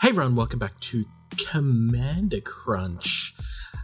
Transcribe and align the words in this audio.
Hey 0.00 0.10
everyone, 0.10 0.36
welcome 0.36 0.60
back 0.60 0.78
to 0.78 1.06
Commander 1.50 2.40
Crunch. 2.40 3.34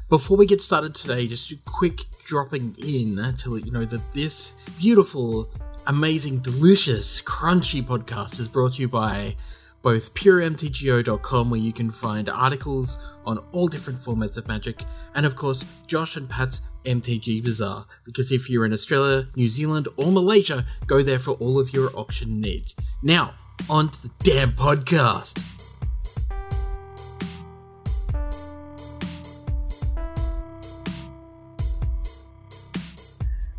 Before 0.08 0.36
we 0.36 0.46
get 0.46 0.60
started 0.60 0.94
today, 0.94 1.26
just 1.26 1.50
a 1.50 1.56
quick 1.64 2.02
dropping 2.24 2.76
in 2.78 3.16
to 3.38 3.50
let 3.50 3.66
you 3.66 3.72
know 3.72 3.84
that 3.84 4.14
this 4.14 4.52
beautiful, 4.78 5.52
amazing, 5.88 6.38
delicious, 6.38 7.20
crunchy 7.20 7.84
podcast 7.84 8.38
is 8.38 8.46
brought 8.46 8.74
to 8.74 8.82
you 8.82 8.88
by 8.88 9.34
both 9.82 10.14
puremtgo.com 10.14 11.50
where 11.50 11.58
you 11.58 11.72
can 11.72 11.90
find 11.90 12.28
articles 12.28 12.96
on 13.26 13.38
all 13.50 13.66
different 13.66 14.00
formats 14.00 14.36
of 14.36 14.46
magic, 14.46 14.84
and 15.16 15.26
of 15.26 15.34
course 15.34 15.64
Josh 15.88 16.14
and 16.14 16.30
Pat's 16.30 16.60
MTG 16.84 17.42
Bazaar, 17.42 17.86
because 18.04 18.30
if 18.30 18.48
you're 18.48 18.64
in 18.64 18.72
Australia, 18.72 19.26
New 19.34 19.48
Zealand, 19.48 19.88
or 19.96 20.12
Malaysia, 20.12 20.64
go 20.86 21.02
there 21.02 21.18
for 21.18 21.32
all 21.32 21.58
of 21.58 21.72
your 21.72 21.90
auction 21.98 22.40
needs. 22.40 22.76
Now, 23.02 23.34
on 23.68 23.88
to 23.88 24.02
the 24.02 24.10
damn 24.20 24.52
podcast. 24.52 25.63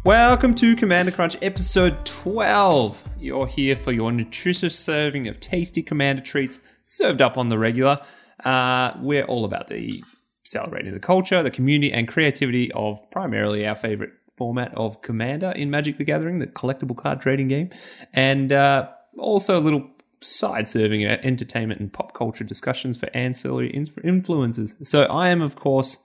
Welcome 0.06 0.54
to 0.56 0.76
Commander 0.76 1.12
Crunch 1.12 1.36
episode 1.42 2.06
12. 2.06 3.04
You're 3.20 3.48
here 3.48 3.76
for 3.76 3.92
your 3.92 4.12
nutritious 4.12 4.78
serving 4.78 5.28
of 5.28 5.40
tasty 5.40 5.82
Commander 5.82 6.22
treats 6.22 6.60
served 6.84 7.24
up 7.24 7.40
on 7.40 7.50
the 7.50 7.58
regular. 7.58 8.00
Uh, 8.44 8.92
we're 9.00 9.26
all 9.26 9.46
about 9.46 9.68
the 9.68 10.04
celebrating 10.44 10.94
the 10.94 11.00
culture, 11.00 11.42
the 11.42 11.50
community, 11.50 11.92
and 11.92 12.08
creativity 12.08 12.72
of 12.74 13.00
primarily 13.10 13.66
our 13.66 13.74
favorite 13.74 14.12
format 14.38 14.72
of 14.76 15.02
Commander 15.02 15.50
in 15.50 15.72
Magic 15.72 15.98
the 15.98 16.04
Gathering, 16.04 16.38
the 16.38 16.46
collectible 16.46 16.96
card 16.96 17.20
trading 17.20 17.48
game, 17.48 17.72
and 18.14 18.52
uh, 18.52 18.88
also 19.18 19.58
a 19.58 19.60
little 19.60 19.90
side 20.22 20.70
serving 20.70 21.04
entertainment 21.04 21.80
and 21.80 21.92
pop 21.92 22.14
culture 22.14 22.44
discussions 22.44 22.96
for 22.96 23.10
ancillary 23.16 23.72
influences. 24.04 24.76
So 24.84 25.06
I 25.06 25.30
am, 25.30 25.42
of 25.42 25.56
course, 25.56 25.98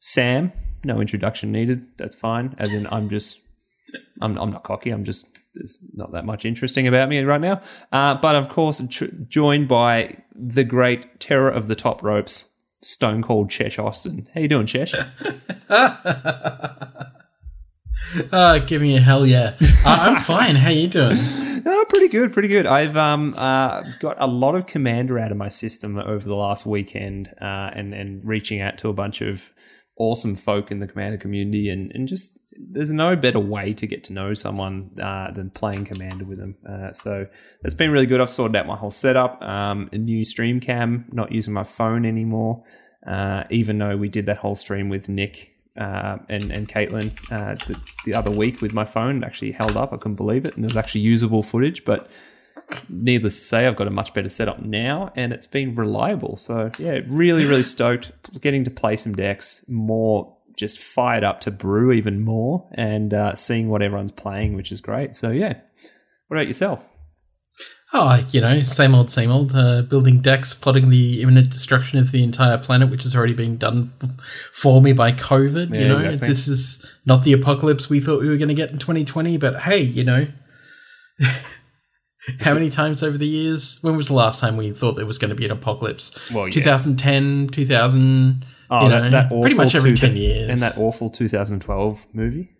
Sam. 0.00 0.52
No 0.82 1.00
introduction 1.00 1.52
needed. 1.52 1.86
That's 1.96 2.16
fine. 2.16 2.56
As 2.58 2.74
in, 2.74 2.86
I'm 2.88 3.08
just 3.08 3.40
I'm, 4.20 4.36
I'm 4.38 4.50
not 4.50 4.64
cocky. 4.64 4.90
I'm 4.90 5.04
just 5.04 5.26
there's 5.54 5.78
not 5.94 6.12
that 6.12 6.24
much 6.24 6.44
interesting 6.44 6.86
about 6.86 7.08
me 7.08 7.20
right 7.20 7.40
now. 7.40 7.62
Uh, 7.92 8.14
but 8.14 8.34
of 8.34 8.48
course, 8.48 8.82
tr- 8.90 9.06
joined 9.28 9.68
by 9.68 10.16
the 10.34 10.64
great 10.64 11.20
terror 11.20 11.50
of 11.50 11.68
the 11.68 11.76
top 11.76 12.02
ropes, 12.02 12.50
Stone 12.82 13.22
Cold 13.22 13.50
Chesh 13.50 13.82
Austin. 13.82 14.28
How 14.34 14.40
you 14.40 14.48
doing, 14.48 14.66
Chesh? 14.66 14.94
uh, 18.32 18.58
give 18.66 18.82
me 18.82 18.96
a 18.96 19.00
hell 19.00 19.26
yeah. 19.26 19.56
Uh, 19.84 19.98
I'm 20.00 20.16
fine. 20.22 20.56
How 20.56 20.70
you 20.70 20.88
doing? 20.88 21.16
Oh, 21.66 21.84
pretty 21.88 22.08
good, 22.08 22.32
pretty 22.32 22.48
good. 22.48 22.66
I've 22.66 22.96
um, 22.96 23.32
uh, 23.38 23.82
got 24.00 24.16
a 24.20 24.26
lot 24.26 24.54
of 24.54 24.66
Commander 24.66 25.18
out 25.18 25.30
of 25.30 25.36
my 25.36 25.48
system 25.48 25.98
over 25.98 26.26
the 26.26 26.34
last 26.34 26.66
weekend, 26.66 27.28
uh, 27.40 27.70
and 27.74 27.94
and 27.94 28.24
reaching 28.24 28.60
out 28.60 28.76
to 28.78 28.88
a 28.88 28.92
bunch 28.92 29.20
of 29.20 29.50
awesome 29.96 30.34
folk 30.34 30.70
in 30.70 30.80
the 30.80 30.86
Commander 30.86 31.18
community, 31.18 31.68
and 31.70 31.92
and 31.94 32.08
just 32.08 32.38
there's 32.56 32.92
no 32.92 33.16
better 33.16 33.40
way 33.40 33.72
to 33.74 33.86
get 33.86 34.04
to 34.04 34.12
know 34.12 34.34
someone 34.34 34.90
uh, 35.02 35.30
than 35.30 35.50
playing 35.50 35.84
Commander 35.84 36.24
with 36.24 36.38
them. 36.38 36.56
Uh, 36.68 36.92
so 36.92 37.26
that's 37.62 37.74
been 37.74 37.90
really 37.90 38.06
good. 38.06 38.20
I've 38.20 38.30
sorted 38.30 38.56
out 38.56 38.66
my 38.66 38.76
whole 38.76 38.90
setup, 38.90 39.40
um, 39.42 39.88
a 39.92 39.98
new 39.98 40.24
stream 40.24 40.60
cam, 40.60 41.06
not 41.12 41.32
using 41.32 41.52
my 41.52 41.64
phone 41.64 42.04
anymore. 42.04 42.62
Uh, 43.06 43.44
even 43.50 43.78
though 43.78 43.96
we 43.96 44.08
did 44.08 44.26
that 44.26 44.38
whole 44.38 44.54
stream 44.54 44.88
with 44.88 45.08
Nick 45.08 45.54
uh, 45.78 46.16
and 46.28 46.50
and 46.50 46.68
Caitlin 46.68 47.12
uh, 47.30 47.54
the, 47.66 47.78
the, 48.06 48.14
other 48.14 48.30
week 48.30 48.62
with 48.62 48.72
my 48.72 48.84
phone, 48.84 49.22
it 49.22 49.26
actually 49.26 49.52
held 49.52 49.76
up. 49.76 49.92
I 49.92 49.96
couldn't 49.96 50.14
believe 50.14 50.46
it, 50.46 50.56
and 50.56 50.64
it 50.64 50.70
was 50.70 50.76
actually 50.76 51.02
usable 51.02 51.42
footage. 51.42 51.84
But 51.84 52.08
needless 52.88 53.38
to 53.38 53.44
say, 53.44 53.66
I've 53.66 53.76
got 53.76 53.88
a 53.88 53.90
much 53.90 54.14
better 54.14 54.28
setup 54.28 54.62
now, 54.62 55.12
and 55.16 55.32
it's 55.32 55.46
been 55.46 55.74
reliable. 55.74 56.36
So 56.36 56.70
yeah, 56.78 57.00
really, 57.06 57.44
really 57.44 57.62
stoked 57.62 58.12
getting 58.40 58.64
to 58.64 58.70
play 58.70 58.96
some 58.96 59.14
decks 59.14 59.64
more 59.68 60.33
just 60.56 60.78
fired 60.78 61.24
up 61.24 61.40
to 61.40 61.50
brew 61.50 61.92
even 61.92 62.20
more 62.20 62.68
and 62.72 63.12
uh, 63.12 63.34
seeing 63.34 63.68
what 63.68 63.82
everyone's 63.82 64.12
playing, 64.12 64.54
which 64.54 64.72
is 64.72 64.80
great. 64.80 65.16
So 65.16 65.30
yeah, 65.30 65.54
what 66.28 66.36
about 66.36 66.46
yourself? 66.46 66.84
Oh, 67.96 68.24
you 68.32 68.40
know, 68.40 68.64
same 68.64 68.92
old, 68.92 69.10
same 69.10 69.30
old. 69.30 69.54
Uh, 69.54 69.82
building 69.82 70.20
decks, 70.20 70.52
plotting 70.52 70.90
the 70.90 71.22
imminent 71.22 71.50
destruction 71.50 72.00
of 72.00 72.10
the 72.10 72.24
entire 72.24 72.58
planet, 72.58 72.90
which 72.90 73.04
has 73.04 73.14
already 73.14 73.34
been 73.34 73.56
done 73.56 73.92
for 74.52 74.82
me 74.82 74.92
by 74.92 75.12
COVID. 75.12 75.72
Yeah, 75.72 75.80
you 75.80 75.88
know, 75.88 75.98
exactly. 75.98 76.28
this 76.28 76.48
is 76.48 76.84
not 77.06 77.22
the 77.22 77.32
apocalypse 77.32 77.88
we 77.88 78.00
thought 78.00 78.20
we 78.20 78.28
were 78.28 78.36
going 78.36 78.48
to 78.48 78.54
get 78.54 78.70
in 78.70 78.80
2020, 78.80 79.36
but 79.36 79.60
hey, 79.60 79.80
you 79.80 80.02
know, 80.02 80.26
How 82.40 82.54
many 82.54 82.70
times 82.70 83.02
over 83.02 83.18
the 83.18 83.26
years? 83.26 83.78
When 83.82 83.96
was 83.96 84.08
the 84.08 84.14
last 84.14 84.40
time 84.40 84.56
we 84.56 84.72
thought 84.72 84.96
there 84.96 85.06
was 85.06 85.18
going 85.18 85.28
to 85.30 85.34
be 85.34 85.44
an 85.44 85.50
apocalypse? 85.50 86.10
Well, 86.32 86.48
yeah. 86.48 86.54
2010, 86.54 87.48
2000. 87.52 88.46
Oh, 88.70 88.82
you 88.82 88.88
know, 88.88 89.02
that, 89.02 89.10
that 89.10 89.40
pretty 89.40 89.54
much 89.54 89.74
every 89.74 89.94
10 89.94 90.16
years. 90.16 90.48
And 90.48 90.60
that 90.60 90.78
awful 90.78 91.10
2012 91.10 92.06
movie? 92.12 92.50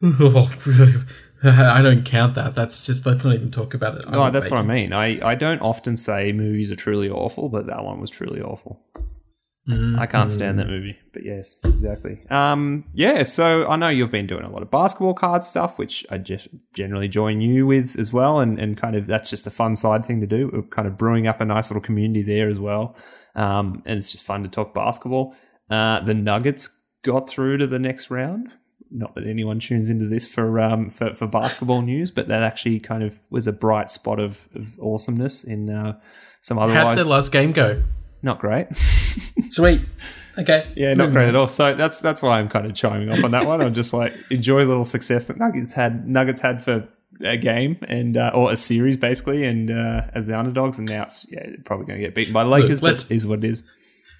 I 0.02 1.82
don't 1.82 2.04
count 2.04 2.34
that. 2.34 2.54
That's 2.54 2.86
just, 2.86 3.06
let's 3.06 3.24
not 3.24 3.34
even 3.34 3.50
talk 3.50 3.74
about 3.74 3.98
it. 3.98 4.08
No, 4.08 4.30
that's 4.30 4.50
what 4.50 4.60
I 4.60 4.62
mean. 4.62 4.92
I, 4.92 5.26
I 5.26 5.34
don't 5.34 5.60
often 5.60 5.96
say 5.96 6.32
movies 6.32 6.70
are 6.70 6.76
truly 6.76 7.10
awful, 7.10 7.48
but 7.48 7.66
that 7.66 7.84
one 7.84 8.00
was 8.00 8.10
truly 8.10 8.40
awful. 8.40 8.80
Mm-hmm. 9.68 9.98
I 9.98 10.06
can't 10.06 10.32
stand 10.32 10.60
that 10.60 10.68
movie, 10.68 10.96
but 11.12 11.24
yes, 11.24 11.56
exactly. 11.64 12.20
Um, 12.30 12.84
yeah, 12.94 13.24
so 13.24 13.66
I 13.66 13.74
know 13.74 13.88
you've 13.88 14.12
been 14.12 14.28
doing 14.28 14.44
a 14.44 14.48
lot 14.48 14.62
of 14.62 14.70
basketball 14.70 15.14
card 15.14 15.44
stuff, 15.44 15.76
which 15.76 16.06
I 16.08 16.18
just 16.18 16.46
generally 16.72 17.08
join 17.08 17.40
you 17.40 17.66
with 17.66 17.98
as 17.98 18.12
well, 18.12 18.38
and, 18.38 18.60
and 18.60 18.76
kind 18.76 18.94
of 18.94 19.08
that's 19.08 19.28
just 19.28 19.44
a 19.46 19.50
fun 19.50 19.74
side 19.74 20.04
thing 20.04 20.20
to 20.20 20.26
do. 20.26 20.50
We're 20.52 20.62
kind 20.62 20.86
of 20.86 20.96
brewing 20.96 21.26
up 21.26 21.40
a 21.40 21.44
nice 21.44 21.68
little 21.68 21.80
community 21.82 22.22
there 22.22 22.48
as 22.48 22.60
well, 22.60 22.96
um, 23.34 23.82
and 23.86 23.98
it's 23.98 24.12
just 24.12 24.22
fun 24.22 24.44
to 24.44 24.48
talk 24.48 24.72
basketball. 24.72 25.34
Uh, 25.68 25.98
the 26.00 26.14
Nuggets 26.14 26.82
got 27.02 27.28
through 27.28 27.58
to 27.58 27.66
the 27.66 27.80
next 27.80 28.08
round. 28.08 28.52
Not 28.92 29.16
that 29.16 29.26
anyone 29.26 29.58
tunes 29.58 29.90
into 29.90 30.06
this 30.06 30.28
for 30.28 30.60
um, 30.60 30.90
for, 30.90 31.12
for 31.12 31.26
basketball 31.26 31.82
news, 31.82 32.12
but 32.12 32.28
that 32.28 32.44
actually 32.44 32.78
kind 32.78 33.02
of 33.02 33.18
was 33.30 33.48
a 33.48 33.52
bright 33.52 33.90
spot 33.90 34.20
of, 34.20 34.48
of 34.54 34.78
awesomeness 34.78 35.42
in 35.42 35.70
uh, 35.70 35.98
some 36.40 36.56
otherwise. 36.56 36.82
How 36.82 36.88
did 36.90 37.04
the 37.04 37.08
last 37.08 37.32
game 37.32 37.50
go? 37.50 37.82
Not 38.26 38.38
great. 38.40 38.76
Sweet. 39.50 39.80
Okay. 40.36 40.70
Yeah, 40.76 40.92
not 40.92 41.12
great 41.12 41.28
at 41.28 41.36
all. 41.36 41.48
So 41.48 41.72
that's 41.72 42.00
that's 42.00 42.20
why 42.20 42.38
I'm 42.38 42.48
kind 42.50 42.66
of 42.66 42.74
chiming 42.74 43.10
off 43.10 43.24
on 43.24 43.30
that 43.30 43.46
one. 43.46 43.62
I'm 43.62 43.72
just 43.72 43.94
like 43.94 44.12
enjoy 44.30 44.58
a 44.58 44.68
little 44.68 44.84
success 44.84 45.24
that 45.26 45.38
Nuggets 45.38 45.72
had 45.72 46.06
Nuggets 46.06 46.42
had 46.42 46.62
for 46.62 46.86
a 47.24 47.38
game 47.38 47.78
and 47.88 48.18
uh, 48.18 48.32
or 48.34 48.52
a 48.52 48.56
series 48.56 48.98
basically, 48.98 49.44
and 49.44 49.70
uh, 49.70 50.02
as 50.14 50.26
the 50.26 50.38
underdogs, 50.38 50.78
and 50.78 50.86
now 50.86 51.04
it's 51.04 51.24
yeah 51.30 51.46
probably 51.64 51.86
going 51.86 52.00
to 52.00 52.04
get 52.04 52.14
beaten 52.14 52.34
by 52.34 52.44
the 52.44 52.50
Lakers, 52.50 52.82
Look, 52.82 52.98
but 52.98 53.10
is 53.10 53.26
what 53.26 53.38
it 53.38 53.48
is. 53.48 53.62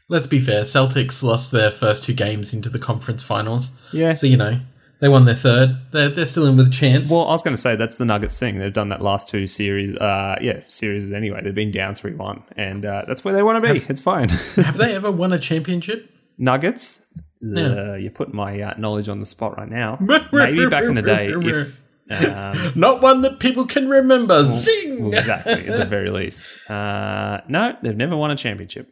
Let's 0.08 0.26
be 0.26 0.40
fair. 0.40 0.62
Celtics 0.62 1.22
lost 1.22 1.50
their 1.50 1.70
first 1.70 2.04
two 2.04 2.14
games 2.14 2.52
into 2.52 2.70
the 2.70 2.78
conference 2.78 3.22
finals. 3.22 3.70
Yeah. 3.92 4.14
So 4.14 4.26
you 4.26 4.38
know 4.38 4.60
they 5.00 5.08
won 5.08 5.24
their 5.24 5.36
third. 5.36 5.76
They're, 5.92 6.08
they're 6.08 6.26
still 6.26 6.46
in 6.46 6.56
with 6.56 6.68
a 6.68 6.70
chance. 6.70 7.10
Well, 7.10 7.28
I 7.28 7.32
was 7.32 7.42
going 7.42 7.54
to 7.54 7.60
say 7.60 7.76
that's 7.76 7.98
the 7.98 8.04
Nuggets 8.04 8.38
thing. 8.38 8.58
They've 8.58 8.72
done 8.72 8.88
that 8.88 9.02
last 9.02 9.28
two 9.28 9.46
series. 9.46 9.94
Uh, 9.94 10.36
yeah, 10.40 10.60
series 10.66 11.12
anyway. 11.12 11.40
They've 11.42 11.54
been 11.54 11.72
down 11.72 11.94
three 11.94 12.14
one, 12.14 12.42
and 12.56 12.86
uh, 12.86 13.04
that's 13.06 13.24
where 13.24 13.34
they 13.34 13.42
want 13.42 13.62
to 13.62 13.72
be. 13.72 13.80
Have, 13.80 13.90
it's 13.90 14.00
fine. 14.00 14.28
have 14.56 14.76
they 14.76 14.94
ever 14.94 15.10
won 15.10 15.32
a 15.32 15.38
championship? 15.38 16.10
Nuggets. 16.38 17.04
Yeah. 17.42 17.96
You 17.96 18.10
put 18.10 18.32
my 18.32 18.60
uh, 18.60 18.74
knowledge 18.78 19.08
on 19.08 19.20
the 19.20 19.26
spot 19.26 19.58
right 19.58 19.68
now. 19.68 19.98
Maybe 20.32 20.66
back 20.66 20.84
in 20.84 20.94
the 20.94 21.02
day, 21.02 21.28
if 21.30 21.80
um, 22.10 22.72
not 22.76 23.02
one 23.02 23.22
that 23.22 23.40
people 23.40 23.66
can 23.66 23.88
remember. 23.88 24.42
Well, 24.42 24.52
Zing. 24.52 25.04
Well, 25.04 25.18
exactly, 25.18 25.68
at 25.68 25.76
the 25.76 25.84
very 25.84 26.10
least. 26.10 26.48
Uh, 26.68 27.40
no, 27.48 27.76
they've 27.82 27.96
never 27.96 28.16
won 28.16 28.30
a 28.30 28.36
championship. 28.36 28.88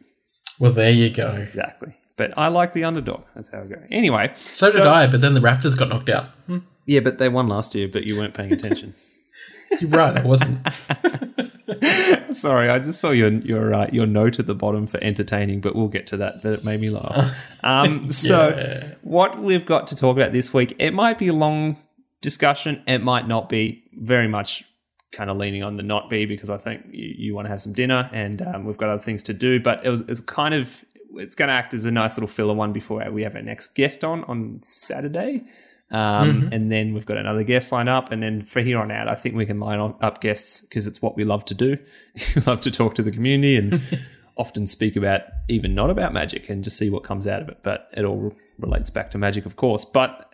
Well, 0.59 0.71
there 0.71 0.91
you 0.91 1.09
go. 1.09 1.31
Exactly. 1.31 1.95
But 2.17 2.33
I 2.37 2.47
like 2.47 2.73
the 2.73 2.83
underdog. 2.83 3.23
That's 3.35 3.49
how 3.49 3.61
I 3.61 3.65
go. 3.65 3.81
Anyway. 3.91 4.33
So, 4.53 4.69
so 4.69 4.79
did 4.79 4.87
I, 4.87 5.07
but 5.07 5.21
then 5.21 5.33
the 5.33 5.41
Raptors 5.41 5.77
got 5.77 5.89
knocked 5.89 6.09
out. 6.09 6.29
Hmm. 6.47 6.59
Yeah, 6.85 7.01
but 7.01 7.17
they 7.17 7.29
won 7.29 7.47
last 7.47 7.75
year, 7.75 7.87
but 7.87 8.05
you 8.05 8.17
weren't 8.17 8.33
paying 8.33 8.53
attention. 8.53 8.95
You're 9.81 9.89
right, 9.89 10.17
I 10.17 10.23
wasn't. 10.23 10.65
Sorry, 12.35 12.69
I 12.69 12.79
just 12.79 12.99
saw 12.99 13.11
your 13.11 13.31
your 13.31 13.73
uh, 13.73 13.87
your 13.91 14.05
note 14.05 14.39
at 14.39 14.45
the 14.45 14.55
bottom 14.55 14.85
for 14.87 15.03
entertaining, 15.03 15.61
but 15.61 15.75
we'll 15.75 15.87
get 15.87 16.07
to 16.07 16.17
that. 16.17 16.43
But 16.43 16.53
it 16.53 16.63
made 16.63 16.79
me 16.79 16.89
laugh. 16.89 17.35
Um, 17.63 18.11
so, 18.11 18.49
yeah. 18.49 18.93
what 19.01 19.41
we've 19.41 19.65
got 19.65 19.87
to 19.87 19.95
talk 19.95 20.15
about 20.15 20.31
this 20.31 20.53
week, 20.53 20.75
it 20.79 20.93
might 20.93 21.17
be 21.17 21.27
a 21.27 21.33
long 21.33 21.77
discussion. 22.21 22.83
It 22.87 22.99
might 22.99 23.27
not 23.27 23.49
be. 23.49 23.83
Very 23.97 24.27
much 24.27 24.65
kind 25.13 25.29
of 25.29 25.37
leaning 25.37 25.63
on 25.63 25.77
the 25.77 25.83
not 25.83 26.09
be 26.09 26.25
because 26.25 26.49
I 26.49 26.57
think 26.57 26.85
you, 26.91 27.13
you 27.17 27.35
want 27.35 27.45
to 27.45 27.49
have 27.49 27.61
some 27.61 27.71
dinner 27.71 28.09
and 28.11 28.41
um, 28.41 28.65
we've 28.65 28.75
got 28.75 28.89
other 28.89 29.01
things 29.01 29.23
to 29.23 29.33
do. 29.33 29.59
But 29.59 29.85
it 29.85 29.89
was 29.89 30.01
it's 30.01 30.19
kind 30.19 30.53
of 30.53 30.83
it's 31.17 31.35
going 31.35 31.47
to 31.47 31.53
act 31.53 31.73
as 31.73 31.85
a 31.85 31.91
nice 31.91 32.17
little 32.17 32.27
filler 32.27 32.53
one 32.53 32.73
before 32.73 33.09
we 33.11 33.23
have 33.23 33.35
our 33.35 33.41
next 33.41 33.75
guest 33.75 34.03
on 34.03 34.23
on 34.25 34.59
Saturday. 34.61 35.43
Um, 35.91 36.43
mm-hmm. 36.43 36.53
And 36.53 36.71
then 36.71 36.93
we've 36.93 37.05
got 37.05 37.17
another 37.17 37.43
guest 37.43 37.71
line 37.71 37.87
up. 37.87 38.11
And 38.11 38.21
then 38.21 38.43
for 38.43 38.61
here 38.61 38.79
on 38.79 38.91
out, 38.91 39.07
I 39.07 39.15
think 39.15 39.35
we 39.35 39.45
can 39.45 39.59
line 39.59 39.79
up 39.79 40.21
guests 40.21 40.61
because 40.61 40.87
it's 40.87 41.01
what 41.01 41.15
we 41.15 41.23
love 41.23 41.45
to 41.45 41.53
do. 41.53 41.77
we 42.35 42.41
love 42.41 42.61
to 42.61 42.71
talk 42.71 42.95
to 42.95 43.03
the 43.03 43.11
community 43.11 43.55
and 43.55 43.81
often 44.37 44.67
speak 44.67 44.95
about 44.95 45.21
even 45.47 45.75
not 45.75 45.89
about 45.89 46.13
magic 46.13 46.49
and 46.49 46.63
just 46.63 46.77
see 46.77 46.89
what 46.89 47.03
comes 47.03 47.27
out 47.27 47.41
of 47.41 47.49
it. 47.49 47.59
But 47.63 47.89
it 47.95 48.03
all 48.03 48.33
relates 48.59 48.89
back 48.89 49.11
to 49.11 49.17
magic, 49.17 49.45
of 49.45 49.55
course. 49.55 49.85
But 49.85 50.33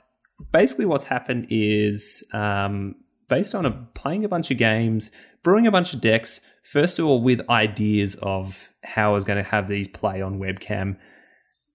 basically, 0.51 0.85
what's 0.85 1.05
happened 1.05 1.47
is 1.49 2.23
um, 2.33 2.95
based 3.27 3.53
on 3.53 3.65
a, 3.65 3.71
playing 3.93 4.23
a 4.25 4.29
bunch 4.29 4.51
of 4.51 4.57
games, 4.57 5.11
brewing 5.43 5.67
a 5.67 5.71
bunch 5.71 5.93
of 5.93 6.01
decks. 6.01 6.41
First 6.63 6.99
of 6.99 7.05
all, 7.05 7.21
with 7.21 7.47
ideas 7.49 8.15
of 8.21 8.69
how 8.83 9.11
I 9.11 9.13
was 9.13 9.23
going 9.23 9.43
to 9.43 9.49
have 9.49 9.67
these 9.67 9.87
play 9.87 10.21
on 10.21 10.39
webcam. 10.39 10.97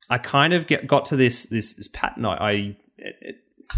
I 0.09 0.19
kind 0.19 0.53
of 0.53 0.67
get 0.67 0.87
got 0.87 1.05
to 1.07 1.17
this 1.17 1.47
this, 1.47 1.75
this 1.75 1.89
pattern. 1.89 2.25
I, 2.25 2.35
I 2.35 2.51
it, 2.99 3.37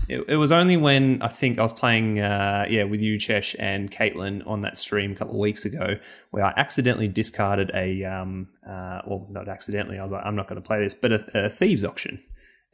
it, 0.09 0.25
it, 0.29 0.37
was 0.37 0.53
only 0.53 0.77
when 0.77 1.23
I 1.23 1.29
think 1.29 1.59
I 1.59 1.63
was 1.63 1.73
playing, 1.73 2.21
uh, 2.21 2.67
yeah, 2.69 2.85
with 2.85 3.01
you, 3.01 3.17
Chesh, 3.17 3.57
and 3.59 3.91
Caitlin 3.91 4.47
on 4.47 4.61
that 4.63 4.77
stream 4.77 5.13
a 5.13 5.15
couple 5.15 5.35
of 5.35 5.41
weeks 5.41 5.65
ago, 5.65 5.97
where 6.31 6.45
I 6.45 6.53
accidentally 6.57 7.09
discarded 7.09 7.71
a, 7.75 8.05
um, 8.05 8.49
uh, 8.69 9.01
well, 9.07 9.27
not 9.31 9.49
accidentally, 9.49 9.99
I 9.99 10.03
was 10.03 10.13
like, 10.13 10.25
I'm 10.25 10.37
not 10.37 10.47
going 10.47 10.61
to 10.61 10.67
play 10.67 10.81
this, 10.81 10.95
but 10.95 11.13
a, 11.13 11.47
a 11.47 11.49
thieves 11.49 11.85
auction 11.85 12.23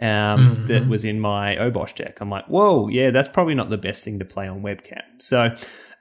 um, 0.00 0.08
mm-hmm. 0.08 0.66
that 0.66 0.88
was 0.88 1.04
in 1.04 1.20
my 1.20 1.56
Obosh 1.56 1.94
deck. 1.94 2.18
I'm 2.20 2.30
like, 2.30 2.46
whoa, 2.46 2.88
yeah, 2.88 3.10
that's 3.10 3.28
probably 3.28 3.54
not 3.54 3.70
the 3.70 3.78
best 3.78 4.04
thing 4.04 4.18
to 4.18 4.24
play 4.24 4.48
on 4.48 4.62
webcam. 4.62 5.02
So 5.18 5.54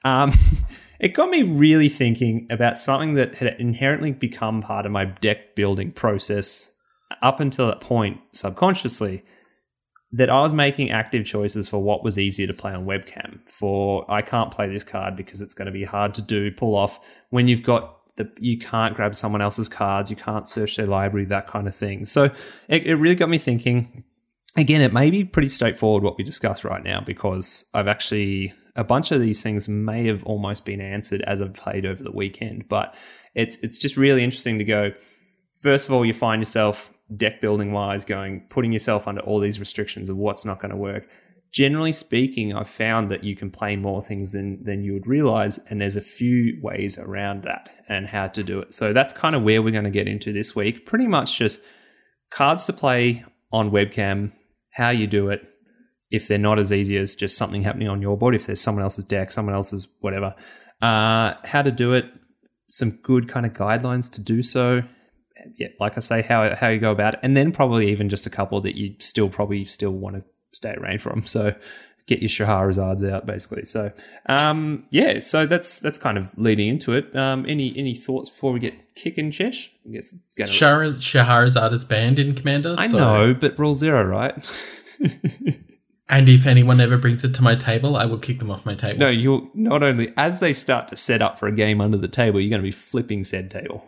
um, 0.04 0.34
it 1.00 1.10
got 1.10 1.30
me 1.30 1.44
really 1.44 1.90
thinking 1.90 2.48
about 2.50 2.78
something 2.78 3.14
that 3.14 3.36
had 3.36 3.56
inherently 3.60 4.12
become 4.12 4.62
part 4.62 4.86
of 4.86 4.92
my 4.92 5.06
deck 5.06 5.56
building 5.56 5.92
process 5.92 6.72
up 7.22 7.40
until 7.40 7.68
that 7.68 7.82
point 7.82 8.20
subconsciously 8.34 9.24
that 10.14 10.30
I 10.30 10.42
was 10.42 10.54
making 10.54 10.92
active 10.92 11.26
choices 11.26 11.68
for 11.68 11.80
what 11.80 12.04
was 12.04 12.20
easier 12.20 12.46
to 12.46 12.54
play 12.54 12.72
on 12.72 12.86
webcam. 12.86 13.40
For 13.48 14.10
I 14.10 14.22
can't 14.22 14.52
play 14.52 14.70
this 14.70 14.84
card 14.84 15.16
because 15.18 15.42
it's 15.42 15.56
going 15.56 15.66
to 15.66 15.72
be 15.72 15.84
hard 15.84 16.14
to 16.16 16.22
do 16.22 16.52
pull 16.52 16.76
off 16.76 17.00
when 17.32 17.48
you've 17.48 17.64
got 17.64 17.98
the 18.16 18.32
you 18.38 18.60
can't 18.60 18.96
grab 18.96 19.16
someone 19.16 19.42
else's 19.42 19.68
cards, 19.68 20.12
you 20.12 20.16
can't 20.16 20.48
search 20.48 20.78
their 20.78 20.86
library, 20.86 21.26
that 21.26 21.48
kind 21.48 21.68
of 21.68 21.76
thing. 21.76 22.06
So 22.06 22.26
it, 22.68 22.86
it 22.86 22.96
really 22.96 23.16
got 23.16 23.30
me 23.30 23.40
thinking. 23.40 24.04
Again, 24.56 24.82
it 24.82 24.94
may 24.94 25.10
be 25.10 25.24
pretty 25.24 25.50
straightforward 25.50 26.04
what 26.04 26.16
we 26.16 26.24
discuss 26.24 26.64
right 26.64 26.84
now 26.84 27.02
because 27.02 27.66
I've 27.74 27.88
actually 27.88 28.54
a 28.76 28.84
bunch 28.84 29.12
of 29.12 29.22
these 29.22 29.44
things 29.44 29.68
may 29.68 30.08
have 30.08 30.24
almost 30.24 30.66
been 30.66 30.82
answered 30.82 31.22
as 31.22 31.42
I've 31.42 31.54
played 31.54 31.86
over 31.86 32.04
the 32.04 32.12
weekend, 32.12 32.68
but 32.68 32.96
it's 33.36 33.58
it's 33.58 33.78
just 33.78 33.98
really 33.98 34.24
interesting 34.24 34.58
to 34.58 34.64
go. 34.64 34.92
First 35.62 35.88
of 35.88 35.94
all, 35.94 36.06
you 36.06 36.14
find 36.14 36.42
yourself 36.42 36.94
deck 37.18 37.42
building 37.42 37.72
wise 37.72 38.06
going 38.06 38.42
putting 38.50 38.72
yourself 38.72 39.08
under 39.08 39.22
all 39.22 39.40
these 39.40 39.60
restrictions 39.60 40.10
of 40.10 40.18
what's 40.18 40.46
not 40.46 40.60
going 40.60 40.72
to 40.72 40.78
work 40.78 41.08
generally 41.52 41.92
speaking 41.92 42.56
i've 42.56 42.70
found 42.70 43.12
that 43.12 43.24
you 43.24 43.36
can 43.36 43.52
play 43.52 43.76
more 43.76 44.02
things 44.02 44.32
than 44.32 44.64
than 44.64 44.84
you 44.84 44.94
would 44.94 45.06
realize 45.06 45.60
and 45.70 45.82
there's 45.82 45.98
a 45.98 46.02
few 46.02 46.58
ways 46.62 46.98
around 46.98 47.44
that 47.44 47.70
and 47.90 48.08
how 48.08 48.28
to 48.28 48.44
do 48.44 48.60
it 48.60 48.74
so 48.74 48.94
that's 48.94 49.14
kind 49.14 49.36
of 49.36 49.44
where 49.44 49.62
we're 49.62 49.72
going 49.72 49.84
to 49.84 49.90
get 49.90 50.08
into 50.08 50.32
this 50.34 50.56
week 50.56 50.86
pretty 50.86 51.08
much 51.08 51.38
just 51.38 51.60
cards 52.32 52.66
to 52.66 52.74
play 52.74 53.24
on 53.52 53.70
webcam 53.70 54.32
how 54.72 54.90
you 54.90 55.06
do 55.06 55.30
it 55.30 55.53
if 56.14 56.28
they're 56.28 56.38
not 56.38 56.60
as 56.60 56.72
easy 56.72 56.96
as 56.96 57.16
just 57.16 57.38
something 57.38 57.64
happening 57.64 57.90
on 57.90 58.02
your 58.02 58.18
board 58.18 58.36
if 58.36 58.46
there's 58.46 58.62
someone 58.62 58.84
else's 58.84 59.04
deck 59.04 59.32
someone 59.32 59.54
else's 59.54 59.88
whatever 60.00 60.34
uh, 60.82 61.34
how 61.44 61.62
to 61.62 61.72
do 61.72 61.94
it 61.94 62.06
some 62.70 62.92
good 63.04 63.28
kind 63.28 63.46
of 63.46 63.54
guidelines 63.54 64.10
to 64.10 64.22
do 64.22 64.42
so 64.42 64.82
yeah, 65.58 65.68
like 65.80 65.98
I 65.98 66.00
say, 66.00 66.22
how 66.22 66.56
how 66.56 66.70
you 66.70 66.80
go 66.80 66.92
about 66.92 67.16
it, 67.16 67.20
and 67.24 67.36
then 67.36 67.52
probably 67.52 67.90
even 67.90 68.10
just 68.10 68.26
a 68.26 68.30
couple 68.30 68.62
that 68.62 68.76
you 68.76 68.96
still 69.00 69.30
probably 69.30 69.66
still 69.66 69.92
want 69.92 70.16
to 70.16 70.24
stay 70.54 70.76
away 70.76 70.98
from. 70.98 71.26
So 71.26 71.56
get 72.06 72.22
your 72.22 72.30
Shahrazads 72.30 73.10
out, 73.10 73.26
basically. 73.26 73.66
So 73.66 73.92
um, 74.28 74.86
yeah, 74.90 75.20
so 75.20 75.46
that's 75.46 75.80
that's 75.80 75.98
kind 75.98 76.18
of 76.18 76.30
leading 76.38 76.70
into 76.70 76.94
it. 76.94 77.16
Um, 77.16 77.46
any 77.48 77.74
any 77.78 77.96
thoughts 77.96 78.30
before 78.30 78.52
we 78.52 78.60
get 78.60 78.96
kicking, 78.96 79.32
Chesh? 79.32 79.70
Guess 79.92 80.16
Shah- 80.50 81.00
Shahrazad 81.00 81.74
is 81.74 81.86
banned 81.86 82.20
in 82.20 82.36
Commander. 82.36 82.76
I 82.78 82.88
so. 82.88 82.98
know, 82.98 83.34
but 83.34 83.58
rule 83.58 83.76
zero, 83.76 84.04
right? 84.04 84.52
And 86.10 86.28
if 86.28 86.46
anyone 86.46 86.82
ever 86.82 86.98
brings 86.98 87.24
it 87.24 87.34
to 87.36 87.42
my 87.42 87.56
table, 87.56 87.96
I 87.96 88.06
will 88.06 88.20
kick 88.20 88.40
them 88.40 88.52
off 88.52 88.66
my 88.66 88.76
table. 88.76 89.00
No, 89.00 89.10
you'll 89.10 89.50
not 89.54 89.84
only 89.84 90.14
as 90.18 90.42
they 90.42 90.52
start 90.52 90.90
to 90.90 90.96
set 90.96 91.22
up 91.22 91.40
for 91.40 91.48
a 91.48 91.52
game 91.52 91.80
under 91.80 91.98
the 91.98 92.10
table, 92.10 92.42
you're 92.42 92.50
going 92.50 92.62
to 92.62 92.68
be 92.68 92.72
flipping 92.72 93.24
said 93.24 93.50
table. 93.50 93.86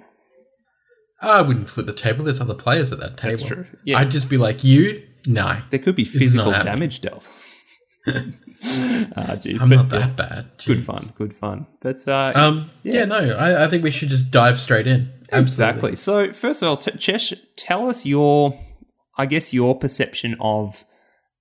I 1.21 1.41
wouldn't 1.41 1.69
flip 1.69 1.87
the 1.87 1.93
table. 1.93 2.23
There's 2.23 2.41
other 2.41 2.53
players 2.53 2.91
at 2.91 2.99
that 2.99 3.17
table. 3.17 3.35
That's 3.35 3.41
true. 3.43 3.65
Yeah. 3.83 3.99
I'd 3.99 4.11
just 4.11 4.29
be 4.29 4.37
like, 4.37 4.63
you? 4.63 5.05
No. 5.25 5.61
There 5.69 5.79
could 5.79 5.95
be 5.95 6.05
physical 6.05 6.51
damage 6.51 7.01
dealt. 7.01 7.27
ah, 8.07 9.35
geez. 9.35 9.59
I'm 9.59 9.69
but, 9.69 9.75
not 9.75 9.89
that 9.89 9.99
yeah, 9.99 10.07
bad. 10.07 10.57
Jeez. 10.57 10.65
Good 10.65 10.83
fun. 10.83 11.13
Good 11.17 11.35
fun. 11.35 11.67
But 11.81 12.07
uh, 12.07 12.31
um, 12.35 12.71
yeah. 12.83 12.93
yeah, 12.93 13.05
no, 13.05 13.17
I, 13.31 13.65
I, 13.65 13.69
think 13.69 13.83
we 13.83 13.91
should 13.91 14.09
just 14.09 14.29
dive 14.29 14.59
straight 14.59 14.85
in. 14.85 15.11
Absolutely. 15.31 15.41
Exactly. 15.41 15.95
So 15.95 16.31
first 16.31 16.61
of 16.61 16.69
all, 16.69 16.77
t- 16.77 16.91
Chesh, 16.91 17.37
tell 17.55 17.89
us 17.89 18.05
your, 18.05 18.59
I 19.17 19.25
guess, 19.25 19.53
your 19.53 19.77
perception 19.77 20.37
of 20.39 20.83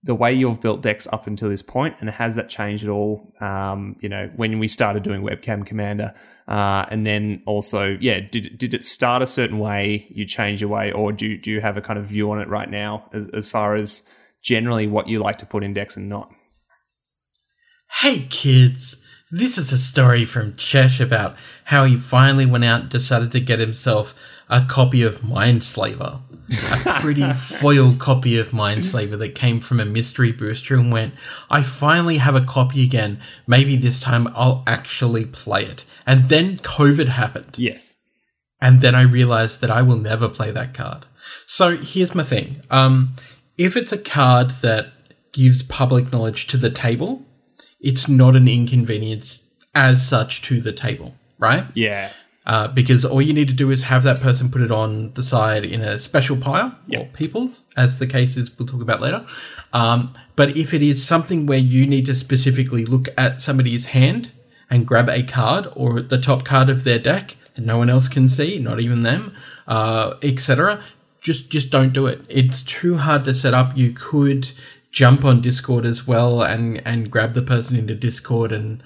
the 0.04 0.14
way 0.14 0.32
you've 0.32 0.60
built 0.60 0.82
decks 0.82 1.08
up 1.12 1.26
until 1.26 1.48
this 1.48 1.62
point, 1.62 1.96
and 1.98 2.10
has 2.10 2.36
that 2.36 2.50
changed 2.50 2.84
at 2.84 2.90
all? 2.90 3.32
Um, 3.40 3.96
you 4.00 4.08
know, 4.08 4.30
when 4.36 4.58
we 4.58 4.68
started 4.68 5.02
doing 5.02 5.22
webcam 5.22 5.64
commander, 5.64 6.14
uh, 6.46 6.84
and 6.90 7.06
then 7.06 7.42
also, 7.46 7.96
yeah, 8.00 8.20
did 8.20 8.58
did 8.58 8.74
it 8.74 8.84
start 8.84 9.22
a 9.22 9.26
certain 9.26 9.58
way? 9.58 10.06
You 10.10 10.26
change 10.26 10.60
your 10.60 10.68
way, 10.68 10.92
or 10.92 11.10
do 11.10 11.38
do 11.38 11.50
you 11.50 11.62
have 11.62 11.78
a 11.78 11.80
kind 11.80 11.98
of 11.98 12.04
view 12.04 12.30
on 12.30 12.38
it 12.38 12.48
right 12.48 12.70
now, 12.70 13.08
as 13.14 13.28
as 13.32 13.48
far 13.48 13.74
as 13.74 14.02
generally 14.42 14.86
what 14.86 15.08
you 15.08 15.20
like 15.20 15.38
to 15.38 15.46
put 15.46 15.64
in 15.64 15.72
decks 15.72 15.96
and 15.96 16.10
not? 16.10 16.30
Hey 18.00 18.26
kids, 18.28 19.00
this 19.30 19.56
is 19.56 19.72
a 19.72 19.78
story 19.78 20.26
from 20.26 20.52
Chesh 20.52 21.00
about 21.00 21.34
how 21.64 21.86
he 21.86 21.98
finally 21.98 22.44
went 22.44 22.64
out 22.64 22.82
and 22.82 22.90
decided 22.90 23.32
to 23.32 23.40
get 23.40 23.58
himself 23.58 24.12
a 24.48 24.64
copy 24.66 25.02
of 25.02 25.20
Mindslaver 25.20 26.20
a 26.86 27.00
pretty 27.00 27.32
foil 27.60 27.94
copy 27.96 28.38
of 28.38 28.48
Mindslaver 28.48 29.18
that 29.18 29.34
came 29.34 29.60
from 29.60 29.80
a 29.80 29.84
mystery 29.84 30.32
booster 30.32 30.74
and 30.74 30.92
went, 30.92 31.14
I 31.50 31.62
finally 31.62 32.18
have 32.18 32.34
a 32.34 32.44
copy 32.44 32.84
again. 32.84 33.20
Maybe 33.46 33.76
this 33.76 34.00
time 34.00 34.28
I'll 34.34 34.62
actually 34.66 35.26
play 35.26 35.64
it. 35.64 35.84
And 36.06 36.28
then 36.28 36.58
COVID 36.58 37.08
happened. 37.08 37.54
Yes. 37.56 38.00
And 38.60 38.80
then 38.80 38.94
I 38.94 39.02
realized 39.02 39.60
that 39.60 39.70
I 39.70 39.82
will 39.82 39.96
never 39.96 40.28
play 40.28 40.50
that 40.50 40.74
card. 40.74 41.06
So 41.46 41.76
here's 41.76 42.14
my 42.14 42.24
thing. 42.24 42.62
Um, 42.70 43.16
if 43.58 43.76
it's 43.76 43.92
a 43.92 43.98
card 43.98 44.50
that 44.62 44.92
gives 45.32 45.62
public 45.62 46.12
knowledge 46.12 46.46
to 46.48 46.56
the 46.56 46.70
table, 46.70 47.22
it's 47.80 48.08
not 48.08 48.36
an 48.36 48.48
inconvenience 48.48 49.42
as 49.74 50.06
such 50.06 50.42
to 50.42 50.60
the 50.60 50.72
table, 50.72 51.14
right? 51.38 51.66
Yeah. 51.74 52.12
Uh, 52.46 52.68
because 52.68 53.06
all 53.06 53.22
you 53.22 53.32
need 53.32 53.48
to 53.48 53.54
do 53.54 53.70
is 53.70 53.84
have 53.84 54.02
that 54.02 54.20
person 54.20 54.50
put 54.50 54.60
it 54.60 54.70
on 54.70 55.12
the 55.14 55.22
side 55.22 55.64
in 55.64 55.80
a 55.80 55.98
special 55.98 56.36
pile 56.36 56.76
yep. 56.86 57.02
or 57.02 57.08
people's, 57.14 57.64
as 57.74 57.98
the 57.98 58.06
case 58.06 58.36
is 58.36 58.50
we'll 58.58 58.68
talk 58.68 58.82
about 58.82 59.00
later. 59.00 59.24
Um, 59.72 60.14
but 60.36 60.54
if 60.54 60.74
it 60.74 60.82
is 60.82 61.02
something 61.02 61.46
where 61.46 61.58
you 61.58 61.86
need 61.86 62.04
to 62.06 62.14
specifically 62.14 62.84
look 62.84 63.08
at 63.16 63.40
somebody's 63.40 63.86
hand 63.86 64.30
and 64.68 64.86
grab 64.86 65.08
a 65.08 65.22
card 65.22 65.68
or 65.74 66.02
the 66.02 66.20
top 66.20 66.44
card 66.44 66.68
of 66.68 66.84
their 66.84 66.98
deck 66.98 67.36
that 67.54 67.64
no 67.64 67.78
one 67.78 67.88
else 67.88 68.08
can 68.08 68.28
see, 68.28 68.58
not 68.58 68.78
even 68.78 69.04
them, 69.04 69.34
uh, 69.66 70.14
etc., 70.22 70.82
just 71.20 71.48
just 71.48 71.70
don't 71.70 71.94
do 71.94 72.06
it. 72.06 72.20
It's 72.28 72.60
too 72.60 72.98
hard 72.98 73.24
to 73.24 73.34
set 73.34 73.54
up. 73.54 73.74
You 73.76 73.92
could 73.92 74.50
jump 74.92 75.24
on 75.24 75.40
Discord 75.40 75.86
as 75.86 76.06
well 76.06 76.42
and 76.42 76.86
and 76.86 77.10
grab 77.10 77.32
the 77.32 77.40
person 77.40 77.76
into 77.76 77.94
Discord 77.94 78.52
and 78.52 78.82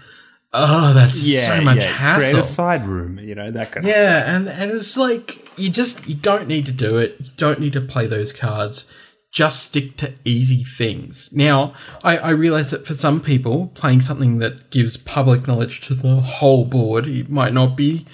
oh, 0.52 0.92
that's 0.92 1.22
yeah, 1.22 1.46
so 1.56 1.60
much 1.62 1.78
yeah. 1.78 1.92
hassle. 1.92 2.20
Create 2.20 2.36
a 2.36 2.42
side 2.42 2.86
room, 2.86 3.18
you 3.18 3.34
know 3.34 3.50
that 3.50 3.72
kind 3.72 3.86
yeah, 3.86 3.92
of 3.92 4.24
Yeah, 4.24 4.36
and 4.36 4.48
and 4.48 4.70
it's 4.70 4.96
like 4.96 5.46
you 5.58 5.70
just 5.70 6.06
you 6.08 6.14
don't 6.14 6.48
need 6.48 6.66
to 6.66 6.72
do 6.72 6.96
it. 6.96 7.16
You 7.20 7.30
don't 7.36 7.60
need 7.60 7.72
to 7.74 7.80
play 7.80 8.06
those 8.06 8.32
cards. 8.32 8.86
Just 9.30 9.62
stick 9.62 9.96
to 9.98 10.14
easy 10.24 10.64
things. 10.64 11.30
Now, 11.34 11.74
I, 12.02 12.16
I 12.16 12.30
realize 12.30 12.70
that 12.70 12.86
for 12.86 12.94
some 12.94 13.20
people, 13.20 13.70
playing 13.74 14.00
something 14.00 14.38
that 14.38 14.70
gives 14.70 14.96
public 14.96 15.46
knowledge 15.46 15.82
to 15.82 15.94
the 15.94 16.20
whole 16.22 16.64
board 16.64 17.06
it 17.06 17.28
might 17.28 17.52
not 17.52 17.76
be 17.76 18.06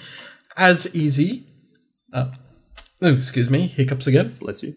as 0.57 0.93
easy. 0.93 1.47
Uh, 2.11 2.31
oh, 3.01 3.13
excuse 3.13 3.49
me, 3.49 3.67
hiccups 3.67 4.07
again. 4.07 4.35
Bless 4.39 4.61
you. 4.61 4.75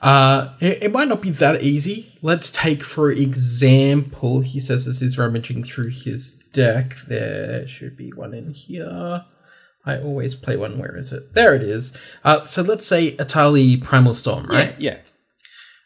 Uh, 0.00 0.54
it, 0.60 0.84
it, 0.84 0.92
might 0.92 1.08
not 1.08 1.20
be 1.20 1.30
that 1.30 1.62
easy. 1.62 2.12
Let's 2.22 2.50
take, 2.50 2.84
for 2.84 3.10
example, 3.10 4.40
he 4.40 4.60
says 4.60 4.86
as 4.86 5.00
he's 5.00 5.18
rummaging 5.18 5.64
through 5.64 5.90
his 5.90 6.32
deck. 6.52 6.94
There 7.08 7.66
should 7.66 7.96
be 7.96 8.12
one 8.12 8.32
in 8.32 8.52
here. 8.52 9.24
I 9.84 9.98
always 9.98 10.34
play 10.34 10.56
one. 10.56 10.78
Where 10.78 10.96
is 10.96 11.12
it? 11.12 11.34
There 11.34 11.54
it 11.54 11.62
is. 11.62 11.92
Uh, 12.24 12.46
so 12.46 12.62
let's 12.62 12.86
say 12.86 13.16
Etali 13.16 13.82
Primal 13.82 14.14
Storm, 14.14 14.46
right? 14.46 14.78
Yeah. 14.78 14.98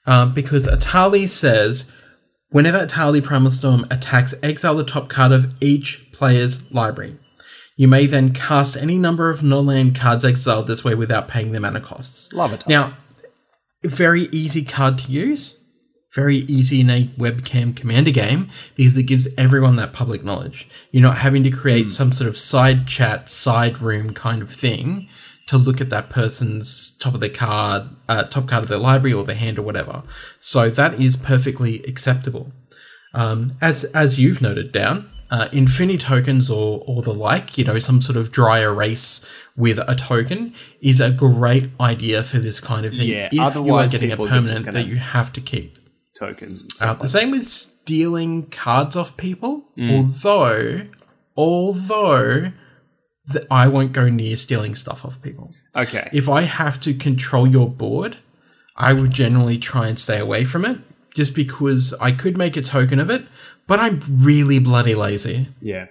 yeah. 0.06 0.22
Um, 0.22 0.34
because 0.34 0.66
Etali 0.66 1.28
says 1.28 1.84
whenever 2.52 2.86
Etali 2.86 3.22
Primal 3.24 3.50
Storm 3.50 3.86
attacks, 3.90 4.34
exile 4.42 4.76
the 4.76 4.84
top 4.84 5.08
card 5.08 5.32
of 5.32 5.52
each 5.60 6.06
player's 6.12 6.70
library. 6.70 7.18
You 7.76 7.88
may 7.88 8.06
then 8.06 8.32
cast 8.32 8.76
any 8.76 8.98
number 8.98 9.30
of 9.30 9.42
non-land 9.42 9.98
cards 9.98 10.24
exiled 10.24 10.66
this 10.66 10.84
way 10.84 10.94
without 10.94 11.26
paying 11.26 11.52
their 11.52 11.60
mana 11.60 11.80
costs. 11.80 12.32
Love 12.32 12.52
it. 12.52 12.66
Now, 12.68 12.96
very 13.84 14.24
easy 14.32 14.64
card 14.64 14.98
to 14.98 15.10
use. 15.10 15.56
Very 16.14 16.38
easy 16.38 16.82
in 16.82 16.90
a 16.90 17.08
webcam 17.18 17.74
commander 17.74 18.10
game 18.10 18.50
because 18.76 18.96
it 18.98 19.04
gives 19.04 19.26
everyone 19.38 19.76
that 19.76 19.94
public 19.94 20.22
knowledge. 20.22 20.68
You're 20.90 21.02
not 21.02 21.18
having 21.18 21.42
to 21.44 21.50
create 21.50 21.86
mm. 21.86 21.92
some 21.92 22.12
sort 22.12 22.28
of 22.28 22.36
side 22.36 22.86
chat, 22.86 23.30
side 23.30 23.80
room 23.80 24.12
kind 24.12 24.42
of 24.42 24.52
thing 24.52 25.08
to 25.46 25.56
look 25.56 25.80
at 25.80 25.90
that 25.90 26.10
person's 26.10 26.92
top 26.98 27.14
of 27.14 27.20
their 27.20 27.30
card, 27.30 27.84
uh, 28.08 28.24
top 28.24 28.46
card 28.46 28.62
of 28.62 28.68
their 28.68 28.78
library 28.78 29.14
or 29.14 29.24
their 29.24 29.36
hand 29.36 29.58
or 29.58 29.62
whatever. 29.62 30.02
So 30.38 30.68
that 30.68 31.00
is 31.00 31.16
perfectly 31.16 31.82
acceptable. 31.84 32.52
Um, 33.14 33.56
as 33.60 33.84
as 33.84 34.18
you've 34.18 34.40
noted 34.40 34.72
down, 34.72 35.10
uh, 35.32 35.48
Infinity 35.50 35.98
tokens 35.98 36.50
or, 36.50 36.82
or 36.86 37.00
the 37.02 37.14
like, 37.14 37.56
you 37.56 37.64
know, 37.64 37.78
some 37.78 38.00
sort 38.02 38.16
of 38.16 38.30
dry 38.30 38.58
erase 38.60 39.24
with 39.56 39.78
a 39.78 39.96
token 39.96 40.52
is 40.82 41.00
a 41.00 41.10
great 41.10 41.70
idea 41.80 42.22
for 42.22 42.38
this 42.38 42.60
kind 42.60 42.84
of 42.86 42.92
thing. 42.92 43.08
Yeah, 43.08 43.26
if 43.26 43.32
you 43.32 43.42
are 43.42 43.46
otherwise 43.46 43.90
getting 43.90 44.12
a 44.12 44.16
people 44.16 44.26
are 44.26 44.40
just 44.42 44.62
permanent 44.64 44.74
that 44.74 44.86
you 44.86 44.96
have 44.96 45.32
to 45.32 45.40
keep. 45.40 45.78
Tokens 46.18 46.60
and 46.60 46.70
Uh, 46.70 46.74
stuff. 46.74 46.96
the 46.98 47.02
like 47.04 47.10
same 47.10 47.30
with 47.30 47.46
stealing 47.48 48.46
cards 48.50 48.94
off 48.94 49.16
people. 49.16 49.64
Mm. 49.78 49.90
Although, 49.96 50.82
although 51.36 52.52
th- 53.32 53.46
I 53.50 53.68
won't 53.68 53.92
go 53.92 54.08
near 54.08 54.36
stealing 54.36 54.74
stuff 54.74 55.04
off 55.04 55.20
people. 55.22 55.52
Okay. 55.74 56.08
If 56.12 56.28
I 56.28 56.42
have 56.42 56.80
to 56.82 56.94
control 56.94 57.46
your 57.46 57.68
board, 57.70 58.18
I 58.76 58.92
would 58.92 59.12
generally 59.12 59.58
try 59.58 59.88
and 59.88 59.98
stay 59.98 60.18
away 60.18 60.44
from 60.44 60.64
it, 60.64 60.78
just 61.14 61.34
because 61.34 61.94
I 62.00 62.12
could 62.12 62.36
make 62.36 62.56
a 62.56 62.62
token 62.62 62.98
of 63.00 63.10
it, 63.10 63.22
but 63.66 63.78
I'm 63.80 64.02
really 64.08 64.58
bloody 64.58 64.94
lazy. 64.94 65.48
Yeah. 65.60 65.86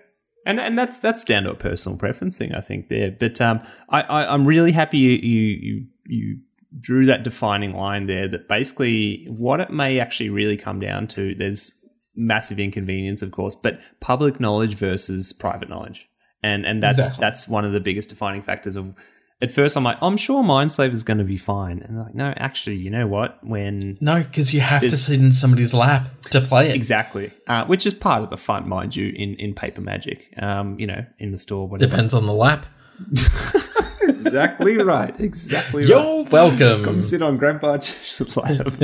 And 0.45 0.59
and 0.59 0.77
that's 0.77 0.97
that's 0.99 1.23
down 1.23 1.43
to 1.43 1.51
a 1.51 1.55
personal 1.55 1.97
preference 1.97 2.37
thing, 2.37 2.55
I 2.55 2.61
think 2.61 2.89
there. 2.89 3.11
But 3.11 3.39
um, 3.39 3.61
I, 3.89 4.01
I 4.01 4.33
I'm 4.33 4.45
really 4.45 4.71
happy 4.71 4.97
you 4.97 5.11
you 5.11 5.45
you, 5.61 5.85
you 6.07 6.37
drew 6.79 7.05
that 7.05 7.23
defining 7.23 7.73
line 7.73 8.07
there. 8.07 8.27
That 8.27 8.47
basically 8.47 9.25
what 9.29 9.59
it 9.59 9.69
may 9.69 9.99
actually 9.99 10.29
really 10.29 10.57
come 10.57 10.79
down 10.79 11.07
to. 11.09 11.35
There's 11.35 11.71
massive 12.15 12.59
inconvenience, 12.59 13.21
of 13.21 13.31
course, 13.31 13.55
but 13.55 13.79
public 13.99 14.39
knowledge 14.39 14.73
versus 14.73 15.31
private 15.31 15.69
knowledge, 15.69 16.07
and 16.41 16.65
and 16.65 16.81
that's 16.81 16.97
Exactly. 16.97 17.21
that's 17.21 17.47
one 17.47 17.63
of 17.63 17.71
the 17.71 17.79
biggest 17.79 18.09
defining 18.09 18.41
factors 18.41 18.75
of. 18.75 18.95
At 19.41 19.51
first, 19.51 19.75
I'm 19.75 19.83
like, 19.83 19.97
I'm 20.01 20.17
sure 20.17 20.43
Mindslave 20.43 20.91
is 20.91 21.03
going 21.03 21.17
to 21.17 21.23
be 21.23 21.37
fine, 21.37 21.81
and 21.81 21.99
like, 21.99 22.13
no, 22.13 22.31
actually, 22.37 22.75
you 22.75 22.91
know 22.91 23.07
what? 23.07 23.43
When 23.43 23.97
No, 23.99 24.21
because 24.21 24.53
you 24.53 24.61
have 24.61 24.81
to 24.81 24.91
sit 24.91 25.19
in 25.19 25.31
somebody's 25.31 25.73
lap 25.73 26.07
to 26.29 26.41
play 26.41 26.69
it. 26.69 26.75
Exactly, 26.75 27.33
uh, 27.47 27.65
which 27.65 27.87
is 27.87 27.93
part 27.95 28.21
of 28.21 28.29
the 28.29 28.37
fun, 28.37 28.69
mind 28.69 28.95
you, 28.95 29.07
in, 29.07 29.35
in 29.35 29.55
paper 29.55 29.81
magic. 29.81 30.31
Um, 30.37 30.79
you 30.79 30.85
know, 30.85 31.05
in 31.17 31.31
the 31.31 31.39
store, 31.39 31.67
whatever. 31.67 31.89
Depends 31.89 32.13
on 32.13 32.27
the 32.27 32.33
lap. 32.33 32.65
exactly 34.01 34.77
right. 34.77 35.19
Exactly 35.19 35.83
right. 35.83 35.89
You're 35.89 36.23
welcome. 36.25 36.83
Come 36.83 37.01
sit 37.01 37.23
on 37.23 37.37
Grandpa's 37.37 38.37
lap. 38.37 38.79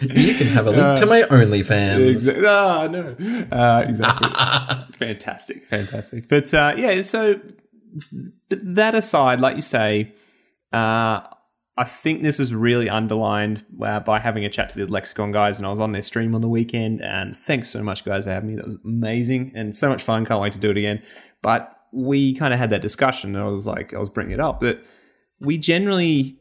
You 0.00 0.34
can 0.34 0.46
have 0.48 0.66
a 0.66 0.70
link 0.70 0.98
to 1.00 1.06
my 1.06 1.22
OnlyFans. 1.22 2.08
exactly. 2.08 2.46
Ah, 2.46 2.86
no. 2.86 3.16
Uh, 3.52 3.84
exactly. 3.86 4.96
fantastic, 4.98 5.66
fantastic. 5.66 6.28
But 6.28 6.52
uh, 6.54 6.72
yeah, 6.76 7.02
so 7.02 7.38
but 8.48 8.58
that 8.74 8.94
aside, 8.94 9.40
like 9.40 9.56
you 9.56 9.62
say, 9.62 10.12
uh, 10.72 11.20
I 11.76 11.84
think 11.84 12.22
this 12.22 12.38
is 12.38 12.54
really 12.54 12.90
underlined 12.90 13.64
uh, 13.82 14.00
by 14.00 14.20
having 14.20 14.44
a 14.44 14.50
chat 14.50 14.68
to 14.70 14.84
the 14.84 14.92
Lexicon 14.92 15.32
guys, 15.32 15.56
and 15.58 15.66
I 15.66 15.70
was 15.70 15.80
on 15.80 15.92
their 15.92 16.02
stream 16.02 16.34
on 16.34 16.42
the 16.42 16.48
weekend. 16.48 17.00
And 17.00 17.36
thanks 17.46 17.70
so 17.70 17.82
much, 17.82 18.04
guys, 18.04 18.24
for 18.24 18.30
having 18.30 18.50
me. 18.50 18.56
That 18.56 18.66
was 18.66 18.76
amazing 18.84 19.52
and 19.54 19.74
so 19.74 19.88
much 19.88 20.02
fun. 20.02 20.26
Can't 20.26 20.40
wait 20.40 20.52
to 20.52 20.58
do 20.58 20.70
it 20.70 20.76
again. 20.76 21.02
But 21.42 21.74
we 21.92 22.34
kind 22.34 22.52
of 22.52 22.60
had 22.60 22.70
that 22.70 22.82
discussion, 22.82 23.34
and 23.34 23.44
I 23.44 23.48
was 23.48 23.66
like, 23.66 23.94
I 23.94 23.98
was 23.98 24.10
bringing 24.10 24.34
it 24.34 24.40
up 24.40 24.60
that 24.60 24.84
we 25.40 25.56
generally 25.58 26.38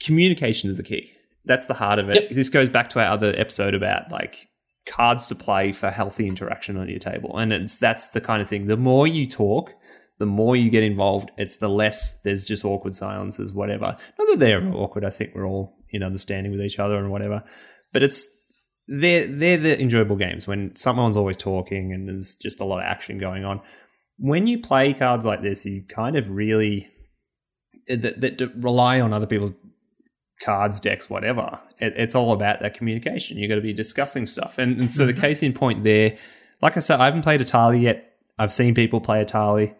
communication 0.00 0.68
is 0.68 0.76
the 0.76 0.82
key. 0.82 1.10
That's 1.46 1.66
the 1.66 1.74
heart 1.74 1.98
of 1.98 2.10
it. 2.10 2.24
Yep. 2.24 2.32
This 2.32 2.48
goes 2.48 2.68
back 2.68 2.90
to 2.90 3.00
our 3.00 3.10
other 3.10 3.32
episode 3.36 3.74
about 3.74 4.10
like 4.10 4.48
cards 4.84 5.28
to 5.28 5.34
play 5.34 5.72
for 5.72 5.90
healthy 5.90 6.28
interaction 6.28 6.76
on 6.76 6.88
your 6.88 6.98
table, 6.98 7.36
and 7.38 7.52
it's 7.52 7.78
that's 7.78 8.08
the 8.08 8.20
kind 8.20 8.42
of 8.42 8.48
thing. 8.48 8.66
The 8.66 8.76
more 8.76 9.06
you 9.06 9.26
talk, 9.26 9.72
the 10.18 10.26
more 10.26 10.56
you 10.56 10.70
get 10.70 10.82
involved. 10.82 11.30
It's 11.36 11.56
the 11.56 11.68
less 11.68 12.20
there's 12.22 12.44
just 12.44 12.64
awkward 12.64 12.94
silences, 12.94 13.52
whatever. 13.52 13.96
Not 14.18 14.28
that 14.28 14.38
they're 14.38 14.66
awkward. 14.74 15.04
I 15.04 15.10
think 15.10 15.34
we're 15.34 15.46
all 15.46 15.76
in 15.90 16.02
understanding 16.02 16.52
with 16.52 16.62
each 16.62 16.78
other 16.78 16.96
and 16.96 17.10
whatever. 17.10 17.44
But 17.92 18.02
it's 18.02 18.28
they're 18.88 19.26
they're 19.26 19.58
the 19.58 19.80
enjoyable 19.80 20.16
games 20.16 20.46
when 20.46 20.74
someone's 20.76 21.16
always 21.16 21.36
talking 21.36 21.92
and 21.92 22.08
there's 22.08 22.34
just 22.34 22.60
a 22.60 22.64
lot 22.64 22.80
of 22.80 22.86
action 22.86 23.18
going 23.18 23.44
on. 23.44 23.60
When 24.18 24.46
you 24.46 24.60
play 24.60 24.94
cards 24.94 25.26
like 25.26 25.42
this, 25.42 25.66
you 25.66 25.84
kind 25.88 26.16
of 26.16 26.30
really 26.30 26.88
that, 27.88 28.20
that 28.20 28.52
rely 28.56 29.00
on 29.00 29.12
other 29.12 29.26
people's 29.26 29.52
cards, 30.42 30.80
decks, 30.80 31.08
whatever. 31.08 31.58
It, 31.78 31.94
it's 31.96 32.14
all 32.14 32.32
about 32.32 32.60
that 32.60 32.74
communication. 32.74 33.38
You've 33.38 33.48
got 33.48 33.56
to 33.56 33.60
be 33.60 33.72
discussing 33.72 34.26
stuff. 34.26 34.58
And, 34.58 34.80
and 34.80 34.92
so 34.92 35.06
the 35.06 35.12
mm-hmm. 35.12 35.20
case 35.20 35.42
in 35.42 35.52
point 35.52 35.84
there, 35.84 36.16
like 36.62 36.76
I 36.76 36.80
said, 36.80 37.00
I 37.00 37.06
haven't 37.06 37.22
played 37.22 37.40
Etali 37.40 37.82
yet. 37.82 38.16
I've 38.38 38.52
seen 38.52 38.74
people 38.74 39.00
play 39.00 39.24
Etali. 39.24 39.74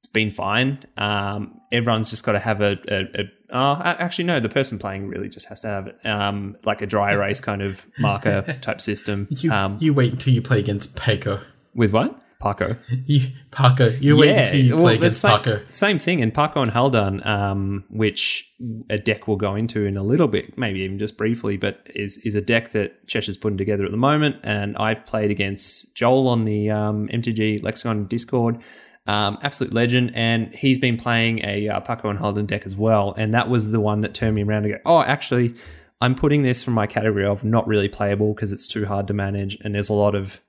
It's 0.00 0.06
been 0.06 0.30
fine. 0.30 0.82
Um, 0.96 1.60
everyone's 1.70 2.08
just 2.08 2.24
got 2.24 2.32
to 2.32 2.38
have 2.38 2.62
a, 2.62 2.78
a, 2.88 3.20
a 3.20 3.24
oh, 3.50 3.82
actually 3.84 4.24
no, 4.24 4.40
the 4.40 4.48
person 4.48 4.78
playing 4.78 5.08
really 5.08 5.28
just 5.28 5.46
has 5.50 5.60
to 5.60 5.68
have 5.68 5.94
um, 6.06 6.56
like 6.64 6.80
a 6.80 6.86
dry 6.86 7.12
erase 7.14 7.38
kind 7.40 7.60
of 7.60 7.86
marker 7.98 8.58
type 8.62 8.80
system. 8.80 9.28
You, 9.28 9.52
um, 9.52 9.76
you 9.78 9.92
wait 9.92 10.12
until 10.12 10.32
you 10.32 10.40
play 10.40 10.58
against 10.58 10.94
Pako. 10.94 11.42
with 11.74 11.92
what? 11.92 12.18
Pako. 12.40 12.78
You, 13.06 13.32
Pako. 13.52 14.00
You 14.00 14.16
wait 14.16 14.38
until 14.38 14.60
you 14.60 14.74
well, 14.76 14.84
play 14.84 14.94
against 14.94 15.20
same, 15.20 15.38
Pako. 15.38 15.74
Same 15.74 15.98
thing 15.98 16.22
And 16.22 16.32
Pako 16.32 16.62
and 16.62 16.72
Haldan, 16.72 17.26
um, 17.26 17.84
which 17.90 18.50
a 18.88 18.96
deck 18.96 19.28
we'll 19.28 19.36
go 19.36 19.54
into 19.54 19.84
in 19.84 19.98
a 19.98 20.02
little 20.02 20.28
bit, 20.28 20.56
maybe 20.56 20.80
even 20.80 20.98
just 20.98 21.18
briefly, 21.18 21.58
but 21.58 21.86
is 21.94 22.16
is 22.18 22.34
a 22.34 22.40
deck 22.40 22.72
that 22.72 23.06
Cheshire's 23.06 23.36
putting 23.36 23.58
together 23.58 23.84
at 23.84 23.90
the 23.90 23.98
moment. 23.98 24.36
And 24.42 24.78
I've 24.78 25.04
played 25.04 25.30
against 25.30 25.94
Joel 25.94 26.28
on 26.28 26.46
the 26.46 26.70
um, 26.70 27.08
MTG 27.08 27.62
Lexicon 27.62 28.06
Discord. 28.06 28.62
Um, 29.10 29.38
absolute 29.42 29.72
legend, 29.72 30.12
and 30.14 30.54
he's 30.54 30.78
been 30.78 30.96
playing 30.96 31.40
a 31.44 31.68
uh, 31.68 31.80
Pako 31.80 32.10
and 32.10 32.18
Haldan 32.20 32.46
deck 32.46 32.64
as 32.64 32.76
well, 32.76 33.12
and 33.18 33.34
that 33.34 33.50
was 33.50 33.72
the 33.72 33.80
one 33.80 34.02
that 34.02 34.14
turned 34.14 34.36
me 34.36 34.44
around 34.44 34.62
to 34.62 34.68
go, 34.68 34.78
oh, 34.86 35.02
actually, 35.02 35.56
I'm 36.00 36.14
putting 36.14 36.44
this 36.44 36.62
from 36.62 36.74
my 36.74 36.86
category 36.86 37.26
of 37.26 37.42
not 37.42 37.66
really 37.66 37.88
playable 37.88 38.32
because 38.34 38.52
it's 38.52 38.68
too 38.68 38.86
hard 38.86 39.08
to 39.08 39.12
manage, 39.12 39.58
and 39.64 39.74
there's 39.74 39.88
a 39.88 39.94
lot 39.94 40.14
of 40.14 40.40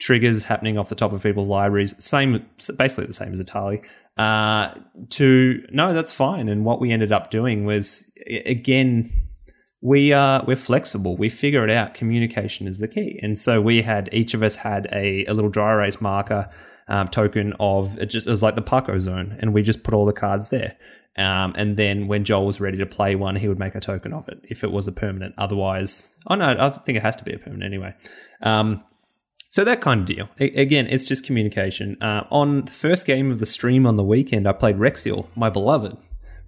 triggers 0.00 0.44
happening 0.44 0.78
off 0.78 0.88
the 0.88 0.94
top 0.94 1.12
of 1.12 1.22
people's 1.22 1.48
libraries. 1.48 1.94
Same, 2.02 2.46
basically 2.78 3.08
the 3.08 3.12
same 3.12 3.34
as 3.34 3.40
Etali. 3.42 3.84
Uh, 4.16 4.72
to 5.10 5.62
no, 5.70 5.92
that's 5.92 6.12
fine. 6.12 6.48
And 6.48 6.64
what 6.64 6.80
we 6.80 6.92
ended 6.92 7.12
up 7.12 7.30
doing 7.30 7.66
was 7.66 8.10
again, 8.26 9.12
we 9.82 10.14
are 10.14 10.42
we're 10.46 10.56
flexible. 10.56 11.18
We 11.18 11.28
figure 11.28 11.62
it 11.62 11.70
out. 11.70 11.92
Communication 11.92 12.66
is 12.66 12.78
the 12.78 12.88
key. 12.88 13.20
And 13.22 13.38
so 13.38 13.60
we 13.60 13.82
had 13.82 14.08
each 14.12 14.32
of 14.32 14.42
us 14.42 14.56
had 14.56 14.88
a, 14.92 15.26
a 15.26 15.34
little 15.34 15.50
dry 15.50 15.72
erase 15.72 16.00
marker 16.00 16.48
um, 16.88 17.08
token 17.08 17.52
of 17.58 17.98
it 17.98 18.06
just 18.06 18.26
it 18.26 18.30
was 18.30 18.42
like 18.42 18.54
the 18.54 18.62
Pako 18.62 19.00
zone, 19.00 19.36
and 19.40 19.52
we 19.52 19.62
just 19.62 19.82
put 19.84 19.94
all 19.94 20.06
the 20.06 20.12
cards 20.12 20.48
there. 20.50 20.76
Um, 21.18 21.54
and 21.56 21.76
then 21.76 22.08
when 22.08 22.24
Joel 22.24 22.44
was 22.44 22.60
ready 22.60 22.76
to 22.78 22.86
play 22.86 23.14
one, 23.14 23.36
he 23.36 23.48
would 23.48 23.58
make 23.58 23.74
a 23.74 23.80
token 23.80 24.12
of 24.12 24.28
it 24.28 24.38
if 24.44 24.62
it 24.62 24.70
was 24.70 24.86
a 24.86 24.92
permanent. 24.92 25.34
Otherwise, 25.38 26.14
oh 26.26 26.34
no, 26.34 26.46
I 26.46 26.70
think 26.82 26.96
it 26.96 27.02
has 27.02 27.16
to 27.16 27.24
be 27.24 27.32
a 27.32 27.38
permanent 27.38 27.64
anyway. 27.64 27.94
Um, 28.42 28.84
so 29.48 29.64
that 29.64 29.80
kind 29.80 30.00
of 30.00 30.06
deal. 30.06 30.28
Again, 30.38 30.86
it's 30.88 31.06
just 31.06 31.24
communication. 31.24 31.96
Uh, 32.02 32.24
on 32.30 32.66
the 32.66 32.70
first 32.70 33.06
game 33.06 33.30
of 33.30 33.40
the 33.40 33.46
stream 33.46 33.86
on 33.86 33.96
the 33.96 34.04
weekend, 34.04 34.46
I 34.46 34.52
played 34.52 34.76
Rexiel, 34.76 35.28
my 35.34 35.48
beloved. 35.48 35.96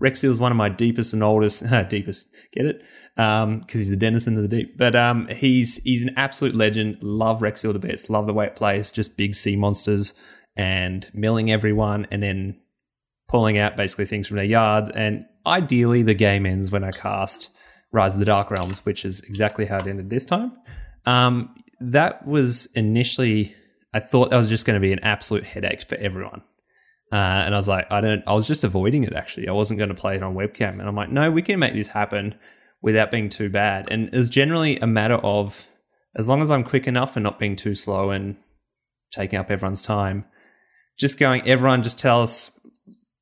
Rexiel 0.01 0.31
is 0.31 0.39
one 0.39 0.53
of 0.53 0.57
my 0.57 0.69
deepest 0.69 1.13
and 1.13 1.23
oldest, 1.23 1.65
deepest, 1.89 2.29
get 2.53 2.67
it? 2.67 2.83
Because 3.17 3.75
he's 3.75 3.91
the 3.91 3.97
denizen 3.97 4.37
of 4.37 4.43
the 4.43 4.49
deep. 4.49 4.77
But 4.79 4.95
um, 4.95 5.27
he's 5.29 5.83
he's 5.83 6.03
an 6.03 6.11
absolute 6.17 6.55
legend. 6.55 6.99
Love 7.03 7.41
Rexiel 7.41 7.73
to 7.73 7.79
bits. 7.79 8.09
Love 8.09 8.27
the 8.27 8.35
way 8.35 8.47
it 8.47 8.57
plays. 8.57 8.93
Just 8.93 9.17
big 9.17 9.35
sea 9.35 9.57
monsters 9.57 10.15
and 10.57 11.11
milling 11.15 11.51
everyone, 11.51 12.07
and 12.11 12.23
then 12.23 12.61
pulling 13.29 13.59
out 13.59 13.77
basically 13.77 14.07
things 14.07 14.27
from 14.27 14.37
their 14.37 14.45
yard. 14.45 14.91
And 14.95 15.25
ideally, 15.47 16.03
the 16.03 16.15
game 16.15 16.47
ends 16.47 16.71
when 16.71 16.85
I 16.85 16.91
cast 16.91 17.51
Rise 17.93 18.15
of 18.15 18.21
the 18.21 18.27
Dark 18.27 18.51
Realms, 18.51 18.85
which 18.85 19.05
is 19.05 19.21
exactly 19.21 19.67
how 19.67 19.77
it 19.77 19.87
ended 19.87 20.11
this 20.11 20.25
time. 20.25 20.53
Um, 21.07 21.55
that 21.81 22.27
was 22.27 22.67
initially, 22.75 23.55
I 23.95 24.01
thought 24.01 24.31
that 24.31 24.37
was 24.37 24.49
just 24.49 24.67
going 24.67 24.75
to 24.75 24.81
be 24.81 24.93
an 24.93 25.01
absolute 25.01 25.45
headache 25.45 25.89
for 25.89 25.97
everyone. 25.97 26.43
Uh, 27.11 27.17
and 27.17 27.55
I 27.55 27.57
was 27.57 27.69
like, 27.69 27.91
I 27.91 28.01
don't, 28.01 28.23
I 28.27 28.35
was 28.35 28.47
just 28.47 28.65
avoiding 28.65 29.05
it 29.05 29.15
actually. 29.15 29.49
I 29.49 29.53
wasn't 29.53 29.79
going 29.79 29.89
to 29.89 29.95
play 29.95 30.17
it 30.17 30.23
on 30.23 30.35
webcam. 30.35 30.73
And 30.73 30.83
I'm 30.83 30.97
like, 30.97 31.11
no, 31.11 31.31
we 31.31 31.43
can 31.43 31.59
make 31.59 31.73
this 31.73 31.89
happen 31.89 32.35
without 32.83 33.11
being 33.11 33.29
too 33.29 33.49
bad. 33.49 33.89
And 33.91 34.09
it 34.13 34.17
was 34.17 34.29
generally 34.29 34.79
a 34.79 34.87
matter 34.87 35.17
of, 35.17 35.67
as 36.17 36.29
long 36.29 36.43
as 36.43 36.51
I'm 36.51 36.65
quick 36.65 36.87
enough 36.87 37.17
and 37.17 37.25
not 37.25 37.39
being 37.39 37.57
too 37.57 37.75
slow 37.75 38.11
and 38.11 38.37
taking 39.11 39.39
up 39.39 39.51
everyone's 39.51 39.83
time, 39.83 40.27
just 40.99 41.19
going, 41.19 41.47
everyone 41.47 41.83
just 41.83 41.99
tell 41.99 42.23
us, 42.23 42.51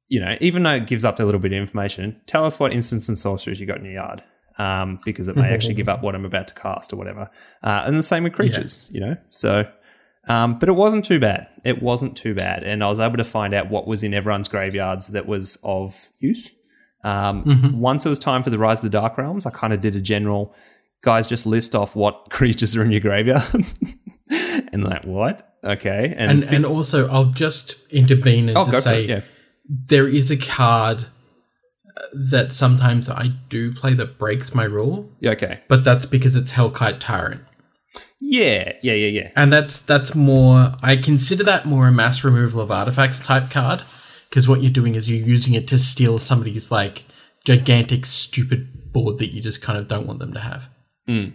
you 0.09 0.21
know, 0.21 0.37
even 0.41 0.63
though 0.63 0.75
it 0.75 0.87
gives 0.87 1.05
up 1.05 1.21
a 1.21 1.25
little 1.25 1.41
bit 1.41 1.53
of 1.53 1.59
information, 1.59 2.21
tell 2.27 2.45
us 2.45 2.59
what 2.59 2.73
instants 2.73 3.09
and 3.09 3.19
sorceries 3.19 3.61
you 3.61 3.67
got 3.67 3.79
in 3.79 3.85
your 3.85 3.95
yard. 3.95 4.23
Um, 4.59 5.01
because 5.05 5.29
it 5.29 5.37
may 5.37 5.49
actually 5.55 5.75
give 5.75 5.89
up 5.89 6.03
what 6.03 6.15
I'm 6.15 6.25
about 6.25 6.49
to 6.49 6.55
cast 6.55 6.93
or 6.93 6.97
whatever. 6.97 7.31
Uh, 7.63 7.83
and 7.85 7.99
the 7.99 8.03
same 8.03 8.25
with 8.25 8.33
creatures, 8.33 8.87
you 8.91 9.01
know? 9.01 9.17
So, 9.31 9.65
um, 10.29 10.59
but 10.59 10.69
it 10.69 10.73
wasn't 10.73 11.05
too 11.05 11.19
bad. 11.21 11.47
It 11.65 11.83
wasn't 11.83 12.17
too 12.17 12.35
bad. 12.35 12.63
And 12.65 12.83
I 12.83 12.89
was 12.89 13.01
able 13.01 13.17
to 13.17 13.25
find 13.25 13.55
out 13.55 13.71
what 13.71 13.87
was 13.87 14.03
in 14.03 14.13
everyone's 14.15 14.49
graveyards 14.49 15.09
that 15.09 15.27
was 15.27 15.59
of 15.63 16.09
use. 16.19 16.51
Um, 17.05 17.79
Once 17.81 18.05
it 18.05 18.09
was 18.09 18.19
time 18.19 18.43
for 18.43 18.51
the 18.51 18.59
Rise 18.59 18.79
of 18.79 18.83
the 18.85 18.91
Dark 18.91 19.17
Realms, 19.19 19.47
I 19.47 19.51
kind 19.51 19.73
of 19.73 19.81
did 19.81 19.95
a 19.95 20.01
general, 20.01 20.55
guys, 21.03 21.29
just 21.29 21.47
list 21.47 21.75
off 21.77 21.95
what 21.95 22.27
creatures 22.31 22.75
are 22.77 22.83
in 22.83 22.91
your 22.91 23.01
graveyards. 23.01 23.79
and 24.73 24.83
like, 24.83 25.05
what? 25.05 25.55
Okay. 25.63 26.15
And, 26.17 26.31
And, 26.33 26.45
fi- 26.45 26.57
and 26.57 26.67
also, 26.67 27.09
I'll 27.09 27.27
just 27.33 27.77
intervene 27.91 28.49
and 28.49 28.59
oh, 28.59 28.69
just 28.71 28.85
say. 28.85 29.07
Yeah. 29.07 29.21
there 29.69 30.09
is 30.09 30.31
a 30.33 30.37
card 30.37 31.07
uh, 31.97 32.03
that 32.31 32.53
sometimes 32.53 33.09
I 33.09 33.29
do 33.49 33.73
play 33.73 33.95
that 33.95 34.19
breaks 34.19 34.53
my 34.55 34.65
rule, 34.65 35.09
Yeah. 35.21 35.31
Okay. 35.33 35.61
but 35.69 35.85
that's 35.85 36.07
because 36.07 36.35
it's 36.35 36.53
Hellkite 36.53 36.99
Tyrant. 37.01 37.43
Yeah, 38.21 38.73
yeah, 38.83 38.95
yeah, 38.95 39.23
yeah. 39.23 39.31
And 39.37 39.53
that's 39.53 39.81
that's 39.81 40.15
more. 40.15 40.75
I 40.83 40.97
consider 40.97 41.45
that 41.45 41.67
more 41.67 41.87
a 41.87 41.93
mass 41.93 42.25
removal 42.25 42.61
of 42.61 42.71
artifacts 42.71 43.21
type 43.21 43.51
card 43.51 43.83
because 44.29 44.49
what 44.49 44.63
you're 44.63 44.73
doing 44.73 44.95
is 44.95 45.09
you're 45.09 45.19
using 45.19 45.55
it 45.55 45.69
to 45.69 45.79
steal 45.79 46.19
somebody's 46.19 46.71
like 46.71 47.05
gigantic, 47.45 48.07
stupid 48.07 48.93
board 48.93 49.19
that 49.19 49.33
you 49.33 49.41
just 49.41 49.63
kind 49.63 49.79
of 49.79 49.89
don't 49.89 50.07
want 50.07 50.19
them 50.19 50.33
to 50.33 50.41
have. 50.41 50.65
Mm. 51.09 51.35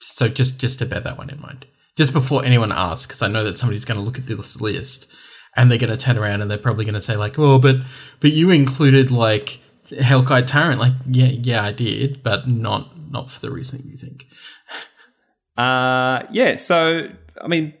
So 0.00 0.28
just 0.28 0.58
just 0.58 0.78
to 0.78 0.86
bear 0.86 1.00
that 1.00 1.18
one 1.18 1.30
in 1.30 1.40
mind, 1.40 1.66
just 1.96 2.12
before 2.12 2.44
anyone 2.44 2.72
asks, 2.72 3.06
because 3.06 3.22
I 3.22 3.28
know 3.28 3.44
that 3.44 3.58
somebody's 3.58 3.84
going 3.84 3.98
to 3.98 4.04
look 4.04 4.18
at 4.18 4.26
this 4.26 4.60
list 4.60 5.08
and 5.56 5.70
they're 5.70 5.78
going 5.78 5.90
to 5.90 5.96
turn 5.96 6.16
around 6.16 6.40
and 6.40 6.50
they're 6.50 6.58
probably 6.58 6.84
going 6.84 6.94
to 6.94 7.02
say 7.02 7.16
like, 7.16 7.38
"Oh, 7.38 7.58
but 7.58 7.76
but 8.20 8.32
you 8.32 8.50
included 8.50 9.10
like 9.10 9.60
Hellkite 9.90 10.46
Tyrant." 10.46 10.80
Like, 10.80 10.92
yeah, 11.06 11.26
yeah, 11.26 11.64
I 11.64 11.72
did, 11.72 12.22
but 12.22 12.48
not 12.48 12.96
not 13.10 13.30
for 13.30 13.40
the 13.40 13.50
reason 13.50 13.84
you 13.90 13.98
think. 13.98 14.24
Uh, 15.58 16.22
yeah. 16.30 16.56
So 16.56 17.08
I 17.42 17.48
mean, 17.48 17.74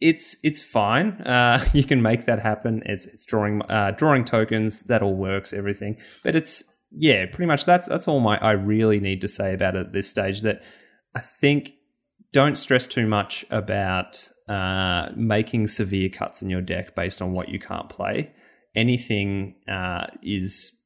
it's 0.00 0.38
it's 0.42 0.62
fine. 0.62 1.12
Uh, 1.20 1.62
you 1.72 1.84
can 1.84 2.02
make 2.02 2.26
that 2.26 2.40
happen. 2.40 2.82
It's 2.86 3.06
it's 3.06 3.24
drawing 3.24 3.62
uh, 3.62 3.92
drawing 3.92 4.24
tokens. 4.24 4.84
That 4.84 5.02
all 5.02 5.14
works. 5.14 5.52
Everything. 5.52 5.98
But 6.24 6.34
it's 6.34 6.64
yeah, 6.90 7.26
pretty 7.26 7.46
much. 7.46 7.64
That's 7.64 7.86
that's 7.86 8.08
all 8.08 8.20
my 8.20 8.38
I 8.38 8.52
really 8.52 8.98
need 8.98 9.20
to 9.20 9.28
say 9.28 9.54
about 9.54 9.76
it 9.76 9.86
at 9.86 9.92
this 9.92 10.08
stage. 10.08 10.40
That 10.40 10.62
I 11.14 11.20
think 11.20 11.74
don't 12.32 12.56
stress 12.56 12.86
too 12.86 13.06
much 13.06 13.44
about 13.50 14.28
uh, 14.48 15.10
making 15.14 15.68
severe 15.68 16.08
cuts 16.08 16.42
in 16.42 16.50
your 16.50 16.62
deck 16.62 16.96
based 16.96 17.22
on 17.22 17.32
what 17.32 17.48
you 17.48 17.60
can't 17.60 17.88
play. 17.88 18.32
Anything 18.74 19.54
uh, 19.68 20.06
is 20.20 20.76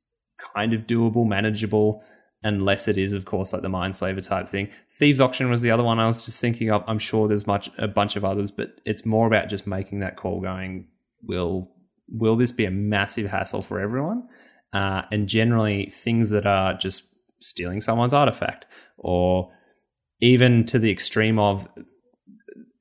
kind 0.54 0.74
of 0.74 0.82
doable, 0.82 1.26
manageable 1.26 2.02
unless 2.42 2.86
it 2.86 2.96
is, 2.96 3.12
of 3.12 3.24
course, 3.24 3.52
like 3.52 3.62
the 3.62 3.68
Mindslaver 3.68 4.26
type 4.26 4.48
thing. 4.48 4.68
Thieves 4.98 5.20
Auction 5.20 5.48
was 5.48 5.62
the 5.62 5.70
other 5.70 5.82
one 5.82 6.00
I 6.00 6.06
was 6.06 6.22
just 6.22 6.40
thinking 6.40 6.70
of. 6.70 6.82
I'm 6.86 6.98
sure 6.98 7.28
there's 7.28 7.46
much 7.46 7.70
a 7.78 7.86
bunch 7.86 8.16
of 8.16 8.24
others, 8.24 8.50
but 8.50 8.80
it's 8.84 9.06
more 9.06 9.26
about 9.26 9.48
just 9.48 9.66
making 9.66 10.00
that 10.00 10.16
call 10.16 10.40
going, 10.40 10.88
will 11.22 11.70
will 12.08 12.36
this 12.36 12.52
be 12.52 12.64
a 12.64 12.70
massive 12.70 13.30
hassle 13.30 13.62
for 13.62 13.78
everyone? 13.78 14.26
Uh, 14.72 15.02
and 15.12 15.28
generally 15.28 15.86
things 15.90 16.30
that 16.30 16.46
are 16.46 16.74
just 16.74 17.14
stealing 17.40 17.80
someone's 17.80 18.12
artifact 18.12 18.66
or 18.96 19.52
even 20.20 20.64
to 20.64 20.78
the 20.78 20.90
extreme 20.90 21.38
of 21.38 21.68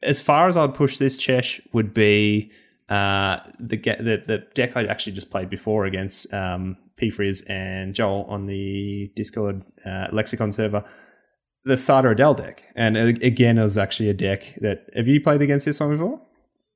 as 0.02 0.20
far 0.20 0.48
as 0.48 0.58
I'd 0.58 0.74
push 0.74 0.98
this 0.98 1.18
Chesh 1.18 1.62
would 1.74 1.94
be 1.94 2.52
uh, 2.90 3.40
the, 3.60 3.78
the 3.78 4.24
the 4.26 4.44
deck 4.56 4.76
I 4.76 4.86
actually 4.86 5.14
just 5.14 5.32
played 5.32 5.50
before 5.50 5.86
against 5.86 6.34
um, 6.34 6.78
P 6.96 7.10
Frizz 7.10 7.42
and 7.42 7.94
Joel 7.94 8.26
on 8.30 8.46
the 8.48 9.12
Discord 9.16 9.64
uh, 9.86 10.08
Lexicon 10.12 10.52
server, 10.52 10.84
the 11.68 12.10
Adel 12.12 12.34
deck. 12.34 12.64
And 12.76 12.98
again, 12.98 13.58
it 13.58 13.62
was 13.62 13.78
actually 13.78 14.10
a 14.10 14.14
deck 14.14 14.56
that. 14.62 14.88
Have 14.96 15.08
you 15.08 15.22
played 15.22 15.42
against 15.42 15.66
this 15.66 15.80
one 15.80 15.92
before? 15.92 16.22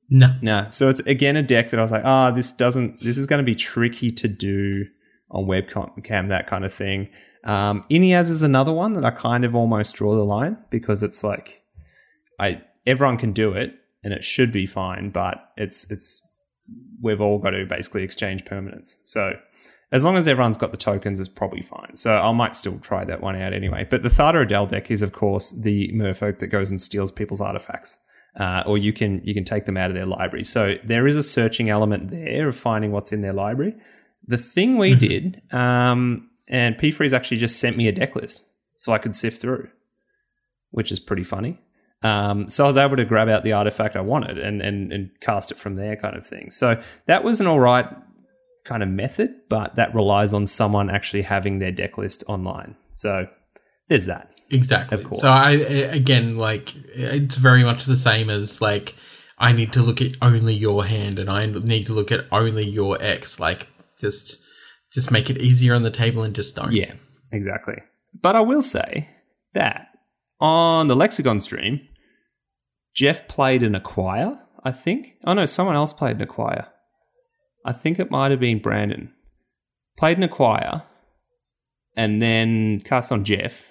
No. 0.10 0.36
No. 0.42 0.68
So 0.70 0.90
it's 0.90 1.00
again 1.02 1.38
a 1.38 1.44
deck 1.44 1.70
that 1.70 1.80
I 1.80 1.84
was 1.84 1.92
like, 1.92 2.04
ah, 2.06 2.28
oh, 2.28 2.36
this 2.36 2.52
doesn't, 2.52 3.02
this 3.02 3.18
is 3.18 3.26
going 3.26 3.40
to 3.40 3.46
be 3.46 3.56
tricky 3.56 4.12
to 4.12 4.28
do 4.28 4.86
on 5.32 5.46
webcam, 5.46 6.28
that 6.30 6.48
kind 6.48 6.66
of 6.66 6.74
thing. 6.74 7.10
Um, 7.44 7.86
is 7.90 8.44
another 8.44 8.74
one 8.74 8.94
that 8.94 9.06
I 9.06 9.12
kind 9.12 9.46
of 9.46 9.56
almost 9.56 9.96
draw 9.96 10.16
the 10.16 10.24
line 10.24 10.58
because 10.70 11.02
it's 11.02 11.24
like, 11.24 11.64
I 12.40 12.62
everyone 12.86 13.18
can 13.18 13.32
do 13.34 13.54
it 13.54 13.74
and 14.04 14.14
it 14.14 14.24
should 14.24 14.52
be 14.52 14.66
fine, 14.66 15.10
but 15.12 15.52
it's 15.58 15.90
it's 15.90 16.22
we've 17.02 17.22
all 17.22 17.40
got 17.40 17.52
to 17.52 17.66
basically 17.66 18.04
exchange 18.04 18.44
permanents. 18.46 18.98
So 19.06 19.34
as 19.92 20.06
long 20.06 20.16
as 20.16 20.28
everyone's 20.28 20.58
got 20.58 20.72
the 20.72 20.78
tokens, 20.78 21.20
it's 21.20 21.28
probably 21.28 21.62
fine. 21.62 21.96
So 21.96 22.16
I 22.16 22.32
might 22.32 22.56
still 22.56 22.80
try 22.80 23.04
that 23.04 23.22
one 23.22 23.36
out 23.36 23.54
anyway. 23.54 23.86
But 23.90 24.04
the 24.04 24.10
Thada 24.10 24.46
deck 24.46 24.90
is, 24.90 25.02
of 25.02 25.12
course, 25.12 25.52
the 25.52 25.92
merfolk 25.94 26.40
that 26.40 26.48
goes 26.48 26.70
and 26.70 26.82
steals 26.82 27.12
people's 27.12 27.42
artifacts. 27.42 28.00
Uh, 28.40 28.64
or 28.66 28.78
you 28.78 28.94
can 28.94 29.22
you 29.26 29.34
can 29.34 29.44
take 29.44 29.66
them 29.66 29.76
out 29.76 29.90
of 29.90 29.94
their 29.94 30.06
library. 30.06 30.46
So 30.46 30.76
there 30.86 31.06
is 31.06 31.18
a 31.18 31.24
searching 31.24 31.70
element 31.70 32.12
there 32.12 32.48
of 32.48 32.56
finding 32.56 32.94
what's 32.94 33.12
in 33.12 33.20
their 33.20 33.34
library. 33.34 33.76
The 34.26 34.38
thing 34.38 34.78
we 34.78 34.92
mm-hmm. 34.92 35.00
did, 35.00 35.42
um, 35.52 36.30
and 36.48 36.78
P 36.78 36.92
Freeze 36.92 37.12
actually 37.12 37.38
just 37.38 37.60
sent 37.60 37.76
me 37.76 37.90
a 37.90 37.92
deck 37.92 38.16
list 38.16 38.46
so 38.77 38.94
I 38.94 39.00
could 39.00 39.18
sift 39.18 39.42
through, 39.42 39.68
which 40.70 40.94
is 40.94 41.00
pretty 41.01 41.25
funny. 41.25 41.60
Um, 42.04 42.48
so 42.48 42.64
I 42.64 42.68
was 42.68 42.77
able 42.77 42.96
to 42.96 43.06
grab 43.06 43.27
out 43.27 43.44
the 43.44 43.51
artifact 43.51 43.98
I 43.98 44.01
wanted 44.01 44.38
and, 44.38 44.62
and 44.62 44.94
and 44.94 45.10
cast 45.20 45.51
it 45.51 45.58
from 45.58 45.75
there, 45.75 45.98
kind 45.98 46.16
of 46.16 46.25
thing. 46.25 46.51
So 46.51 46.82
that 47.08 47.25
was 47.25 47.42
an 47.42 47.48
all 47.48 47.60
right 47.60 47.86
kind 48.66 48.84
of 48.84 48.90
method, 48.90 49.32
but 49.50 49.76
that 49.76 49.94
relies 49.94 50.34
on 50.34 50.46
someone 50.46 50.90
actually 50.90 51.24
having 51.24 51.60
their 51.60 51.72
deck 51.72 51.98
list 51.98 52.24
online. 52.28 52.76
So 52.96 53.28
there's 53.88 54.06
that. 54.06 54.32
Exactly. 54.50 55.04
So 55.18 55.30
I 55.30 55.52
again 55.52 56.38
like 56.38 56.76
it's 56.94 57.36
very 57.36 57.64
much 57.64 57.86
the 57.86 57.98
same 57.98 58.30
as 58.30 58.62
like 58.62 58.96
I 59.38 59.54
need 59.54 59.74
to 59.74 59.82
look 59.82 60.02
at 60.02 60.12
only 60.22 60.54
your 60.54 60.86
hand 60.86 61.20
and 61.20 61.30
I 61.30 61.46
need 61.46 61.86
to 61.86 61.94
look 61.94 62.12
at 62.12 62.26
only 62.32 62.66
your 62.66 63.02
X. 63.02 63.40
Like 63.40 63.68
just 64.00 64.38
just 64.92 65.10
make 65.10 65.30
it 65.30 65.38
easier 65.38 65.74
on 65.74 65.84
the 65.84 65.92
table 65.92 66.24
and 66.24 66.36
just 66.36 66.56
don't. 66.56 66.74
Yeah, 66.74 66.94
exactly. 67.32 67.76
But 68.22 68.36
I 68.36 68.42
will 68.42 68.62
say 68.62 69.10
that 69.54 69.88
on 70.42 70.90
the 70.90 70.96
Lexicon 70.96 71.40
stream, 71.40 71.80
Jeff 72.94 73.28
played 73.30 73.64
an 73.64 73.74
acquire, 73.74 74.38
I 74.64 74.72
think. 74.72 75.14
Oh 75.24 75.34
no, 75.34 75.46
someone 75.46 75.78
else 75.78 75.94
played 75.94 76.18
an 76.18 76.24
acquire. 76.24 76.68
I 77.66 77.74
think 77.74 78.00
it 78.00 78.12
might 78.12 78.32
have 78.32 78.40
been 78.40 78.60
Brandon. 78.60 79.12
Played 79.98 80.18
an 80.18 80.24
acquire 80.24 80.84
and 81.96 82.22
then 82.22 82.82
cast 82.82 83.12
on 83.12 83.24
Jeff. 83.24 83.70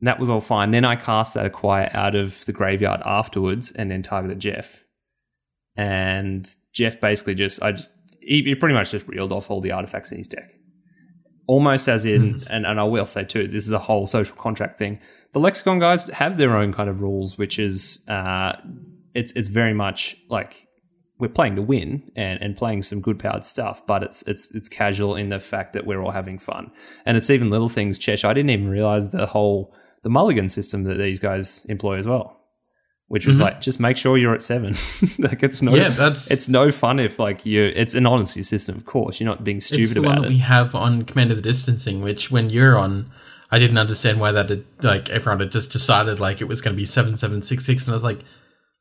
And 0.00 0.08
that 0.08 0.18
was 0.18 0.30
all 0.30 0.40
fine. 0.40 0.70
Then 0.70 0.84
I 0.84 0.96
cast 0.96 1.34
that 1.34 1.46
acquire 1.46 1.90
out 1.92 2.14
of 2.14 2.44
the 2.46 2.52
graveyard 2.52 3.00
afterwards 3.04 3.72
and 3.72 3.90
then 3.90 4.02
targeted 4.02 4.40
Jeff. 4.40 4.84
And 5.76 6.48
Jeff 6.72 7.00
basically 7.00 7.34
just, 7.34 7.62
I 7.62 7.72
just, 7.72 7.90
he, 8.20 8.42
he 8.42 8.54
pretty 8.54 8.74
much 8.74 8.90
just 8.90 9.06
reeled 9.06 9.32
off 9.32 9.50
all 9.50 9.60
the 9.60 9.72
artifacts 9.72 10.10
in 10.10 10.18
his 10.18 10.28
deck. 10.28 10.50
Almost 11.46 11.88
as 11.88 12.04
in, 12.04 12.40
mm. 12.40 12.46
and, 12.50 12.66
and 12.66 12.78
I 12.78 12.84
will 12.84 13.06
say 13.06 13.24
too, 13.24 13.48
this 13.48 13.64
is 13.64 13.72
a 13.72 13.78
whole 13.78 14.06
social 14.06 14.36
contract 14.36 14.78
thing. 14.78 15.00
The 15.32 15.40
Lexicon 15.40 15.78
guys 15.78 16.06
have 16.06 16.36
their 16.36 16.56
own 16.56 16.72
kind 16.72 16.88
of 16.88 17.00
rules, 17.00 17.38
which 17.38 17.58
is, 17.58 18.04
uh, 18.08 18.52
it's, 19.14 19.32
it's 19.32 19.48
very 19.48 19.74
much 19.74 20.16
like 20.28 20.67
we're 21.18 21.28
playing 21.28 21.56
to 21.56 21.62
win 21.62 22.10
and, 22.14 22.40
and 22.40 22.56
playing 22.56 22.82
some 22.82 23.00
good 23.00 23.18
powered 23.18 23.44
stuff, 23.44 23.84
but 23.86 24.02
it's 24.02 24.22
it's 24.22 24.50
it's 24.54 24.68
casual 24.68 25.16
in 25.16 25.30
the 25.30 25.40
fact 25.40 25.72
that 25.72 25.86
we're 25.86 26.00
all 26.00 26.12
having 26.12 26.38
fun. 26.38 26.70
And 27.04 27.16
it's 27.16 27.30
even 27.30 27.50
little 27.50 27.68
things, 27.68 27.98
Chesh. 27.98 28.24
I 28.24 28.32
didn't 28.32 28.50
even 28.50 28.68
realize 28.68 29.10
the 29.10 29.26
whole 29.26 29.74
the 30.02 30.10
mulligan 30.10 30.48
system 30.48 30.84
that 30.84 30.94
these 30.94 31.20
guys 31.20 31.64
employ 31.68 31.98
as 31.98 32.06
well. 32.06 32.36
Which 33.08 33.26
was 33.26 33.36
mm-hmm. 33.36 33.44
like 33.44 33.60
just 33.62 33.80
make 33.80 33.96
sure 33.96 34.18
you're 34.18 34.34
at 34.34 34.42
seven. 34.42 34.74
like 35.18 35.42
it's 35.42 35.62
no 35.62 35.74
yeah, 35.74 35.88
that's, 35.88 36.30
it's 36.30 36.48
no 36.48 36.70
fun 36.70 37.00
if 37.00 37.18
like 37.18 37.46
you 37.46 37.72
it's 37.74 37.94
an 37.94 38.06
honesty 38.06 38.42
system, 38.42 38.76
of 38.76 38.84
course. 38.84 39.18
You're 39.18 39.28
not 39.28 39.42
being 39.42 39.60
stupid 39.60 39.82
it's 39.82 39.94
the 39.94 40.00
about 40.00 40.12
one 40.16 40.22
that 40.22 40.28
we 40.28 40.38
have 40.38 40.74
on 40.74 41.02
command 41.02 41.30
of 41.30 41.36
the 41.36 41.42
distancing, 41.42 42.02
which 42.02 42.30
when 42.30 42.50
you're 42.50 42.76
on 42.76 43.10
I 43.50 43.58
didn't 43.58 43.78
understand 43.78 44.20
why 44.20 44.32
that 44.32 44.50
had, 44.50 44.64
like 44.82 45.08
everyone 45.08 45.40
had 45.40 45.50
just 45.50 45.70
decided 45.72 46.20
like 46.20 46.42
it 46.42 46.44
was 46.44 46.60
going 46.60 46.76
to 46.76 46.80
be 46.80 46.84
seven 46.84 47.16
seven 47.16 47.40
six 47.40 47.64
six, 47.64 47.86
and 47.86 47.94
I 47.94 47.96
was 47.96 48.04
like, 48.04 48.20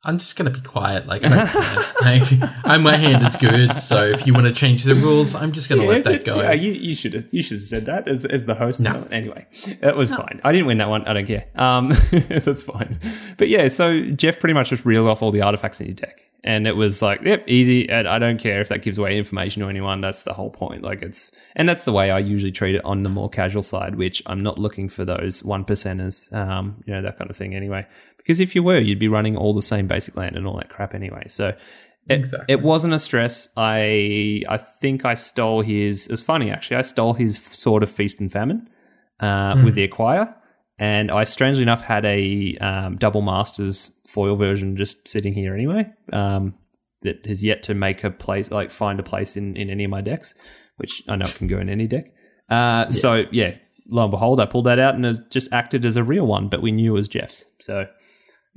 I'm 0.04 0.20
just 0.20 0.36
gonna 0.36 0.52
be 0.52 0.62
quiet. 0.62 1.08
Like, 1.08 1.24
I 1.26 1.30
don't 1.30 2.44
I, 2.64 2.78
my 2.78 2.96
hand 2.96 3.26
is 3.26 3.36
good, 3.36 3.76
so 3.78 4.04
if 4.06 4.28
you 4.28 4.34
want 4.34 4.46
to 4.46 4.54
change 4.54 4.84
the 4.84 4.94
rules, 4.94 5.34
I'm 5.34 5.52
just 5.52 5.70
gonna 5.70 5.84
yeah, 5.84 5.90
let 5.90 6.04
that 6.04 6.24
go. 6.24 6.40
Yeah, 6.40 6.52
you, 6.54 6.72
you 6.72 6.94
should 6.94 7.16
have 7.16 7.26
you 7.32 7.42
should 7.42 7.58
have 7.58 7.68
said 7.68 7.86
that 7.88 8.08
as, 8.08 8.24
as 8.24 8.46
the 8.46 8.54
host. 8.54 8.80
No. 8.80 9.08
Anyway, 9.12 9.48
that 9.82 9.98
was 9.98 10.12
no. 10.12 10.18
fine. 10.18 10.40
I 10.44 10.52
didn't 10.52 10.68
win 10.68 10.78
that 10.78 10.90
one. 10.90 11.06
I 11.08 11.14
don't 11.14 11.26
care. 11.26 11.48
Um, 11.56 11.90
that's 12.12 12.62
fine. 12.62 13.00
But 13.38 13.50
yeah, 13.50 13.68
so 13.70 14.02
Jeff 14.12 14.40
pretty 14.40 14.54
much 14.54 14.70
just 14.70 14.86
reeled 14.86 15.08
off 15.08 15.24
all 15.24 15.32
the 15.32 15.42
artifacts 15.42 15.82
in 15.82 15.88
his 15.88 15.96
deck, 15.96 16.22
and 16.44 16.68
it 16.68 16.76
was 16.76 17.02
like, 17.02 17.22
yep, 17.24 17.44
easy. 17.48 17.90
And 17.90 18.08
I 18.08 18.20
don't 18.20 18.40
care 18.40 18.62
if 18.62 18.70
that 18.70 18.84
gives 18.84 19.00
away 19.00 19.18
information 19.18 19.64
to 19.64 19.68
anyone. 19.68 20.02
That's 20.02 20.24
the 20.24 20.34
whole 20.34 20.52
point. 20.52 20.84
Like 20.84 21.02
it's, 21.02 21.32
and 21.56 21.68
that's 21.68 21.86
the 21.86 21.92
way 21.92 22.12
I 22.12 22.20
usually 22.20 22.52
treat 22.52 22.76
it 22.76 22.86
on 22.86 23.02
the 23.02 23.10
more 23.10 23.30
casual 23.30 23.64
side, 23.64 23.96
which 23.96 24.22
I'm 24.28 24.44
not 24.44 24.60
looking 24.60 24.90
for 24.90 25.06
those 25.06 25.44
one 25.44 25.66
percenters, 25.66 26.32
um, 26.34 26.84
you 26.86 26.94
know, 26.94 27.02
that 27.02 27.18
kind 27.18 27.32
of 27.32 27.36
thing. 27.36 27.56
Anyway. 27.56 27.88
Because 28.28 28.42
if 28.42 28.56
you 28.56 28.62
were, 28.62 28.78
you'd 28.78 29.00
be 29.00 29.08
running 29.08 29.38
all 29.38 29.54
the 29.54 29.62
same 29.62 29.88
basic 29.88 30.18
land 30.18 30.36
and 30.36 30.46
all 30.46 30.58
that 30.58 30.68
crap 30.68 30.94
anyway. 30.94 31.28
So 31.30 31.48
it, 32.10 32.20
exactly. 32.20 32.54
it 32.54 32.62
wasn't 32.62 32.94
a 32.94 33.00
stress. 33.00 33.48
I 33.56 34.44
I 34.50 34.58
think 34.58 35.06
I 35.06 35.14
stole 35.14 35.62
his. 35.62 36.08
It's 36.10 36.22
funny 36.22 36.52
actually. 36.52 36.76
I 36.76 36.82
stole 36.82 37.14
his 37.14 37.38
Sword 37.38 37.84
of 37.84 37.90
Feast 37.90 38.20
and 38.20 38.30
Famine 38.30 38.70
uh, 39.22 39.54
mm. 39.54 39.64
with 39.64 39.76
the 39.76 39.86
acquire, 39.86 40.36
and 40.78 41.10
I 41.10 41.24
strangely 41.24 41.64
enough 41.64 41.80
had 41.80 42.04
a 42.04 42.58
um, 42.58 42.98
double 42.98 43.22
masters 43.22 43.98
foil 44.10 44.36
version 44.36 44.76
just 44.76 45.08
sitting 45.08 45.34
here 45.34 45.54
anyway. 45.54 45.90
Um, 46.12 46.56
that 47.04 47.26
has 47.28 47.46
yet 47.46 47.64
to 47.64 47.76
make 47.76 48.04
a 48.04 48.12
place, 48.12 48.52
like 48.52 48.72
find 48.72 49.00
a 49.00 49.04
place 49.04 49.38
in 49.38 49.56
in 49.56 49.70
any 49.70 49.86
of 49.86 49.90
my 49.90 50.02
decks, 50.02 50.36
which 50.76 51.02
I 51.08 51.16
know 51.16 51.30
can 51.30 51.48
go 51.48 51.60
in 51.60 51.70
any 51.70 51.88
deck. 51.88 52.08
Uh, 52.50 52.84
yeah. 52.84 52.90
So 52.90 53.24
yeah, 53.32 53.56
lo 53.88 54.04
and 54.04 54.12
behold, 54.12 54.42
I 54.42 54.46
pulled 54.48 54.66
that 54.66 54.80
out 54.80 54.96
and 54.96 55.06
it 55.06 55.32
just 55.32 55.48
acted 55.54 55.86
as 55.86 55.96
a 55.96 56.04
real 56.04 56.28
one, 56.28 56.50
but 56.50 56.62
we 56.62 56.74
knew 56.74 56.92
it 56.92 57.00
was 57.00 57.08
Jeff's. 57.08 57.46
So 57.60 57.88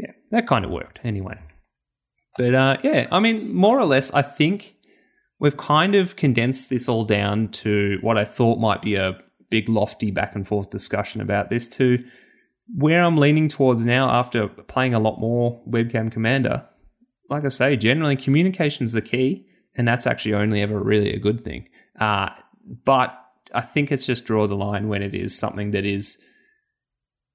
yeah, 0.00 0.12
that 0.30 0.46
kind 0.46 0.64
of 0.64 0.70
worked 0.70 1.00
anyway. 1.04 1.38
But 2.36 2.54
uh, 2.54 2.76
yeah, 2.82 3.06
I 3.10 3.20
mean, 3.20 3.54
more 3.54 3.78
or 3.78 3.84
less, 3.84 4.12
I 4.12 4.22
think 4.22 4.74
we've 5.38 5.56
kind 5.56 5.94
of 5.94 6.16
condensed 6.16 6.70
this 6.70 6.88
all 6.88 7.04
down 7.04 7.48
to 7.48 7.98
what 8.00 8.16
I 8.16 8.24
thought 8.24 8.58
might 8.58 8.82
be 8.82 8.94
a 8.94 9.18
big, 9.50 9.68
lofty 9.68 10.10
back 10.10 10.34
and 10.34 10.46
forth 10.46 10.70
discussion 10.70 11.20
about 11.20 11.50
this 11.50 11.66
to 11.68 12.02
where 12.76 13.02
I'm 13.02 13.16
leaning 13.16 13.48
towards 13.48 13.84
now 13.84 14.08
after 14.10 14.46
playing 14.46 14.94
a 14.94 15.00
lot 15.00 15.18
more 15.18 15.60
webcam 15.68 16.10
commander, 16.12 16.64
like 17.28 17.44
I 17.44 17.48
say, 17.48 17.76
generally 17.76 18.16
communication's 18.16 18.92
the 18.92 19.02
key, 19.02 19.46
and 19.74 19.88
that's 19.88 20.06
actually 20.06 20.34
only 20.34 20.62
ever 20.62 20.78
really 20.78 21.12
a 21.12 21.18
good 21.18 21.42
thing. 21.42 21.68
Uh, 21.98 22.28
but 22.84 23.16
I 23.52 23.62
think 23.62 23.90
it's 23.90 24.06
just 24.06 24.24
draw 24.24 24.46
the 24.46 24.54
line 24.56 24.88
when 24.88 25.02
it 25.02 25.14
is 25.14 25.36
something 25.36 25.72
that 25.72 25.84
is 25.84 26.18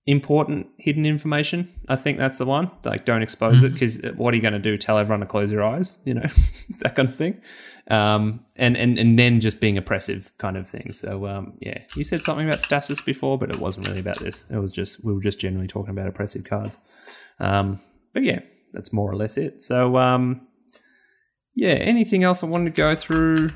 important 0.07 0.67
hidden 0.77 1.05
information. 1.05 1.73
I 1.87 1.95
think 1.95 2.19
that's 2.19 2.37
the 2.37 2.45
one. 2.45 2.69
Like, 2.83 3.05
don't 3.05 3.23
expose 3.23 3.63
it 3.63 3.73
because 3.73 4.01
what 4.15 4.33
are 4.33 4.37
you 4.37 4.41
going 4.41 4.53
to 4.53 4.59
do? 4.59 4.77
Tell 4.77 4.99
everyone 4.99 5.21
to 5.21 5.25
close 5.25 5.51
your 5.51 5.63
eyes, 5.63 5.97
you 6.05 6.13
know, 6.13 6.27
that 6.79 6.95
kind 6.95 7.09
of 7.09 7.15
thing. 7.15 7.41
Um, 7.89 8.45
and, 8.55 8.77
and, 8.77 8.99
and 8.99 9.17
then 9.17 9.39
just 9.39 9.59
being 9.59 9.77
oppressive 9.77 10.31
kind 10.37 10.57
of 10.57 10.69
thing. 10.69 10.93
So, 10.93 11.25
um, 11.27 11.53
yeah, 11.59 11.79
you 11.95 12.03
said 12.03 12.23
something 12.23 12.47
about 12.47 12.59
stasis 12.59 13.01
before, 13.01 13.37
but 13.37 13.49
it 13.49 13.59
wasn't 13.59 13.87
really 13.87 13.99
about 13.99 14.19
this. 14.19 14.45
It 14.49 14.57
was 14.57 14.71
just, 14.71 15.03
we 15.03 15.13
were 15.13 15.21
just 15.21 15.39
generally 15.39 15.67
talking 15.67 15.91
about 15.91 16.07
oppressive 16.07 16.43
cards. 16.43 16.77
Um, 17.39 17.79
but 18.13 18.23
yeah, 18.23 18.39
that's 18.73 18.93
more 18.93 19.09
or 19.09 19.15
less 19.15 19.37
it. 19.37 19.63
So, 19.63 19.97
um, 19.97 20.47
yeah, 21.55 21.73
anything 21.73 22.23
else 22.23 22.43
I 22.43 22.47
wanted 22.47 22.75
to 22.75 22.81
go 22.81 22.95
through? 22.95 23.51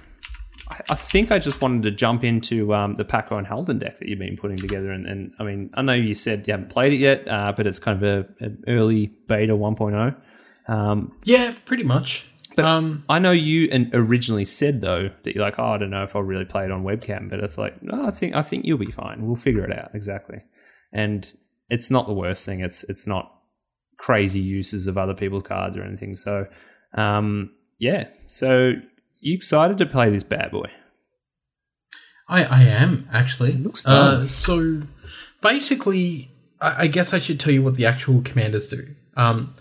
I, 0.89 0.95
think 0.95 1.31
I 1.31 1.39
just 1.39 1.61
wanted 1.61 1.83
to 1.83 1.91
jump 1.91 2.23
into 2.23 2.73
um, 2.73 2.95
the 2.95 3.05
Pako 3.05 3.37
and 3.37 3.47
Haldan 3.47 3.79
deck 3.79 3.99
that 3.99 4.07
you've 4.07 4.19
been 4.19 4.37
putting 4.37 4.57
together. 4.57 4.91
And, 4.91 5.05
and 5.07 5.33
I 5.39 5.43
mean, 5.43 5.71
I 5.73 5.81
know 5.81 5.93
you 5.93 6.13
said 6.13 6.47
you 6.47 6.53
haven't 6.53 6.69
played 6.69 6.93
it 6.93 6.97
yet, 6.99 7.27
uh, 7.27 7.53
but 7.55 7.65
it's 7.65 7.79
kind 7.79 8.01
of 8.01 8.03
a, 8.03 8.43
an 8.43 8.63
early 8.67 9.07
beta 9.27 9.53
1.0. 9.53 10.15
Um, 10.71 11.11
Yeah, 11.23 11.55
pretty 11.65 11.83
much. 11.83 12.25
But- 12.55 12.65
um, 12.65 13.03
I 13.09 13.19
know 13.19 13.31
you 13.31 13.69
and 13.71 13.89
originally 13.93 14.45
said 14.45 14.81
though 14.81 15.09
that 15.23 15.35
you're 15.35 15.43
like, 15.43 15.57
oh, 15.57 15.71
I 15.73 15.77
don't 15.77 15.89
know 15.89 16.03
if 16.03 16.15
I'll 16.15 16.23
really 16.23 16.45
play 16.45 16.65
it 16.65 16.71
on 16.71 16.83
webcam, 16.83 17.29
but 17.29 17.39
it's 17.39 17.57
like, 17.57 17.81
no, 17.81 18.05
I 18.05 18.11
think 18.11 18.35
I 18.35 18.41
think 18.41 18.65
you'll 18.65 18.77
be 18.77 18.91
fine. 18.91 19.25
We'll 19.25 19.35
figure 19.37 19.63
it 19.63 19.77
out 19.77 19.91
exactly. 19.93 20.43
And 20.91 21.31
it's 21.69 21.89
not 21.89 22.07
the 22.07 22.13
worst 22.13 22.45
thing. 22.45 22.59
It's 22.61 22.83
it's 22.85 23.07
not 23.07 23.31
crazy 23.97 24.39
uses 24.39 24.87
of 24.87 24.97
other 24.97 25.13
people's 25.13 25.43
cards 25.43 25.77
or 25.77 25.83
anything. 25.83 26.15
So, 26.15 26.47
um, 26.95 27.51
yeah. 27.77 28.07
So 28.27 28.73
you 29.19 29.33
excited 29.33 29.77
to 29.77 29.85
play 29.85 30.09
this 30.09 30.23
bad 30.23 30.51
boy? 30.51 30.69
I, 32.27 32.43
I 32.43 32.61
am 32.63 33.09
actually. 33.11 33.51
It 33.51 33.63
looks 33.63 33.81
fun. 33.81 33.93
Uh, 33.93 34.27
so 34.27 34.81
basically, 35.41 36.31
I, 36.61 36.83
I 36.83 36.87
guess 36.87 37.13
I 37.13 37.19
should 37.19 37.39
tell 37.39 37.51
you 37.51 37.63
what 37.63 37.75
the 37.75 37.85
actual 37.85 38.21
commanders 38.21 38.67
do. 38.67 38.95
Um, 39.17 39.55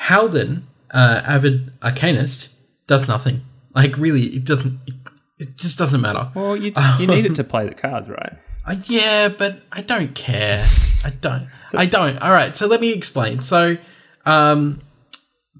Haldan, 0.00 0.62
uh, 0.92 1.22
avid 1.24 1.78
arcanist, 1.80 2.48
does 2.86 3.08
nothing. 3.08 3.42
Like 3.74 3.96
really, 3.96 4.26
it 4.36 4.44
doesn't. 4.44 4.80
It, 4.86 4.94
it 5.38 5.56
just 5.56 5.78
doesn't 5.78 6.00
matter. 6.00 6.30
Well, 6.34 6.56
you 6.56 6.70
just, 6.70 7.00
you 7.00 7.06
need 7.06 7.26
it 7.26 7.34
to 7.34 7.44
play 7.44 7.68
the 7.68 7.74
cards, 7.74 8.08
right? 8.08 8.38
Uh, 8.64 8.76
yeah, 8.84 9.28
but 9.28 9.62
I 9.72 9.82
don't 9.82 10.14
care. 10.14 10.64
I 11.04 11.10
don't. 11.10 11.48
I 11.74 11.86
don't. 11.86 12.18
All 12.18 12.30
right. 12.30 12.56
So 12.56 12.68
let 12.68 12.80
me 12.80 12.92
explain. 12.92 13.42
So, 13.42 13.76
um, 14.24 14.80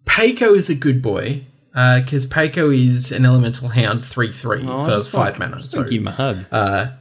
Pako 0.05 0.57
is 0.57 0.71
a 0.71 0.75
good 0.77 1.03
boy 1.03 1.47
because 1.73 2.27
Pako 2.27 2.77
is 2.77 3.11
an 3.13 3.25
elemental 3.25 3.69
hound 3.69 4.05
three 4.07 4.33
three 4.33 4.59
Oh, 4.63 4.85
for 5.03 5.11
five 5.11 5.39
mana. 5.39 5.63
So 5.65 5.83
give 5.85 6.03
him 6.03 6.09
a 6.09 6.13
hug. 6.13 6.45
uh, 6.51 6.93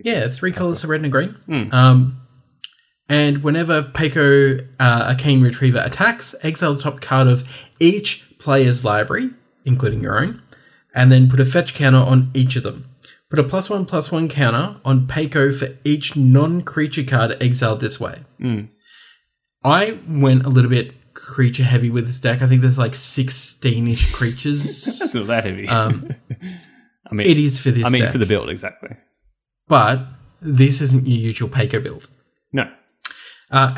yeah, 0.00 0.28
three 0.28 0.52
colors 0.52 0.82
of 0.82 0.90
red 0.90 1.02
and 1.02 1.12
green. 1.12 1.36
Hmm. 1.46 1.72
Um, 1.72 2.18
and 3.08 3.42
whenever 3.44 3.82
Pako 3.82 4.66
uh, 4.80 5.04
Arcane 5.08 5.42
Retriever 5.42 5.82
attacks, 5.84 6.34
exile 6.42 6.74
the 6.74 6.82
top 6.82 7.00
card 7.00 7.28
of 7.28 7.44
each 7.78 8.24
player's 8.38 8.84
library, 8.84 9.30
including 9.64 10.00
your 10.00 10.18
own, 10.20 10.42
and 10.94 11.12
then 11.12 11.28
put 11.28 11.38
a 11.40 11.44
fetch 11.44 11.74
counter 11.74 11.98
on 11.98 12.30
each 12.34 12.56
of 12.56 12.62
them. 12.62 12.88
Put 13.28 13.38
a 13.38 13.44
plus 13.44 13.68
one 13.70 13.84
plus 13.86 14.10
one 14.10 14.28
counter 14.28 14.80
on 14.84 15.06
Pako 15.06 15.56
for 15.56 15.68
each 15.84 16.16
non 16.16 16.62
creature 16.62 17.04
card 17.04 17.36
exiled 17.42 17.80
this 17.80 18.00
way. 18.00 18.24
Mm. 18.40 18.68
I 19.64 19.98
went 20.08 20.44
a 20.44 20.48
little 20.48 20.70
bit 20.70 20.92
creature 21.22 21.62
heavy 21.64 21.88
with 21.90 22.06
this 22.06 22.20
deck. 22.20 22.42
I 22.42 22.48
think 22.48 22.62
there's 22.62 22.78
like 22.78 22.94
16 22.94 23.88
ish 23.88 24.12
creatures. 24.14 24.98
That's 24.98 25.14
not 25.14 25.26
that 25.28 25.44
heavy. 25.44 25.68
um, 25.68 26.10
I 27.10 27.14
mean, 27.14 27.26
it 27.26 27.38
is 27.38 27.58
for 27.58 27.70
this 27.70 27.84
I 27.84 27.88
mean, 27.88 28.02
deck. 28.02 28.12
for 28.12 28.18
the 28.18 28.26
build, 28.26 28.48
exactly. 28.48 28.96
but 29.68 30.00
this 30.40 30.80
isn't 30.80 31.06
your 31.06 31.18
usual 31.18 31.48
Pako 31.48 31.82
build. 31.82 32.08
No. 32.52 32.70
Uh, 33.50 33.74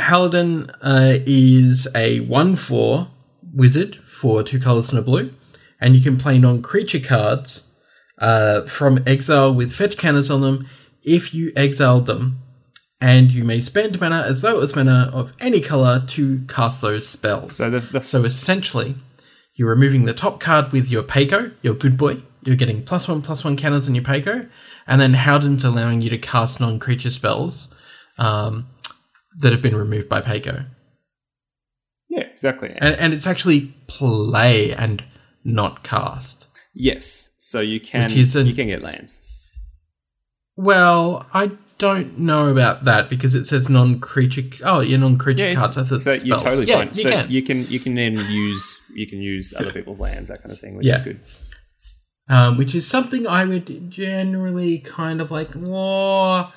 uh, 0.83 1.19
is 1.27 1.89
a 1.97 2.21
1 2.21 2.57
4 2.57 3.11
wizard 3.53 3.97
for 4.07 4.43
two 4.43 4.61
colors 4.61 4.91
and 4.91 4.99
a 4.99 5.03
blue, 5.03 5.33
and 5.81 5.97
you 5.97 6.03
can 6.03 6.17
play 6.17 6.39
non 6.39 6.63
creature 6.63 7.01
cards 7.01 7.65
uh, 8.19 8.63
from 8.63 9.03
exile 9.07 9.53
with 9.53 9.73
fetch 9.73 9.97
counters 9.97 10.31
on 10.31 10.41
them 10.41 10.67
if 11.03 11.35
you 11.35 11.53
exiled 11.55 12.07
them, 12.07 12.39
and 13.01 13.31
you 13.31 13.45
may 13.45 13.61
spend 13.61 14.01
mana 14.01 14.23
as 14.23 14.41
though 14.41 14.57
it 14.57 14.61
was 14.61 14.75
mana 14.77 15.11
of 15.13 15.33
any 15.41 15.61
color 15.61 16.03
to 16.09 16.45
cast 16.49 16.81
those 16.81 17.09
spells. 17.09 17.57
So 17.57 17.71
the, 17.71 17.81
the 17.81 18.01
So 18.01 18.25
essentially, 18.25 18.97
you're 19.55 19.69
removing 19.69 20.05
the 20.05 20.15
top 20.15 20.41
card 20.41 20.73
with 20.73 20.89
your 20.89 21.03
Pako, 21.03 21.53
your 21.63 21.75
good 21.75 21.97
boy. 21.97 22.23
You're 22.43 22.57
getting 22.57 22.85
plus 22.85 23.09
one, 23.09 23.23
plus 23.23 23.43
one 23.45 23.57
counters 23.57 23.89
on 23.89 23.95
your 23.95 24.05
Pako, 24.05 24.49
and 24.87 25.01
then 25.01 25.15
Haldan's 25.15 25.65
allowing 25.65 26.03
you 26.03 26.11
to 26.11 26.19
cast 26.19 26.61
non 26.61 26.79
creature 26.79 27.11
spells 27.11 27.69
um, 28.19 28.67
that 29.39 29.53
have 29.53 29.63
been 29.63 29.77
removed 29.77 30.09
by 30.09 30.21
Pako. 30.21 30.67
yeah, 32.11 32.25
exactly. 32.35 32.75
And, 32.77 32.95
and 32.97 33.15
it's 33.15 33.27
actually 33.27 33.75
play 33.87 34.73
and 34.75 35.03
not 35.43 35.83
cast. 35.85 36.47
yes, 36.75 37.31
so 37.39 37.61
you 37.61 37.79
can 37.81 38.05
Which 38.05 38.17
is 38.17 38.37
a- 38.37 38.43
you 38.45 38.55
can 38.55 38.67
get 38.69 38.83
lands. 38.83 39.23
Well, 40.57 41.27
I 41.35 41.51
don't 41.79 42.19
know 42.19 42.49
about 42.49 42.85
that 42.85 43.11
because 43.11 43.35
it 43.35 43.47
says 43.47 43.69
non 43.69 44.01
creature. 44.01 44.43
Oh, 44.63 44.81
yeah, 44.81 44.97
non 44.97 45.19
creature 45.19 45.49
Yeah, 45.49 45.55
cards. 45.55 45.77
I 45.77 45.85
thought 45.85 46.03
So 46.03 46.13
you're 46.13 46.39
totally 46.39 46.67
yeah, 46.67 46.77
fine. 46.79 46.89
You 46.89 46.95
so 47.03 47.11
can. 47.11 47.31
you 47.31 47.43
can 47.43 47.67
you 47.67 47.81
can 47.81 47.95
then 47.95 48.15
use 48.31 48.81
you 48.95 49.07
can 49.07 49.21
use 49.21 49.53
other 49.57 49.73
people's 49.73 49.99
lands 50.01 50.29
that 50.31 50.43
kind 50.43 50.53
of 50.53 50.61
thing, 50.61 50.77
which 50.77 50.87
Yeah. 50.87 50.99
is 50.99 51.05
good. 51.05 51.21
um, 52.29 52.57
which 52.57 52.75
is 52.75 52.87
something 52.87 53.27
I 53.27 53.45
would 53.45 53.91
generally 53.91 54.79
kind 54.79 55.21
of 55.21 55.31
like, 55.31 55.51
whoa, 55.53 56.49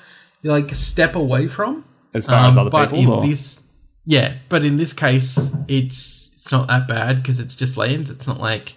like 0.42 0.74
step 0.74 1.14
away 1.14 1.46
from. 1.48 1.84
As 2.14 2.24
far 2.24 2.46
as 2.48 2.56
Um, 2.56 2.62
other 2.62 2.70
but 2.70 2.86
people, 2.90 2.98
in 2.98 3.08
or- 3.10 3.26
this, 3.26 3.60
yeah, 4.06 4.34
but 4.48 4.64
in 4.64 4.76
this 4.78 4.92
case, 4.94 5.52
it's 5.68 6.30
it's 6.34 6.50
not 6.52 6.68
that 6.68 6.86
bad 6.88 7.20
because 7.22 7.38
it's 7.38 7.54
just 7.56 7.76
lands. 7.76 8.08
It's 8.08 8.26
not 8.26 8.40
like 8.40 8.74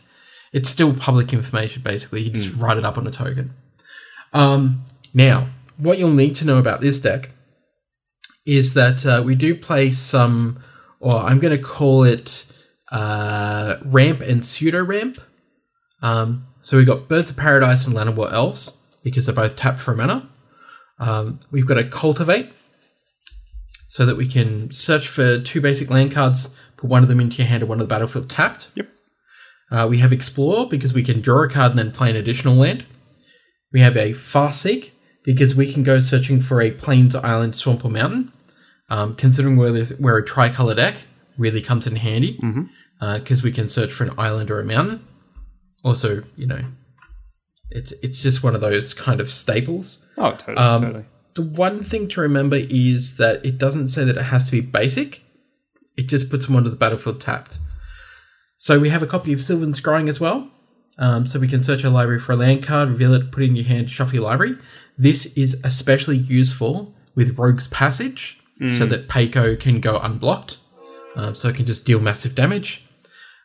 it's 0.52 0.70
still 0.70 0.94
public 0.94 1.32
information. 1.32 1.82
Basically, 1.84 2.24
you 2.24 2.32
just 2.32 2.50
Hmm. 2.50 2.60
write 2.62 2.78
it 2.78 2.84
up 2.84 2.98
on 2.98 3.06
a 3.08 3.12
token. 3.12 3.52
Um, 4.34 4.82
now, 5.14 5.48
what 5.82 5.98
you'll 5.98 6.14
need 6.14 6.36
to 6.36 6.46
know 6.46 6.58
about 6.58 6.80
this 6.80 7.00
deck 7.00 7.32
is 8.46 8.76
that 8.76 9.06
uh, 9.06 9.22
we 9.26 9.34
do 9.34 9.56
play 9.56 9.92
some, 9.92 10.62
or 11.00 11.16
I'm 11.16 11.40
going 11.40 11.58
to 11.58 11.64
call 11.64 12.04
it 12.04 12.46
uh, 12.92 13.78
ramp 13.84 14.22
and 14.22 14.46
pseudo 14.46 14.84
ramp. 14.84 15.20
Um, 16.04 16.46
so 16.62 16.78
we've 16.78 16.86
got 16.86 17.08
Birds 17.08 17.32
of 17.32 17.38
Paradise 17.38 17.86
and 17.86 17.96
Llanowar 17.96 18.32
Elves 18.32 18.74
because 19.04 19.26
they're 19.26 19.36
both 19.36 19.56
tapped 19.56 19.80
for 19.80 19.96
mana. 19.96 20.30
Um, 21.00 21.40
we've 21.50 21.66
got 21.66 21.80
a 21.80 21.84
Cultivate 21.84 22.52
so 23.88 24.06
that 24.06 24.18
we 24.18 24.28
can 24.28 24.72
search 24.72 25.08
for 25.08 25.42
two 25.42 25.62
basic 25.62 25.90
land 25.90 26.12
cards, 26.12 26.48
put 26.78 26.90
one 26.90 27.02
of 27.02 27.10
them 27.10 27.20
into 27.20 27.38
your 27.38 27.48
hand 27.48 27.64
and 27.64 27.70
one 27.70 27.80
of 27.80 27.88
the 27.88 27.94
battlefield 27.94 28.30
tapped. 28.30 28.68
Yep. 28.76 28.88
Uh, 29.72 29.88
we 29.90 29.98
have 29.98 30.14
Explore 30.14 30.70
because 30.70 30.94
we 30.94 31.04
can 31.04 31.22
draw 31.22 31.44
a 31.44 31.50
card 31.50 31.72
and 31.72 31.80
then 31.80 31.92
play 31.92 32.12
an 32.12 32.16
additional 32.16 32.56
land. 32.56 32.86
We 33.74 33.80
have 33.80 33.98
a 33.98 34.14
Farseek 34.14 34.92
because 35.24 35.56
we 35.56 35.72
can 35.72 35.84
go 35.84 36.00
searching 36.00 36.42
for 36.42 36.62
a 36.62 36.72
plains, 36.72 37.16
island, 37.16 37.56
swamp, 37.56 37.86
or 37.86 37.92
mountain. 37.92 38.32
Um, 38.90 39.16
considering 39.16 39.56
we're, 39.56 39.88
we're 40.00 40.18
a 40.18 40.26
tricolor 40.26 40.76
deck, 40.76 40.96
really 41.38 41.62
comes 41.62 41.88
in 41.88 41.96
handy 41.96 42.38
because 43.00 43.42
we 43.42 43.52
can 43.52 43.70
search 43.70 43.94
for 43.94 44.04
an 44.04 44.12
island 44.18 44.52
or 44.52 44.60
a 44.60 44.66
mountain. 44.66 45.06
Also, 45.84 46.24
you 46.36 46.46
know, 46.46 46.62
it's 47.70 47.94
it's 48.04 48.22
just 48.22 48.44
one 48.44 48.54
of 48.54 48.62
those 48.62 48.94
kind 48.94 49.20
of 49.22 49.32
staples. 49.32 50.00
oh, 50.18 50.32
totally, 50.32 50.58
Um, 50.58 50.82
totally. 50.82 51.06
The 51.36 51.42
one 51.42 51.84
thing 51.86 52.10
to 52.10 52.20
remember 52.22 52.58
is 52.58 53.16
that 53.16 53.44
it 53.46 53.58
doesn't 53.58 53.88
say 53.88 54.04
that 54.04 54.18
it 54.18 54.24
has 54.24 54.48
to 54.48 54.52
be 54.52 54.60
basic. 54.62 55.22
It 55.96 56.08
just 56.08 56.30
puts 56.30 56.46
them 56.46 56.56
onto 56.58 56.70
the 56.70 56.76
battlefield 56.76 57.22
tapped. 57.22 57.58
So 58.58 58.78
we 58.78 58.90
have 58.90 59.02
a 59.02 59.08
copy 59.08 59.32
of 59.32 59.42
Sylvan 59.42 59.72
Scrying 59.72 60.10
as 60.10 60.20
well. 60.20 60.50
Um, 61.02 61.28
so 61.28 61.40
we 61.40 61.48
can 61.48 61.64
search 61.64 61.84
our 61.84 61.92
library 61.92 62.20
for 62.20 62.32
a 62.32 62.36
land 62.38 62.64
card, 62.64 62.90
reveal 62.90 63.14
it, 63.14 63.32
put 63.32 63.44
it 63.44 63.48
in 63.48 63.56
your 63.56 63.66
hand, 63.66 63.90
shuffle 63.90 64.16
your 64.16 64.24
library. 64.24 64.56
This 64.98 65.26
is 65.36 65.58
especially 65.64 66.18
useful 66.18 66.96
with 67.16 67.38
Rogue's 67.38 67.68
Passage, 67.68 68.38
so 68.78 68.86
that 68.86 69.10
Pako 69.10 69.60
can 69.60 69.82
go 69.82 69.98
unblocked. 70.00 70.60
Um, 71.16 71.34
so 71.34 71.50
it 71.50 71.56
can 71.56 71.66
just 71.66 71.84
deal 71.84 72.00
massive 72.00 72.36
damage. 72.36 72.84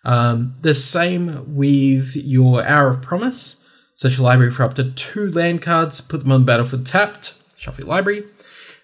Um, 0.04 0.54
the 0.60 0.74
same 0.74 1.56
with 1.56 2.14
your 2.14 2.64
Hour 2.64 2.90
of 2.90 3.02
Promise. 3.02 3.56
Search 3.94 4.18
your 4.18 4.24
library 4.24 4.52
for 4.52 4.62
up 4.62 4.74
to 4.74 4.92
two 4.92 5.30
land 5.32 5.62
cards, 5.62 6.02
put 6.02 6.20
them 6.20 6.30
on 6.32 6.42
the 6.42 6.46
battlefield 6.46 6.86
tapped, 6.86 7.34
shuffle 7.56 7.84
your 7.84 7.88
library. 7.88 8.26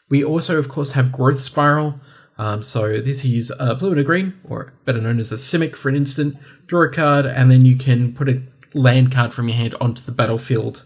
We 0.08 0.24
also, 0.24 0.58
of 0.58 0.70
course, 0.70 0.92
have 0.92 1.12
Growth 1.12 1.40
Spiral. 1.40 2.00
Um, 2.38 2.62
so 2.62 3.00
this 3.00 3.24
is 3.24 3.52
uh, 3.58 3.74
blue 3.74 3.90
and 3.90 4.00
a 4.00 4.02
green, 4.02 4.40
or 4.48 4.72
better 4.86 5.00
known 5.00 5.20
as 5.20 5.30
a 5.30 5.36
Simic 5.36 5.76
for 5.76 5.90
an 5.90 5.94
instant. 5.94 6.38
Draw 6.66 6.84
a 6.84 6.88
card, 6.88 7.26
and 7.26 7.50
then 7.50 7.66
you 7.66 7.76
can 7.76 8.14
put 8.14 8.30
a 8.30 8.42
land 8.74 9.12
card 9.12 9.34
from 9.34 9.48
your 9.48 9.56
hand 9.56 9.74
onto 9.80 10.02
the 10.02 10.12
battlefield, 10.12 10.84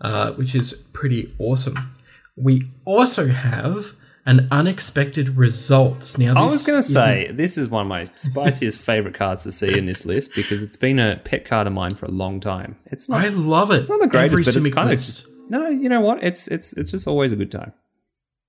uh, 0.00 0.32
which 0.32 0.54
is 0.54 0.74
pretty 0.92 1.34
awesome. 1.38 1.94
We 2.36 2.70
also 2.84 3.28
have 3.28 3.94
an 4.24 4.46
unexpected 4.50 5.36
results. 5.36 6.16
Now, 6.16 6.34
I 6.36 6.46
was 6.46 6.62
going 6.62 6.78
to 6.78 6.82
say 6.82 7.30
this 7.32 7.58
is 7.58 7.68
one 7.68 7.82
of 7.82 7.88
my 7.88 8.08
spiciest 8.14 8.78
favorite 8.80 9.14
cards 9.14 9.42
to 9.44 9.52
see 9.52 9.76
in 9.76 9.86
this 9.86 10.06
list 10.06 10.34
because 10.34 10.62
it's 10.62 10.76
been 10.76 10.98
a 10.98 11.20
pet 11.24 11.44
card 11.44 11.66
of 11.66 11.72
mine 11.72 11.96
for 11.96 12.06
a 12.06 12.10
long 12.10 12.40
time. 12.40 12.76
It's 12.86 13.08
not 13.08 13.20
I 13.20 13.28
love 13.28 13.70
it. 13.70 13.80
it's 13.80 13.90
not 13.90 14.00
the 14.00 14.06
greatest, 14.06 14.32
Every 14.32 14.44
but 14.44 14.56
it's 14.68 14.74
kind 14.74 14.92
of 14.92 14.98
just 15.00 15.26
no. 15.48 15.68
You 15.68 15.88
know 15.88 16.00
what? 16.00 16.22
It's 16.22 16.46
it's 16.48 16.76
it's 16.76 16.92
just 16.92 17.08
always 17.08 17.32
a 17.32 17.36
good 17.36 17.50
time. 17.50 17.72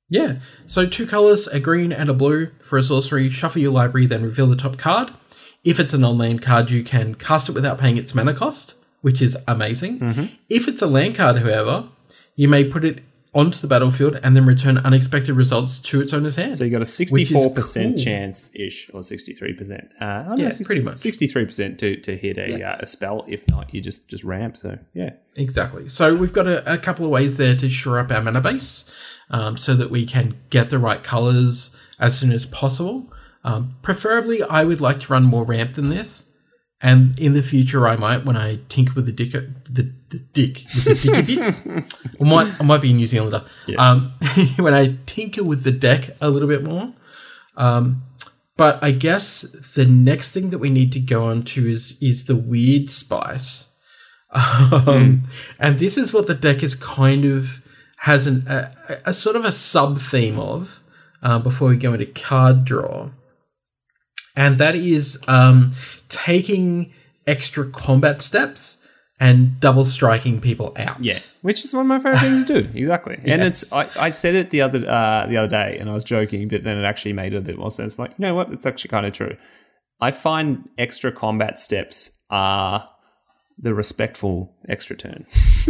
Yeah. 0.09 0.35
So 0.67 0.85
two 0.85 1.07
colors, 1.07 1.47
a 1.47 1.59
green 1.59 1.91
and 1.91 2.07
a 2.07 2.13
blue 2.13 2.51
for 2.63 2.77
a 2.77 2.83
sorcery. 2.83 3.29
Shuffle 3.31 3.61
your 3.61 3.71
library, 3.71 4.05
then 4.05 4.21
reveal 4.21 4.47
the 4.47 4.55
top 4.55 4.77
card. 4.77 5.11
If 5.63 5.79
it's 5.79 5.93
a 5.93 5.97
non-land 5.97 6.41
card, 6.41 6.69
you 6.69 6.83
can 6.83 7.15
cast 7.15 7.49
it 7.49 7.53
without 7.53 7.77
paying 7.77 7.97
its 7.97 8.13
mana 8.13 8.33
cost, 8.33 8.73
which 9.01 9.21
is 9.21 9.37
amazing. 9.47 9.99
Mm-hmm. 9.99 10.25
If 10.49 10.67
it's 10.67 10.81
a 10.81 10.87
land 10.87 11.15
card, 11.15 11.37
however, 11.37 11.87
you 12.35 12.47
may 12.47 12.63
put 12.63 12.83
it 12.83 13.03
onto 13.35 13.59
the 13.59 13.67
battlefield 13.67 14.19
and 14.21 14.35
then 14.35 14.45
return 14.45 14.77
unexpected 14.77 15.33
results 15.33 15.79
to 15.79 16.01
its 16.01 16.13
owner's 16.13 16.35
hand. 16.35 16.57
So 16.57 16.63
you 16.63 16.69
got 16.69 16.81
a 16.81 16.85
sixty-four 16.85 17.51
percent 17.51 17.95
cool. 17.95 18.05
chance 18.05 18.51
ish, 18.53 18.91
or 18.93 19.01
sixty-three 19.01 19.53
percent. 19.53 19.89
Uh, 19.99 20.35
Yeah, 20.35 20.51
pretty 20.63 20.81
much. 20.81 20.99
Sixty-three 20.99 21.45
percent 21.45 21.79
to 21.79 21.95
to 22.01 22.15
hit 22.15 22.37
a 22.37 22.63
uh, 22.63 22.77
a 22.79 22.85
spell. 22.85 23.25
If 23.27 23.47
not, 23.49 23.73
you 23.73 23.81
just 23.81 24.07
just 24.07 24.23
ramp. 24.23 24.57
So 24.57 24.77
yeah, 24.93 25.11
Exactly. 25.35 25.89
So 25.89 26.15
we've 26.15 26.33
got 26.33 26.47
a, 26.47 26.73
a 26.73 26.77
couple 26.77 27.05
of 27.05 27.11
ways 27.11 27.37
there 27.37 27.55
to 27.55 27.69
shore 27.69 27.99
up 27.99 28.11
our 28.11 28.21
mana 28.21 28.41
base 28.41 28.85
um, 29.29 29.57
so 29.57 29.75
that 29.75 29.89
we 29.89 30.05
can 30.05 30.35
get 30.49 30.69
the 30.69 30.79
right 30.79 31.03
colors 31.03 31.75
as 31.99 32.17
soon 32.17 32.31
as 32.31 32.45
possible. 32.45 33.11
Um, 33.43 33.75
preferably, 33.81 34.41
I 34.41 34.63
would 34.63 34.81
like 34.81 35.01
to 35.01 35.13
run 35.13 35.23
more 35.23 35.43
ramp 35.43 35.75
than 35.75 35.89
this. 35.89 36.25
And 36.81 37.17
in 37.17 37.33
the 37.33 37.43
future, 37.43 37.87
I 37.87 37.95
might, 37.95 38.25
when 38.25 38.35
I 38.35 38.59
tinker 38.67 38.93
with 38.93 39.05
the 39.05 39.13
dick, 39.13 39.31
the, 39.31 39.93
the 40.09 40.19
dick, 40.33 40.63
with 40.85 41.03
the 41.03 41.23
bit, 41.25 41.85
I 42.21 42.23
might, 42.23 42.59
I 42.59 42.63
might 42.65 42.81
be 42.81 42.91
a 42.91 42.93
New 42.93 43.07
Zealander. 43.07 43.45
Um, 43.77 44.13
when 44.57 44.73
I 44.73 44.97
tinker 45.05 45.43
with 45.45 45.63
the 45.63 45.71
deck 45.71 46.09
a 46.19 46.29
little 46.29 46.47
bit 46.49 46.63
more. 46.63 46.93
Um, 47.55 48.03
but 48.57 48.83
I 48.83 48.91
guess 48.91 49.41
the 49.75 49.85
next 49.85 50.31
thing 50.31 50.49
that 50.49 50.57
we 50.57 50.69
need 50.69 50.91
to 50.93 50.99
go 50.99 51.25
on 51.25 51.43
to 51.43 51.67
is 51.69 51.97
is 52.01 52.25
the 52.25 52.35
weird 52.35 52.89
spice. 52.89 53.67
Um, 54.35 55.29
And 55.59 55.77
this 55.77 55.95
is 55.95 56.11
what 56.11 56.25
the 56.25 56.33
deck 56.33 56.63
is 56.63 56.73
kind 56.73 57.23
of 57.23 57.61
has 57.97 58.25
an, 58.25 58.45
a, 58.47 58.71
a 59.05 59.13
sort 59.13 59.35
of 59.35 59.45
a 59.45 59.51
sub 59.51 59.99
theme 59.99 60.39
of 60.39 60.79
uh, 61.21 61.37
before 61.37 61.69
we 61.69 61.77
go 61.77 61.93
into 61.93 62.07
card 62.07 62.65
draw. 62.65 63.11
And 64.35 64.57
that 64.57 64.75
is 64.75 65.19
um, 65.27 65.73
taking 66.09 66.91
extra 67.27 67.69
combat 67.69 68.21
steps 68.21 68.77
and 69.19 69.59
double 69.59 69.85
striking 69.85 70.41
people 70.41 70.73
out. 70.75 71.01
yeah, 71.01 71.19
which 71.41 71.63
is 71.63 71.73
one 71.73 71.85
of 71.85 71.87
my 71.87 71.99
favorite 71.99 72.19
things 72.19 72.47
to 72.47 72.61
do. 72.61 72.69
Exactly, 72.73 73.19
and 73.23 73.41
it's 73.43 73.71
I, 73.71 73.87
I 73.97 74.09
said 74.09 74.35
it 74.35 74.49
the 74.49 74.61
other 74.61 74.79
uh, 74.89 75.27
the 75.27 75.37
other 75.37 75.47
day, 75.47 75.77
and 75.79 75.89
I 75.89 75.93
was 75.93 76.03
joking, 76.03 76.47
but 76.47 76.63
then 76.63 76.77
it 76.77 76.83
actually 76.83 77.13
made 77.13 77.33
a 77.33 77.41
bit 77.41 77.57
more 77.57 77.71
sense. 77.71 77.95
I'm 77.97 78.05
like, 78.05 78.15
you 78.17 78.23
know 78.23 78.35
what? 78.35 78.51
It's 78.51 78.65
actually 78.65 78.89
kind 78.89 79.05
of 79.05 79.13
true. 79.13 79.37
I 80.01 80.11
find 80.11 80.67
extra 80.77 81.11
combat 81.11 81.59
steps 81.59 82.19
are 82.29 82.89
the 83.57 83.73
respectful 83.73 84.55
extra 84.67 84.95
turn. 84.95 85.25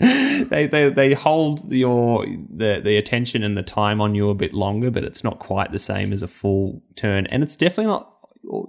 they, 0.00 0.66
they 0.66 0.88
they 0.88 1.14
hold 1.14 1.72
your 1.72 2.26
the 2.26 2.80
the 2.82 2.96
attention 2.96 3.42
and 3.42 3.56
the 3.56 3.62
time 3.62 4.00
on 4.00 4.14
you 4.14 4.28
a 4.30 4.34
bit 4.34 4.52
longer, 4.54 4.90
but 4.90 5.04
it's 5.04 5.22
not 5.24 5.38
quite 5.38 5.72
the 5.72 5.78
same 5.78 6.12
as 6.12 6.22
a 6.22 6.28
full 6.28 6.82
turn, 6.96 7.26
and 7.26 7.42
it's 7.42 7.56
definitely 7.56 7.86
not 7.86 8.10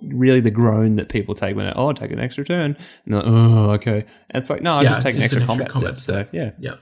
really 0.01 0.39
the 0.39 0.51
groan 0.51 0.95
that 0.95 1.09
people 1.09 1.35
take 1.35 1.53
when 1.55 1.65
they 1.65 1.73
oh 1.75 1.91
take 1.91 2.09
an 2.09 2.17
extra 2.19 2.45
turn 2.45 2.77
and 3.03 3.13
they're 3.13 3.21
like, 3.21 3.27
oh 3.29 3.71
okay 3.71 4.05
and 4.29 4.41
it's 4.41 4.49
like 4.49 4.61
no 4.61 4.75
I 4.75 4.83
Yeah, 4.83 4.89
just 4.89 5.01
take 5.01 5.15
an 5.17 5.21
extra, 5.21 5.41
an 5.41 5.47
combat, 5.47 5.69
combat 5.69 5.97
step. 5.99 6.25
so 6.25 6.29
yeah 6.31 6.51
Yeah. 6.59 6.75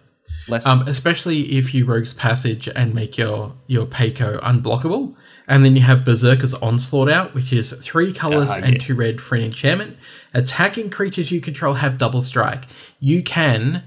less 0.47 0.67
Um, 0.67 0.87
especially 0.87 1.57
if 1.57 1.73
you 1.73 1.85
Rogue's 1.85 2.13
Passage 2.13 2.67
and 2.67 2.93
make 2.93 3.17
your, 3.17 3.55
your 3.65 3.87
Pako 3.87 4.39
unblockable. 4.43 5.15
And 5.47 5.65
then 5.65 5.75
you 5.75 5.81
have 5.81 6.05
Berserker's 6.05 6.53
Onslaught 6.53 7.09
out, 7.09 7.33
which 7.35 7.51
is 7.51 7.73
three 7.81 8.13
colors 8.13 8.49
Ah, 8.49 8.59
and 8.63 8.73
yeah. 8.75 8.79
two 8.79 8.95
red 8.95 9.19
for 9.19 9.35
an 9.35 9.43
enchantment. 9.43 9.97
Attacking 10.33 10.89
creatures 10.89 11.31
you 11.31 11.41
control 11.41 11.75
have 11.75 11.97
double 11.97 12.21
strike. 12.23 12.65
You 12.99 13.21
can 13.23 13.83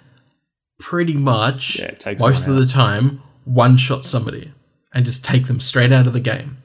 pretty 0.79 1.15
much, 1.15 1.79
Yeah, 1.79 1.93
most 2.19 2.23
of 2.23 2.39
someone 2.45 2.61
the 2.61 2.67
time, 2.67 3.23
one 3.45 3.77
shot 3.79 4.05
somebody 4.05 4.53
and 4.93 5.07
just 5.07 5.25
take 5.25 5.47
them 5.47 5.61
straight 5.61 5.93
out 5.93 6.07
of 6.07 6.13
the 6.13 6.21
game. 6.21 6.59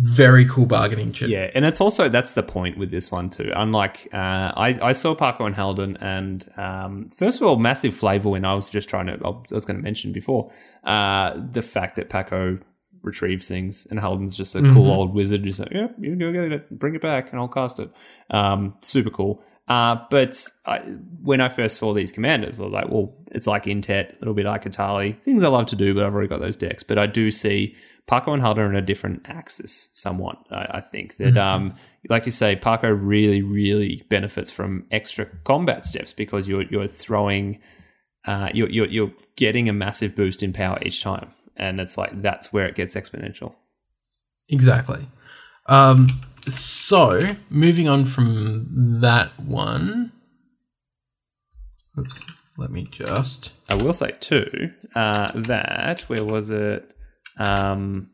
Very 0.00 0.46
cool 0.46 0.66
bargaining 0.66 1.12
chip. 1.12 1.28
Yeah, 1.28 1.50
and 1.56 1.64
it's 1.64 1.80
also 1.80 2.08
that's 2.08 2.32
the 2.32 2.44
point 2.44 2.78
with 2.78 2.92
this 2.92 3.10
one 3.10 3.30
too. 3.30 3.50
Unlike 3.52 4.10
uh, 4.12 4.16
I, 4.16 4.78
I 4.80 4.92
saw 4.92 5.16
Pako 5.16 5.46
and 5.46 5.56
Haldan, 5.56 6.00
and 6.00 6.48
um, 6.56 7.10
first 7.10 7.40
of 7.40 7.48
all, 7.48 7.56
massive 7.56 7.96
flavor 7.96 8.28
When 8.28 8.44
I 8.44 8.54
was 8.54 8.70
just 8.70 8.88
trying 8.88 9.06
to 9.06 9.14
I 9.24 9.32
was 9.50 9.64
going 9.64 9.76
to 9.76 9.82
mention 9.82 10.12
before 10.12 10.52
uh, 10.84 11.34
the 11.50 11.62
fact 11.62 11.96
that 11.96 12.08
Pako 12.10 12.60
retrieves 13.08 13.48
things, 13.48 13.86
and 13.90 13.98
Haldan's 13.98 14.36
just 14.36 14.54
a 14.54 14.62
cool 14.62 14.90
old 14.90 15.14
wizard. 15.14 15.42
Just 15.42 15.60
like, 15.60 15.72
yeah, 15.72 15.88
you 15.98 16.14
go 16.14 16.32
get 16.32 16.52
it, 16.52 16.78
bring 16.78 16.94
it 16.94 17.02
back, 17.02 17.30
and 17.30 17.40
I'll 17.40 17.48
cast 17.48 17.80
it. 17.80 17.90
Um, 18.30 18.74
super 18.80 19.10
cool. 19.10 19.42
Uh, 19.66 19.96
but 20.10 20.42
I, 20.64 20.78
when 21.22 21.40
I 21.40 21.48
first 21.48 21.76
saw 21.76 21.92
these 21.92 22.10
commanders, 22.10 22.58
I 22.58 22.62
was 22.62 22.72
like, 22.72 22.88
well, 22.88 23.14
it's 23.32 23.46
like 23.46 23.64
Intet, 23.64 24.10
a 24.10 24.18
little 24.20 24.32
bit 24.32 24.46
like 24.46 24.64
Etali. 24.64 25.20
Things 25.24 25.42
I 25.42 25.48
love 25.48 25.66
to 25.66 25.76
do, 25.76 25.94
but 25.94 26.04
I've 26.04 26.14
already 26.14 26.28
got 26.28 26.40
those 26.40 26.56
decks. 26.56 26.82
But 26.82 26.98
I 26.98 27.06
do 27.06 27.30
see 27.30 27.76
Pako 28.08 28.32
and 28.32 28.42
Haldan 28.42 28.68
on 28.68 28.76
a 28.76 28.80
different 28.80 29.26
axis, 29.26 29.90
somewhat. 29.92 30.38
I, 30.50 30.78
I 30.78 30.80
think 30.80 31.18
that, 31.18 31.36
um, 31.36 31.74
like 32.08 32.24
you 32.24 32.32
say, 32.32 32.56
Pako 32.56 32.98
really, 32.98 33.42
really 33.42 34.06
benefits 34.08 34.50
from 34.50 34.86
extra 34.90 35.26
combat 35.44 35.84
steps 35.84 36.14
because 36.14 36.48
you're 36.48 36.62
you're 36.62 36.88
throwing, 36.88 37.60
uh, 38.24 38.48
you're, 38.54 38.70
you're 38.70 38.86
you're 38.86 39.12
getting 39.36 39.68
a 39.68 39.74
massive 39.74 40.16
boost 40.16 40.42
in 40.42 40.54
power 40.54 40.78
each 40.80 41.02
time, 41.02 41.30
and 41.58 41.80
it's 41.80 41.98
like 41.98 42.22
that's 42.22 42.52
where 42.52 42.66
it 42.66 42.74
gets 42.74 42.94
exponential. 42.94 43.54
Exactly. 44.48 45.08
Um, 45.66 46.06
so, 46.48 47.18
moving 47.50 47.88
on 47.88 48.06
from 48.06 48.98
that 49.00 49.38
one. 49.38 50.12
Oops, 51.98 52.24
let 52.56 52.70
me 52.70 52.88
just. 52.90 53.50
I 53.68 53.74
will 53.74 53.92
say 53.92 54.12
too 54.20 54.72
uh, 54.94 55.32
that 55.34 56.00
where 56.02 56.24
was 56.24 56.50
it? 56.50 56.90
Um, 57.38 58.10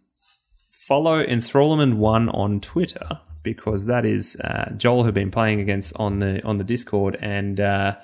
follow 0.72 1.24
Enthrallment 1.24 1.94
One 1.94 2.28
on 2.30 2.60
Twitter 2.60 3.20
because 3.42 3.86
that 3.86 4.04
is 4.04 4.36
uh, 4.42 4.72
Joel 4.76 5.04
had 5.04 5.14
been 5.14 5.30
playing 5.30 5.60
against 5.60 5.92
on 5.96 6.18
the 6.18 6.42
on 6.42 6.58
the 6.58 6.64
Discord, 6.64 7.16
and 7.20 7.60
uh, 7.60 7.96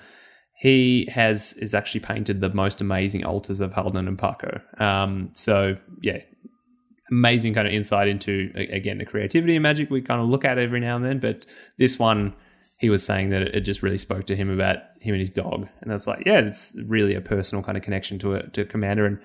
he 0.60 1.08
has 1.10 1.54
is 1.54 1.72
actually 1.74 2.00
painted 2.00 2.42
the 2.42 2.50
most 2.50 2.82
amazing 2.82 3.24
altars 3.24 3.62
of 3.62 3.72
Haldan 3.72 4.06
and 4.06 4.18
Pako. 4.18 4.60
Um, 4.78 5.30
so 5.32 5.78
yeah, 6.02 6.18
amazing 7.10 7.54
kind 7.54 7.66
of 7.66 7.72
insight 7.72 8.08
into 8.08 8.52
again 8.54 8.98
the 8.98 9.06
creativity 9.06 9.56
and 9.56 9.62
magic 9.62 9.88
we 9.90 10.02
kind 10.02 10.20
of 10.20 10.28
look 10.28 10.44
at 10.44 10.58
every 10.58 10.78
now 10.78 10.96
and 10.96 11.04
then, 11.04 11.18
but 11.18 11.46
this 11.78 11.98
one 11.98 12.34
he 12.78 12.90
was 12.90 13.04
saying 13.04 13.30
that 13.30 13.40
it 13.40 13.60
just 13.60 13.82
really 13.82 13.96
spoke 13.96 14.26
to 14.26 14.36
him 14.36 14.50
about 14.50 14.76
him 15.00 15.14
and 15.14 15.20
his 15.20 15.30
dog, 15.30 15.66
and 15.80 15.90
that's 15.90 16.06
like, 16.06 16.24
yeah, 16.26 16.40
it's 16.40 16.76
really 16.86 17.14
a 17.14 17.22
personal 17.22 17.64
kind 17.64 17.78
of 17.78 17.82
connection 17.82 18.18
to 18.18 18.42
to 18.50 18.66
Commander, 18.66 19.06
and 19.06 19.18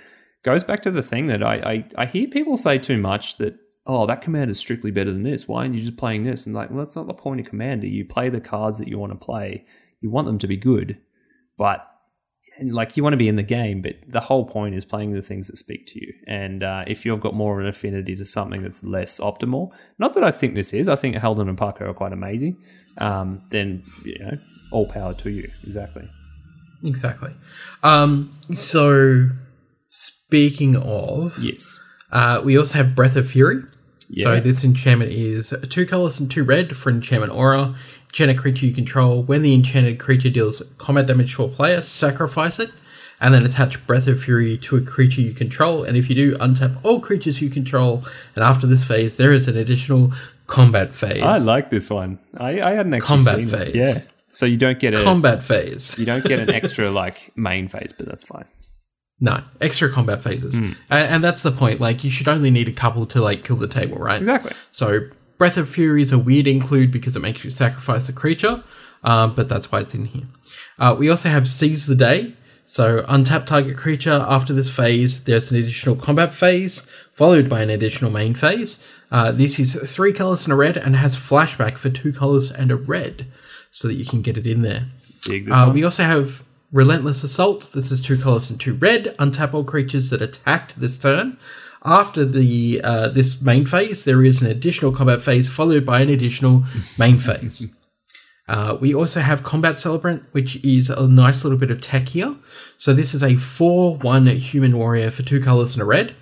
goes 0.43 0.63
back 0.63 0.81
to 0.83 0.91
the 0.91 1.03
thing 1.03 1.25
that 1.25 1.43
I, 1.43 1.55
I 1.55 2.03
I 2.03 2.05
hear 2.05 2.29
people 2.29 2.55
say 2.55 2.77
too 2.77 2.97
much 2.97 3.37
that 3.39 3.57
oh 3.85 4.05
that 4.05 4.21
Commander 4.21 4.53
is 4.53 4.59
strictly 4.59 4.91
better 4.91 5.11
than 5.11 5.23
this. 5.23 5.49
Why 5.49 5.63
aren't 5.63 5.75
you 5.75 5.81
just 5.81 5.97
playing 5.97 6.23
this? 6.23 6.45
And 6.45 6.55
like, 6.55 6.69
well, 6.69 6.79
that's 6.79 6.95
not 6.95 7.07
the 7.07 7.13
point 7.13 7.41
of 7.41 7.47
Commander. 7.47 7.87
You 7.87 8.05
play 8.05 8.29
the 8.29 8.39
cards 8.39 8.79
that 8.79 8.87
you 8.87 8.97
want 8.97 9.11
to 9.11 9.17
play. 9.17 9.65
You 9.99 10.09
want 10.09 10.27
them 10.27 10.39
to 10.39 10.47
be 10.47 10.55
good, 10.55 10.97
but 11.57 11.85
like 12.63 12.95
you 12.95 13.03
want 13.03 13.13
to 13.13 13.17
be 13.17 13.27
in 13.27 13.35
the 13.35 13.43
game, 13.43 13.81
but 13.81 13.95
the 14.07 14.21
whole 14.21 14.45
point 14.45 14.75
is 14.75 14.85
playing 14.85 15.13
the 15.13 15.21
things 15.21 15.47
that 15.47 15.57
speak 15.57 15.85
to 15.87 15.99
you. 15.99 16.13
And 16.27 16.63
uh, 16.63 16.83
if 16.87 17.05
you've 17.05 17.19
got 17.19 17.33
more 17.33 17.55
of 17.59 17.65
an 17.65 17.67
affinity 17.69 18.15
to 18.15 18.23
something 18.25 18.61
that's 18.61 18.83
less 18.83 19.19
optimal, 19.19 19.71
not 19.99 20.13
that 20.13 20.23
I 20.23 20.31
think 20.31 20.55
this 20.55 20.73
is, 20.73 20.87
I 20.87 20.95
think 20.95 21.15
Haldan 21.17 21.49
and 21.49 21.57
Pako 21.57 21.81
are 21.81 21.93
quite 21.93 22.13
amazing. 22.13 22.57
Um, 22.97 23.41
then 23.49 23.83
you 24.05 24.17
know, 24.19 24.37
all 24.71 24.87
power 24.87 25.13
to 25.15 25.29
you. 25.29 25.51
Exactly. 25.63 26.07
Exactly. 26.83 27.31
Um, 27.83 28.33
so, 28.55 29.29
speaking 29.89 30.75
of, 30.75 31.37
Yes. 31.39 31.79
uh, 32.11 32.41
we 32.43 32.57
also 32.57 32.75
have 32.75 32.95
Breath 32.95 33.15
of 33.15 33.29
Fury. 33.31 33.63
So, 34.13 34.39
this 34.39 34.63
enchantment 34.63 35.11
is 35.11 35.53
two 35.69 35.85
colors 35.85 36.19
and 36.19 36.29
two 36.29 36.43
red 36.43 36.75
for 36.77 36.89
enchantment 36.89 37.31
aura. 37.33 37.75
Enchanted 38.09 38.37
creature 38.37 38.65
you 38.67 38.73
control. 38.73 39.23
When 39.23 39.41
the 39.41 39.53
enchanted 39.53 39.99
creature 39.99 40.29
deals 40.29 40.61
combat 40.77 41.07
damage 41.07 41.35
to 41.35 41.43
a 41.43 41.47
player, 41.49 41.81
sacrifice 41.81 42.59
it, 42.59 42.71
and 43.19 43.33
then 43.33 43.45
attach 43.45 43.85
Breath 43.87 44.07
of 44.07 44.21
Fury 44.23 44.57
to 44.59 44.77
a 44.77 44.81
creature 44.81 45.21
you 45.21 45.33
control. 45.33 45.83
And 45.83 45.97
if 45.97 46.09
you 46.09 46.15
do, 46.15 46.37
untap 46.37 46.77
all 46.83 46.99
creatures 46.99 47.41
you 47.41 47.49
control. 47.49 48.05
And 48.35 48.43
after 48.43 48.67
this 48.67 48.83
phase, 48.85 49.17
there 49.17 49.33
is 49.33 49.47
an 49.47 49.57
additional 49.57 50.13
combat 50.47 50.93
phase. 50.95 51.21
I 51.23 51.37
like 51.39 51.69
this 51.69 51.89
one. 51.89 52.19
I, 52.37 52.61
I 52.61 52.71
hadn't 52.71 52.93
actually 52.93 53.07
Combat 53.07 53.35
seen 53.35 53.49
phase. 53.49 53.69
it. 53.69 53.75
Yeah. 53.75 53.97
So 54.31 54.45
you 54.45 54.57
don't 54.57 54.79
get 54.79 54.93
a 54.93 55.03
combat 55.03 55.43
phase. 55.43 55.97
you 55.97 56.05
don't 56.05 56.23
get 56.25 56.39
an 56.39 56.49
extra 56.49 56.91
like 56.91 57.31
main 57.35 57.67
phase, 57.69 57.93
but 57.97 58.05
that's 58.05 58.23
fine. 58.23 58.45
No, 59.19 59.43
extra 59.61 59.89
combat 59.91 60.21
phases, 60.23 60.55
Hmm. 60.57 60.71
and, 60.89 61.03
and 61.15 61.23
that's 61.23 61.41
the 61.41 61.51
point. 61.51 61.79
Like, 61.79 62.03
you 62.03 62.11
should 62.11 62.27
only 62.27 62.51
need 62.51 62.67
a 62.67 62.73
couple 62.73 63.05
to 63.07 63.21
like 63.21 63.43
kill 63.45 63.55
the 63.55 63.67
table, 63.67 63.97
right? 63.97 64.19
Exactly. 64.19 64.51
So, 64.71 65.01
Breath 65.37 65.57
of 65.57 65.69
Fury 65.69 66.01
is 66.01 66.11
a 66.11 66.19
weird 66.19 66.47
include 66.47 66.91
because 66.91 67.15
it 67.15 67.19
makes 67.21 67.43
you 67.43 67.49
sacrifice 67.51 68.09
a 68.09 68.13
creature, 68.13 68.63
um, 69.03 69.33
but 69.35 69.47
that's 69.49 69.71
why 69.71 69.79
it's 69.81 69.93
in 69.93 70.05
here. 70.05 70.23
Uh, 70.79 70.95
we 70.97 71.09
also 71.09 71.29
have 71.29 71.49
Seize 71.49 71.85
the 71.87 71.95
Day. 71.95 72.33
So 72.67 73.03
untap 73.03 73.45
target 73.45 73.77
creature. 73.77 74.25
After 74.27 74.51
this 74.51 74.71
phase, 74.71 75.23
there's 75.25 75.51
an 75.51 75.57
additional 75.57 75.95
combat 75.95 76.33
phase, 76.33 76.81
followed 77.13 77.47
by 77.47 77.61
an 77.61 77.69
additional 77.69 78.09
main 78.09 78.33
phase. 78.33 78.79
Uh, 79.11 79.31
this 79.31 79.59
is 79.59 79.75
three 79.85 80.11
colors 80.11 80.45
and 80.45 80.51
a 80.51 80.55
red, 80.55 80.75
and 80.75 80.95
has 80.95 81.15
flashback 81.15 81.77
for 81.77 81.91
two 81.91 82.11
colors 82.11 82.49
and 82.49 82.71
a 82.71 82.75
red, 82.75 83.27
so 83.71 83.87
that 83.87 83.93
you 83.93 84.05
can 84.05 84.23
get 84.23 84.35
it 84.35 84.47
in 84.47 84.63
there. 84.63 84.87
Uh, 85.53 85.71
we 85.71 85.83
also 85.83 86.03
have 86.03 86.41
Relentless 86.75 87.23
Assault. 87.23 87.71
This 87.71 87.89
is 87.89 88.01
two 88.01 88.17
colors 88.17 88.49
and 88.49 88.59
two 88.59 88.73
red. 88.73 89.15
Untap 89.17 89.53
all 89.53 89.63
creatures 89.63 90.09
that 90.09 90.21
attacked 90.21 90.77
this 90.77 90.97
turn. 90.97 91.39
After 91.85 92.25
the 92.25 92.81
uh, 92.83 93.07
this 93.07 93.39
main 93.39 93.65
phase, 93.65 94.03
there 94.03 94.21
is 94.25 94.41
an 94.41 94.47
additional 94.47 94.91
combat 94.91 95.21
phase 95.21 95.47
followed 95.47 95.85
by 95.85 96.01
an 96.01 96.09
additional 96.09 96.65
main 96.99 97.17
phase. 97.17 97.63
Uh, 98.47 98.77
we 98.79 98.93
also 98.93 99.21
have 99.21 99.41
Combat 99.41 99.79
Celebrant, 99.79 100.23
which 100.31 100.57
is 100.63 100.91
a 100.91 101.07
nice 101.07 101.43
little 101.43 101.57
bit 101.57 101.71
of 101.71 101.81
tech 101.81 102.09
here. 102.09 102.35
So 102.77 102.93
this 102.93 103.15
is 103.15 103.23
a 103.23 103.29
4-1 103.29 104.37
human 104.37 104.77
warrior 104.77 105.09
for 105.09 105.23
two 105.23 105.41
colors 105.41 105.73
and 105.73 105.81
a 105.81 105.85
red. 105.85 106.13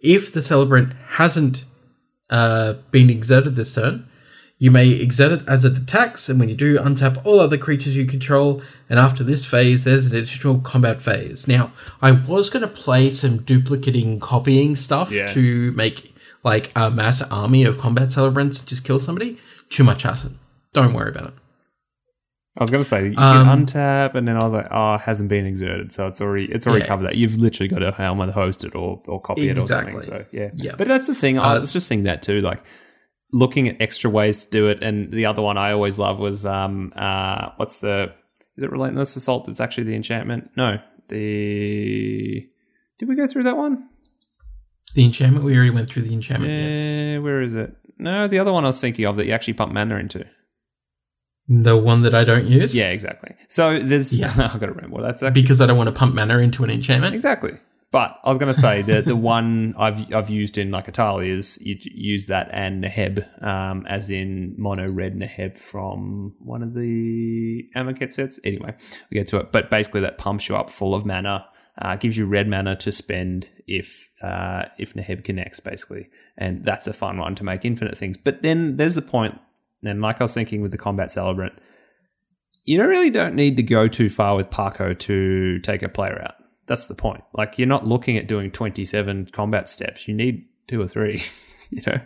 If 0.00 0.32
the 0.32 0.40
Celebrant 0.40 0.94
hasn't 1.08 1.66
uh, 2.30 2.72
been 2.90 3.10
exerted 3.10 3.54
this 3.54 3.74
turn, 3.74 4.08
you 4.58 4.70
may 4.70 4.88
exert 4.90 5.30
it 5.32 5.48
as 5.48 5.64
it 5.64 5.76
attacks, 5.76 6.28
and 6.28 6.40
when 6.40 6.48
you 6.48 6.54
do, 6.56 6.78
untap 6.78 7.20
all 7.24 7.38
other 7.40 7.56
creatures 7.58 7.94
you 7.94 8.06
control. 8.06 8.60
And 8.90 8.98
after 8.98 9.22
this 9.22 9.44
phase, 9.44 9.84
there's 9.84 10.06
an 10.06 10.16
additional 10.16 10.58
combat 10.60 11.00
phase. 11.02 11.46
Now, 11.46 11.72
I 12.02 12.10
was 12.12 12.50
going 12.50 12.62
to 12.62 12.68
play 12.68 13.10
some 13.10 13.42
duplicating, 13.42 14.18
copying 14.20 14.74
stuff 14.76 15.10
Yeah. 15.10 15.32
to 15.32 15.72
make 15.72 16.14
like 16.44 16.72
a 16.76 16.90
mass 16.90 17.20
army 17.22 17.64
of 17.64 17.78
combat 17.78 18.10
celebrants 18.12 18.58
just 18.60 18.84
kill 18.84 18.98
somebody. 19.00 19.38
Too 19.70 19.84
much 19.84 20.02
hassle. 20.02 20.32
Don't 20.72 20.92
worry 20.94 21.10
about 21.10 21.28
it. 21.28 21.34
I 22.56 22.62
was 22.64 22.70
going 22.70 22.82
to 22.82 22.88
say 22.88 23.08
you 23.10 23.14
Um, 23.16 23.46
can 23.46 23.66
untap, 23.66 24.14
and 24.16 24.26
then 24.26 24.36
I 24.36 24.42
was 24.42 24.52
like, 24.52 24.66
"Oh, 24.72 24.94
it 24.94 25.02
hasn't 25.02 25.28
been 25.28 25.46
exerted, 25.46 25.92
so 25.92 26.08
it's 26.08 26.20
already 26.20 26.46
it's 26.46 26.66
already 26.66 26.82
Yeah. 26.82 26.88
covered 26.88 27.04
that." 27.06 27.16
You've 27.16 27.36
literally 27.36 27.68
got 27.68 27.78
to 27.80 27.92
Helm 27.92 28.20
of 28.20 28.26
the 28.26 28.32
Host 28.32 28.64
it 28.64 28.74
or 28.74 29.00
or 29.06 29.20
copy 29.20 29.48
it 29.48 29.58
or 29.58 29.66
something. 29.68 30.00
So 30.00 30.24
yeah, 30.32 30.50
Yeah. 30.54 30.72
But 30.76 30.88
that's 30.88 31.06
the 31.06 31.14
thing. 31.14 31.38
I 31.38 31.54
Uh, 31.56 31.60
was 31.60 31.72
just 31.72 31.88
thinking 31.88 32.04
that 32.04 32.22
too, 32.22 32.40
like 32.40 32.60
looking 33.32 33.68
at 33.68 33.80
extra 33.80 34.10
ways 34.10 34.44
to 34.44 34.50
do 34.50 34.68
it. 34.68 34.82
And 34.82 35.12
the 35.12 35.26
other 35.26 35.42
one 35.42 35.58
I 35.58 35.72
always 35.72 35.98
love 35.98 36.18
was 36.18 36.46
um 36.46 36.92
uh 36.96 37.50
what's 37.56 37.78
the 37.78 38.14
is 38.56 38.64
it 38.64 38.72
relentless 38.72 39.16
assault? 39.16 39.46
That's 39.46 39.60
actually 39.60 39.84
the 39.84 39.94
enchantment. 39.94 40.50
No, 40.56 40.78
the 41.08 42.48
did 42.98 43.08
we 43.08 43.14
go 43.16 43.26
through 43.26 43.44
that 43.44 43.56
one? 43.56 43.88
The 44.94 45.04
enchantment, 45.04 45.44
we 45.44 45.54
already 45.54 45.70
went 45.70 45.90
through 45.90 46.02
the 46.02 46.14
enchantment, 46.14 46.52
yes. 46.74 47.00
Eh, 47.02 47.18
where 47.18 47.42
is 47.42 47.54
it? 47.54 47.76
No, 47.98 48.26
the 48.26 48.38
other 48.38 48.52
one 48.52 48.64
I 48.64 48.68
was 48.68 48.80
thinking 48.80 49.04
of 49.04 49.16
that 49.16 49.26
you 49.26 49.32
actually 49.32 49.52
pump 49.54 49.72
mana 49.72 49.96
into. 49.96 50.24
The 51.48 51.76
one 51.76 52.02
that 52.02 52.14
I 52.14 52.24
don't 52.24 52.46
use? 52.46 52.74
Yeah, 52.74 52.88
exactly. 52.90 53.34
So 53.48 53.78
there's 53.78 54.18
Yeah. 54.18 54.28
I've 54.36 54.60
got 54.60 54.66
to 54.66 54.72
remember 54.72 55.00
that's 55.02 55.22
actually 55.22 55.42
Because 55.42 55.60
I 55.60 55.66
don't 55.66 55.76
want 55.78 55.88
to 55.88 55.94
pump 55.94 56.14
mana 56.14 56.38
into 56.38 56.64
an 56.64 56.70
enchantment. 56.70 57.14
Exactly. 57.14 57.52
But 57.90 58.18
I 58.22 58.28
was 58.28 58.36
going 58.36 58.52
to 58.52 58.58
say 58.58 58.82
the 58.82 59.00
the 59.00 59.16
one 59.34 59.74
I've 59.78 60.12
I've 60.12 60.28
used 60.28 60.58
in 60.58 60.70
like 60.70 60.92
Etali 60.92 61.30
is 61.30 61.58
you 61.62 61.76
use 61.80 62.26
that 62.26 62.50
and 62.52 62.84
Neheb, 62.84 63.42
um, 63.42 63.86
as 63.88 64.10
in 64.10 64.54
mono 64.58 64.90
red 64.90 65.14
Neheb 65.14 65.56
from 65.56 66.34
one 66.38 66.62
of 66.62 66.74
the 66.74 67.64
Amonkhet 67.74 68.12
sets. 68.12 68.38
Anyway, 68.44 68.74
we 69.10 69.14
get 69.16 69.26
to 69.28 69.38
it. 69.38 69.52
But 69.52 69.70
basically, 69.70 70.02
that 70.02 70.18
pumps 70.18 70.48
you 70.48 70.56
up 70.56 70.68
full 70.68 70.94
of 70.94 71.06
mana, 71.06 71.46
uh, 71.80 71.96
gives 71.96 72.18
you 72.18 72.26
red 72.26 72.46
mana 72.46 72.76
to 72.76 72.92
spend 72.92 73.48
if 73.66 74.10
uh, 74.22 74.64
if 74.78 74.92
Neheb 74.92 75.24
connects, 75.24 75.60
basically, 75.60 76.10
and 76.36 76.64
that's 76.64 76.86
a 76.86 76.92
fun 76.92 77.16
one 77.16 77.34
to 77.36 77.44
make 77.44 77.64
infinite 77.64 77.96
things. 77.96 78.18
But 78.18 78.42
then 78.42 78.76
there's 78.76 78.96
the 78.96 79.02
point, 79.02 79.38
and 79.82 80.02
like 80.02 80.20
I 80.20 80.24
was 80.24 80.34
thinking 80.34 80.60
with 80.60 80.72
the 80.72 80.78
combat 80.78 81.10
celebrant, 81.10 81.54
you 82.64 82.76
don't 82.76 82.88
really 82.88 83.10
don't 83.10 83.34
need 83.34 83.56
to 83.56 83.62
go 83.62 83.88
too 83.88 84.10
far 84.10 84.36
with 84.36 84.50
Pako 84.50 84.98
to 84.98 85.58
take 85.60 85.82
a 85.82 85.88
player 85.88 86.20
out. 86.22 86.34
That's 86.68 86.86
the 86.86 86.94
point. 86.94 87.24
Like 87.34 87.58
you're 87.58 87.66
not 87.66 87.86
looking 87.86 88.16
at 88.16 88.26
doing 88.28 88.50
27 88.50 89.30
combat 89.32 89.68
steps. 89.68 90.06
You 90.06 90.14
need 90.14 90.44
two 90.68 90.80
or 90.80 90.86
three, 90.86 91.22
you 91.70 91.82
know, 91.86 91.98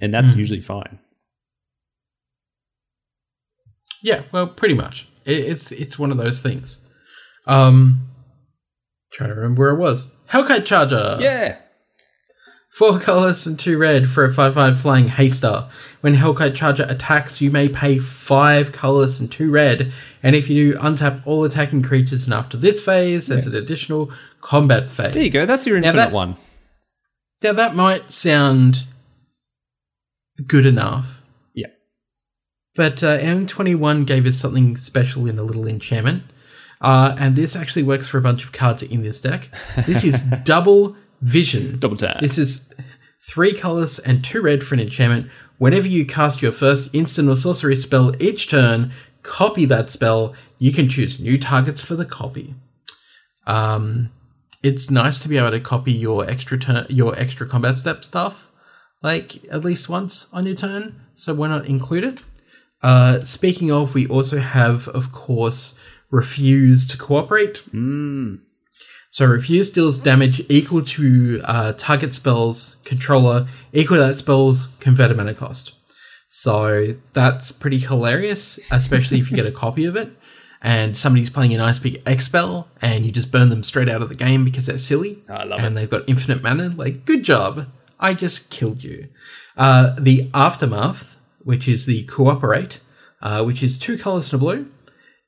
and 0.00 0.14
that's 0.14 0.32
Hmm. 0.32 0.38
usually 0.38 0.60
fine. 0.60 0.98
Yeah, 4.02 4.22
well, 4.32 4.46
pretty 4.46 4.74
much. 4.74 5.06
It, 5.26 5.38
it's 5.40 5.72
it's 5.72 5.98
one 5.98 6.10
of 6.10 6.16
those 6.16 6.40
things. 6.40 6.78
Um, 7.46 8.08
trying 9.12 9.30
to 9.30 9.34
remember 9.34 9.60
where 9.60 9.70
it 9.70 9.78
was. 9.78 10.06
Hellkite 10.30 10.64
Charger. 10.64 11.16
Yeah. 11.20 11.58
Four 12.72 13.00
colors 13.00 13.46
and 13.46 13.58
two 13.58 13.76
red 13.78 14.08
for 14.08 14.24
a 14.24 14.32
5 14.32 14.54
5 14.54 14.80
flying 14.80 15.08
haster. 15.08 15.68
When 16.02 16.14
Hellkite 16.16 16.54
Charger 16.54 16.86
attacks, 16.88 17.40
you 17.40 17.50
may 17.50 17.68
pay 17.68 17.98
five 17.98 18.70
colors 18.72 19.18
and 19.18 19.30
two 19.30 19.50
red. 19.50 19.92
And 20.22 20.36
if 20.36 20.48
you 20.48 20.72
do, 20.74 20.78
untap 20.78 21.22
all 21.26 21.44
attacking 21.44 21.82
creatures. 21.82 22.24
And 22.26 22.32
after 22.34 22.56
this 22.56 22.80
phase, 22.80 23.26
there's 23.26 23.46
an 23.46 23.56
additional 23.56 24.12
combat 24.40 24.88
phase. 24.90 25.12
There 25.14 25.22
you 25.22 25.30
go. 25.30 25.46
That's 25.46 25.66
your 25.66 25.80
Now 25.80 25.88
infinite 25.88 26.04
that- 26.06 26.12
one. 26.12 26.36
Now, 27.42 27.54
that 27.54 27.74
might 27.74 28.10
sound 28.12 28.84
good 30.46 30.66
enough. 30.66 31.22
Yeah. 31.54 31.68
But 32.76 33.02
uh, 33.02 33.18
M21 33.18 34.06
gave 34.06 34.26
us 34.26 34.36
something 34.36 34.76
special 34.76 35.26
in 35.26 35.38
a 35.38 35.42
little 35.42 35.66
enchantment. 35.66 36.24
Uh, 36.82 37.14
and 37.18 37.36
this 37.36 37.56
actually 37.56 37.82
works 37.82 38.06
for 38.08 38.18
a 38.18 38.22
bunch 38.22 38.44
of 38.44 38.52
cards 38.52 38.82
in 38.82 39.02
this 39.02 39.20
deck. 39.22 39.48
This 39.86 40.04
is 40.04 40.22
double 40.44 40.96
vision. 41.20 41.78
Double 41.78 41.96
tap. 41.96 42.20
This 42.20 42.38
is 42.38 42.64
three 43.28 43.52
colors 43.52 43.98
and 43.98 44.24
two 44.24 44.42
red 44.42 44.64
for 44.64 44.74
an 44.74 44.80
enchantment. 44.80 45.30
Whenever 45.58 45.86
you 45.86 46.06
cast 46.06 46.40
your 46.40 46.52
first 46.52 46.88
instant 46.92 47.28
or 47.28 47.36
sorcery 47.36 47.76
spell 47.76 48.14
each 48.22 48.48
turn, 48.48 48.92
copy 49.22 49.64
that 49.66 49.90
spell. 49.90 50.34
You 50.58 50.72
can 50.72 50.88
choose 50.88 51.20
new 51.20 51.38
targets 51.38 51.80
for 51.80 51.96
the 51.96 52.04
copy. 52.04 52.54
Um, 53.46 54.10
it's 54.62 54.90
nice 54.90 55.22
to 55.22 55.28
be 55.28 55.38
able 55.38 55.50
to 55.50 55.60
copy 55.60 55.92
your 55.92 56.28
extra 56.28 56.58
turn, 56.58 56.86
your 56.88 57.18
extra 57.18 57.46
combat 57.46 57.78
step 57.78 58.04
stuff, 58.04 58.46
like 59.02 59.44
at 59.50 59.64
least 59.64 59.88
once 59.88 60.26
on 60.32 60.46
your 60.46 60.54
turn. 60.54 61.00
So 61.14 61.34
why 61.34 61.48
not 61.48 61.66
include 61.66 62.04
it? 62.04 62.22
Uh, 62.82 63.24
speaking 63.24 63.70
of, 63.70 63.94
we 63.94 64.06
also 64.06 64.38
have, 64.38 64.88
of 64.88 65.12
course, 65.12 65.74
refuse 66.10 66.86
to 66.88 66.98
cooperate. 66.98 67.62
Mm. 67.72 68.40
So 69.10 69.26
refuse 69.26 69.70
deals 69.70 69.98
damage 69.98 70.44
equal 70.48 70.84
to 70.84 71.40
uh, 71.44 71.72
target 71.72 72.14
spell's 72.14 72.76
controller 72.84 73.48
equal 73.72 73.96
to 73.96 74.04
that 74.04 74.14
spell's 74.16 74.68
converted 74.78 75.16
mana 75.16 75.34
cost. 75.34 75.72
So 76.28 76.94
that's 77.12 77.50
pretty 77.50 77.78
hilarious, 77.78 78.60
especially 78.70 79.18
if 79.18 79.30
you 79.30 79.36
get 79.36 79.46
a 79.46 79.52
copy 79.52 79.84
of 79.84 79.96
it 79.96 80.12
and 80.62 80.96
somebody's 80.96 81.30
playing 81.30 81.54
a 81.54 81.58
nice 81.58 81.78
big 81.78 82.02
X 82.06 82.26
spell 82.26 82.68
and 82.80 83.04
you 83.04 83.10
just 83.12 83.32
burn 83.32 83.48
them 83.48 83.62
straight 83.62 83.88
out 83.88 84.02
of 84.02 84.08
the 84.08 84.14
game 84.14 84.44
because 84.44 84.66
they're 84.66 84.78
silly 84.78 85.22
I 85.28 85.44
love 85.44 85.58
and 85.60 85.76
it. 85.76 85.80
they've 85.80 85.90
got 85.90 86.08
infinite 86.08 86.42
mana. 86.42 86.68
Like, 86.68 87.04
good 87.04 87.24
job. 87.24 87.66
I 87.98 88.14
just 88.14 88.50
killed 88.50 88.84
you. 88.84 89.08
Uh, 89.56 89.96
the 89.98 90.30
Aftermath, 90.32 91.16
which 91.42 91.66
is 91.66 91.86
the 91.86 92.04
Cooperate, 92.04 92.80
uh, 93.22 93.42
which 93.42 93.62
is 93.62 93.78
two 93.78 93.98
colors 93.98 94.32
and 94.32 94.40
a 94.40 94.44
blue. 94.44 94.70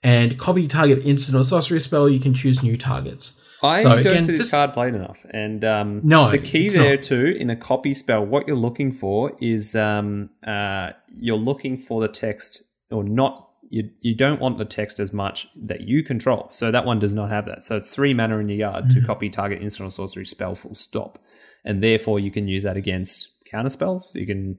And 0.05 0.39
copy 0.39 0.67
target 0.69 1.05
instant 1.05 1.37
or 1.37 1.45
sorcery 1.45 1.81
spell, 1.81 2.09
you 2.09 2.19
can 2.21 2.35
choose 2.35 2.63
new 2.63 2.77
targets. 2.77 3.35
I 3.63 3.83
So 3.83 3.89
don't 3.91 3.99
again, 4.01 4.23
see 4.23 4.33
this 4.33 4.43
this- 4.43 4.51
card 4.51 4.73
played 4.73 4.95
enough. 4.95 5.19
And 5.33 5.65
um, 5.65 6.01
No, 6.03 6.31
the 6.31 6.39
key 6.39 6.69
there 6.69 6.95
not. 6.97 7.03
too 7.03 7.37
in 7.39 7.49
a 7.51 7.57
copy 7.57 7.95
spell, 7.95 8.25
what 8.25 8.47
you're 8.49 8.57
looking 8.57 8.93
for 8.93 9.33
is 9.41 9.75
um, 9.77 10.31
uh, 10.47 10.91
you're 11.19 11.37
looking 11.39 11.79
for 11.79 12.01
the 12.01 12.09
text 12.09 12.63
or 12.91 13.05
not. 13.05 13.49
You, 13.71 13.89
you 14.01 14.15
don't 14.15 14.39
want 14.41 14.59
the 14.59 14.67
text 14.67 15.01
as 15.01 15.13
much 15.15 15.49
that 15.57 15.83
you 15.83 16.03
control. 16.03 16.49
So 16.51 16.71
that 16.71 16.85
one 16.85 16.99
does 16.99 17.15
not 17.15 17.31
have 17.31 17.47
that. 17.47 17.65
So 17.65 17.77
it's 17.77 17.95
three 17.95 18.13
mana 18.13 18.37
in 18.39 18.49
your 18.49 18.59
yard 18.59 18.85
Mm-hmm. 18.87 19.01
to 19.01 19.07
copy 19.07 19.31
target 19.31 19.63
instant 19.63 19.89
or 19.89 19.91
sorcery 19.91 20.27
spell 20.27 20.55
full 20.55 20.75
stop. 20.75 21.19
And 21.65 21.83
therefore 21.83 22.21
you 22.21 22.31
can 22.31 22.49
use 22.49 22.65
that 22.65 22.77
against 22.77 23.29
counter 23.51 23.71
spells. 23.71 24.11
You 24.15 24.27
can 24.27 24.59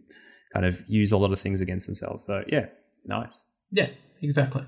kind 0.53 0.65
of 0.65 0.81
use 0.87 1.11
a 1.11 1.17
lot 1.17 1.31
of 1.31 1.39
things 1.39 1.61
against 1.61 1.85
themselves. 1.85 2.25
So 2.25 2.41
yeah, 2.47 2.67
nice. 3.05 3.37
Yeah, 3.71 3.89
exactly. 4.21 4.63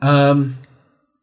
Um, 0.00 0.58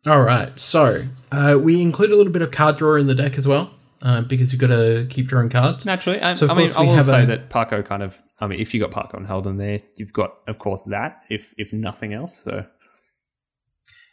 all 0.08 0.22
right. 0.22 0.52
So 0.60 1.06
uh, 1.32 1.58
we 1.62 1.82
include 1.82 2.12
a 2.12 2.16
little 2.16 2.32
bit 2.34 2.42
of 2.42 2.52
card 2.52 2.78
draw 2.78 2.96
in 2.96 3.08
the 3.08 3.16
deck 3.16 3.38
as 3.38 3.48
well, 3.48 3.72
uh, 4.02 4.22
because 4.22 4.52
you've 4.52 4.62
got 4.62 4.68
to 4.68 5.08
keep 5.10 5.28
drawing 5.28 5.50
cards. 5.50 5.86
Naturally, 5.86 6.22
I, 6.22 6.34
So, 6.34 6.48
I 6.50 6.54
mean, 6.54 6.72
I 6.76 6.82
will 6.82 7.02
say 7.02 7.24
a- 7.24 7.26
that 7.28 7.50
Pako 7.50 7.86
kind 7.86 8.04
of. 8.04 8.18
I 8.40 8.48
mean, 8.48 8.60
if 8.60 8.74
you 8.74 8.80
got 8.80 8.92
Pako 8.92 9.18
and 9.18 9.28
Haldan 9.28 9.58
there, 9.58 9.80
you've 9.96 10.12
got, 10.14 10.34
of 10.48 10.60
course, 10.60 10.84
that. 10.84 11.22
If 11.30 11.54
if 11.58 11.72
nothing 11.72 12.14
else, 12.14 12.44
so 12.44 12.66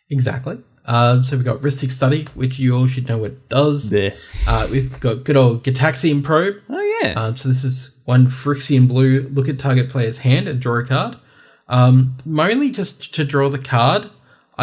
Exactly. 0.09 0.59
Um, 0.87 1.25
so 1.25 1.37
we've 1.37 1.45
got 1.45 1.61
Rhystic 1.61 1.93
Study, 1.93 2.25
which 2.35 2.59
you 2.59 2.75
all 2.75 2.89
should 2.89 3.09
know 3.09 3.19
what 3.19 3.33
it 3.33 3.49
does. 3.49 3.91
there. 3.91 4.15
Uh, 4.49 4.67
we've 4.71 4.99
got 5.01 5.25
good 5.25 5.37
old 5.37 5.63
Gitaxian 5.63 6.25
Probe. 6.25 6.57
Oh 6.69 7.01
yeah, 7.03 7.13
Um, 7.13 7.37
so 7.37 7.49
this 7.49 7.63
is 7.65 7.91
one 8.07 8.27
Phyrexian 8.29 8.89
blue. 8.89 9.29
Look 9.31 9.49
at 9.49 9.59
target 9.59 9.89
player's 9.91 10.19
hand 10.19 10.49
and 10.49 10.59
draw 10.61 10.79
a 10.81 10.87
card. 10.87 11.17
Um, 11.69 12.17
mainly 12.25 12.71
just 12.71 13.15
to 13.15 13.25
draw 13.25 13.49
the 13.49 13.59
card. 13.59 14.11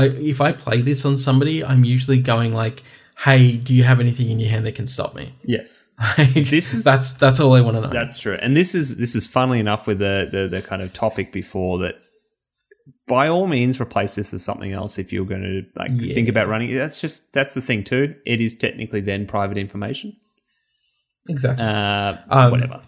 I, 0.02 0.06
if 0.34 0.40
I 0.42 0.52
play 0.52 0.82
this 0.82 1.06
on 1.06 1.18
somebody, 1.18 1.64
I'm 1.64 1.84
usually 1.84 2.20
going 2.22 2.54
like, 2.54 2.84
"Hey, 3.26 3.58
do 3.58 3.74
you 3.74 3.84
have 3.84 4.00
anything 4.00 4.30
in 4.30 4.40
your 4.40 4.50
hand 4.50 4.66
that 4.66 4.76
can 4.76 4.88
stop 4.88 5.16
me?" 5.16 5.34
yes, 5.44 5.90
This 6.18 6.50
This 6.52 6.74
is- 6.74 6.84
that's 6.84 7.14
that's 7.14 7.40
all 7.40 7.54
I 7.56 7.62
want 7.62 7.76
to 7.78 7.82
know. 7.82 7.90
that's 8.00 8.18
true. 8.20 8.38
And 8.42 8.56
this 8.56 8.76
is 8.76 8.98
this 8.98 9.16
is 9.16 9.26
funnily 9.28 9.60
enough 9.60 9.88
with 9.88 10.00
the, 10.00 10.30
the 10.32 10.48
the 10.48 10.62
kind 10.62 10.82
of 10.82 10.94
topic 10.94 11.32
before 11.34 11.80
that. 11.80 11.96
by 13.08 13.28
all 13.28 13.48
means 13.48 13.80
replace 13.82 14.16
this 14.16 14.32
with 14.34 14.42
something 14.42 14.72
else 14.72 14.98
if 15.00 15.12
you're 15.14 15.26
going 15.34 15.42
to 15.42 15.62
like 15.82 15.92
Yeah. 15.94 16.14
think 16.14 16.28
about 16.30 16.48
running. 16.48 16.70
it. 16.72 16.78
That's 16.78 17.00
just 17.02 17.34
that's 17.34 17.54
the 17.54 17.62
thing 17.62 17.84
too. 17.84 18.16
It 18.26 18.40
is 18.42 18.54
technically 18.54 19.02
then 19.02 19.26
private 19.28 19.58
information. 19.58 20.14
Exactly. 21.30 21.66
Uh, 21.66 22.18
Um, 22.30 22.52
whatever. 22.52 22.82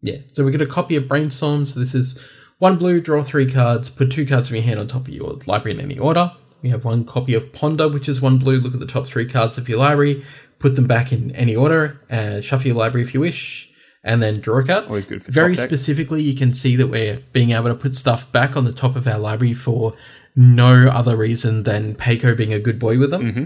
Yeah. 0.00 0.18
So 0.32 0.44
we 0.44 0.52
get 0.52 0.62
a 0.62 0.66
copy 0.66 0.96
of 0.96 1.08
Brainstorm. 1.08 1.64
So 1.66 1.78
this 1.80 1.94
is 1.94 2.18
one 2.62 2.76
blue, 2.76 3.00
draw 3.00 3.24
three 3.24 3.50
cards, 3.50 3.90
put 3.90 4.12
two 4.12 4.24
cards 4.24 4.46
from 4.46 4.54
your 4.54 4.64
hand 4.64 4.78
on 4.78 4.86
top 4.86 5.08
of 5.08 5.12
your 5.12 5.36
library 5.46 5.76
in 5.76 5.84
any 5.84 5.98
order. 5.98 6.30
We 6.62 6.68
have 6.68 6.84
one 6.84 7.04
copy 7.04 7.34
of 7.34 7.52
Ponder, 7.52 7.88
which 7.88 8.08
is 8.08 8.20
one 8.20 8.38
blue. 8.38 8.60
Look 8.60 8.72
at 8.72 8.78
the 8.78 8.86
top 8.86 9.08
three 9.08 9.28
cards 9.28 9.58
of 9.58 9.68
your 9.68 9.78
library, 9.78 10.24
put 10.60 10.76
them 10.76 10.86
back 10.86 11.10
in 11.10 11.34
any 11.34 11.56
order, 11.56 12.00
uh, 12.08 12.40
shuffle 12.40 12.68
your 12.68 12.76
library 12.76 13.04
if 13.04 13.14
you 13.14 13.18
wish, 13.18 13.68
and 14.04 14.22
then 14.22 14.40
draw 14.40 14.60
a 14.60 14.64
card. 14.64 14.84
Always 14.84 15.06
good 15.06 15.24
for 15.24 15.32
Very 15.32 15.56
specifically, 15.56 16.22
you 16.22 16.36
can 16.36 16.54
see 16.54 16.76
that 16.76 16.86
we're 16.86 17.20
being 17.32 17.50
able 17.50 17.66
to 17.66 17.74
put 17.74 17.96
stuff 17.96 18.30
back 18.30 18.56
on 18.56 18.64
the 18.64 18.72
top 18.72 18.94
of 18.94 19.08
our 19.08 19.18
library 19.18 19.54
for 19.54 19.94
no 20.36 20.86
other 20.86 21.16
reason 21.16 21.64
than 21.64 21.96
Pako 21.96 22.36
being 22.36 22.52
a 22.52 22.60
good 22.60 22.78
boy 22.78 22.96
with 22.96 23.10
them. 23.10 23.22
Mm-hmm. 23.22 23.44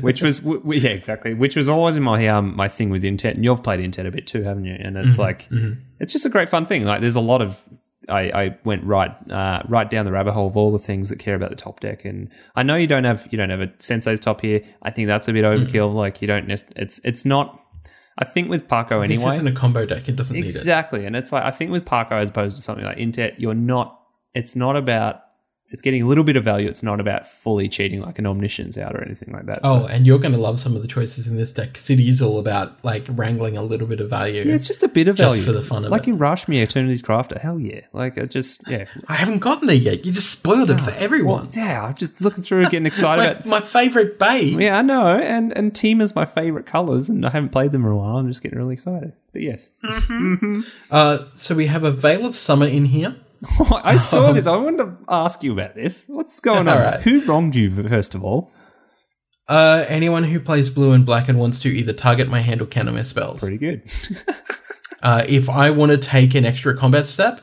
Which 0.00 0.22
was 0.22 0.38
w- 0.38 0.62
yeah 0.74 0.90
exactly. 0.90 1.34
Which 1.34 1.56
was 1.56 1.68
always 1.68 1.96
in 1.96 2.02
my 2.02 2.26
um 2.28 2.54
my 2.56 2.68
thing 2.68 2.90
with 2.90 3.02
Intet 3.02 3.34
and 3.34 3.44
you've 3.44 3.62
played 3.62 3.80
Intet 3.80 4.06
a 4.06 4.10
bit 4.10 4.26
too 4.26 4.42
haven't 4.42 4.64
you? 4.64 4.74
And 4.78 4.96
Mm-hmm. 4.96 5.06
it's 5.06 5.18
like 5.18 5.48
it's 6.00 6.12
just 6.12 6.26
a 6.26 6.30
great 6.30 6.48
fun 6.48 6.64
thing. 6.64 6.84
Like 6.84 7.00
there's 7.00 7.16
a 7.16 7.20
lot 7.20 7.42
of 7.42 7.60
I, 8.08 8.20
I 8.44 8.58
went 8.64 8.84
right 8.84 9.10
uh, 9.30 9.62
right 9.66 9.90
down 9.90 10.04
the 10.04 10.12
rabbit 10.12 10.32
hole 10.32 10.46
of 10.46 10.56
all 10.58 10.70
the 10.72 10.78
things 10.78 11.08
that 11.08 11.18
care 11.18 11.34
about 11.34 11.50
the 11.50 11.56
top 11.56 11.80
deck. 11.80 12.04
And 12.04 12.30
I 12.54 12.62
know 12.62 12.76
you 12.76 12.86
don't 12.86 13.04
have 13.04 13.26
you 13.30 13.38
don't 13.38 13.50
have 13.50 13.60
a 13.62 13.68
Sensei's 13.78 14.20
top 14.20 14.40
here. 14.42 14.60
I 14.82 14.90
think 14.90 15.08
that's 15.08 15.26
a 15.28 15.32
bit 15.32 15.44
overkill. 15.44 15.94
Like 15.94 16.20
you 16.20 16.28
don't 16.28 16.50
it's 16.76 17.00
it's 17.04 17.24
not 17.24 17.60
I 18.18 18.24
think 18.24 18.48
with 18.48 18.68
Pako 18.68 19.06
This 19.08 19.18
anyway 19.18 19.34
isn't 19.34 19.46
a 19.48 19.52
combo 19.52 19.84
deck; 19.86 20.08
it 20.08 20.16
doesn't 20.16 20.34
need 20.34 20.44
it. 20.44 20.48
Exactly. 20.48 21.04
And 21.06 21.16
it's 21.16 21.32
like 21.32 21.44
I 21.44 21.50
think 21.50 21.70
with 21.72 21.84
Pako 21.84 22.12
as 22.12 22.28
opposed 22.28 22.56
to 22.56 22.62
something 22.62 22.84
like 22.84 22.98
Intet, 22.98 23.34
you're 23.38 23.54
not 23.54 23.98
it's 24.34 24.54
not 24.54 24.76
about 24.76 25.20
it's 25.70 25.82
getting 25.82 26.02
a 26.02 26.06
little 26.06 26.22
bit 26.24 26.36
of 26.36 26.44
value. 26.44 26.68
It's 26.68 26.82
not 26.84 27.00
about 27.00 27.26
fully 27.26 27.68
cheating 27.68 28.00
like 28.00 28.18
an 28.20 28.26
omniscience 28.26 28.78
out 28.78 28.94
or 28.94 29.02
anything 29.02 29.32
like 29.32 29.46
that. 29.46 29.60
Oh, 29.64 29.80
So 29.80 29.86
and 29.86 30.06
you're 30.06 30.20
going 30.20 30.32
to 30.32 30.38
love 30.38 30.60
some 30.60 30.76
of 30.76 30.82
the 30.82 30.88
choices 30.88 31.26
in 31.26 31.36
this 31.36 31.50
deck 31.50 31.72
because 31.72 31.90
it 31.90 31.98
is 31.98 32.22
all 32.22 32.38
about 32.38 32.84
like 32.84 33.04
wrangling 33.08 33.56
a 33.56 33.62
little 33.62 33.86
bit 33.88 34.00
of 34.00 34.08
value. 34.08 34.44
yeah, 34.44 34.54
it's 34.54 34.68
just 34.68 34.82
a 34.84 34.88
bit 34.88 35.08
of 35.08 35.16
Just 35.16 35.26
value. 35.28 35.42
for 35.42 35.50
the 35.52 35.62
fun 35.62 35.84
of 35.84 35.90
like 35.90 36.06
it. 36.06 36.10
in 36.10 36.18
Rashmi, 36.18 36.62
Eternity's 36.62 37.02
Crafter. 37.02 37.40
Hell 37.40 37.58
yeah. 37.58 37.80
Like 37.92 38.16
it 38.16 38.30
just 38.30 38.62
yeah. 38.68 38.84
I 39.08 39.14
haven't 39.14 39.40
gotten 39.40 39.66
there 39.66 39.74
yet. 39.74 40.04
You 40.04 40.12
just 40.12 40.30
spoiled 40.30 40.70
it 40.70 40.78
for 40.78 40.86
Well, 40.90 40.94
everyone. 40.98 41.48
yeah, 41.56 41.84
I'm 41.86 41.94
just 41.94 42.20
looking 42.20 42.44
through 42.44 42.60
and 42.62 42.70
getting 42.70 42.86
excited 42.86 43.22
my, 43.22 43.30
about 43.30 43.46
my 43.46 43.60
favorite 43.60 44.18
babe. 44.18 44.60
Yeah, 44.60 44.78
I 44.78 44.82
know. 44.82 45.18
And 45.18 45.56
and 45.56 45.74
team 45.74 46.00
is 46.00 46.14
my 46.14 46.24
favourite 46.24 46.66
colours 46.66 47.08
and 47.08 47.26
I 47.26 47.30
haven't 47.30 47.50
played 47.50 47.72
them 47.72 47.84
in 47.84 47.90
a 47.90 47.96
while. 47.96 48.18
I'm 48.18 48.28
just 48.28 48.42
getting 48.42 48.58
really 48.58 48.74
excited. 48.74 49.12
But 49.32 49.42
yes. 49.42 49.70
Uh, 50.90 51.18
so 51.34 51.54
we 51.54 51.66
have 51.66 51.82
a 51.84 51.90
Veil 51.90 52.24
of 52.26 52.36
Summer 52.36 52.66
in 52.66 52.84
here. 52.86 53.16
I 53.82 53.96
saw 53.96 54.32
this. 54.32 54.46
I 54.48 54.56
wanted 54.56 54.78
to 54.78 54.96
ask 55.08 55.42
you 55.42 55.52
about 55.52 55.74
this. 55.74 56.04
What's 56.08 56.40
going 56.40 56.68
on? 56.68 56.76
All 56.76 56.82
right. 56.82 57.02
Who 57.02 57.24
wronged 57.24 57.54
you 57.54 57.88
first 57.88 58.14
of 58.14 58.24
all? 58.24 58.50
Uh, 59.48 59.84
anyone 59.88 60.24
who 60.24 60.40
plays 60.40 60.70
blue 60.70 60.92
and 60.92 61.04
black 61.04 61.28
and 61.28 61.38
wants 61.38 61.58
to 61.60 61.68
either 61.68 61.92
target 61.92 62.28
my 62.28 62.40
hand 62.40 62.62
or 62.62 62.66
counter 62.66 62.92
my 62.92 63.02
spells. 63.02 63.40
Pretty 63.40 63.58
good. 63.58 63.82
Uh, 65.02 65.22
if 65.28 65.50
I 65.50 65.68
want 65.68 65.92
to 65.92 65.98
take 65.98 66.34
an 66.34 66.46
extra 66.46 66.74
combat 66.74 67.04
step, 67.04 67.42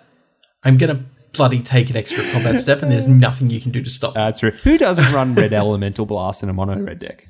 I'm 0.64 0.78
gonna 0.78 1.06
bloody 1.34 1.62
take 1.62 1.92
an 1.92 1.96
extra 1.96 2.24
combat 2.32 2.60
step, 2.60 2.82
and 2.82 2.92
there's 2.92 3.08
nothing 3.28 3.52
you 3.52 3.62
can 3.62 3.72
do 3.72 3.84
to 3.84 3.90
stop. 3.92 4.16
me. 4.16 4.20
That's 4.20 4.40
true. 4.40 4.50
Who 4.50 4.80
doesn't 4.80 5.14
run 5.14 5.36
Red 5.36 5.54
Elemental 5.54 6.08
Blast 6.08 6.42
in 6.42 6.50
a 6.50 6.54
mono 6.54 6.82
red 6.82 6.98
deck? 6.98 7.28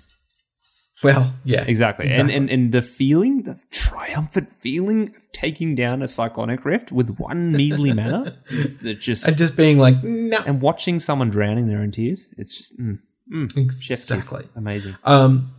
Well, 1.04 1.34
yeah, 1.44 1.62
Exactly. 1.64 2.06
And, 2.06 2.12
Exactly. 2.30 2.36
and 2.36 2.50
and 2.50 2.72
the 2.72 2.82
feeling, 2.82 3.44
the 3.44 3.60
triumphant 3.72 4.52
feeling 4.62 5.14
of 5.16 5.32
taking 5.32 5.76
down 5.76 6.02
a 6.02 6.08
Cyclonic 6.08 6.64
Rift 6.66 6.92
with 6.92 7.16
one 7.18 7.52
measly 7.52 7.92
mana 7.94 8.38
is 8.50 8.78
just 9.00 9.28
and 9.28 9.38
just 9.38 9.56
being 9.56 9.78
like, 9.78 10.04
no, 10.04 10.38
and 10.46 10.62
watching 10.62 11.00
someone 11.00 11.30
drowning 11.30 11.68
their 11.68 11.80
own 11.80 11.92
tears. 11.92 12.28
It's 12.38 12.56
just 12.56 12.80
mm, 12.80 13.00
mm, 13.34 13.58
exactly. 13.58 14.48
amazing. 14.56 14.96
Um, 15.04 15.52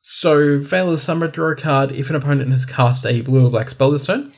so 0.00 0.58
Veil 0.60 0.92
of 0.92 1.02
Summer, 1.02 1.28
draw 1.28 1.50
a 1.50 1.56
card. 1.56 1.92
If 1.92 2.08
an 2.10 2.16
opponent 2.16 2.50
has 2.52 2.64
cast 2.64 3.04
a 3.04 3.20
blue 3.20 3.46
or 3.46 3.50
black 3.50 3.68
spell 3.70 3.90
this 3.90 4.06
turn, 4.06 4.32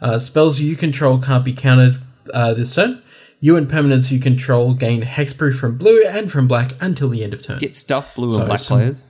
uh, 0.00 0.20
spells 0.20 0.60
you 0.60 0.76
control 0.76 1.20
can't 1.20 1.44
be 1.44 1.52
countered 1.52 2.00
uh, 2.32 2.54
this 2.54 2.74
turn. 2.74 3.02
You 3.40 3.56
and 3.56 3.68
permanents 3.68 4.10
you 4.10 4.18
control 4.20 4.72
gain 4.74 5.02
hexproof 5.02 5.58
from 5.58 5.76
blue 5.76 6.02
and 6.04 6.30
from 6.32 6.46
black 6.48 6.72
until 6.80 7.08
the 7.10 7.22
end 7.24 7.34
of 7.34 7.42
turn. 7.42 7.58
Get 7.58 7.76
stuff 7.76 8.14
blue 8.14 8.32
So 8.34 8.38
and 8.40 8.46
black 8.48 8.60
some- 8.60 8.78
players. 8.78 9.02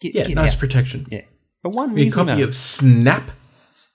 Get, 0.00 0.14
yeah, 0.14 0.24
get 0.26 0.34
nice 0.34 0.54
out. 0.54 0.58
protection. 0.58 1.06
Yeah. 1.10 1.22
For 1.62 1.70
one 1.70 1.96
A 1.98 2.10
copy 2.10 2.26
mana. 2.26 2.44
of 2.44 2.56
Snap. 2.56 3.30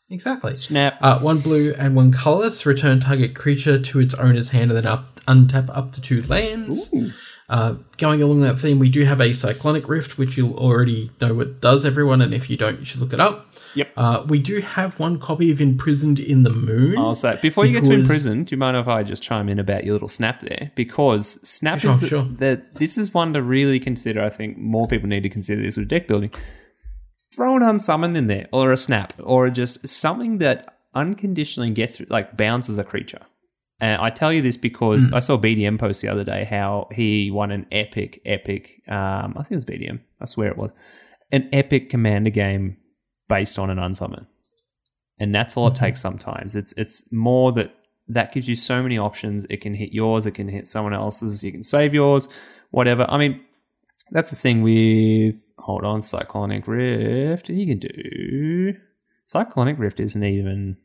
Exactly. 0.10 0.56
Snap. 0.56 0.97
Uh, 1.01 1.20
one 1.20 1.39
blue 1.39 1.74
and 1.78 1.95
one 1.95 2.12
colorless. 2.12 2.66
Return 2.66 2.99
target 2.99 3.36
creature 3.36 3.80
to 3.80 3.99
its 3.99 4.14
owner's 4.14 4.49
hand 4.49 4.70
and 4.72 4.78
then 4.78 4.86
up 4.86 5.14
untap 5.28 5.69
up 5.76 5.93
to 5.93 6.01
two 6.01 6.21
lands. 6.23 6.89
Uh, 7.47 7.76
going 7.99 8.21
along 8.23 8.41
that 8.41 8.59
theme, 8.59 8.80
we 8.80 8.89
do 8.89 9.05
have 9.05 9.21
a 9.21 9.34
Cyclonic 9.34 9.88
Rift, 9.88 10.17
which 10.17 10.36
you'll 10.36 10.57
already 10.57 11.11
know 11.21 11.34
what 11.36 11.61
does, 11.61 11.86
everyone, 11.86 12.21
and 12.21 12.34
if 12.34 12.49
you 12.49 12.57
don't, 12.57 12.80
you 12.80 12.86
should 12.86 12.99
look 12.99 13.13
it 13.13 13.19
up. 13.19 13.45
Yep. 13.76 13.91
Uh, 13.95 14.23
we 14.28 14.39
do 14.39 14.61
have 14.61 14.97
one 14.99 15.19
copy 15.19 15.51
of 15.51 15.61
Imprisoned 15.61 16.17
in 16.17 16.41
the 16.43 16.49
Moon. 16.49 16.97
I'll 16.97 17.13
say 17.13 17.38
before 17.41 17.65
you 17.65 17.73
get 17.73 17.84
to 17.84 17.89
Because- 17.89 18.01
imprison, 18.03 18.43
do 18.45 18.55
you 18.55 18.57
mind 18.57 18.78
if 18.78 18.88
I 18.88 19.03
just 19.03 19.21
chime 19.21 19.47
in 19.49 19.59
about 19.59 19.84
your 19.84 19.93
little 19.93 20.07
snap 20.07 20.39
there? 20.41 20.71
Because 20.76 21.39
snap 21.47 21.82
Sure, 21.82 21.91
is 21.91 21.99
sure. 21.99 22.23
the 22.23 22.63
this 22.76 22.97
is 22.97 23.13
one 23.13 23.34
to 23.34 23.41
really 23.43 23.80
consider. 23.80 24.23
I 24.23 24.30
think 24.30 24.57
more 24.57 24.88
people 24.88 25.07
need 25.09 25.21
to 25.23 25.30
consider 25.30 25.61
this 25.61 25.78
with 25.78 25.88
deck 25.88 26.07
building. 26.07 26.32
Throw 27.36 27.57
an 27.57 27.61
unsummon 27.63 28.15
in 28.15 28.28
there, 28.28 28.47
or 28.53 28.71
a 28.71 28.78
snap, 28.78 29.11
or 29.21 29.49
just 29.49 29.86
something 29.88 30.38
that 30.38 30.78
unconditionally 30.95 31.69
gets 31.71 31.99
like 32.09 32.38
bounces 32.38 32.78
a 32.78 32.84
creature. 32.86 33.21
And 33.80 34.01
I 34.01 34.09
tell 34.09 34.32
you 34.32 34.41
this 34.41 34.57
because 34.57 35.09
Hmm. 35.09 35.15
I 35.15 35.19
saw 35.19 35.38
BDM 35.38 35.78
post 35.78 36.01
the 36.01 36.07
other 36.07 36.23
day 36.23 36.45
how 36.45 36.88
he 36.93 37.30
won 37.32 37.51
an 37.51 37.65
epic, 37.71 38.21
epic. 38.26 38.82
Um, 38.88 39.34
I 39.38 39.43
think 39.43 39.51
it 39.51 39.55
was 39.55 39.65
BDM. 39.65 39.99
I 40.21 40.26
swear 40.26 40.47
it 40.49 40.57
was. 40.57 40.71
An 41.32 41.49
epic 41.51 41.89
commander 41.89 42.30
game 42.30 42.78
based 43.28 43.57
on 43.59 43.69
an 43.69 43.78
unsummon 43.78 44.28
and 45.19 45.34
that's 45.34 45.55
all 45.57 45.67
it 45.67 45.76
takes 45.76 45.99
sometimes. 46.01 46.55
It's 46.55 46.73
it's 46.78 47.11
more 47.11 47.51
that 47.53 47.73
that 48.07 48.34
gives 48.34 48.47
you 48.47 48.55
so 48.55 48.84
many 48.84 48.97
options. 48.97 49.45
It 49.49 49.61
can 49.61 49.73
hit 49.73 49.91
yours. 49.91 50.26
It 50.26 50.32
can 50.32 50.47
hit 50.47 50.67
someone 50.67 50.93
else's. 50.93 51.43
You 51.43 51.51
can 51.51 51.63
save 51.63 51.93
yours. 51.93 52.28
Whatever. 52.71 53.05
I 53.09 53.17
mean 53.17 53.41
that's 54.11 54.30
the 54.30 54.36
thing 54.36 54.61
with 54.61 55.36
hold 55.57 55.84
on 55.84 56.01
cyclonic 56.01 56.67
rift. 56.67 57.49
You 57.49 57.65
can 57.65 57.80
do 57.80 58.73
cyclonic 59.26 59.80
rift 59.80 59.99
isn't 59.99 60.23
even 60.23 60.78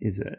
is 0.00 0.18
it 0.18 0.38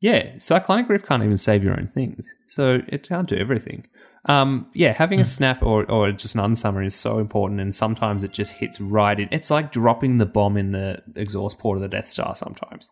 yeah 0.00 0.32
cyclonic 0.38 0.88
rift 0.88 1.06
can't 1.06 1.22
even 1.22 1.36
save 1.36 1.64
your 1.64 1.78
own 1.78 1.86
things 1.88 2.26
so 2.46 2.80
it 2.88 3.06
can't 3.08 3.28
do 3.28 3.36
everything 3.36 3.86
um, 4.28 4.66
yeah, 4.74 4.92
having 4.92 5.20
a 5.20 5.24
snap 5.24 5.62
or, 5.62 5.88
or 5.88 6.10
just 6.10 6.34
an 6.34 6.40
unsummon 6.40 6.84
is 6.84 6.96
so 6.96 7.20
important, 7.20 7.60
and 7.60 7.72
sometimes 7.72 8.24
it 8.24 8.32
just 8.32 8.54
hits 8.54 8.80
right 8.80 9.20
in. 9.20 9.28
It's 9.30 9.52
like 9.52 9.70
dropping 9.70 10.18
the 10.18 10.26
bomb 10.26 10.56
in 10.56 10.72
the 10.72 11.00
exhaust 11.14 11.60
port 11.60 11.78
of 11.78 11.82
the 11.82 11.88
Death 11.88 12.08
Star. 12.08 12.34
Sometimes 12.34 12.90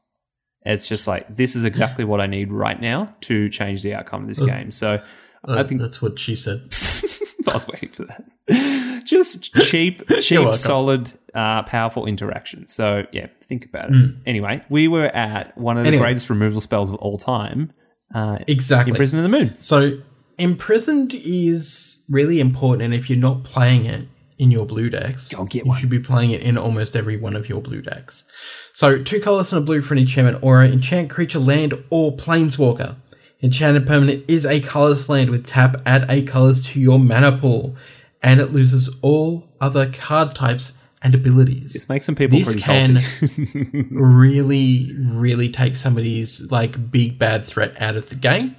it's 0.65 0.87
just 0.87 1.09
like 1.09 1.35
this 1.35 1.57
is 1.57 1.65
exactly 1.65 2.05
what 2.05 2.21
I 2.21 2.27
need 2.27 2.53
right 2.53 2.81
now 2.81 3.13
to 3.23 3.49
change 3.49 3.83
the 3.83 3.95
outcome 3.95 4.23
of 4.23 4.29
this 4.29 4.39
That's- 4.39 4.57
game. 4.57 4.71
So 4.71 5.01
Uh, 5.49 5.59
I 5.59 5.65
think 5.65 5.81
that's 5.81 6.01
what 6.01 6.21
she 6.21 6.37
said. 6.37 6.69
I 7.49 7.55
was 7.55 7.67
waiting 7.67 7.89
for 7.89 8.05
that. 8.05 9.03
Just 9.05 9.53
cheap, 9.55 10.09
cheap, 10.21 10.55
solid, 10.55 11.11
uh, 11.35 11.63
powerful 11.65 12.07
interaction. 12.07 12.67
So 12.67 13.05
yeah, 13.13 13.27
think 13.49 13.65
about 13.67 13.91
it. 13.91 14.15
Anyway, 14.27 14.65
we 14.69 14.89
were 14.89 15.07
at 15.07 15.57
one 15.59 15.77
of 15.77 15.85
the 15.85 15.89
Anyway. 15.89 16.05
greatest 16.05 16.31
removal 16.31 16.61
spells 16.61 16.91
of 16.91 16.97
all 16.97 17.19
time, 17.19 17.73
uh, 18.15 18.39
Exactly. 18.47 18.93
Imprison 18.93 19.19
in 19.19 19.23
the 19.25 19.29
Moon. 19.39 19.57
So, 19.59 19.99
Imprisoned 20.39 21.15
is 21.15 22.01
really 22.09 22.41
important, 22.41 22.83
and 22.83 22.93
if 22.95 23.09
you're 23.09 23.19
not 23.19 23.45
playing 23.45 23.87
it 23.87 24.09
in 24.37 24.51
your 24.51 24.67
blue 24.67 24.91
decks, 24.91 25.29
Go 25.29 25.45
get 25.45 25.65
you 25.65 25.75
should 25.77 25.89
be 25.89 26.01
playing 26.01 26.33
it 26.33 26.41
in 26.43 26.59
almost 26.59 26.97
every 26.97 27.17
one 27.17 27.37
of 27.37 27.49
your 27.49 27.61
blue 27.61 27.81
decks. 27.81 28.25
So, 28.73 29.01
two 29.01 29.21
colors 29.21 29.53
and 29.53 29.63
a 29.63 29.65
blue 29.65 29.81
for 29.81 29.95
an 29.95 30.01
enchantment 30.01 30.43
aura, 30.43 30.67
enchant 30.69 31.09
creature, 31.09 31.39
land, 31.39 31.75
or 31.91 32.17
planeswalker. 32.17 32.97
Enchanted 33.43 33.87
permanent 33.87 34.25
is 34.27 34.45
a 34.45 34.61
colorless 34.61 35.09
land 35.09 35.31
with 35.31 35.47
tap, 35.47 35.81
add 35.87 36.07
eight 36.09 36.27
colors 36.27 36.65
to 36.67 36.81
your 36.81 36.99
mana 36.99 37.37
pool, 37.39 37.77
and 38.23 38.41
it 38.41 38.53
loses 38.53 38.89
all 39.03 39.49
other 39.61 39.89
card 39.93 40.35
types 40.35 40.73
and 41.05 41.15
abilities 41.15 41.75
This 41.75 41.89
makes 41.89 42.07
some 42.07 42.15
people 42.17 42.39
This 42.39 42.47
pretty 42.47 42.63
can- 42.63 43.89
really, 43.93 44.93
really 44.99 45.51
take 45.51 45.77
somebody's 45.77 46.41
like 46.51 46.91
big 46.91 47.19
bad 47.19 47.45
threat 47.45 47.81
out 47.81 47.95
of 47.95 48.09
the 48.09 48.17
game. 48.17 48.57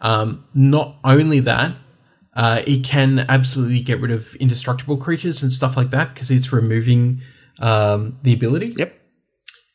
Um, 0.00 0.44
not 0.54 0.96
only 1.04 1.40
that, 1.40 1.76
uh, 2.34 2.62
it 2.66 2.84
can 2.84 3.26
absolutely 3.28 3.80
get 3.80 4.00
rid 4.00 4.12
of 4.12 4.34
indestructible 4.36 4.96
creatures 4.96 5.42
and 5.42 5.52
stuff 5.52 5.76
like 5.76 5.90
that 5.90 6.14
because 6.14 6.30
it's 6.30 6.52
removing 6.52 7.20
um, 7.58 8.18
the 8.22 8.32
ability. 8.32 8.74
yep. 8.78 8.94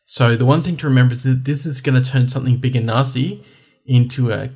So 0.08 0.36
the 0.36 0.46
one 0.46 0.64
thing 0.64 0.78
to 0.78 0.88
remember 0.88 1.14
is 1.14 1.24
that 1.24 1.46
this 1.46 1.66
is 1.66 1.82
going 1.82 2.02
to 2.02 2.10
turn 2.10 2.30
something 2.30 2.58
big 2.58 2.76
and 2.76 2.86
nasty 2.86 3.44
into 3.86 4.32
a 4.32 4.50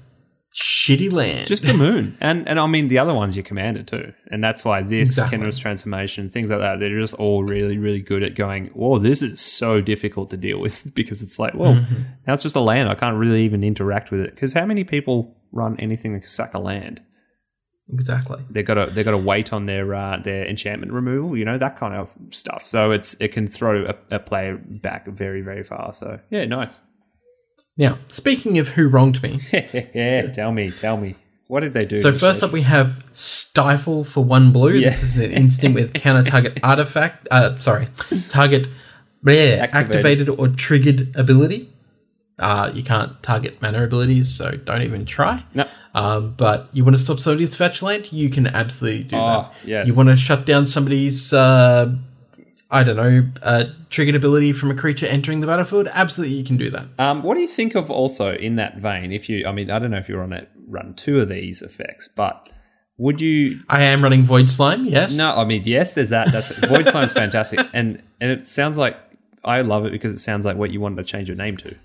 shitty 0.55 1.11
land. 1.11 1.47
Just 1.47 1.67
a 1.69 1.73
moon, 1.73 2.17
and 2.19 2.47
and 2.47 2.59
I 2.59 2.65
mean 2.67 2.87
the 2.87 2.97
other 2.99 3.13
ones 3.13 3.37
you 3.37 3.43
commanded 3.43 3.87
too, 3.87 4.13
and 4.31 4.43
that's 4.43 4.65
why 4.65 4.81
this 4.81 5.09
Exactly. 5.09 5.37
Kenrith's 5.37 5.57
Transformation, 5.59 6.29
things 6.29 6.49
like 6.49 6.59
that, 6.59 6.79
they're 6.79 6.99
just 6.99 7.13
all 7.15 7.43
really 7.43 7.77
really 7.77 8.01
good 8.01 8.23
at 8.23 8.35
going. 8.35 8.67
Whoa, 8.67 8.99
this 8.99 9.21
is 9.21 9.39
so 9.39 9.79
difficult 9.81 10.29
to 10.31 10.37
deal 10.37 10.59
with 10.59 10.91
because 10.95 11.21
it's 11.21 11.37
like, 11.39 11.53
well, 11.53 11.75
Mm-hmm. 11.75 12.01
now 12.27 12.33
it's 12.33 12.43
just 12.43 12.55
a 12.55 12.61
land. 12.61 12.89
I 12.89 12.95
can't 12.95 13.17
really 13.17 13.43
even 13.45 13.63
interact 13.63 14.11
with 14.11 14.21
it 14.21 14.35
because 14.35 14.53
how 14.53 14.65
many 14.65 14.83
people 14.83 15.37
run 15.51 15.75
anything 15.79 16.13
that 16.13 16.19
can 16.21 16.29
suck 16.29 16.53
a 16.53 16.59
land? 16.59 17.01
exactly. 17.91 18.37
They 18.51 18.61
got 18.63 18.75
to 18.75 18.85
they 18.91 19.03
got 19.03 19.11
to 19.11 19.17
wait 19.17 19.51
on 19.51 19.65
their 19.65 19.93
uh, 19.95 20.17
their 20.17 20.45
enchantment 20.45 20.91
removal, 20.91 21.35
you 21.37 21.45
know 21.45 21.57
that 21.57 21.75
kind 21.75 21.93
of 21.95 22.09
stuff. 22.29 22.65
So 22.65 22.91
it's 22.91 23.15
it 23.19 23.29
can 23.29 23.47
throw 23.47 23.85
a, 23.85 24.15
a 24.15 24.19
player 24.19 24.57
back 24.63 25.07
very 25.07 25.41
very 25.41 25.63
far. 25.63 25.91
So 25.93 26.19
yeah, 26.29 26.45
nice. 26.45 26.79
Now, 27.79 27.97
speaking 28.09 28.57
of 28.59 28.67
who 28.69 28.87
wronged 28.89 29.23
me, 29.23 29.39
yeah, 29.95 30.27
tell 30.27 30.51
me, 30.51 30.69
tell 30.69 30.97
me, 30.97 31.15
what 31.47 31.61
did 31.61 31.73
they 31.73 31.85
do? 31.85 31.97
so 31.97 32.11
first 32.13 32.43
up 32.43 32.51
we 32.51 32.61
have 32.63 33.03
Stifle 33.13 34.03
for 34.03 34.23
one 34.23 34.51
blue. 34.51 34.79
This 34.81 35.01
is 35.01 35.15
an 35.15 35.31
instant 35.31 35.73
with 35.73 35.93
counter 36.03 36.29
target 36.29 36.59
artifact. 36.61 37.27
Uh, 37.31 37.57
sorry, 37.59 37.87
target 38.29 38.67
bleh, 39.25 39.57
Activated. 39.59 39.95
activated 39.95 40.29
or 40.29 40.47
triggered 40.49 41.15
ability. 41.15 41.69
Uh, 42.37 42.71
you 42.73 42.83
can't 42.83 43.21
target 43.23 43.61
mana 43.61 43.83
abilities, 43.83 44.29
so 44.29 44.51
don't 44.63 44.81
even 44.81 45.05
try. 45.05 45.43
no, 45.53 45.65
Um, 45.93 46.35
but 46.37 46.69
you 46.71 46.85
want 46.85 46.95
to 46.97 47.01
stop 47.03 47.19
somebody's 47.19 47.53
fetch 47.55 47.81
land, 47.81 48.13
you 48.13 48.29
can 48.29 48.47
absolutely 48.47 49.03
do 49.03 49.17
Oh, 49.17 49.27
that. 49.27 49.53
yes. 49.65 49.87
You 49.87 49.95
want 49.95 50.07
to 50.07 50.15
shut 50.15 50.45
down 50.45 50.65
somebody's, 50.65 51.33
uh, 51.33 51.93
I 52.71 52.83
don't 52.83 52.97
know, 52.97 53.27
uh, 53.41 53.65
triggered 53.89 54.15
ability 54.15 54.53
from 54.53 54.69
a 54.69 54.75
creature 54.75 55.07
entering 55.07 55.41
the 55.41 55.47
battlefield, 55.47 55.87
absolutely 55.91 56.35
you 56.35 56.43
can 56.43 56.57
do 56.57 56.69
that. 56.69 56.85
Um, 56.99 57.23
what 57.23 57.33
do 57.33 57.41
you 57.41 57.47
think 57.47 57.73
of 57.73 57.89
also 57.89 58.33
in 58.35 58.57
that 58.57 58.77
vein? 58.77 59.11
If 59.11 59.27
you, 59.27 59.47
I 59.47 59.51
mean, 59.51 59.71
I 59.71 59.79
don't 59.79 59.89
know 59.91 59.97
if 59.97 60.07
you're 60.07 60.21
on 60.21 60.33
it, 60.33 60.49
run 60.67 60.93
two 60.93 61.19
of 61.19 61.29
these 61.29 61.63
effects, 61.63 62.07
but 62.07 62.49
would 62.97 63.21
you? 63.21 63.61
I 63.69 63.83
am 63.83 64.03
running 64.03 64.25
Voidslime, 64.25 64.89
yes. 64.89 65.15
No, 65.15 65.33
I 65.35 65.45
mean, 65.45 65.63
yes, 65.65 65.93
there's 65.93 66.09
that. 66.09 66.31
That's 66.31 66.51
Voidslime's 66.51 67.13
fantastic, 67.23 67.59
and 67.73 68.03
and 68.19 68.29
it 68.29 68.47
sounds 68.47 68.77
like 68.77 68.97
I 69.43 69.61
love 69.61 69.85
it 69.85 69.91
because 69.91 70.13
it 70.13 70.19
sounds 70.19 70.45
like 70.45 70.57
what 70.57 70.71
you 70.71 70.81
wanted 70.81 70.97
to 70.97 71.03
change 71.03 71.27
your 71.27 71.37
name 71.37 71.57
to. 71.57 71.75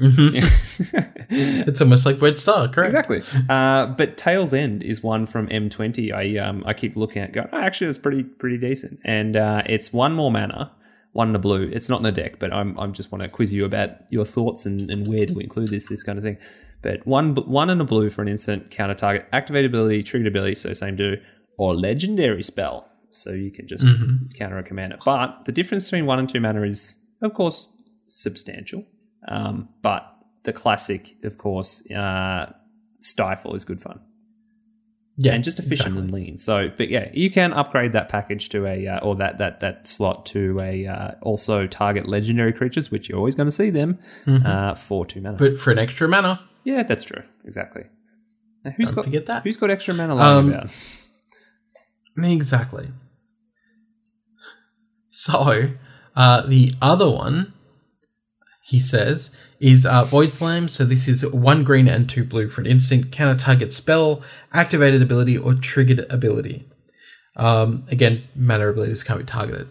It's 1.30 1.80
almost 1.80 2.06
like 2.06 2.18
Void 2.18 2.38
Star, 2.38 2.68
correct? 2.68 2.94
Exactly. 2.94 3.22
Uh, 3.48 3.86
but 3.86 4.16
Tale's 4.16 4.54
End 4.54 4.82
is 4.82 5.02
one 5.02 5.26
from 5.26 5.48
M20. 5.48 6.12
I 6.12 6.38
um 6.38 6.62
I 6.66 6.72
keep 6.72 6.96
looking 6.96 7.20
at, 7.22 7.30
it 7.30 7.32
going, 7.32 7.48
oh, 7.52 7.58
actually, 7.58 7.90
it's 7.90 7.98
pretty 7.98 8.22
pretty 8.22 8.58
decent, 8.58 9.00
and 9.04 9.36
uh, 9.36 9.62
it's 9.66 9.92
one 9.92 10.14
more 10.14 10.30
mana, 10.30 10.72
one 11.12 11.28
in 11.28 11.32
the 11.32 11.38
blue. 11.38 11.68
It's 11.72 11.88
not 11.88 11.96
in 11.98 12.04
the 12.04 12.12
deck, 12.12 12.38
but 12.38 12.52
I'm 12.52 12.78
I'm 12.78 12.92
just 12.92 13.12
want 13.12 13.22
to 13.22 13.28
quiz 13.28 13.52
you 13.52 13.64
about 13.64 13.90
your 14.10 14.24
thoughts 14.24 14.64
and, 14.66 14.90
and 14.90 15.06
where 15.06 15.26
to 15.26 15.38
include 15.38 15.68
this 15.68 15.88
this 15.88 16.02
kind 16.02 16.16
of 16.18 16.24
thing. 16.24 16.38
But 16.80 17.06
one 17.06 17.34
one 17.34 17.68
in 17.68 17.78
the 17.78 17.84
blue 17.84 18.08
for 18.08 18.22
an 18.22 18.28
instant 18.28 18.70
counter 18.70 18.94
target, 18.94 19.26
activated 19.32 19.70
ability, 19.70 20.02
triggered 20.04 20.28
ability, 20.28 20.54
so 20.54 20.72
same 20.72 20.96
do, 20.96 21.16
or 21.58 21.74
legendary 21.74 22.42
spell, 22.42 22.88
so 23.10 23.32
you 23.32 23.50
can 23.50 23.66
just 23.68 23.84
counter 24.38 24.58
a 24.58 24.62
commander. 24.62 24.96
But 25.04 25.44
the 25.44 25.52
difference 25.52 25.84
between 25.86 26.06
one 26.06 26.18
and 26.20 26.28
two 26.28 26.40
mana 26.40 26.62
is, 26.62 26.96
of 27.20 27.34
course, 27.34 27.72
substantial. 28.06 28.84
Um, 29.26 29.68
but 29.82 30.04
the 30.44 30.52
classic, 30.52 31.16
of 31.24 31.38
course, 31.38 31.88
uh, 31.90 32.52
stifle 33.00 33.54
is 33.54 33.64
good 33.64 33.80
fun 33.80 34.00
Yeah, 35.16 35.34
and 35.34 35.42
just 35.44 35.58
efficient 35.58 35.88
exactly. 35.96 36.02
and 36.02 36.12
lean. 36.12 36.38
So, 36.38 36.70
but 36.76 36.88
yeah, 36.88 37.10
you 37.12 37.30
can 37.30 37.52
upgrade 37.52 37.92
that 37.92 38.08
package 38.08 38.48
to 38.50 38.66
a 38.66 38.86
uh, 38.86 39.00
or 39.00 39.16
that 39.16 39.38
that 39.38 39.60
that 39.60 39.86
slot 39.88 40.24
to 40.26 40.58
a 40.60 40.86
uh, 40.86 41.10
also 41.22 41.66
target 41.66 42.08
legendary 42.08 42.52
creatures, 42.52 42.90
which 42.90 43.08
you're 43.08 43.18
always 43.18 43.34
going 43.34 43.48
to 43.48 43.52
see 43.52 43.70
them 43.70 43.98
uh, 44.26 44.74
for 44.74 45.04
two 45.04 45.20
mana. 45.20 45.36
But 45.36 45.58
for 45.58 45.70
an 45.72 45.78
extra 45.78 46.08
mana, 46.08 46.40
yeah, 46.64 46.82
that's 46.84 47.04
true. 47.04 47.22
Exactly. 47.44 47.84
Now, 48.64 48.70
who's 48.76 48.86
Don't 48.86 48.96
got 48.96 49.04
forget 49.04 49.26
that. 49.26 49.42
Who's 49.44 49.56
got 49.56 49.70
extra 49.70 49.94
mana 49.94 50.14
lying 50.14 50.38
Um, 50.38 50.48
about? 50.52 50.70
exactly. 52.24 52.88
So, 55.10 55.70
uh, 56.16 56.46
the 56.46 56.74
other 56.80 57.10
one, 57.10 57.52
he 58.68 58.78
says, 58.78 59.30
is 59.60 59.86
uh, 59.86 60.04
Voidslime. 60.04 60.68
So 60.68 60.84
this 60.84 61.08
is 61.08 61.24
one 61.24 61.64
green 61.64 61.88
and 61.88 62.06
two 62.06 62.22
blue 62.22 62.50
for 62.50 62.60
an 62.60 62.66
instant 62.66 63.10
counter 63.10 63.42
target 63.42 63.72
spell, 63.72 64.22
activated 64.52 65.00
ability, 65.00 65.38
or 65.38 65.54
triggered 65.54 66.00
ability. 66.10 66.68
Um, 67.34 67.84
again, 67.90 68.24
mana 68.34 68.68
abilities 68.68 69.02
can't 69.02 69.20
be 69.20 69.24
targeted. 69.24 69.68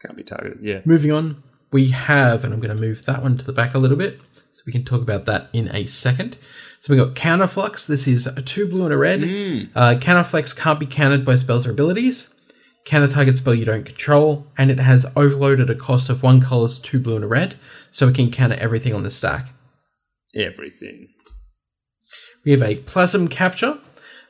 Can't 0.00 0.16
be 0.16 0.22
targeted. 0.22 0.60
Yeah. 0.62 0.80
Moving 0.86 1.12
on, 1.12 1.42
we 1.70 1.90
have, 1.90 2.44
and 2.44 2.54
I'm 2.54 2.60
going 2.60 2.74
to 2.74 2.80
move 2.80 3.04
that 3.04 3.22
one 3.22 3.36
to 3.36 3.44
the 3.44 3.52
back 3.52 3.74
a 3.74 3.78
little 3.78 3.98
bit 3.98 4.18
so 4.52 4.62
we 4.66 4.72
can 4.72 4.86
talk 4.86 5.02
about 5.02 5.26
that 5.26 5.50
in 5.52 5.68
a 5.74 5.84
second. 5.84 6.38
So 6.80 6.94
we 6.94 6.98
got 6.98 7.14
Counterflux. 7.14 7.86
This 7.86 8.06
is 8.06 8.26
a 8.26 8.40
two 8.40 8.66
blue 8.66 8.84
and 8.84 8.94
a 8.94 8.96
red. 8.96 9.20
Uh, 9.74 9.96
Counterflux 9.96 10.56
can't 10.56 10.80
be 10.80 10.86
countered 10.86 11.26
by 11.26 11.36
spells 11.36 11.66
or 11.66 11.72
abilities. 11.72 12.28
Counter 12.84 13.08
target 13.08 13.36
spell 13.36 13.54
you 13.54 13.64
don't 13.64 13.84
control, 13.84 14.46
and 14.58 14.70
it 14.70 14.78
has 14.78 15.06
overload 15.16 15.60
at 15.60 15.70
a 15.70 15.74
cost 15.74 16.10
of 16.10 16.22
one 16.22 16.40
color's 16.40 16.78
two 16.78 17.00
blue 17.00 17.16
and 17.16 17.24
a 17.24 17.28
red, 17.28 17.56
so 17.90 18.08
it 18.08 18.14
can 18.14 18.30
counter 18.30 18.56
everything 18.56 18.92
on 18.92 19.02
the 19.02 19.10
stack. 19.10 19.48
Everything. 20.34 21.08
We 22.44 22.52
have 22.52 22.62
a 22.62 22.76
Plasm 22.76 23.28
Capture. 23.28 23.78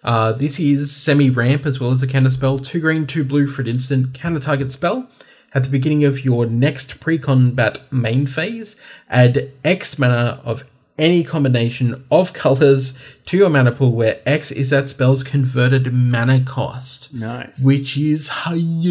Uh, 0.05 0.33
this 0.33 0.61
is 0.61 0.95
semi 0.95 1.31
ramp 1.31 1.67
as 1.67 1.81
well 1.81 1.91
as 1.91 2.03
a 2.03 2.07
counter 2.07 2.31
spell. 2.31 2.59
Two 2.61 2.79
green, 2.79 3.07
two 3.07 3.25
blue 3.25 3.49
for 3.49 3.63
an 3.63 3.69
instant 3.69 4.15
counter 4.15 4.39
target 4.41 4.71
spell. 4.71 5.09
At 5.53 5.65
the 5.65 5.71
beginning 5.71 6.05
of 6.05 6.25
your 6.25 6.47
next 6.47 7.01
pre 7.01 7.19
combat 7.19 7.81
main 7.93 8.27
phase, 8.27 8.77
add 9.09 9.51
X 9.65 9.99
mana 9.99 10.41
of 10.45 10.65
any 10.99 11.25
combination 11.25 12.05
of 12.11 12.33
colors 12.33 12.95
to 13.27 13.37
your 13.37 13.51
mana 13.51 13.73
pool 13.73 13.93
where 13.93 14.21
X 14.27 14.51
is 14.53 14.71
that 14.71 14.89
spell's 14.89 15.25
converted 15.25 15.93
mana 15.93 16.45
cost, 16.45 17.13
Nice. 17.13 17.65
which 17.65 17.97
is 17.97 18.31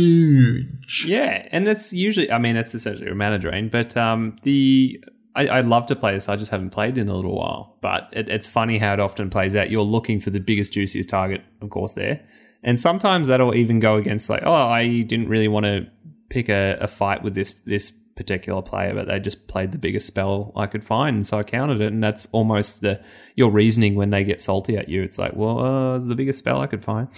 huge. 0.03 1.05
Yeah, 1.07 1.47
and 1.51 1.67
it's 1.67 1.93
usually, 1.93 2.31
I 2.31 2.37
mean, 2.39 2.55
it's 2.55 2.75
essentially 2.75 3.09
a 3.09 3.15
mana 3.15 3.39
drain, 3.39 3.69
but 3.69 3.95
um, 3.95 4.35
the 4.43 5.03
I, 5.35 5.47
I 5.47 5.61
love 5.61 5.87
to 5.87 5.95
play 5.95 6.13
this. 6.13 6.29
I 6.29 6.35
just 6.35 6.51
haven't 6.51 6.69
played 6.69 6.97
in 6.97 7.07
a 7.09 7.15
little 7.15 7.35
while, 7.35 7.77
but 7.81 8.09
it, 8.11 8.29
it's 8.29 8.47
funny 8.47 8.77
how 8.77 8.93
it 8.93 8.99
often 8.99 9.29
plays 9.29 9.55
out. 9.55 9.71
You're 9.71 9.81
looking 9.83 10.19
for 10.19 10.29
the 10.29 10.39
biggest, 10.39 10.73
juiciest 10.73 11.09
target, 11.09 11.41
of 11.61 11.69
course, 11.71 11.93
there, 11.93 12.21
and 12.63 12.79
sometimes 12.79 13.29
that'll 13.29 13.55
even 13.55 13.79
go 13.79 13.95
against 13.95 14.29
like, 14.29 14.43
oh, 14.45 14.53
I 14.53 15.01
didn't 15.01 15.29
really 15.29 15.47
want 15.47 15.65
to 15.65 15.87
pick 16.29 16.49
a, 16.49 16.77
a 16.81 16.87
fight 16.87 17.23
with 17.23 17.33
this 17.35 17.51
this 17.65 17.91
particular 18.15 18.61
player, 18.61 18.93
but 18.93 19.07
they 19.07 19.19
just 19.19 19.47
played 19.47 19.71
the 19.71 19.77
biggest 19.77 20.05
spell 20.07 20.51
I 20.55 20.67
could 20.67 20.83
find, 20.85 21.15
and 21.15 21.25
so 21.25 21.37
I 21.39 21.43
counted 21.43 21.81
it, 21.81 21.91
and 21.91 22.03
that's 22.03 22.27
almost 22.31 22.81
the 22.81 23.01
your 23.35 23.51
reasoning 23.51 23.95
when 23.95 24.09
they 24.11 24.23
get 24.23 24.39
salty 24.41 24.77
at 24.77 24.89
you. 24.89 25.01
It's 25.03 25.17
like, 25.17 25.33
well, 25.35 25.59
uh, 25.59 25.95
it's 25.97 26.07
the 26.07 26.15
biggest 26.15 26.39
spell 26.39 26.61
I 26.61 26.67
could 26.67 26.83
find. 26.83 27.07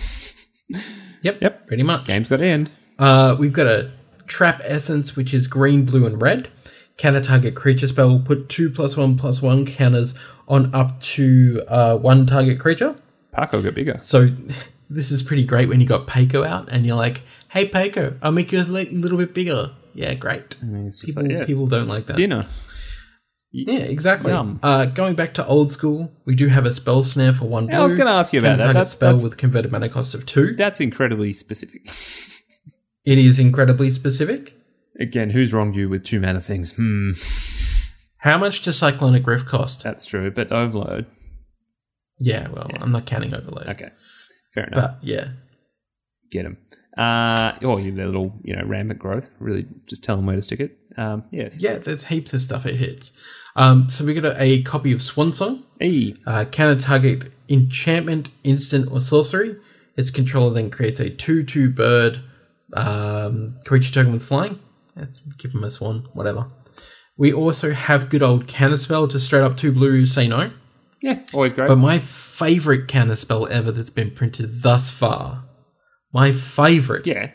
Yep, 1.21 1.41
Yep. 1.41 1.67
pretty 1.67 1.83
much. 1.83 2.05
Game's 2.05 2.27
got 2.27 2.37
to 2.37 2.45
end. 2.45 2.69
Uh, 2.99 3.35
we've 3.39 3.53
got 3.53 3.65
a 3.67 3.91
Trap 4.27 4.61
Essence, 4.63 5.15
which 5.15 5.33
is 5.33 5.47
green, 5.47 5.85
blue, 5.85 6.05
and 6.05 6.21
red. 6.21 6.49
Counter 6.97 7.21
target 7.21 7.55
creature 7.55 7.87
spell. 7.87 8.19
Put 8.19 8.47
two 8.49 8.69
plus 8.69 8.95
one 8.95 9.17
plus 9.17 9.41
one 9.41 9.65
counters 9.65 10.13
on 10.47 10.73
up 10.73 11.01
to 11.01 11.63
uh, 11.67 11.97
one 11.97 12.25
target 12.27 12.59
creature. 12.59 12.95
Pako 13.33 13.63
got 13.63 13.73
bigger. 13.73 13.99
So 14.01 14.29
this 14.89 15.11
is 15.11 15.23
pretty 15.23 15.45
great 15.45 15.67
when 15.67 15.81
you 15.81 15.87
got 15.87 16.07
Pako 16.07 16.45
out 16.47 16.69
and 16.69 16.85
you're 16.85 16.95
like, 16.95 17.21
"Hey 17.49 17.67
Pako, 17.67 18.17
I'll 18.21 18.31
make 18.31 18.51
you 18.51 18.59
a 18.59 18.63
little 18.63 19.17
bit 19.17 19.33
bigger." 19.33 19.71
Yeah, 19.95 20.13
great. 20.13 20.57
I 20.61 20.65
mean, 20.65 20.85
just 20.91 21.01
People, 21.03 21.23
like, 21.23 21.31
yeah, 21.31 21.45
people 21.45 21.67
don't 21.67 21.87
like 21.87 22.05
that. 22.07 22.17
dinner. 22.17 22.47
Yeah, 23.51 23.79
exactly. 23.79 24.31
Yum. 24.33 24.59
Uh, 24.61 24.85
going 24.85 25.15
back 25.15 25.33
to 25.35 25.47
old 25.47 25.71
school, 25.71 26.11
we 26.25 26.35
do 26.35 26.49
have 26.49 26.65
a 26.65 26.71
spell 26.73 27.05
snare 27.05 27.33
for 27.33 27.45
one. 27.45 27.73
I 27.73 27.81
was 27.81 27.93
gonna 27.93 28.09
ask 28.11 28.33
you 28.33 28.39
about 28.39 28.57
that. 28.57 28.65
target 28.65 28.73
That's- 28.75 28.91
spell 28.91 29.09
that's- 29.13 29.23
with 29.23 29.37
converted 29.37 29.71
mana 29.71 29.87
cost 29.87 30.13
of 30.13 30.25
two. 30.25 30.53
That's 30.55 30.81
incredibly 30.81 31.31
specific. 31.31 31.89
It 33.05 33.17
is 33.17 33.39
incredibly 33.39 33.91
specific. 33.91 34.55
Again, 34.99 35.29
who's 35.29 35.53
wronged 35.53 35.75
you 35.75 35.87
with 35.87 36.03
two 36.03 36.19
mana 36.19 36.41
things? 36.41 36.73
Hmm, 36.75 37.11
How 38.19 38.37
much 38.37 38.61
does 38.61 38.77
Cyclonic 38.77 39.25
Rift 39.27 39.45
cost? 39.45 39.83
that's 39.83 40.05
true. 40.05 40.31
But 40.31 40.51
overload. 40.51 41.05
Yeah, 42.19 42.49
well, 42.49 42.69
I'm 42.79 42.91
not 42.91 43.05
counting 43.05 43.33
overload. 43.33 43.67
Okay, 43.69 43.89
fair 44.53 44.65
enough. 44.65 44.97
But 44.99 45.07
yeah, 45.07 45.27
Get 46.31 46.43
them. 46.43 46.57
Uh, 46.97 47.53
or 47.61 47.79
you 47.79 47.91
their 47.91 48.05
little, 48.05 48.33
you 48.43 48.55
know, 48.55 48.63
rampant 48.65 48.99
growth. 48.99 49.29
Really, 49.39 49.65
just 49.87 50.03
tell 50.03 50.15
them 50.15 50.25
where 50.25 50.35
to 50.35 50.41
stick 50.41 50.59
it. 50.59 50.77
Um, 50.97 51.23
yes. 51.31 51.61
yeah, 51.61 51.77
there's 51.77 52.05
heaps 52.05 52.33
of 52.33 52.41
stuff 52.41 52.65
it 52.65 52.75
hits. 52.77 53.11
Um, 53.57 53.89
so 53.89 54.05
we 54.05 54.13
got 54.13 54.25
a, 54.25 54.41
a 54.41 54.61
copy 54.63 54.91
of 54.93 55.01
Swan 55.01 55.33
Song. 55.33 55.63
Hey, 55.79 56.15
Uh, 56.25 56.45
counter 56.45 56.79
target 56.81 57.31
enchantment, 57.49 58.29
instant, 58.43 58.89
or 58.91 59.01
sorcery. 59.01 59.57
Its 59.97 60.09
controller 60.09 60.53
then 60.53 60.69
creates 60.71 60.99
a 60.99 61.09
2 61.09 61.43
2 61.43 61.69
bird 61.69 62.19
um, 62.73 63.57
creature 63.65 63.91
token 63.93 64.11
with 64.13 64.23
flying. 64.23 64.59
Let's 64.95 65.19
give 65.37 65.51
him 65.53 65.63
a 65.63 65.71
swan, 65.71 66.07
whatever. 66.13 66.47
We 67.17 67.31
also 67.31 67.71
have 67.71 68.09
good 68.09 68.23
old 68.23 68.47
counter 68.47 68.77
spell, 68.77 69.07
to 69.07 69.19
straight 69.19 69.43
up 69.43 69.57
2 69.57 69.71
blue, 69.71 70.05
say 70.05 70.27
no. 70.27 70.51
yeah, 71.01 71.19
always 71.33 71.53
great. 71.53 71.67
But 71.67 71.77
my 71.77 71.99
favorite 71.99 72.87
counterspell 72.87 73.49
ever 73.49 73.71
that's 73.71 73.89
been 73.89 74.11
printed 74.11 74.63
thus 74.63 74.91
far, 74.91 75.44
my 76.15 76.31
favorite, 76.31 77.05
yeah, 77.05 77.31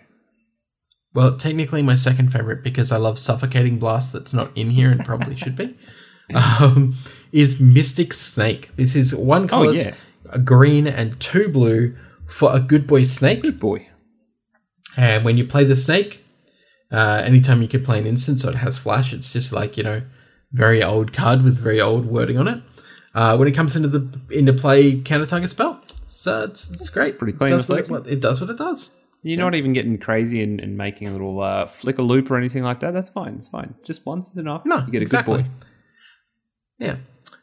well, 1.13 1.37
technically 1.37 1.83
my 1.83 1.97
second 1.97 2.33
favorite 2.33 2.65
because 2.65 2.91
I 2.91 2.97
love 2.97 3.19
suffocating 3.19 3.79
blast 3.79 4.15
that's 4.15 4.33
not 4.33 4.57
in 4.57 4.71
here 4.71 4.91
and 4.91 5.05
probably 5.05 5.37
should 5.37 5.55
be. 5.55 5.77
um, 6.35 6.95
is 7.31 7.61
Mystic 7.61 8.15
Snake. 8.15 8.71
This 8.77 8.97
is 8.97 9.15
one 9.15 9.47
color, 9.47 9.75
yeah. 9.75 9.95
a 10.31 10.39
green 10.39 10.87
and 10.87 11.21
two 11.21 11.51
blue 11.51 11.95
for 12.27 12.57
a 12.57 12.59
good 12.59 12.87
boy 12.87 13.05
snake. 13.05 13.43
Good 13.43 13.61
boy. 13.61 13.87
And 14.97 15.27
when 15.27 15.37
you 15.37 15.47
play 15.47 15.65
the 15.65 15.77
snake, 15.77 16.25
uh, 16.91 17.21
anytime 17.23 17.61
you 17.61 17.69
can 17.69 17.85
play 17.85 17.99
an 17.99 18.07
instant, 18.07 18.41
so 18.41 18.49
it 18.49 18.57
has 18.57 18.79
flash, 18.79 19.13
it's 19.13 19.31
just 19.31 19.53
like 19.53 19.77
you 19.77 19.83
know, 19.83 20.01
very 20.53 20.83
old 20.83 21.13
card 21.13 21.43
with 21.43 21.59
very 21.59 21.83
old 21.83 22.07
wording 22.07 22.39
on 22.39 22.49
it. 22.49 22.63
Uh, 23.15 23.37
when 23.37 23.47
it 23.47 23.53
comes 23.53 23.77
into 23.77 23.89
the 23.89 24.21
into 24.31 24.55
play, 24.55 25.03
counter 25.03 25.27
target 25.27 25.51
spell. 25.51 25.83
So 26.21 26.43
it's, 26.43 26.69
it's 26.69 26.91
great. 26.91 27.19
Pretty 27.19 27.33
clean 27.33 27.51
It 27.51 27.57
does, 27.57 27.67
what 27.69 27.79
it, 27.79 27.89
what, 27.89 28.07
it 28.07 28.21
does 28.21 28.43
what 28.43 28.51
it 28.51 28.59
does. 28.59 28.91
You're 29.23 29.39
not 29.39 29.55
even 29.55 29.73
getting 29.73 29.97
crazy 29.97 30.43
and, 30.43 30.61
and 30.61 30.77
making 30.77 31.09
a 31.09 31.13
little 31.13 31.41
uh, 31.41 31.65
flicker 31.65 32.03
loop 32.03 32.31
or 32.31 32.37
anything 32.37 32.63
like 32.63 32.81
that. 32.81 32.93
That's 32.93 33.09
fine. 33.09 33.37
It's 33.37 33.49
fine. 33.49 33.75
Just 33.85 34.05
once 34.05 34.31
is 34.31 34.37
enough. 34.37 34.67
No, 34.67 34.85
you 34.85 34.93
get 34.93 34.99
a 34.99 35.03
exactly. 35.03 35.39
good 35.39 35.45
boy. 35.45 35.51
Yeah. 36.79 36.97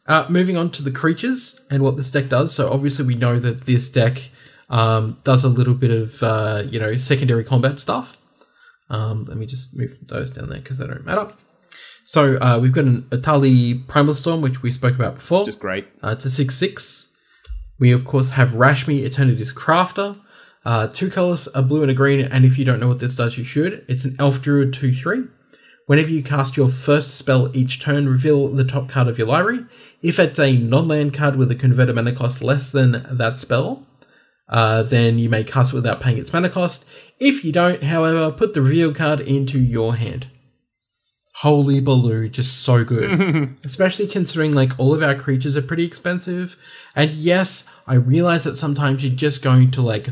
Uh, 0.05 0.27
moving 0.29 0.57
on 0.57 0.69
to 0.73 0.83
the 0.83 0.91
creatures 0.91 1.59
and 1.71 1.81
what 1.81 1.97
this 1.97 2.11
deck 2.11 2.29
does. 2.29 2.53
So 2.53 2.69
obviously 2.69 3.03
we 3.03 3.15
know 3.15 3.39
that 3.39 3.65
this 3.65 3.89
deck 3.89 4.29
um, 4.69 5.17
does 5.23 5.43
a 5.43 5.49
little 5.49 5.73
bit 5.73 5.89
of 5.89 6.21
uh, 6.21 6.61
you 6.69 6.79
know 6.79 6.97
secondary 6.97 7.43
combat 7.43 7.79
stuff. 7.79 8.15
Um, 8.91 9.25
let 9.25 9.37
me 9.37 9.47
just 9.47 9.75
move 9.75 9.97
those 10.03 10.29
down 10.29 10.49
there 10.49 10.59
because 10.59 10.77
they 10.77 10.85
don't 10.85 11.03
matter. 11.03 11.33
So 12.05 12.37
uh, 12.37 12.59
we've 12.59 12.73
got 12.73 12.85
an 12.85 13.07
Etali 13.09 13.87
Primal 13.87 14.13
Storm, 14.13 14.41
which 14.41 14.61
we 14.61 14.69
spoke 14.69 14.93
about 14.93 15.15
before. 15.15 15.45
Just 15.45 15.59
great. 15.59 15.87
Uh, 16.03 16.09
it's 16.09 16.25
a 16.25 16.29
6 16.29 16.55
6. 16.55 17.07
We, 17.79 17.91
of 17.91 18.05
course, 18.05 18.31
have 18.31 18.49
Rashmi 18.49 19.05
Eternity's 19.05 19.53
Crafter. 19.53 20.19
Uh, 20.65 20.87
two 20.87 21.09
colors, 21.09 21.47
a 21.53 21.61
blue 21.61 21.81
and 21.81 21.91
a 21.91 21.93
green, 21.93 22.19
and 22.19 22.43
if 22.43 22.57
you 22.57 22.65
don't 22.65 22.79
know 22.79 22.89
what 22.89 22.99
this 22.99 23.15
does, 23.15 23.37
you 23.37 23.43
should. 23.43 23.85
It's 23.87 24.03
an 24.03 24.15
Elf 24.19 24.41
Druid 24.41 24.73
2 24.73 24.93
3. 24.93 25.23
Whenever 25.85 26.09
you 26.09 26.21
cast 26.21 26.57
your 26.57 26.67
first 26.67 27.15
spell 27.15 27.55
each 27.55 27.79
turn, 27.79 28.09
reveal 28.09 28.49
the 28.49 28.65
top 28.65 28.89
card 28.89 29.07
of 29.07 29.17
your 29.17 29.27
library. 29.27 29.65
If 30.01 30.19
it's 30.19 30.37
a 30.37 30.57
non 30.57 30.89
land 30.89 31.13
card 31.13 31.37
with 31.37 31.49
a 31.51 31.55
converted 31.55 31.95
mana 31.95 32.13
cost 32.13 32.41
less 32.41 32.71
than 32.71 33.07
that 33.09 33.39
spell, 33.39 33.87
uh, 34.49 34.83
then 34.83 35.17
you 35.17 35.29
may 35.29 35.45
cast 35.45 35.71
it 35.71 35.75
without 35.75 36.01
paying 36.01 36.17
its 36.17 36.33
mana 36.33 36.49
cost. 36.49 36.83
If 37.19 37.45
you 37.45 37.53
don't, 37.53 37.83
however, 37.83 38.31
put 38.31 38.53
the 38.53 38.61
reveal 38.61 38.93
card 38.93 39.21
into 39.21 39.59
your 39.59 39.95
hand. 39.95 40.27
Holy 41.41 41.79
Baloo, 41.79 42.29
just 42.29 42.63
so 42.63 42.83
good. 42.83 43.55
Especially 43.63 44.07
considering 44.07 44.53
like 44.53 44.77
all 44.79 44.91
of 44.91 45.03
our 45.03 45.13
creatures 45.13 45.55
are 45.55 45.61
pretty 45.61 45.85
expensive. 45.85 46.55
And 46.95 47.11
yes, 47.11 47.63
I 47.85 47.93
realize 47.93 48.43
that 48.45 48.55
sometimes 48.55 49.03
you're 49.03 49.15
just 49.15 49.43
going 49.43 49.69
to 49.71 49.83
like 49.83 50.09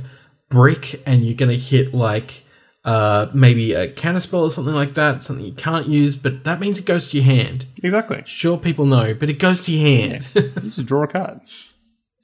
brick 0.49 1.01
and 1.03 1.26
you're 1.26 1.34
gonna 1.34 1.53
hit 1.53 1.95
like 1.95 2.43
uh 2.84 3.26
maybe 3.34 3.73
a 3.73 3.91
counterspell 3.91 4.43
or 4.43 4.51
something 4.51 4.76
like 4.76 4.93
that, 4.93 5.23
something 5.23 5.43
you 5.43 5.53
can't 5.53 5.88
use, 5.88 6.15
but 6.15 6.43
that 6.43 6.59
means 6.59 6.78
it 6.78 6.86
goes 6.86 7.09
to 7.09 7.17
your 7.17 7.26
hand. 7.26 7.65
Exactly. 7.82 8.21
Sure 8.28 8.59
people 8.59 8.86
know, 8.86 9.15
but 9.15 9.28
it 9.28 9.39
goes 9.39 9.61
to 9.65 9.71
your 9.71 9.88
hand. 9.88 10.28
You 10.36 10.69
just 10.69 10.86
draw 10.86 11.03
a 11.03 11.07
card. 11.07 11.41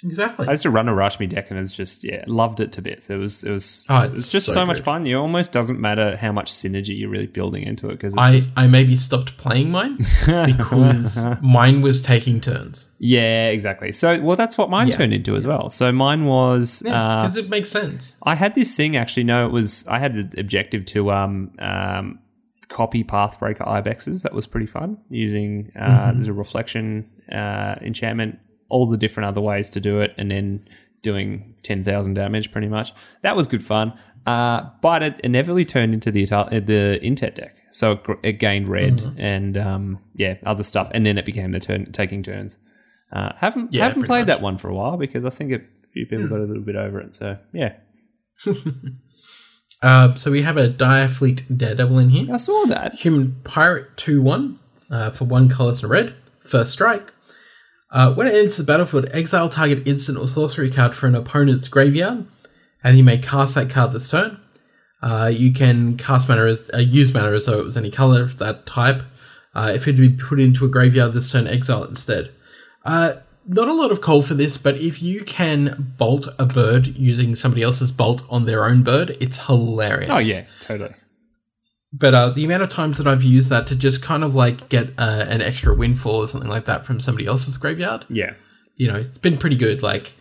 exactly. 0.03 0.47
I 0.47 0.51
used 0.51 0.63
to 0.63 0.69
run 0.69 0.87
a 0.89 0.93
Rashmi 0.93 1.27
deck 1.29 1.49
and 1.49 1.57
it 1.57 1.61
was 1.61 1.71
just 1.71 2.03
yeah, 2.03 2.23
loved 2.27 2.59
it 2.59 2.71
to 2.73 2.81
bits. 2.81 3.09
It 3.09 3.15
was 3.17 3.43
it 3.43 3.51
was 3.51 3.85
Oh, 3.89 3.99
it 4.01 4.11
was 4.11 4.21
it's 4.23 4.31
just 4.31 4.47
so, 4.47 4.53
so 4.53 4.65
much 4.65 4.81
fun. 4.81 5.05
It 5.07 5.13
almost 5.13 5.51
doesn't 5.51 5.79
matter 5.79 6.17
how 6.17 6.31
much 6.31 6.51
synergy 6.51 6.97
you're 6.97 7.09
really 7.09 7.27
building 7.27 7.63
into 7.63 7.87
it 7.89 7.93
because 7.93 8.15
I, 8.17 8.31
just 8.33 8.49
I 8.55 8.67
maybe 8.67 8.97
stopped 8.97 9.37
playing 9.37 9.71
mine 9.71 9.97
because 10.45 11.17
mine 11.41 11.81
was 11.81 12.01
taking 12.01 12.41
turns. 12.41 12.87
yeah, 12.99 13.47
exactly. 13.49 13.91
So 13.91 14.19
well, 14.21 14.35
that's 14.35 14.57
what 14.57 14.69
mine 14.69 14.87
Yeah. 14.89 14.97
turned 14.97 15.13
into 15.13 15.35
as 15.35 15.45
well. 15.47 15.69
So 15.69 15.91
mine 15.91 16.25
was 16.25 16.81
Yeah, 16.85 16.93
uh, 17.19 17.21
because 17.23 17.37
it 17.37 17.49
makes 17.49 17.69
sense. 17.69 18.15
I 18.23 18.35
had 18.35 18.53
this 18.53 18.75
thing 18.75 18.95
actually. 18.95 19.23
No, 19.23 19.45
it 19.45 19.51
was 19.51 19.85
I 19.87 19.99
had 19.99 20.13
the 20.13 20.39
objective 20.39 20.85
to 20.85 21.11
um 21.11 21.51
um 21.59 22.19
copy 22.67 23.03
Pathbreaker 23.03 23.67
Ibexes. 23.67 24.23
That 24.23 24.33
was 24.33 24.47
pretty 24.47 24.67
fun 24.67 24.97
using 25.09 25.71
uh, 25.77 26.13
there's 26.13 26.27
a 26.29 26.33
reflection 26.33 27.09
uh, 27.31 27.75
enchantment, 27.81 28.39
all 28.71 28.87
the 28.87 28.97
different 28.97 29.27
other 29.27 29.41
ways 29.41 29.69
to 29.69 29.79
do 29.79 29.99
it, 30.01 30.13
and 30.17 30.31
then 30.31 30.67
doing 31.03 31.53
ten 31.63 31.83
thousand 31.83 32.13
damage 32.15 32.51
pretty 32.51 32.67
much. 32.67 32.93
That 33.21 33.35
was 33.35 33.47
good 33.47 33.63
fun. 33.63 33.93
Uh, 34.25 34.69
but 34.81 35.01
it 35.03 35.19
inevitably 35.23 35.65
turned 35.65 35.93
into 35.93 36.11
the 36.11 36.25
the 36.25 36.99
Intet 37.03 37.35
deck, 37.35 37.55
so 37.71 37.93
it, 37.93 38.03
gr- 38.03 38.13
it 38.23 38.33
gained 38.33 38.67
red 38.67 39.15
and 39.17 39.57
um, 39.57 39.99
yeah 40.15 40.35
other 40.45 40.63
stuff, 40.63 40.89
and 40.93 41.05
then 41.05 41.17
it 41.17 41.25
became 41.25 41.51
the 41.51 41.59
turn 41.59 41.91
taking 41.91 42.21
turns. 42.23 42.57
Uh, 43.11 43.31
haven't 43.37 43.73
Yeah, 43.73 43.83
haven't 43.87 44.03
played 44.03 44.21
much. 44.21 44.27
that 44.27 44.41
one 44.41 44.57
for 44.57 44.69
a 44.69 44.73
while 44.75 44.95
because 44.97 45.25
I 45.25 45.29
think 45.31 45.51
a 45.51 45.59
few 45.91 46.05
people 46.05 46.27
got 46.27 46.39
a 46.39 46.45
little 46.45 46.63
bit 46.63 46.75
over 46.75 46.99
it. 47.01 47.15
So 47.15 47.37
yeah, 47.51 47.73
Uh, 49.81 50.13
so 50.13 50.29
we 50.29 50.43
have 50.43 50.57
a 50.57 50.67
Dire 50.67 51.07
Fleet 51.09 51.43
Daredevil 51.57 51.97
in 51.97 52.09
here. 52.09 52.31
I 52.31 52.37
saw 52.37 52.65
that. 52.65 52.93
Human 52.95 53.37
Pirate 53.43 53.97
2 53.97 54.21
1 54.21 54.59
uh, 54.91 55.09
for 55.09 55.25
one 55.25 55.49
colors 55.49 55.81
and 55.81 55.89
red. 55.89 56.13
First 56.45 56.71
strike. 56.71 57.11
Uh, 57.91 58.13
when 58.13 58.27
it 58.27 58.33
enters 58.33 58.57
the 58.57 58.63
battlefield, 58.63 59.07
exile 59.11 59.49
target 59.49 59.85
instant 59.85 60.17
or 60.17 60.27
sorcery 60.27 60.71
card 60.71 60.95
for 60.95 61.07
an 61.07 61.15
opponent's 61.15 61.67
graveyard, 61.67 62.25
and 62.83 62.97
you 62.97 63.03
may 63.03 63.17
cast 63.17 63.55
that 63.55 63.69
card 63.69 63.91
this 63.91 64.09
turn. 64.09 64.39
Uh, 65.01 65.31
you 65.33 65.51
can 65.51 65.97
cast 65.97 66.29
mana 66.29 66.45
as 66.45 66.63
uh, 66.73 66.77
use 66.77 67.13
mana 67.13 67.31
as 67.31 67.45
though 67.45 67.59
it 67.59 67.65
was 67.65 67.75
any 67.75 67.91
color 67.91 68.21
of 68.21 68.37
that 68.37 68.65
type. 68.65 69.03
Uh, 69.53 69.71
if 69.75 69.87
it 69.87 69.99
would 69.99 70.17
be 70.17 70.23
put 70.23 70.39
into 70.39 70.63
a 70.63 70.69
graveyard 70.69 71.11
this 71.13 71.31
turn, 71.31 71.47
exile 71.47 71.83
it 71.83 71.89
instead. 71.89 72.31
Uh, 72.85 73.13
not 73.47 73.67
a 73.67 73.73
lot 73.73 73.91
of 73.91 74.01
call 74.01 74.21
for 74.21 74.35
this, 74.35 74.57
but 74.57 74.77
if 74.77 75.01
you 75.01 75.23
can 75.25 75.93
bolt 75.97 76.27
a 76.37 76.45
bird 76.45 76.87
using 76.95 77.35
somebody 77.35 77.63
else's 77.63 77.91
bolt 77.91 78.23
on 78.29 78.45
their 78.45 78.65
own 78.65 78.83
bird, 78.83 79.17
it's 79.19 79.47
hilarious. 79.47 80.11
Oh 80.11 80.19
yeah, 80.19 80.45
totally. 80.61 80.93
But 81.93 82.13
uh, 82.13 82.29
the 82.29 82.45
amount 82.45 82.63
of 82.63 82.69
times 82.69 82.97
that 82.97 83.07
I've 83.07 83.23
used 83.23 83.49
that 83.49 83.67
to 83.67 83.75
just 83.75 84.01
kind 84.01 84.23
of 84.23 84.33
like 84.33 84.69
get 84.69 84.91
uh, 84.97 85.25
an 85.27 85.41
extra 85.41 85.73
windfall 85.75 86.23
or 86.23 86.27
something 86.27 86.49
like 86.49 86.65
that 86.65 86.85
from 86.85 86.99
somebody 87.01 87.27
else's 87.27 87.57
graveyard, 87.57 88.05
Yeah. 88.09 88.33
you 88.77 88.87
know, 88.87 88.95
it's 88.95 89.17
been 89.17 89.37
pretty 89.37 89.57
good. 89.57 89.83
Like 89.83 90.13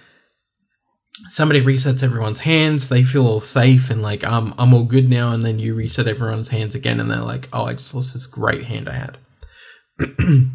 somebody 1.29 1.61
resets 1.61 2.03
everyone's 2.03 2.41
hands, 2.41 2.89
they 2.89 3.05
feel 3.05 3.25
all 3.27 3.41
safe 3.41 3.89
and 3.89 4.03
like 4.03 4.25
um, 4.25 4.53
I'm 4.59 4.75
all 4.75 4.85
good 4.85 5.09
now, 5.09 5.33
and 5.33 5.45
then 5.45 5.59
you 5.61 5.75
reset 5.75 6.09
everyone's 6.09 6.49
hands 6.49 6.75
again, 6.75 6.99
and 6.99 7.09
they're 7.11 7.19
like, 7.19 7.49
oh, 7.53 7.65
I 7.67 7.75
just 7.75 7.95
lost 7.95 8.15
this 8.15 8.27
great 8.27 8.65
hand 8.65 8.89
I 8.89 8.95
had. 8.95 9.19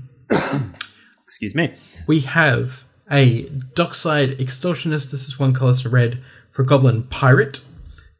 Excuse 1.24 1.56
me. 1.56 1.74
We 2.08 2.22
have 2.22 2.84
a 3.12 3.44
Dockside 3.76 4.38
Extortionist. 4.40 5.12
This 5.12 5.28
is 5.28 5.40
one 5.40 5.54
color 5.54 5.74
to 5.76 5.90
red 5.90 6.22
for 6.52 6.64
Goblin 6.64 7.04
Pirate. 7.04 7.62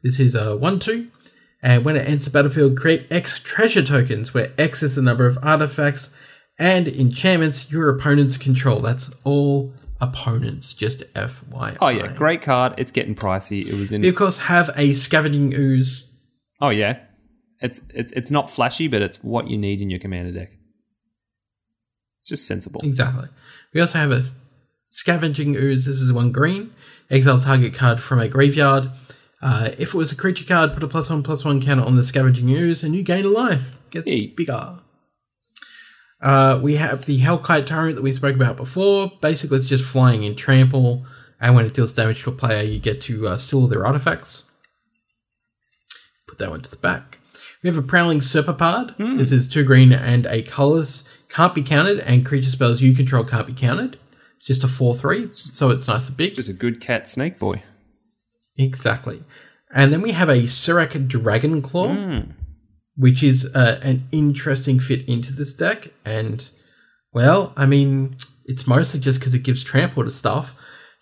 This 0.02 0.18
is 0.20 0.34
a 0.34 0.56
1 0.56 0.80
2. 0.80 1.08
And 1.62 1.84
when 1.84 1.96
it 1.96 2.06
enters 2.06 2.26
the 2.26 2.30
battlefield, 2.30 2.76
create 2.76 3.06
X 3.10 3.38
treasure 3.38 3.82
tokens, 3.82 4.34
where 4.34 4.52
X 4.58 4.82
is 4.82 4.94
the 4.94 5.02
number 5.02 5.26
of 5.26 5.38
artifacts 5.42 6.10
and 6.58 6.88
enchantments 6.88 7.70
your 7.70 7.88
opponents 7.88 8.36
control. 8.36 8.80
That's 8.80 9.10
all 9.24 9.74
opponents, 10.00 10.74
just 10.74 11.02
FYI. 11.14 11.76
Oh 11.80 11.88
yeah, 11.88 12.08
great 12.08 12.42
card. 12.42 12.74
It's 12.76 12.92
getting 12.92 13.14
pricey. 13.14 13.66
It 13.66 13.74
was 13.74 13.92
in. 13.92 14.02
We, 14.02 14.08
of 14.08 14.14
course, 14.14 14.38
have 14.38 14.70
a 14.76 14.92
Scavenging 14.92 15.54
Ooze. 15.54 16.10
Oh 16.60 16.70
yeah, 16.70 16.98
it's 17.60 17.80
it's 17.94 18.12
it's 18.12 18.30
not 18.30 18.50
flashy, 18.50 18.88
but 18.88 19.02
it's 19.02 19.22
what 19.22 19.48
you 19.48 19.58
need 19.58 19.80
in 19.80 19.90
your 19.90 20.00
commander 20.00 20.38
deck. 20.38 20.50
It's 22.20 22.28
just 22.28 22.46
sensible. 22.46 22.80
Exactly. 22.82 23.28
We 23.72 23.80
also 23.80 23.98
have 23.98 24.12
a 24.12 24.24
Scavenging 24.90 25.56
Ooze. 25.56 25.84
This 25.84 26.00
is 26.00 26.12
one 26.12 26.32
green. 26.32 26.72
Exile 27.10 27.40
target 27.40 27.74
card 27.74 28.02
from 28.02 28.18
a 28.18 28.28
graveyard. 28.28 28.90
Uh, 29.46 29.70
if 29.78 29.94
it 29.94 29.94
was 29.94 30.10
a 30.10 30.16
creature 30.16 30.44
card, 30.44 30.74
put 30.74 30.82
a 30.82 30.88
plus 30.88 31.08
one 31.08 31.22
plus 31.22 31.44
one 31.44 31.62
counter 31.62 31.84
on 31.84 31.94
the 31.94 32.02
Scavenging 32.02 32.50
Ooze, 32.50 32.82
and 32.82 32.96
you 32.96 33.04
gain 33.04 33.24
a 33.24 33.28
life. 33.28 33.62
Gets 33.90 34.04
Hey. 34.04 34.26
bigger. 34.26 34.80
Uh, 36.20 36.58
we 36.60 36.74
have 36.76 37.04
the 37.04 37.20
Hellkite 37.20 37.66
Tyrant 37.66 37.94
that 37.94 38.02
we 38.02 38.12
spoke 38.12 38.34
about 38.34 38.56
before. 38.56 39.12
Basically, 39.20 39.56
it's 39.58 39.68
just 39.68 39.84
flying 39.84 40.24
in 40.24 40.34
trample, 40.34 41.06
and 41.40 41.54
when 41.54 41.64
it 41.64 41.74
deals 41.74 41.94
damage 41.94 42.24
to 42.24 42.30
a 42.30 42.32
player, 42.32 42.62
you 42.64 42.80
get 42.80 43.00
to 43.02 43.28
uh, 43.28 43.38
steal 43.38 43.68
their 43.68 43.86
artifacts. 43.86 44.42
Put 46.26 46.38
that 46.38 46.50
one 46.50 46.62
to 46.62 46.70
the 46.70 46.76
back. 46.76 47.18
We 47.62 47.68
have 47.68 47.78
a 47.78 47.82
Prowling 47.86 48.22
Serpopard. 48.22 48.96
This 48.98 49.30
is 49.30 49.48
two 49.48 49.62
green 49.62 49.92
and 49.92 50.26
a 50.26 50.42
colorless. 50.42 51.04
Can't 51.28 51.54
be 51.54 51.62
counted, 51.62 52.00
and 52.00 52.26
creature 52.26 52.50
spells 52.50 52.80
you 52.80 52.96
control 52.96 53.22
can't 53.22 53.46
be 53.46 53.52
counted. 53.52 53.96
It's 54.38 54.46
just 54.46 54.64
a 54.64 54.68
4 54.68 54.96
3, 54.96 55.30
so 55.34 55.70
it's 55.70 55.86
nice 55.86 56.08
and 56.08 56.16
big. 56.16 56.34
Just 56.34 56.48
a 56.48 56.52
good 56.52 56.80
cat 56.80 57.08
snake 57.08 57.38
boy. 57.38 57.62
Exactly. 58.58 59.22
And 59.76 59.92
then 59.92 60.00
we 60.00 60.12
have 60.12 60.30
a 60.30 60.44
Surrak 60.44 61.06
Dragonclaw, 61.06 62.32
which 62.96 63.22
is 63.22 63.44
uh, 63.54 63.78
an 63.82 64.08
interesting 64.10 64.80
fit 64.80 65.06
into 65.06 65.32
this 65.34 65.52
deck. 65.54 65.88
And, 66.04 66.48
well, 67.12 67.52
I 67.58 67.66
mean, 67.66 68.16
it's 68.46 68.66
mostly 68.66 68.98
just 69.00 69.20
because 69.20 69.34
it 69.34 69.42
gives 69.42 69.62
trample 69.62 70.02
to 70.04 70.10
stuff. 70.10 70.54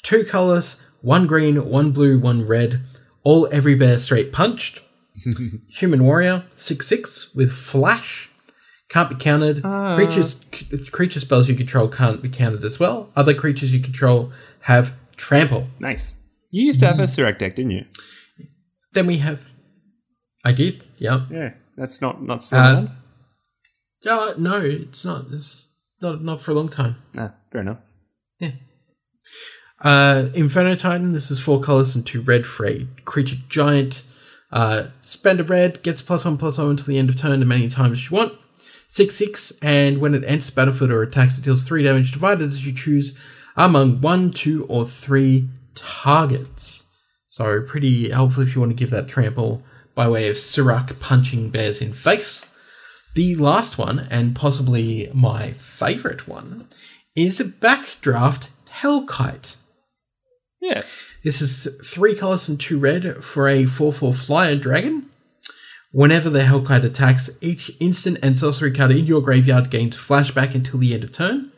Two 0.02 0.24
colors, 0.24 0.76
one 1.02 1.28
green, 1.28 1.70
one 1.70 1.92
blue, 1.92 2.18
one 2.18 2.46
red, 2.48 2.80
all 3.22 3.48
every 3.52 3.76
bear 3.76 3.98
straight 4.00 4.32
punched. 4.32 4.80
Human 5.78 6.02
Warrior, 6.02 6.44
6 6.56 6.84
6 6.86 7.32
with 7.32 7.52
Flash. 7.52 8.28
Can't 8.88 9.08
be 9.08 9.14
countered. 9.14 9.62
Creatures, 9.96 10.40
c- 10.52 10.66
creature 10.90 11.20
spells 11.20 11.48
you 11.48 11.54
control 11.54 11.88
can't 11.88 12.20
be 12.20 12.28
countered 12.28 12.64
as 12.64 12.80
well. 12.80 13.10
Other 13.14 13.34
creatures 13.34 13.72
you 13.72 13.78
control 13.80 14.32
have 14.62 14.92
trample. 15.16 15.68
Nice. 15.78 16.16
You 16.50 16.64
used 16.66 16.80
to 16.80 16.86
have 16.86 16.98
a 16.98 17.04
Surrak 17.04 17.38
deck, 17.38 17.54
didn't 17.56 17.70
you? 17.70 17.84
Then 18.94 19.06
we 19.06 19.18
have. 19.18 19.40
I 20.44 20.52
did, 20.52 20.84
yeah. 20.98 21.26
Yeah. 21.30 21.50
That's 21.76 22.00
not 22.00 22.22
not 22.22 22.44
still 22.44 22.58
Uh, 22.60 22.62
around? 22.72 22.90
Uh, 24.06 24.34
no, 24.38 24.60
it's 24.60 25.04
not. 25.04 25.26
It's 25.32 25.68
not 26.00 26.22
not 26.22 26.42
for 26.42 26.52
a 26.52 26.54
long 26.54 26.68
time. 26.68 26.96
Ah, 27.16 27.32
fair 27.50 27.60
enough. 27.62 27.78
Yeah. 28.38 28.52
Uh, 29.80 30.28
Inferno 30.34 30.76
Titan. 30.76 31.12
This 31.12 31.30
is 31.30 31.40
four 31.40 31.60
colors 31.60 31.94
and 31.94 32.06
two 32.06 32.20
red 32.22 32.46
for 32.46 32.66
a 32.66 32.86
creature 33.04 33.36
giant. 33.48 34.04
Uh, 34.52 34.88
spend 35.02 35.40
a 35.40 35.44
red, 35.44 35.82
gets 35.82 36.00
plus 36.00 36.24
one 36.24 36.38
plus 36.38 36.58
one 36.58 36.70
until 36.70 36.86
the 36.86 36.98
end 36.98 37.08
of 37.10 37.16
turn, 37.16 37.40
as 37.42 37.46
many 37.48 37.68
times 37.68 37.98
as 37.98 38.10
you 38.10 38.16
want. 38.16 38.32
Six 38.88 39.16
six, 39.16 39.52
and 39.60 39.98
when 39.98 40.14
it 40.14 40.22
enters 40.24 40.50
battlefield 40.50 40.90
or 40.92 41.02
attacks, 41.02 41.36
it 41.36 41.44
deals 41.44 41.64
three 41.64 41.82
damage 41.82 42.12
divided 42.12 42.48
as 42.48 42.64
you 42.64 42.72
choose 42.72 43.12
among 43.56 44.00
one, 44.00 44.30
two, 44.30 44.64
or 44.66 44.86
three 44.86 45.48
targets. 45.74 46.83
So 47.36 47.60
pretty 47.62 48.10
helpful 48.10 48.44
if 48.44 48.54
you 48.54 48.60
want 48.60 48.70
to 48.70 48.76
give 48.76 48.90
that 48.90 49.08
trample 49.08 49.64
by 49.96 50.06
way 50.06 50.28
of 50.28 50.36
Surrak 50.36 51.00
punching 51.00 51.50
bears 51.50 51.80
in 51.80 51.92
face. 51.92 52.46
The 53.16 53.34
last 53.34 53.76
one, 53.76 54.06
and 54.08 54.36
possibly 54.36 55.10
my 55.12 55.54
favorite 55.54 56.28
one, 56.28 56.68
is 57.16 57.40
a 57.40 57.44
Backdraft 57.44 58.46
Hellkite. 58.70 59.56
Yes. 60.62 60.96
This 61.24 61.42
is 61.42 61.66
three 61.84 62.14
colors 62.14 62.48
and 62.48 62.60
two 62.60 62.78
red 62.78 63.24
for 63.24 63.48
a 63.48 63.66
4 63.66 63.92
4 63.92 64.14
flyer 64.14 64.54
dragon. 64.54 65.10
Whenever 65.90 66.30
the 66.30 66.42
Hellkite 66.42 66.84
attacks, 66.84 67.30
each 67.40 67.72
instant 67.80 68.20
and 68.22 68.38
sorcery 68.38 68.70
card 68.70 68.92
in 68.92 69.06
your 69.06 69.20
graveyard 69.20 69.70
gains 69.70 69.96
flashback 69.96 70.54
until 70.54 70.78
the 70.78 70.94
end 70.94 71.02
of 71.02 71.10
turn. 71.10 71.50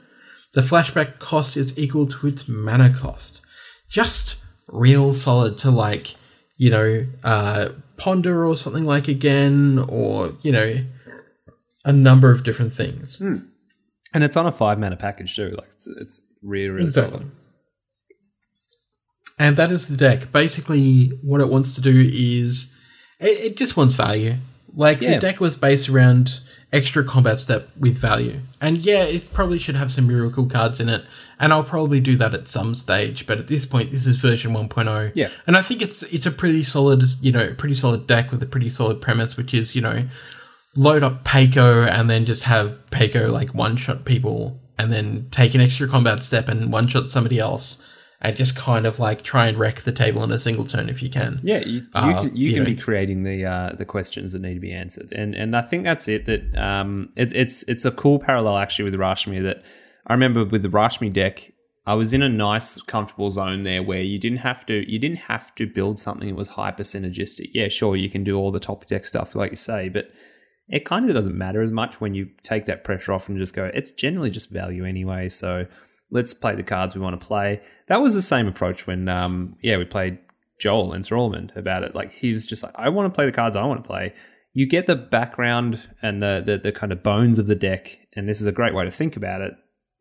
The 0.55 0.63
flashback 0.63 1.19
cost 1.19 1.55
is 1.55 1.79
equal 1.79 2.07
to 2.07 2.29
its 2.29 2.49
mana 2.49 2.97
cost. 2.99 3.43
Just 3.91 4.37
real 4.69 5.15
solid 5.15 5.59
to, 5.59 5.71
like, 5.71 6.15
you 6.57 6.71
know, 6.71 7.07
uh, 7.25 7.69
ponder 7.97 8.47
or 8.47 8.57
something 8.57 8.85
like 8.85 9.09
again, 9.09 9.85
or, 9.89 10.33
you 10.43 10.53
know, 10.53 10.85
a 11.85 11.93
number 11.93 12.31
of 12.31 12.43
different 12.45 12.75
things. 12.75 13.21
And 13.21 14.25
it's 14.25 14.37
on 14.37 14.47
a 14.47 14.53
five 14.53 14.79
mana 14.79 14.97
package 14.97 15.37
too. 15.37 15.51
Like 15.51 15.69
it's, 15.75 15.87
it's 15.87 16.33
really, 16.43 16.69
really 16.71 16.85
Exactly. 16.87 17.19
solid. 17.19 17.31
And 19.39 19.57
that 19.57 19.71
is 19.71 19.87
the 19.89 19.97
deck. 19.97 20.33
Basically, 20.33 21.09
what 21.23 21.41
it 21.41 21.49
wants 21.49 21.75
to 21.75 21.81
do 21.81 22.09
is 22.13 22.73
it, 23.21 23.39
it 23.41 23.57
just 23.57 23.77
wants 23.77 23.95
value. 23.95 24.37
Like 24.75 25.01
Yeah. 25.01 25.15
the 25.15 25.21
deck 25.21 25.41
was 25.41 25.55
based 25.55 25.89
around 25.89 26.41
extra 26.73 27.05
combat 27.05 27.39
step 27.39 27.69
with 27.79 27.97
value. 27.99 28.41
And 28.61 28.79
yeah, 28.79 29.03
it 29.05 29.33
probably 29.33 29.59
should 29.59 29.77
have 29.77 29.93
some 29.93 30.07
miracle 30.07 30.47
cards 30.47 30.81
in 30.81 30.89
it. 30.89 31.05
And 31.39 31.53
I'll 31.53 31.65
probably 31.65 32.01
do 32.01 32.17
that 32.17 32.33
at 32.33 32.49
some 32.49 32.75
stage. 32.75 33.27
But 33.27 33.39
at 33.39 33.47
this 33.47 33.67
point, 33.67 33.93
this 33.93 34.07
is 34.07 34.17
version 34.17 34.53
1.0. 34.53 35.13
Yeah. 35.15 35.29
And 35.47 35.57
I 35.57 35.63
think 35.63 35.83
it's 35.83 36.03
it's 36.05 36.25
a 36.27 36.31
pretty 36.31 36.65
solid, 36.65 37.03
you 37.21 37.31
know, 37.33 37.55
pretty 37.59 37.75
solid 37.75 38.07
deck 38.07 38.31
with 38.31 38.43
a 38.43 38.47
pretty 38.47 38.71
solid 38.71 39.01
premise, 39.03 39.37
which 39.37 39.53
is, 39.53 39.75
you 39.75 39.83
know, 39.83 40.09
load 40.75 41.03
up 41.03 41.25
Pako 41.25 41.89
and 41.91 42.09
then 42.09 42.25
just 42.25 42.45
have 42.45 42.79
Pako 42.91 43.31
like 43.31 43.55
one 43.55 43.77
shot 43.77 44.05
people 44.05 44.61
and 44.79 44.93
then 44.93 45.27
take 45.31 45.55
an 45.55 45.61
extra 45.61 45.89
combat 45.89 46.23
step 46.23 46.49
and 46.49 46.73
one 46.73 46.87
shot 46.89 47.11
somebody 47.11 47.39
else 47.39 47.83
and 48.21 48.35
just 48.37 48.57
kind 48.57 48.87
of 48.87 48.99
like 48.99 49.23
try 49.23 49.47
and 49.47 49.59
wreck 49.59 49.83
the 49.83 49.93
table 49.93 50.23
in 50.25 50.31
a 50.33 50.39
single 50.39 50.67
turn 50.67 50.89
if 50.89 51.03
you 51.03 51.11
can. 51.11 51.39
Yeah, 51.43 51.59
you, 51.59 51.81
you 51.81 51.83
Uh, 51.95 52.21
can 52.23 52.37
you 52.37 52.47
you 52.49 52.55
can 52.55 52.65
know. 52.65 52.71
be 52.71 52.77
creating 52.77 53.25
the 53.25 53.45
uh, 53.45 53.73
the 53.77 53.85
questions 53.85 54.33
that 54.33 54.41
need 54.41 54.55
to 54.55 54.61
be 54.61 54.73
answered, 54.73 55.13
and 55.13 55.35
and 55.35 55.55
I 55.55 55.61
think 55.63 55.85
that's 55.85 56.09
it. 56.09 56.25
That 56.25 56.57
um, 56.57 57.11
it's 57.15 57.33
it's 57.35 57.63
it's 57.65 57.85
a 57.85 57.91
cool 57.91 58.19
parallel 58.19 58.57
actually 58.57 58.85
with 58.91 58.95
Rashmi. 58.99 59.43
That 59.43 59.63
I 60.07 60.13
remember 60.13 60.45
with 60.45 60.63
the 60.63 60.69
Rashmi 60.69 61.13
deck, 61.13 61.53
I 61.87 61.95
was 61.95 62.13
in 62.13 62.23
a 62.23 62.29
nice 62.29 62.81
comfortable 62.83 63.31
zone 63.31 63.63
there 63.63 63.83
where 63.83 64.03
you 64.03 64.19
didn't 64.19 64.39
have 64.39 64.67
to 64.67 64.91
you 64.91 64.99
didn't 64.99 65.19
have 65.19 65.55
to 65.57 65.67
build 65.67 65.99
something 65.99 66.29
that 66.29 66.35
was 66.35 66.49
hyper 66.49 66.83
synergistic. 66.83 67.51
Yeah, 67.53 67.69
sure, 67.69 67.97
you 67.97 68.11
can 68.11 68.25
do 68.25 68.37
all 68.37 68.51
the 68.51 68.61
top 68.61 68.87
deck 68.87 69.05
stuff 69.05 69.35
like 69.35 69.51
you 69.53 69.57
say, 69.57 69.89
but 69.89 70.11
it 70.69 70.85
kind 70.85 71.09
of 71.09 71.15
doesn't 71.15 71.37
matter 71.37 71.63
as 71.63 71.71
much 71.71 72.01
when 72.01 72.15
you 72.15 72.29
take 72.43 72.65
that 72.65 72.83
pressure 72.83 73.13
off 73.13 73.29
and 73.29 73.39
just 73.39 73.55
go. 73.55 73.71
It's 73.73 73.93
generally 73.93 74.31
just 74.31 74.51
value 74.51 74.85
anyway. 74.85 75.29
So 75.29 75.67
let's 76.11 76.35
play 76.35 76.57
the 76.57 76.63
cards 76.63 76.95
we 76.95 77.01
want 77.01 77.21
to 77.21 77.25
play. 77.25 77.61
That 77.89 78.01
was 78.01 78.15
the 78.15 78.23
same 78.23 78.49
approach 78.49 78.87
when, 78.87 79.09
um, 79.09 79.57
yeah, 79.63 79.77
we 79.77 79.85
played 79.85 80.19
Joel 80.59 80.91
Enthrallment 80.91 81.57
about 81.57 81.85
it. 81.85 81.95
Like 81.95 82.11
he 82.11 82.33
was 82.33 82.47
just 82.47 82.63
like, 82.63 82.73
I 82.75 82.89
want 82.89 83.13
to 83.13 83.15
play 83.15 83.27
the 83.27 83.33
cards 83.33 83.55
I 83.55 83.65
want 83.65 83.83
to 83.83 83.87
play. 83.87 84.13
You 84.55 84.67
get 84.67 84.87
the 84.87 84.97
background 84.97 85.81
and 86.01 86.23
the, 86.23 86.43
the 86.45 86.57
the 86.57 86.73
kind 86.73 86.91
of 86.91 87.03
bones 87.03 87.39
of 87.39 87.47
the 87.47 87.55
deck, 87.55 87.99
and 88.15 88.27
this 88.27 88.41
is 88.41 88.47
a 88.47 88.53
great 88.53 88.75
way 88.75 88.87
to 88.87 88.91
think 88.91 89.15
about 89.15 89.43
it. 89.43 89.53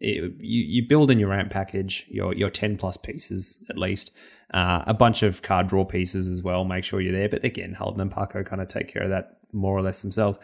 It- 0.06 0.34
you 0.40 0.62
you 0.64 0.88
build 0.88 1.10
in 1.12 1.20
your 1.20 1.30
ramp 1.30 1.52
package, 1.52 2.06
your 2.10 2.34
your 2.36 2.50
ten 2.50 2.78
plus 2.78 2.98
pieces 2.98 3.64
at 3.70 3.78
least, 3.78 4.12
uh, 4.54 4.84
a 4.86 4.94
bunch 4.94 5.24
of 5.24 5.42
card 5.42 5.68
draw 5.68 5.86
pieces 5.86 6.28
as 6.28 6.44
well. 6.44 6.64
Make 6.64 6.84
sure 6.84 7.02
you're 7.02 7.12
there. 7.20 7.30
But 7.30 7.44
again, 7.44 7.76
Haldan 7.80 8.02
and 8.02 8.12
Pako 8.12 8.46
kind 8.46 8.62
of 8.62 8.68
take 8.68 8.88
care 8.94 9.04
of 9.04 9.10
that 9.10 9.38
more 9.52 9.76
or 9.78 9.82
less 9.82 10.02
themselves. 10.02 10.38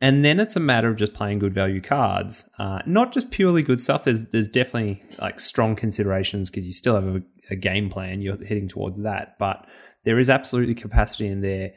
And 0.00 0.24
then 0.24 0.40
it's 0.40 0.56
a 0.56 0.60
matter 0.60 0.88
of 0.88 0.96
just 0.96 1.14
playing 1.14 1.38
good 1.38 1.54
value 1.54 1.80
cards, 1.80 2.50
uh, 2.58 2.80
not 2.86 3.12
just 3.12 3.30
purely 3.30 3.62
good 3.62 3.78
stuff. 3.78 4.02
There's 4.04 4.24
there's 4.32 4.48
definitely 4.48 5.02
like 5.20 5.38
strong 5.38 5.76
considerations 5.76 6.50
because 6.50 6.66
you 6.66 6.72
still 6.72 6.94
have 6.96 7.06
a, 7.16 7.22
a 7.50 7.56
game 7.56 7.88
plan. 7.88 8.20
You're 8.20 8.42
heading 8.44 8.66
towards 8.68 8.98
that, 9.02 9.36
but 9.38 9.64
there 10.04 10.18
is 10.18 10.28
absolutely 10.28 10.74
capacity 10.74 11.28
in 11.28 11.40
there, 11.42 11.70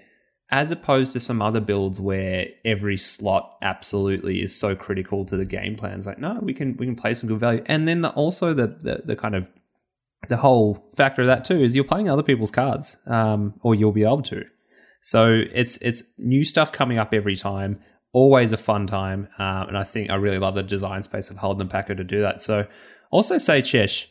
as 0.52 0.72
opposed 0.72 1.12
to 1.14 1.20
some 1.20 1.42
other 1.42 1.60
builds 1.60 2.00
where 2.00 2.48
every 2.64 2.98
slot 2.98 3.58
absolutely 3.62 4.42
is 4.42 4.58
so 4.58 4.76
critical 4.76 5.26
to 5.26 5.36
the 5.38 5.46
game 5.46 5.76
plan. 5.76 5.98
It's 5.98 6.08
like 6.08 6.20
no, 6.20 6.40
we 6.42 6.54
can 6.54 6.78
we 6.78 6.86
can 6.86 6.96
play 6.96 7.14
some 7.14 7.28
good 7.28 7.40
value, 7.40 7.64
and 7.66 7.88
then 7.88 8.02
the, 8.02 8.10
also 8.10 8.54
the, 8.54 8.68
the 8.68 9.02
the 9.06 9.16
kind 9.16 9.36
of 9.36 9.50
the 10.30 10.38
whole 10.38 10.90
factor 10.96 11.22
of 11.22 11.28
that 11.28 11.46
too 11.46 11.62
is 11.62 11.76
you're 11.76 11.84
playing 11.84 12.10
other 12.10 12.24
people's 12.24 12.52
cards, 12.52 12.98
um, 13.08 13.54
or 13.62 13.76
you'll 13.76 13.92
be 13.92 14.04
able 14.04 14.22
to. 14.24 14.44
So 15.02 15.44
it's 15.54 15.78
it's 15.78 16.04
new 16.18 16.44
stuff 16.44 16.72
coming 16.72 16.98
up 16.98 17.14
every 17.14 17.36
time. 17.36 17.80
Always 18.12 18.52
a 18.52 18.58
fun 18.58 18.88
time, 18.88 19.28
um, 19.38 19.68
and 19.68 19.78
I 19.78 19.84
think 19.84 20.10
I 20.10 20.16
really 20.16 20.40
love 20.40 20.56
the 20.56 20.64
design 20.64 21.04
space 21.04 21.30
of 21.30 21.38
Haldan 21.38 21.70
Pako 21.70 21.98
to 21.98 22.04
do 22.04 22.22
that. 22.22 22.42
So 22.42 22.66
also 23.12 23.38
say 23.38 23.62
Chesh, 23.62 24.06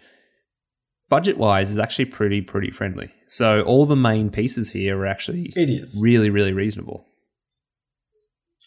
budget 1.15 1.37
wise 1.39 1.71
is 1.71 1.79
actually 1.79 2.07
pretty 2.07 2.41
pretty 2.41 2.71
friendly. 2.71 3.09
So 3.27 3.63
all 3.63 3.87
the 3.87 3.97
main 4.11 4.31
pieces 4.31 4.71
here 4.73 4.99
are 4.99 5.07
actually 5.07 5.53
It 5.57 5.69
is. 5.71 5.99
really 6.01 6.31
really 6.31 6.53
reasonable. 6.53 6.99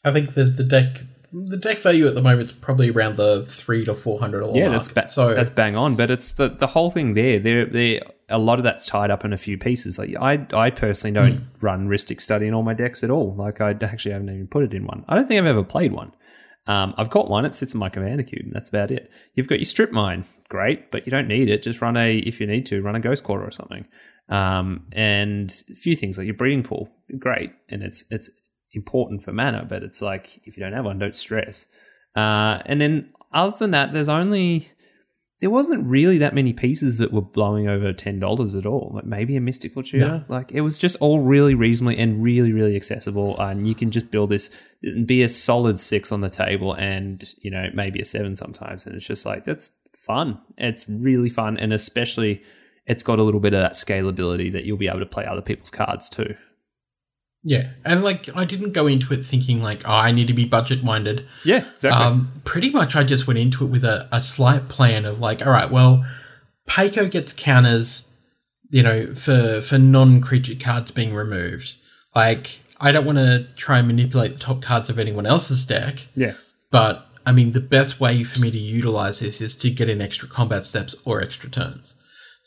I 0.04 0.12
think 0.14 0.34
the 0.36 0.46
the 0.46 0.64
deck 0.64 1.02
the 1.34 1.58
deck 1.58 1.80
value 1.80 2.08
at 2.08 2.16
the 2.16 2.22
moment 2.22 2.52
is 2.52 2.56
probably 2.68 2.90
around 2.90 3.18
the 3.18 3.46
three 3.50 3.84
to 3.86 3.94
four 3.94 4.20
hundred 4.20 4.40
dollars. 4.42 4.56
Yeah, 4.58 4.70
that's 4.70 4.88
ba- 4.88 5.10
so 5.10 5.34
that's 5.34 5.50
bang 5.50 5.76
on. 5.76 5.96
But 5.96 6.10
it's 6.10 6.32
the 6.32 6.48
the 6.50 6.68
whole 6.68 6.90
thing 6.92 7.14
there. 7.14 7.40
There, 7.40 7.66
there. 7.66 8.02
A 8.30 8.38
lot 8.38 8.58
of 8.60 8.64
that's 8.66 8.86
tied 8.86 9.10
up 9.10 9.24
in 9.26 9.32
a 9.34 9.38
few 9.38 9.58
pieces. 9.58 9.98
Like 10.00 10.14
I, 10.20 10.46
I 10.54 10.70
personally 10.70 11.14
don't 11.14 11.48
run 11.62 11.88
Rhystic 11.88 12.20
Study 12.22 12.46
in 12.48 12.54
all 12.54 12.64
my 12.64 12.74
decks 12.74 13.02
at 13.04 13.10
all. 13.10 13.34
Like 13.36 13.62
I 13.62 13.72
actually 13.82 14.12
haven't 14.12 14.30
even 14.30 14.48
put 14.48 14.64
it 14.64 14.74
in 14.74 14.86
one. 14.86 15.06
I 15.08 15.16
don't 15.16 15.28
think 15.28 15.40
I've 15.40 15.46
ever 15.56 15.64
played 15.64 15.94
one. 15.94 16.12
Um, 16.68 16.94
I've 16.98 17.10
got 17.10 17.30
one. 17.30 17.46
It 17.46 17.54
sits 17.54 17.74
in 17.74 17.80
my 17.80 17.88
commander 17.90 18.24
cube, 18.24 18.44
and 18.46 18.54
that's 18.54 18.68
about 18.68 18.92
it. 18.92 19.10
You've 19.34 19.48
got 19.48 19.60
your 19.60 19.66
strip 19.66 19.92
mine, 19.94 20.26
great, 20.50 20.92
but 20.92 21.06
you 21.06 21.12
don't 21.12 21.28
need 21.28 21.50
it. 21.50 21.64
Just 21.64 21.82
run 21.82 21.98
a 21.98 22.18
if 22.18 22.40
you 22.40 22.48
need 22.48 22.66
to 22.68 22.82
run 22.82 22.96
a 22.96 23.00
ghost 23.00 23.24
quarter 23.24 23.46
or 23.46 23.52
something. 23.52 23.86
Um, 24.30 24.88
and 24.92 25.54
a 25.70 25.76
few 25.76 25.96
things 25.96 26.18
like 26.18 26.26
your 26.26 26.36
breeding 26.36 26.64
pool, 26.64 26.90
great, 27.18 27.52
and 27.70 27.82
it's 27.82 28.04
it's 28.12 28.30
important 28.74 29.24
for 29.24 29.32
mana, 29.32 29.66
but 29.68 29.84
it's 29.84 30.02
like 30.02 30.42
if 30.44 30.58
you 30.58 30.64
don't 30.64 30.74
have 30.74 30.86
one, 30.86 31.00
don't 31.00 31.16
stress. 31.16 31.66
Uh, 32.16 32.62
and 32.66 32.82
then 32.82 33.14
other 33.32 33.56
than 33.58 33.72
that, 33.72 33.94
there's 33.94 34.10
only 34.10 34.70
there 35.40 35.50
wasn't 35.52 35.86
really 35.86 36.18
that 36.18 36.34
many 36.34 36.52
pieces 36.52 36.98
that 36.98 37.14
were 37.14 37.22
blowing 37.22 37.68
over 37.68 37.94
ten 37.94 38.20
dollars 38.20 38.56
at 38.56 38.66
all. 38.66 38.92
Like 38.96 39.06
maybe 39.06 39.36
a 39.36 39.42
mystical 39.42 39.84
tutor. 39.84 40.26
Like 40.28 40.52
it 40.52 40.62
was 40.62 40.78
just 40.78 40.98
all 41.00 41.22
really 41.22 41.54
reasonably 41.54 41.98
and 41.98 42.22
really 42.24 42.52
really 42.52 42.76
accessible, 42.76 43.40
and 43.40 43.68
you 43.68 43.76
can 43.76 43.92
just 43.92 44.10
build 44.10 44.32
this 44.32 44.50
and 44.84 45.06
be 45.06 45.22
a 45.22 45.30
solid 45.30 45.80
six 45.80 46.12
on 46.12 46.22
the 46.22 46.30
table, 46.30 46.74
and 46.74 47.34
you 47.40 47.52
know 47.52 47.70
maybe 47.74 48.02
a 48.02 48.06
seven 48.06 48.36
sometimes, 48.36 48.86
and 48.86 48.96
it's 48.96 49.06
just 49.06 49.26
like 49.26 49.44
that's 49.44 49.72
fun. 50.08 50.40
It's 50.58 50.88
really 50.90 51.30
fun, 51.30 51.58
and 51.58 51.72
especially 51.74 52.42
it's 52.88 53.04
got 53.04 53.20
a 53.20 53.24
little 53.24 53.42
bit 53.42 53.54
of 53.54 53.62
that 53.62 53.74
scalability 53.74 54.52
that 54.54 54.64
you'll 54.64 54.78
be 54.78 54.88
able 54.88 55.00
to 55.00 55.06
play 55.06 55.26
other 55.26 55.42
people's 55.42 55.70
cards 55.70 56.10
too. 56.10 56.36
yeah, 57.44 57.72
and 57.86 58.04
like 58.04 58.30
I 58.36 58.46
didn't 58.46 58.72
go 58.72 58.88
into 58.88 59.14
it 59.14 59.26
thinking 59.26 59.62
like 59.62 59.84
oh, 59.86 59.92
I 59.92 60.12
need 60.12 60.28
to 60.28 60.34
be 60.34 60.46
budget 60.46 60.84
minded. 60.84 61.26
Yeah, 61.44 61.66
exactly. 61.76 62.04
Um, 62.04 62.32
pretty 62.46 62.70
much, 62.70 62.96
I 62.96 63.04
just 63.04 63.28
went 63.28 63.40
into 63.40 63.64
it 63.66 63.68
with 63.68 63.84
a, 63.84 64.08
a 64.12 64.22
slight 64.22 64.68
plan 64.70 65.06
of 65.06 65.20
like, 65.20 65.46
all 65.46 65.52
right, 65.52 65.70
well, 65.70 66.06
Pako 66.68 67.10
gets 67.12 67.34
counters, 67.34 68.04
you 68.70 68.84
know, 68.84 69.14
for 69.16 69.62
for 69.62 69.78
non 69.78 70.22
creature 70.22 70.56
cards 70.56 70.92
being 70.92 71.14
removed. 71.14 71.76
Like, 72.16 72.62
I 72.80 72.92
don't 72.92 73.06
want 73.06 73.18
to 73.20 73.48
try 73.56 73.80
and 73.80 73.88
manipulate 73.88 74.34
the 74.34 74.40
top 74.40 74.62
cards 74.62 74.90
of 74.90 74.98
anyone 75.00 75.26
else's 75.26 75.64
deck, 75.66 76.08
yeah, 76.16 76.34
but 76.72 77.07
I 77.28 77.34
mean, 77.34 77.52
the 77.52 77.60
best 77.60 78.00
way 78.00 78.24
for 78.24 78.40
me 78.40 78.52
to 78.52 78.58
utilize 78.58 79.20
this 79.20 79.42
is 79.42 79.54
to 79.56 79.70
get 79.70 79.90
in 79.90 80.00
extra 80.02 80.30
combat 80.30 80.64
steps 80.64 80.96
or 81.04 81.22
extra 81.22 81.50
turns. 81.50 81.96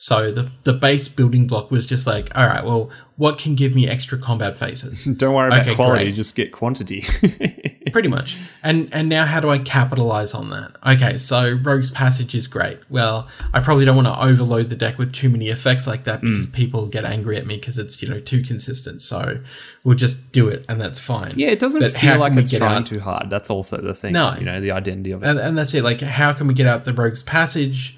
So 0.02 0.32
the 0.32 0.50
the 0.64 0.72
base 0.72 1.08
building 1.08 1.46
block 1.46 1.70
was 1.70 1.84
just 1.84 2.06
like, 2.06 2.30
all 2.34 2.46
right, 2.46 2.64
well, 2.64 2.88
what 3.16 3.36
can 3.38 3.54
give 3.54 3.74
me 3.74 3.86
extra 3.86 4.16
combat 4.18 4.58
phases? 4.58 5.04
Don't 5.18 5.34
worry 5.34 5.48
about 5.48 5.60
Okay, 5.60 5.74
quality, 5.74 6.04
great. 6.06 6.14
just 6.14 6.34
get 6.34 6.52
quantity. 6.52 7.02
Pretty 7.92 8.08
much. 8.08 8.38
And 8.62 8.88
and 8.94 9.10
now 9.10 9.26
how 9.26 9.40
do 9.40 9.50
I 9.50 9.58
capitalize 9.58 10.32
on 10.32 10.48
that? 10.50 10.72
Okay, 10.86 11.18
so 11.18 11.58
Rogue's 11.62 11.90
Passage 11.90 12.34
is 12.34 12.46
great. 12.46 12.78
Well, 12.88 13.28
I 13.52 13.60
probably 13.60 13.84
don't 13.84 13.94
want 13.96 14.08
to 14.08 14.18
overload 14.18 14.70
the 14.70 14.76
deck 14.76 14.96
with 14.96 15.12
too 15.12 15.28
many 15.28 15.48
effects 15.50 15.86
like 15.86 16.04
that 16.04 16.22
because 16.22 16.46
Mm. 16.46 16.52
people 16.54 16.86
get 16.88 17.04
angry 17.04 17.36
at 17.36 17.46
me 17.46 17.56
because 17.56 17.76
it's, 17.76 18.00
you 18.00 18.08
know, 18.08 18.20
too 18.20 18.42
consistent. 18.42 19.02
So 19.02 19.40
we'll 19.84 19.96
just 19.98 20.32
do 20.32 20.48
it 20.48 20.64
and 20.66 20.80
that's 20.80 20.98
fine. 20.98 21.34
yeah, 21.36 21.48
it 21.48 21.58
doesn't 21.58 21.82
But 21.82 21.92
feel 21.92 22.18
like 22.18 22.34
it's 22.36 22.50
trying 22.56 22.78
out- 22.78 22.86
too 22.86 23.00
hard. 23.00 23.28
That's 23.28 23.50
also 23.50 23.76
the 23.82 23.92
thing. 23.94 24.12
No. 24.14 24.34
You 24.38 24.46
know, 24.46 24.62
the 24.62 24.70
identity 24.70 25.10
of 25.10 25.22
it. 25.22 25.28
And, 25.28 25.38
and 25.38 25.58
that's 25.58 25.74
it. 25.74 25.84
Like, 25.84 26.00
how 26.00 26.32
can 26.32 26.46
we 26.46 26.54
get 26.54 26.66
out 26.66 26.86
the 26.86 26.94
Rogue's 26.94 27.22
Passage, 27.22 27.96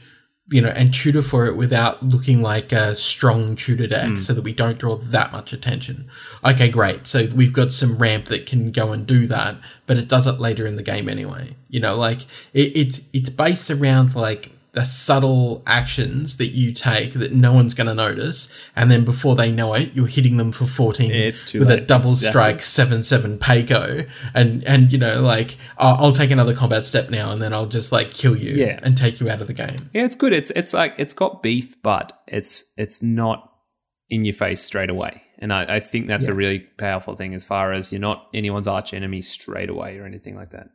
you 0.53 0.61
know, 0.61 0.68
and 0.68 0.92
tutor 0.94 1.22
for 1.22 1.46
it 1.46 1.57
without 1.57 2.03
looking 2.03 2.42
like 2.42 2.70
a 2.72 2.94
strong 2.94 3.57
tutor 3.57 3.86
deck 3.86 4.09
Hmm. 4.11 4.16
so 4.18 4.34
that 4.34 4.42
we 4.42 4.53
don't 4.53 4.78
draw 4.78 4.96
that 4.96 5.32
much 5.32 5.53
attention? 5.53 6.05
Okay, 6.44 6.68
great. 6.68 7.07
So 7.07 7.28
we've 7.34 7.53
got 7.53 7.72
some 7.72 7.96
ramp 7.98 8.26
that 8.26 8.46
can 8.46 8.70
go 8.70 8.92
and 8.92 9.07
do 9.07 9.26
that, 9.28 9.57
but 9.86 9.98
it 9.98 10.09
does 10.09 10.26
it 10.26 10.38
later 10.40 10.66
in 10.66 10.76
the 10.76 10.82
game 10.82 11.09
anyway. 11.09 11.57
You 11.70 11.80
know, 11.80 11.96
like, 11.96 12.20
it, 12.53 12.76
it's, 12.76 13.00
it's 13.12 13.30
based 13.30 13.70
around, 13.70 14.14
like, 14.14 14.50
the 14.74 14.84
subtle 14.84 15.62
actions 15.66 16.38
that 16.38 16.46
you 16.52 16.72
take 16.72 17.12
that 17.14 17.30
no 17.32 17.52
one's 17.52 17.74
going 17.74 17.86
to 17.88 17.94
notice, 17.94 18.48
and 18.74 18.90
then 18.90 19.04
before 19.04 19.36
they 19.36 19.52
know 19.52 19.74
it, 19.74 19.92
you're 19.92 20.06
hitting 20.06 20.38
them 20.38 20.50
for 20.50 20.64
14 20.66 21.10
It's 21.10 21.42
too 21.42 21.60
with 21.60 21.70
a 21.70 21.78
double 21.80 22.12
Exactly. 22.12 22.30
strike 22.30 22.62
seven 22.62 23.02
seven 23.02 23.38
Pako, 23.38 24.08
and 24.32 24.64
and 24.64 24.90
you 24.90 24.98
know 24.98 25.20
like 25.20 25.58
I'll, 25.76 26.06
I'll 26.06 26.12
take 26.12 26.30
another 26.30 26.54
combat 26.54 26.86
step 26.86 27.10
now, 27.10 27.30
and 27.32 27.42
then 27.42 27.52
I'll 27.52 27.66
just 27.66 27.92
like 27.92 28.12
kill 28.12 28.34
you, 28.36 28.54
Yeah. 28.54 28.80
and 28.82 28.96
take 28.96 29.20
you 29.20 29.28
out 29.28 29.40
of 29.42 29.46
the 29.46 29.52
game. 29.52 29.76
Yeah, 29.92 30.04
it's 30.04 30.16
good. 30.16 30.32
It's 30.32 30.50
it's 30.52 30.72
like 30.72 30.94
it's 30.98 31.12
got 31.12 31.42
beef, 31.42 31.80
but 31.82 32.12
it's 32.26 32.64
it's 32.78 33.02
not 33.02 33.50
in 34.08 34.24
your 34.24 34.34
face 34.34 34.62
straight 34.62 34.90
away. 34.90 35.22
And 35.38 35.52
I, 35.52 35.76
I 35.76 35.80
think 35.80 36.06
that's 36.06 36.28
a 36.28 36.34
really 36.34 36.60
powerful 36.78 37.16
thing 37.16 37.34
as 37.34 37.44
far 37.44 37.72
as 37.72 37.92
you're 37.92 38.00
not 38.00 38.28
anyone's 38.32 38.68
arch 38.68 38.94
enemy 38.94 39.20
straight 39.22 39.68
away 39.68 39.98
or 39.98 40.06
anything 40.06 40.36
like 40.36 40.50
that. 40.52 40.68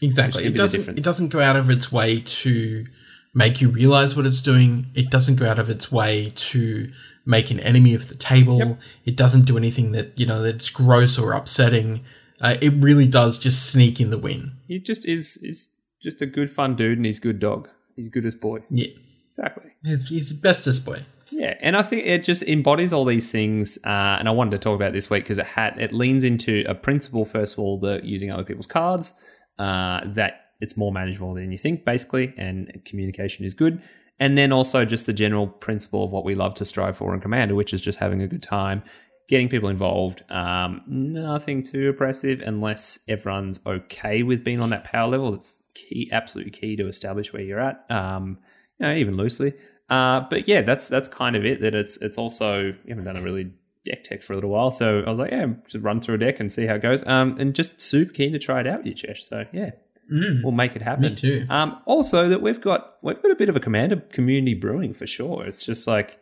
Exactly. 0.00 0.44
It 0.44 0.56
doesn't. 0.56 0.88
It 0.98 1.04
doesn't 1.04 1.28
go 1.28 1.40
out 1.40 1.56
of 1.56 1.70
its 1.70 1.90
way 1.90 2.20
to 2.20 2.86
make 3.34 3.60
you 3.60 3.68
realize 3.68 4.16
what 4.16 4.26
it's 4.26 4.40
doing. 4.42 4.86
It 4.94 5.10
doesn't 5.10 5.36
go 5.36 5.46
out 5.48 5.58
of 5.58 5.68
its 5.70 5.90
way 5.92 6.32
to 6.34 6.90
make 7.26 7.50
an 7.50 7.60
enemy 7.60 7.94
of 7.94 8.08
the 8.08 8.14
table. 8.14 8.58
Yep. 8.58 8.78
It 9.04 9.16
doesn't 9.16 9.44
do 9.44 9.56
anything 9.56 9.92
that 9.92 10.18
you 10.18 10.26
know 10.26 10.42
that's 10.42 10.70
gross 10.70 11.18
or 11.18 11.32
upsetting. 11.32 12.04
Uh, 12.40 12.56
it 12.60 12.72
really 12.74 13.06
does 13.06 13.38
just 13.38 13.68
sneak 13.70 14.00
in 14.00 14.10
the 14.10 14.18
win. 14.18 14.52
He 14.66 14.78
just 14.78 15.06
is 15.06 15.36
is 15.38 15.68
just 16.00 16.22
a 16.22 16.26
good 16.26 16.50
fun 16.52 16.76
dude 16.76 16.98
and 16.98 17.06
he's 17.06 17.18
a 17.18 17.22
good 17.22 17.40
dog. 17.40 17.68
He's 17.96 18.08
good 18.08 18.24
as 18.24 18.36
boy. 18.36 18.60
Yeah, 18.70 18.86
Exactly. 19.30 19.72
he's, 19.84 20.08
he's 20.08 20.32
bestest 20.32 20.84
boy. 20.84 21.04
Yeah, 21.30 21.54
and 21.60 21.76
I 21.76 21.82
think 21.82 22.06
it 22.06 22.24
just 22.24 22.42
embodies 22.44 22.92
all 22.92 23.04
these 23.04 23.30
things. 23.30 23.78
Uh, 23.84 24.16
and 24.18 24.28
I 24.28 24.30
wanted 24.30 24.52
to 24.52 24.58
talk 24.58 24.76
about 24.76 24.92
this 24.92 25.10
week 25.10 25.24
because 25.24 25.38
it 25.38 25.46
had 25.46 25.78
it 25.78 25.92
leans 25.92 26.24
into 26.24 26.64
a 26.66 26.74
principle. 26.74 27.24
First 27.24 27.54
of 27.54 27.58
all, 27.58 27.78
the 27.78 28.00
using 28.02 28.30
other 28.30 28.44
people's 28.44 28.66
cards. 28.66 29.14
Uh, 29.58 30.00
that 30.06 30.52
it's 30.60 30.76
more 30.76 30.92
manageable 30.92 31.34
than 31.34 31.52
you 31.52 31.58
think, 31.58 31.84
basically, 31.84 32.34
and 32.36 32.82
communication 32.84 33.44
is 33.44 33.54
good. 33.54 33.80
And 34.20 34.36
then 34.36 34.52
also 34.52 34.84
just 34.84 35.06
the 35.06 35.12
general 35.12 35.46
principle 35.46 36.04
of 36.04 36.10
what 36.10 36.24
we 36.24 36.34
love 36.34 36.54
to 36.54 36.64
strive 36.64 36.96
for 36.96 37.14
in 37.14 37.20
Commander, 37.20 37.54
which 37.54 37.72
is 37.72 37.80
just 37.80 38.00
having 38.00 38.20
a 38.20 38.26
good 38.26 38.42
time, 38.42 38.82
getting 39.28 39.48
people 39.48 39.68
involved. 39.68 40.24
Um, 40.30 40.82
nothing 40.86 41.62
too 41.62 41.88
oppressive 41.88 42.40
unless 42.40 42.98
everyone's 43.08 43.60
okay 43.64 44.24
with 44.24 44.42
being 44.42 44.60
on 44.60 44.70
that 44.70 44.84
power 44.84 45.08
level. 45.08 45.34
It's 45.34 45.62
key, 45.74 46.08
absolutely 46.12 46.50
key 46.50 46.74
to 46.76 46.88
establish 46.88 47.32
where 47.32 47.42
you're 47.42 47.60
at. 47.60 47.84
Um, 47.90 48.38
you 48.80 48.86
know, 48.86 48.94
even 48.94 49.16
loosely. 49.16 49.54
Uh, 49.88 50.22
but 50.28 50.48
yeah, 50.48 50.62
that's 50.62 50.88
that's 50.88 51.08
kind 51.08 51.36
of 51.36 51.44
it. 51.44 51.60
That 51.60 51.74
it's 51.74 51.96
it's 51.98 52.18
also 52.18 52.74
we 52.84 52.90
haven't 52.90 53.04
done 53.04 53.16
a 53.16 53.22
really 53.22 53.52
deck 53.84 54.04
tech 54.04 54.22
for 54.22 54.32
a 54.32 54.36
little 54.36 54.50
while, 54.50 54.70
so 54.70 55.02
I 55.06 55.10
was 55.10 55.18
like, 55.18 55.30
yeah, 55.30 55.46
just 55.66 55.82
run 55.84 56.00
through 56.00 56.16
a 56.16 56.18
deck 56.18 56.40
and 56.40 56.50
see 56.52 56.66
how 56.66 56.74
it 56.76 56.82
goes. 56.82 57.06
Um, 57.06 57.36
and 57.38 57.54
just 57.54 57.80
super 57.80 58.12
keen 58.12 58.32
to 58.32 58.38
try 58.38 58.60
it 58.60 58.66
out 58.66 58.78
with 58.78 58.86
you, 58.86 58.94
Chesh. 58.94 59.28
So 59.28 59.44
yeah, 59.52 59.70
Mm, 60.10 60.42
we'll 60.42 60.52
make 60.52 60.74
it 60.74 60.80
happen. 60.80 61.02
me 61.02 61.14
too. 61.14 61.44
Um, 61.50 61.82
also 61.84 62.30
that 62.30 62.40
we've 62.40 62.62
got 62.62 62.94
we've 63.02 63.20
got 63.20 63.30
a 63.30 63.34
bit 63.34 63.50
of 63.50 63.56
a 63.56 63.60
commander 63.60 63.96
community 63.96 64.54
brewing 64.54 64.94
for 64.94 65.06
sure. 65.06 65.44
It's 65.44 65.62
just 65.66 65.86
like, 65.86 66.18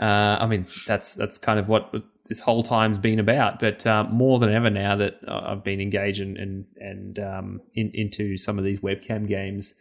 uh, 0.00 0.04
I 0.40 0.46
mean, 0.46 0.64
that's 0.86 1.14
that's 1.14 1.36
kind 1.36 1.58
of 1.60 1.68
what 1.68 1.92
this 2.30 2.40
whole 2.40 2.62
time's 2.62 2.96
been 2.96 3.18
about. 3.20 3.60
But 3.60 3.86
um, 3.86 4.10
more 4.14 4.38
than 4.38 4.48
ever 4.50 4.70
now 4.70 4.96
that 4.96 5.20
I've 5.28 5.62
been 5.62 5.82
engaged 5.82 6.22
and 6.22 6.38
and, 6.38 6.64
and 6.78 7.18
um, 7.18 7.60
in, 7.74 7.90
into 7.92 8.38
some 8.38 8.56
of 8.56 8.64
these 8.64 8.80
webcam 8.80 9.28
games, 9.28 9.74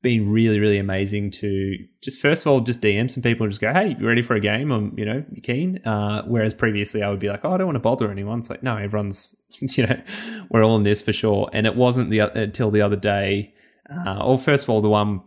been 0.00 0.30
really 0.30 0.60
really 0.60 0.78
amazing 0.78 1.30
to 1.30 1.76
just 2.02 2.20
first 2.20 2.42
of 2.42 2.52
all 2.52 2.60
just 2.60 2.80
DM 2.80 3.10
some 3.10 3.22
people 3.22 3.44
and 3.44 3.52
just 3.52 3.60
go, 3.60 3.72
hey, 3.72 3.96
you 3.98 4.06
ready 4.06 4.22
for 4.22 4.34
a 4.34 4.40
game? 4.40 4.70
I'm 4.70 4.96
you 4.98 5.04
know 5.04 5.24
you 5.32 5.42
keen. 5.42 5.84
Uh, 5.84 6.22
whereas 6.26 6.54
previously 6.54 7.02
I 7.02 7.10
would 7.10 7.18
be 7.18 7.28
like, 7.28 7.44
oh, 7.44 7.52
I 7.52 7.56
don't 7.56 7.66
want 7.66 7.76
to 7.76 7.80
bother 7.80 8.10
anyone. 8.10 8.38
It's 8.38 8.50
like 8.50 8.62
no, 8.62 8.76
everyone's 8.76 9.34
you 9.60 9.86
know 9.86 10.00
we're 10.50 10.64
all 10.64 10.76
in 10.76 10.82
this 10.82 11.02
for 11.02 11.12
sure. 11.12 11.50
And 11.52 11.66
it 11.66 11.76
wasn't 11.76 12.10
the 12.10 12.20
until 12.20 12.70
the 12.70 12.82
other 12.82 12.96
day. 12.96 13.54
Uh, 13.90 14.22
or 14.22 14.38
first 14.38 14.64
of 14.64 14.70
all, 14.70 14.80
the 14.80 14.88
one 14.88 15.22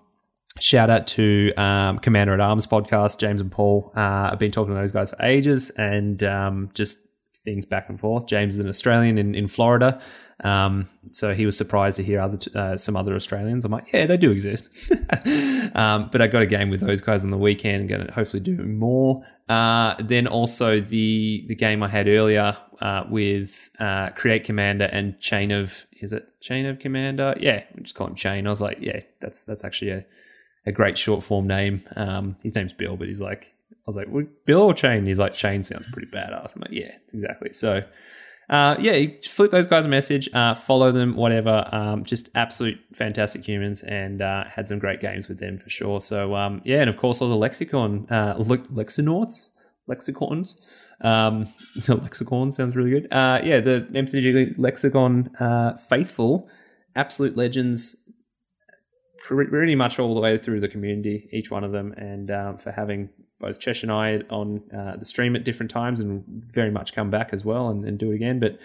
shout 0.59 0.89
out 0.89 1.07
to 1.07 1.53
um, 1.55 1.99
Commander 1.99 2.33
at 2.33 2.39
Arms 2.39 2.67
podcast, 2.67 3.17
James 3.19 3.41
and 3.41 3.51
Paul. 3.51 3.91
Uh, 3.95 4.29
I've 4.31 4.39
been 4.39 4.51
talking 4.51 4.73
to 4.73 4.79
those 4.79 4.91
guys 4.91 5.09
for 5.09 5.21
ages, 5.21 5.69
and 5.71 6.21
um, 6.23 6.69
just 6.73 6.97
things 7.43 7.65
back 7.65 7.89
and 7.89 7.99
forth. 7.99 8.27
James 8.27 8.55
is 8.55 8.59
an 8.59 8.67
Australian 8.67 9.17
in 9.17 9.35
in 9.35 9.47
Florida, 9.47 10.01
um, 10.43 10.89
so 11.11 11.33
he 11.33 11.45
was 11.45 11.55
surprised 11.55 11.97
to 11.97 12.03
hear 12.03 12.19
other 12.19 12.39
uh, 12.55 12.77
some 12.77 12.95
other 12.95 13.13
Australians. 13.15 13.63
I'm 13.63 13.71
like, 13.71 13.91
yeah, 13.93 14.07
they 14.07 14.17
do 14.17 14.31
exist. 14.31 14.69
um, 15.75 16.09
but 16.11 16.21
I 16.21 16.27
got 16.27 16.41
a 16.41 16.47
game 16.47 16.69
with 16.69 16.81
those 16.81 17.01
guys 17.01 17.23
on 17.23 17.29
the 17.29 17.37
weekend. 17.37 17.89
Going 17.89 18.05
to 18.05 18.11
hopefully 18.11 18.41
do 18.41 18.57
more. 18.57 19.23
Uh, 19.47 19.95
then 19.99 20.27
also 20.27 20.79
the 20.79 21.45
the 21.47 21.55
game 21.55 21.83
I 21.83 21.89
had 21.89 22.07
earlier 22.07 22.57
uh, 22.81 23.03
with 23.09 23.69
uh, 23.79 24.09
Create 24.09 24.43
Commander 24.43 24.85
and 24.85 25.19
Chain 25.19 25.51
of 25.51 25.85
is 26.01 26.11
it 26.11 26.27
Chain 26.41 26.65
of 26.65 26.79
Commander? 26.79 27.35
Yeah, 27.39 27.63
we 27.75 27.83
just 27.83 27.95
call 27.95 28.07
him 28.07 28.15
Chain. 28.15 28.47
I 28.47 28.49
was 28.49 28.61
like, 28.61 28.77
yeah, 28.81 29.01
that's 29.19 29.43
that's 29.43 29.63
actually 29.63 29.91
a, 29.91 30.05
a 30.65 30.71
great 30.71 30.97
short 30.97 31.23
form 31.23 31.45
name. 31.47 31.83
Um, 31.95 32.37
his 32.41 32.55
name's 32.55 32.73
Bill, 32.73 32.97
but 32.97 33.07
he's 33.07 33.21
like, 33.21 33.53
I 33.71 33.75
was 33.85 33.95
like, 33.95 34.07
Bill 34.45 34.61
or 34.61 34.73
Chain? 34.73 35.05
He's 35.05 35.19
like, 35.19 35.33
Chain 35.33 35.61
sounds 35.61 35.85
pretty 35.91 36.07
badass. 36.07 36.55
I'm 36.55 36.61
like, 36.61 36.71
yeah, 36.71 36.95
exactly. 37.13 37.53
So. 37.53 37.83
Uh, 38.51 38.75
yeah, 38.79 39.05
flip 39.23 39.49
those 39.49 39.65
guys 39.65 39.85
a 39.85 39.87
message, 39.87 40.27
uh, 40.33 40.53
follow 40.53 40.91
them, 40.91 41.15
whatever. 41.15 41.67
Um, 41.71 42.03
just 42.03 42.29
absolute 42.35 42.77
fantastic 42.93 43.47
humans, 43.47 43.81
and 43.81 44.21
uh, 44.21 44.43
had 44.43 44.67
some 44.67 44.77
great 44.77 44.99
games 44.99 45.29
with 45.29 45.39
them 45.39 45.57
for 45.57 45.69
sure. 45.69 46.01
So 46.01 46.35
um, 46.35 46.61
yeah, 46.65 46.81
and 46.81 46.89
of 46.89 46.97
course 46.97 47.21
all 47.21 47.29
the 47.29 47.35
lexicon, 47.37 48.07
uh, 48.11 48.35
le- 48.37 48.57
lexinauts, 48.57 49.49
lexicons. 49.87 50.59
Um, 50.99 51.47
lexicon 51.87 52.51
sounds 52.51 52.75
really 52.75 52.91
good. 52.91 53.07
Uh, 53.11 53.39
yeah, 53.41 53.61
the 53.61 53.87
MCG 53.93 54.55
lexicon 54.57 55.33
uh, 55.39 55.77
faithful, 55.77 56.49
absolute 56.93 57.37
legends. 57.37 58.03
pre- 59.19 59.47
Pretty 59.47 59.75
much 59.75 59.97
all 59.97 60.13
the 60.13 60.19
way 60.19 60.37
through 60.37 60.59
the 60.59 60.67
community, 60.67 61.29
each 61.31 61.49
one 61.49 61.63
of 61.63 61.71
them, 61.71 61.93
and 61.93 62.29
um, 62.29 62.57
for 62.57 62.73
having 62.73 63.09
both 63.41 63.59
Chesh 63.59 63.83
and 63.83 63.91
I 63.91 64.21
on 64.29 64.61
uh, 64.71 64.95
the 64.97 65.05
stream 65.05 65.35
at 65.35 65.43
different 65.43 65.71
times 65.71 65.99
and 65.99 66.23
very 66.27 66.71
much 66.71 66.93
come 66.93 67.09
back 67.09 67.29
as 67.33 67.43
well 67.43 67.69
and, 67.69 67.83
and 67.83 67.97
do 67.97 68.11
it 68.11 68.15
again. 68.15 68.39
But 68.39 68.59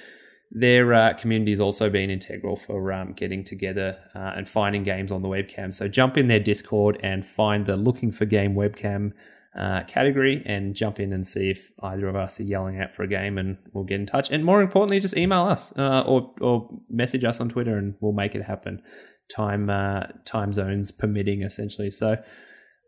their 0.51 0.95
uh, 0.95 1.15
community 1.15 1.51
has 1.51 1.61
also 1.61 1.91
been 1.91 2.11
integral 2.11 2.57
for 2.57 2.93
um, 2.93 3.13
getting 3.15 3.43
together 3.43 3.99
uh, 4.15 4.33
and 4.37 4.49
finding 4.49 4.85
games 4.85 5.11
on 5.11 5.23
the 5.23 5.29
webcam. 5.29 5.75
So 5.75 5.89
jump 5.89 6.17
in 6.17 6.29
their 6.29 6.41
Discord 6.41 7.01
and 7.03 7.27
find 7.27 7.67
the 7.67 7.77
looking 7.77 8.13
for 8.13 8.27
game 8.27 8.55
webcam 8.55 9.13
uh, 9.59 9.83
category 9.85 10.43
and 10.45 10.75
jump 10.75 11.01
in 11.01 11.13
and 11.13 11.27
see 11.27 11.51
if 11.51 11.71
either 11.83 12.07
of 12.09 12.15
us 12.15 12.39
are 12.39 12.45
yelling 12.45 12.81
out 12.81 12.93
for 12.93 13.03
a 13.03 13.09
game 13.09 13.39
and 13.39 13.57
we'll 13.73 13.85
get 13.85 13.99
in 14.01 14.07
touch. 14.07 14.31
And 14.31 14.45
more 14.45 14.61
importantly, 14.61 15.01
just 15.01 15.17
email 15.17 15.45
us 15.45 15.73
uh, 15.79 16.05
or, 16.07 16.33
or 16.41 16.69
message 16.91 17.25
us 17.25 17.41
on 17.41 17.49
Twitter 17.49 17.77
and 17.77 17.95
we'll 18.01 18.13
make 18.13 18.35
it 18.35 18.43
happen. 18.43 18.83
Time 19.29 19.71
uh, 19.71 20.05
time 20.25 20.53
zones 20.53 20.93
permitting, 20.93 21.43
essentially. 21.43 21.91
So 21.91 22.17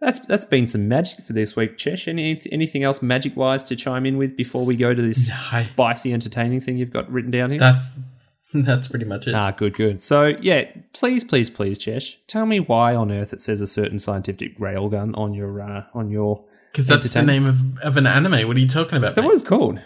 that's 0.00 0.20
that's 0.20 0.44
been 0.44 0.68
some 0.68 0.88
magic 0.88 1.24
for 1.24 1.32
this 1.32 1.56
week. 1.56 1.76
Chesh, 1.78 2.06
any 2.08 2.40
anything 2.52 2.84
else 2.84 3.02
magic 3.02 3.36
wise 3.36 3.64
to 3.64 3.76
chime 3.76 4.06
in 4.06 4.16
with 4.16 4.36
before 4.36 4.64
we 4.64 4.76
go 4.76 4.94
to 4.94 5.02
this 5.02 5.28
No, 5.28 5.64
spicy 5.64 6.12
entertaining 6.12 6.60
thing 6.60 6.76
you've 6.76 6.92
got 6.92 7.10
written 7.10 7.30
down 7.30 7.50
here? 7.50 7.58
that's 7.58 7.90
that's 8.54 8.88
pretty 8.88 9.04
much 9.04 9.26
it. 9.26 9.34
Ah, 9.34 9.50
good, 9.50 9.74
good. 9.74 10.02
So 10.02 10.34
yeah, 10.40 10.64
please, 10.92 11.22
please, 11.24 11.50
please, 11.50 11.78
Chesh, 11.78 12.16
tell 12.26 12.46
me 12.46 12.60
why 12.60 12.94
on 12.94 13.12
earth 13.12 13.32
it 13.32 13.40
says 13.40 13.60
a 13.60 13.66
certain 13.66 13.98
scientific 13.98 14.58
railgun 14.58 15.16
on 15.18 15.34
your 15.34 15.60
uh, 15.60 15.84
on 15.94 16.10
your. 16.10 16.44
Because 16.72 16.86
that's 16.86 17.12
the 17.12 17.22
name 17.22 17.46
of, 17.46 17.78
of 17.78 17.96
an 17.96 18.06
anime. 18.06 18.46
What 18.46 18.56
are 18.56 18.60
you 18.60 18.68
talking 18.68 18.98
about? 18.98 19.16
Mate? 19.16 19.24
what 19.24 19.34
it's 19.34 19.42
called? 19.42 19.80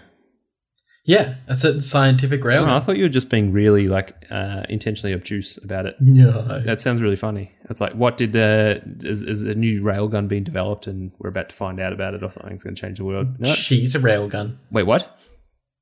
Yeah, 1.04 1.34
a 1.48 1.56
certain 1.56 1.80
scientific 1.80 2.42
railgun. 2.42 2.68
Oh, 2.68 2.76
I 2.76 2.80
thought 2.80 2.96
you 2.96 3.04
were 3.04 3.08
just 3.08 3.28
being 3.28 3.52
really 3.52 3.88
like 3.88 4.14
uh, 4.30 4.62
intentionally 4.68 5.12
obtuse 5.12 5.58
about 5.62 5.86
it. 5.86 5.96
no. 6.00 6.62
That 6.64 6.80
sounds 6.80 7.02
really 7.02 7.16
funny. 7.16 7.52
It's 7.68 7.80
like, 7.80 7.94
what 7.94 8.16
did 8.16 8.36
uh, 8.36 8.80
is, 9.02 9.22
is 9.22 9.42
a 9.42 9.54
new 9.54 9.82
railgun 9.82 10.28
being 10.28 10.44
developed, 10.44 10.86
and 10.86 11.10
we're 11.18 11.30
about 11.30 11.48
to 11.48 11.54
find 11.54 11.80
out 11.80 11.92
about 11.92 12.14
it, 12.14 12.22
or 12.22 12.30
something's 12.30 12.62
going 12.62 12.76
to 12.76 12.80
change 12.80 12.98
the 12.98 13.04
world? 13.04 13.40
No. 13.40 13.52
She's 13.54 13.94
a 13.94 13.98
railgun. 13.98 14.58
Wait, 14.70 14.84
what? 14.84 15.18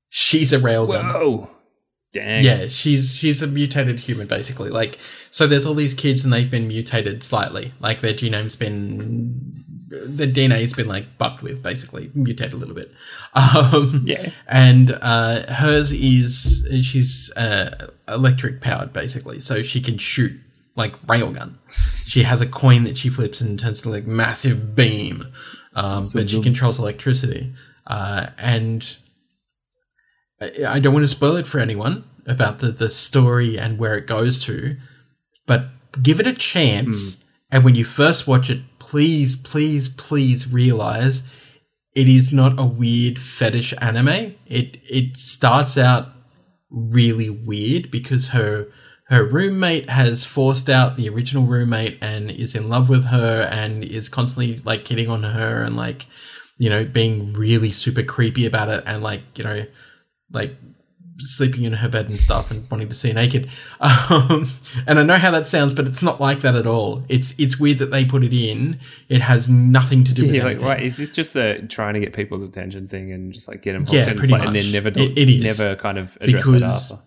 She's 0.08 0.52
a 0.52 0.58
railgun. 0.58 1.12
Whoa! 1.12 1.50
Dang. 2.12 2.42
Yeah, 2.42 2.66
she's 2.66 3.14
she's 3.14 3.40
a 3.40 3.46
mutated 3.46 4.00
human 4.00 4.26
basically. 4.26 4.68
Like 4.68 4.98
so 5.30 5.46
there's 5.46 5.64
all 5.64 5.74
these 5.74 5.94
kids 5.94 6.24
and 6.24 6.32
they've 6.32 6.50
been 6.50 6.66
mutated 6.66 7.22
slightly. 7.22 7.72
Like 7.78 8.00
their 8.00 8.14
genome's 8.14 8.56
been 8.56 9.19
the 9.90 10.26
DNA 10.26 10.60
has 10.62 10.72
been 10.72 10.86
like 10.86 11.18
bucked 11.18 11.42
with, 11.42 11.62
basically 11.62 12.10
mutated 12.14 12.52
a 12.52 12.56
little 12.56 12.74
bit. 12.74 12.90
Um, 13.34 14.04
Yeah. 14.06 14.30
and 14.48 14.92
uh, 15.00 15.52
hers 15.52 15.92
is 15.92 16.66
she's 16.82 17.30
uh, 17.36 17.88
electric 18.08 18.60
powered, 18.60 18.92
basically, 18.92 19.40
so 19.40 19.62
she 19.62 19.80
can 19.80 19.98
shoot 19.98 20.32
like 20.76 20.94
railgun. 21.06 21.54
She 22.06 22.22
has 22.22 22.40
a 22.40 22.46
coin 22.46 22.84
that 22.84 22.96
she 22.98 23.10
flips 23.10 23.40
and 23.40 23.58
turns 23.58 23.78
into 23.78 23.90
like 23.90 24.06
massive 24.06 24.74
beam, 24.74 25.26
um, 25.74 26.04
So 26.04 26.20
but 26.20 26.30
she 26.30 26.40
controls 26.42 26.78
electricity. 26.78 27.52
Uh, 27.86 28.28
and 28.38 28.96
I, 30.40 30.52
I 30.76 30.78
don't 30.80 30.92
want 30.94 31.04
to 31.04 31.08
spoil 31.08 31.36
it 31.36 31.46
for 31.46 31.58
anyone 31.60 32.04
about 32.26 32.58
the 32.60 32.70
the 32.70 32.90
story 32.90 33.58
and 33.58 33.78
where 33.78 33.94
it 33.96 34.06
goes 34.06 34.38
to, 34.44 34.76
but 35.46 35.66
give 36.02 36.20
it 36.20 36.26
a 36.26 36.34
chance. 36.34 37.24
And 37.50 37.64
when 37.64 37.74
you 37.74 37.84
first 37.84 38.26
watch 38.28 38.48
it, 38.50 38.60
please, 38.90 39.36
please, 39.36 39.88
please 39.88 40.52
realize 40.52 41.22
it 41.94 42.08
is 42.08 42.32
not 42.32 42.58
a 42.58 42.64
weird 42.64 43.20
fetish 43.20 43.72
anime. 43.78 44.34
It 44.46 44.78
it 44.82 45.16
starts 45.16 45.78
out 45.78 46.08
really 46.70 47.30
weird 47.30 47.88
because 47.88 48.28
her 48.28 48.66
her 49.04 49.24
roommate 49.24 49.88
has 49.88 50.24
forced 50.24 50.68
out 50.68 50.96
the 50.96 51.08
original 51.08 51.46
roommate 51.46 51.98
and 52.00 52.32
is 52.32 52.56
in 52.56 52.68
love 52.68 52.88
with 52.88 53.04
her 53.04 53.42
and 53.42 53.84
is 53.84 54.08
constantly 54.08 54.58
like 54.64 54.88
hitting 54.88 55.08
on 55.08 55.22
her 55.22 55.62
and 55.62 55.76
like 55.76 56.06
you 56.58 56.68
know 56.68 56.84
being 56.84 57.32
really 57.32 57.70
super 57.70 58.02
creepy 58.02 58.44
about 58.44 58.68
it 58.68 58.82
and 58.86 59.04
like 59.04 59.22
you 59.36 59.44
know 59.44 59.66
like 60.32 60.56
sleeping 61.26 61.64
in 61.64 61.72
her 61.74 61.88
bed 61.88 62.06
and 62.06 62.18
stuff 62.18 62.50
and 62.50 62.68
wanting 62.70 62.88
to 62.88 62.94
see 62.94 63.12
naked. 63.12 63.48
Um, 63.80 64.50
and 64.86 64.98
I 64.98 65.02
know 65.02 65.16
how 65.18 65.30
that 65.30 65.46
sounds, 65.46 65.72
but 65.74 65.86
it's 65.86 66.02
not 66.02 66.20
like 66.20 66.40
that 66.42 66.54
at 66.54 66.66
all. 66.66 67.04
It's 67.08 67.32
it's 67.38 67.58
weird 67.58 67.78
that 67.78 67.90
they 67.90 68.04
put 68.04 68.22
it 68.24 68.32
in. 68.34 68.78
It 69.08 69.20
has 69.22 69.48
nothing 69.48 70.04
to 70.04 70.12
do 70.12 70.22
with 70.26 70.34
Yeah, 70.34 70.42
like, 70.42 70.50
anything. 70.52 70.68
right, 70.68 70.82
is 70.82 70.96
this 70.96 71.10
just 71.10 71.32
the 71.34 71.64
trying 71.68 71.94
to 71.94 72.00
get 72.00 72.12
people's 72.12 72.42
attention 72.42 72.86
thing 72.88 73.12
and 73.12 73.32
just 73.32 73.48
like 73.48 73.62
get 73.62 73.72
them 73.72 73.82
hooked 73.82 73.94
Yeah, 73.94 74.08
and, 74.08 74.18
pretty 74.18 74.32
like, 74.32 74.46
and 74.46 74.54
then 74.56 74.64
much. 74.66 74.72
never 74.72 74.90
do, 74.90 75.00
It- 75.02 75.18
it 75.18 75.28
is. 75.28 75.58
never 75.58 75.76
kind 75.76 75.98
of 75.98 76.16
address 76.20 76.48
it 76.52 76.62
after? 76.62 76.98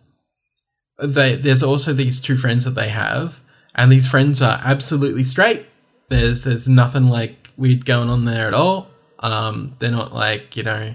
they, 1.02 1.36
there's 1.36 1.64
also 1.64 1.94
these 1.94 2.20
two 2.22 2.38
friends 2.38 2.64
that 2.66 2.72
they 2.76 2.90
have, 2.90 3.40
and 3.76 3.92
these 3.92 4.08
friends 4.08 4.42
are 4.42 4.62
absolutely 4.64 5.24
straight. 5.24 5.66
There's 6.10 6.44
there's 6.44 6.68
nothing 6.68 7.10
like 7.10 7.50
weird 7.58 7.86
going 7.86 8.10
on 8.10 8.26
there 8.26 8.48
at 8.48 8.54
all. 8.54 8.88
Um, 9.20 9.76
they're 9.80 9.92
not 9.92 10.14
like 10.14 10.56
you 10.56 10.64
know 10.64 10.94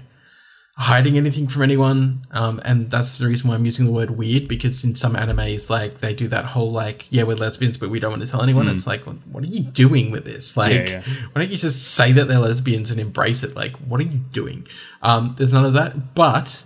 hiding 0.81 1.17
anything 1.17 1.45
from 1.47 1.61
anyone, 1.61 2.25
um, 2.31 2.61
and 2.63 2.89
that's 2.89 3.17
the 3.17 3.25
reason 3.27 3.49
why 3.49 3.55
I'm 3.55 3.65
using 3.65 3.83
the 3.85 3.91
word 3.91 4.11
weird 4.11 4.47
because 4.47 4.83
in 4.85 4.95
some 4.95 5.13
animes 5.13 5.69
like 5.69 5.99
they 5.99 6.13
do 6.13 6.27
that 6.29 6.45
whole 6.45 6.71
like 6.71 7.05
yeah 7.09 7.23
we're 7.23 7.35
lesbians 7.35 7.77
but 7.77 7.89
we 7.89 7.99
don't 7.99 8.11
want 8.11 8.21
to 8.23 8.27
tell 8.29 8.41
anyone. 8.41 8.67
It's 8.69 8.87
like 8.87 9.03
what 9.03 9.43
are 9.43 9.47
you 9.47 9.59
doing 9.59 10.09
with 10.09 10.23
this? 10.23 10.55
Like 10.55 10.87
Hmm. 10.87 10.93
yeah. 10.93 11.01
why 11.33 11.41
don't 11.41 11.51
you 11.51 11.57
just 11.57 11.85
say 11.93 12.11
that 12.13 12.29
they're 12.29 12.39
lesbians 12.39 12.91
and 12.91 12.99
embrace 12.99 13.43
it? 13.43 13.55
Like 13.55 13.75
what 13.77 13.99
are 13.99 14.03
you 14.05 14.19
doing? 14.31 14.65
Um, 15.01 15.35
there's 15.37 15.51
none 15.53 15.65
of 15.65 15.73
that, 15.73 16.15
but 16.15 16.63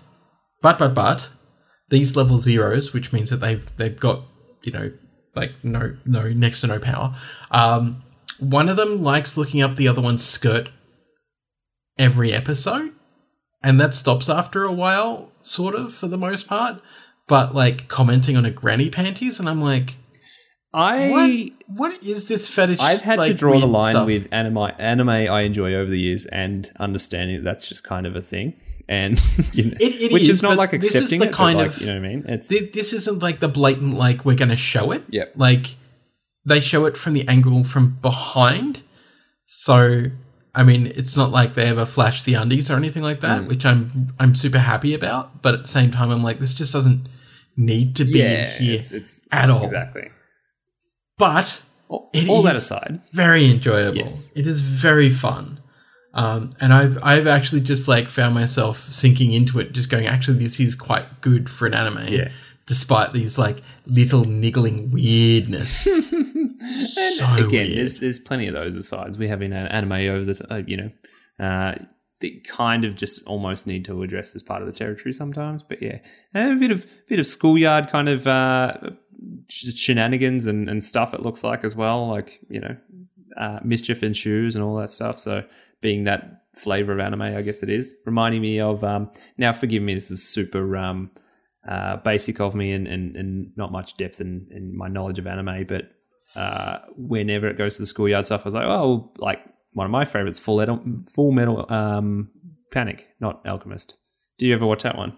but 0.62 0.78
but 0.78 0.94
but 0.94 1.30
these 1.90 2.16
level 2.16 2.38
zeros, 2.38 2.94
which 2.94 3.12
means 3.12 3.32
that 3.32 3.38
they've 3.38 3.66
they've 3.78 4.00
got 4.00 4.22
you 4.62 4.72
know 4.72 4.92
like 5.36 5.52
no 5.64 5.98
no 6.06 6.30
next 6.30 6.62
to 6.62 6.68
no 6.68 6.78
power. 6.78 7.16
Um, 7.50 8.04
one 8.40 8.70
of 8.70 8.78
them 8.78 9.02
likes 9.02 9.38
looking 9.38 9.62
up 9.64 9.76
the 9.76 9.88
other 9.88 10.02
one's 10.02 10.24
skirt 10.24 10.70
every 11.98 12.32
episode, 12.34 12.92
and 13.64 13.80
that 13.80 13.94
stops 13.94 14.30
after 14.30 14.64
a 14.64 14.72
while, 14.72 15.32
sort 15.42 15.76
of 15.76 15.94
for 15.94 16.08
the 16.08 16.18
most 16.18 16.48
part. 16.48 16.82
But 17.28 17.56
like 17.56 17.88
commenting 17.88 18.36
on 18.38 18.46
a 18.46 18.52
granny 18.52 18.90
panties, 18.90 19.40
and 19.40 19.48
I'm 19.48 19.62
like, 19.62 19.96
I 20.74 21.52
what? 21.68 21.92
What 21.92 22.04
is 22.04 22.28
this 22.28 22.48
fetish? 22.48 22.80
I've 22.80 23.02
had 23.02 23.24
to 23.24 23.34
draw 23.34 23.60
the 23.60 23.66
line 23.68 23.94
stuff? 23.94 24.06
with 24.08 24.28
anime 24.32 24.58
anime 24.80 25.10
I 25.10 25.42
enjoy 25.42 25.74
over 25.74 25.90
the 25.90 26.00
years 26.00 26.26
and 26.28 26.72
understanding 26.80 27.38
that 27.38 27.44
that's 27.44 27.68
just 27.68 27.84
kind 27.84 28.06
of 28.06 28.16
a 28.16 28.22
thing. 28.22 28.54
And 28.90 29.22
you 29.54 29.66
know, 29.72 29.78
It- 29.80 30.02
it 30.02 30.12
which 30.12 30.24
is, 30.24 30.30
is 30.30 30.44
not 30.44 30.58
like 30.58 30.72
this 30.72 30.86
is 30.94 30.96
accepting 30.96 31.20
the 31.22 31.28
it, 31.28 31.34
kind 31.34 31.58
like, 31.58 31.68
of- 31.68 31.78
you 31.80 31.88
know 31.88 31.94
what 32.02 32.06
I 32.06 32.08
mean? 32.10 32.26
It's 32.28 32.50
Thi- 32.50 32.70
this 32.74 32.92
isn't 32.92 33.22
like 33.22 33.40
the 33.40 33.48
blatant 33.48 33.94
like 33.94 34.26
we're 34.26 34.36
going 34.36 34.50
to 34.50 34.58
show 34.58 34.92
it. 34.92 35.04
Yep. 35.10 35.34
Like 35.38 35.76
they 36.46 36.60
show 36.60 36.86
it 36.86 36.98
from 36.98 37.14
the 37.14 37.26
angle 37.28 37.64
from 37.64 37.98
behind. 38.02 38.82
So 39.46 40.06
I 40.56 40.64
mean, 40.64 40.88
it's 40.96 41.18
not 41.18 41.32
like 41.32 41.56
they 41.56 41.64
ever 41.66 41.86
flash 41.86 42.24
the 42.24 42.36
undies 42.36 42.70
or 42.70 42.76
anything 42.76 43.02
like 43.04 43.18
Mm. 43.20 43.22
that, 43.22 43.48
which 43.48 43.66
I'm 43.66 44.14
I'm 44.20 44.36
super 44.36 44.60
happy 44.60 44.94
about. 44.94 45.42
But 45.42 45.54
at 45.56 45.62
the 45.64 45.68
same 45.68 45.92
time, 45.92 46.12
I'm 46.12 46.22
like, 46.24 46.40
this 46.40 46.54
just 46.54 46.72
doesn't 46.74 47.08
need 47.58 47.96
to 47.96 48.06
be 48.06 48.22
in 48.22 48.50
here 48.62 48.76
it's, 48.76 48.92
it's 48.92 49.28
at 49.32 49.50
all. 49.50 49.66
exactly. 49.66 50.10
But 51.18 51.64
All, 51.90 52.10
It 52.14 52.28
all 52.30 52.42
that 52.44 52.56
is- 52.56 52.64
aside, 52.64 53.02
very 53.12 53.50
enjoyable. 53.50 53.98
Yes. 53.98 54.32
It 54.36 54.48
is 54.48 54.62
very 54.62 55.10
fun. 55.12 55.60
Um, 56.16 56.52
and 56.60 56.72
I've 56.74 56.98
I've 57.02 57.26
actually 57.28 57.62
just 57.62 57.88
like 57.88 58.08
found 58.08 58.36
myself 58.36 58.86
sinking 58.92 59.32
into 59.34 59.60
it, 59.60 59.74
just 59.74 59.90
going, 59.90 60.06
actually, 60.06 60.38
this 60.40 60.60
is 60.60 60.76
quite 60.76 61.22
good 61.22 61.50
for 61.50 61.66
an 61.66 61.74
anime. 61.74 62.08
Yeah. 62.08 62.30
Despite 62.68 63.14
these 63.14 63.38
like 63.40 63.62
little 63.88 64.24
niggling 64.26 64.92
weirdness. 64.92 65.88
and 66.64 67.18
So 67.18 67.26
again, 67.34 67.68
weird. 67.68 67.78
there's 67.78 68.00
there's 68.00 68.20
plenty 68.20 68.48
of 68.48 68.54
those 68.54 68.76
asides. 68.78 69.18
We 69.18 69.28
have 69.28 69.42
in 69.42 69.54
an 69.54 69.68
anime 69.68 69.92
over 69.92 70.26
the 70.34 70.54
uh, 70.54 70.62
you 70.66 70.78
know 70.78 70.92
uh, 71.40 71.76
that 72.22 72.48
kind 72.48 72.86
of 72.86 72.96
just 72.96 73.24
almost 73.26 73.68
need 73.68 73.86
to 73.86 74.04
address 74.04 74.36
as 74.36 74.44
part 74.44 74.62
of 74.62 74.68
the 74.68 74.74
territory 74.74 75.14
sometimes. 75.14 75.62
But 75.68 75.82
yeah, 75.82 76.00
and 76.34 76.54
a 76.54 76.56
bit 76.56 76.72
of 76.72 76.88
bit 77.08 77.20
of 77.20 77.28
schoolyard 77.28 77.90
kind 77.90 78.10
of 78.10 78.26
uh, 78.28 78.74
shenanigans 79.50 80.46
and, 80.46 80.70
and 80.70 80.84
stuff. 80.84 81.14
It 81.14 81.22
looks 81.22 81.44
like 81.44 81.64
as 81.64 81.76
well, 81.76 82.08
like 82.08 82.40
you 82.50 82.60
know 82.60 82.78
uh, 83.38 83.60
mischief 83.64 84.04
and 84.04 84.16
shoes 84.16 84.56
and 84.56 84.64
all 84.64 84.76
that 84.78 84.90
stuff. 84.90 85.20
So 85.20 85.44
being 85.82 86.06
that 86.06 86.44
flavor 86.56 86.94
of 86.94 87.00
anime, 87.00 87.24
I 87.24 87.42
guess 87.42 87.64
it 87.64 87.70
is 87.70 87.96
reminding 88.06 88.42
me 88.42 88.60
of. 88.60 88.84
Um, 88.84 89.12
now, 89.38 89.54
forgive 89.54 89.84
me, 89.84 89.96
this 89.96 90.12
is 90.12 90.28
super. 90.28 90.78
Um, 90.78 91.12
uh, 91.68 91.98
basic 91.98 92.42
of 92.42 92.54
me 92.56 92.74
and, 92.74 92.88
and, 92.88 93.16
and 93.16 93.52
not 93.56 93.72
much 93.72 93.96
depth 93.96 94.20
in, 94.20 94.48
in 94.52 94.76
my 94.76 94.90
knowledge 94.90 95.18
of 95.18 95.26
anime, 95.26 95.66
but 95.66 95.86
uh, 96.36 96.80
whenever 96.96 97.48
it 97.48 97.58
goes 97.58 97.76
to 97.76 97.82
the 97.82 97.86
schoolyard 97.86 98.26
stuff, 98.26 98.42
I 98.46 98.50
was 98.50 98.56
like, 98.56 98.66
oh, 98.66 99.12
like 99.18 99.40
one 99.74 99.86
of 99.86 99.92
my 99.92 100.06
favorites, 100.06 100.40
Full 100.40 100.58
Metal, 100.58 100.82
Full 101.14 101.32
Metal 101.32 101.72
um, 101.72 102.30
Panic, 102.72 103.08
not 103.20 103.46
Alchemist. 103.46 103.98
Do 104.38 104.46
you 104.46 104.54
ever 104.54 104.66
watch 104.66 104.84
that 104.84 104.98
one? 104.98 105.18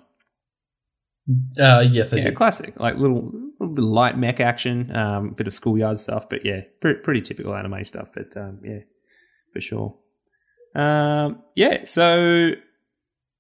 uh, 1.59 1.79
yes, 1.79 2.13
I 2.13 2.17
yeah, 2.17 2.29
do. 2.29 2.35
classic, 2.35 2.79
like 2.79 2.97
little, 2.97 3.31
little 3.59 3.75
bit 3.75 3.83
of 3.83 3.89
light 3.89 4.17
mech 4.17 4.39
action, 4.39 4.95
um, 4.95 5.31
bit 5.31 5.47
of 5.47 5.53
schoolyard 5.53 5.99
stuff, 5.99 6.29
but 6.29 6.45
yeah, 6.45 6.61
pretty, 6.81 6.99
pretty 6.99 7.21
typical 7.21 7.55
anime 7.55 7.83
stuff. 7.83 8.09
But 8.13 8.35
um, 8.37 8.59
yeah, 8.63 8.79
for 9.53 9.61
sure. 9.61 9.97
Um, 10.75 11.41
yeah, 11.55 11.85
so 11.85 12.51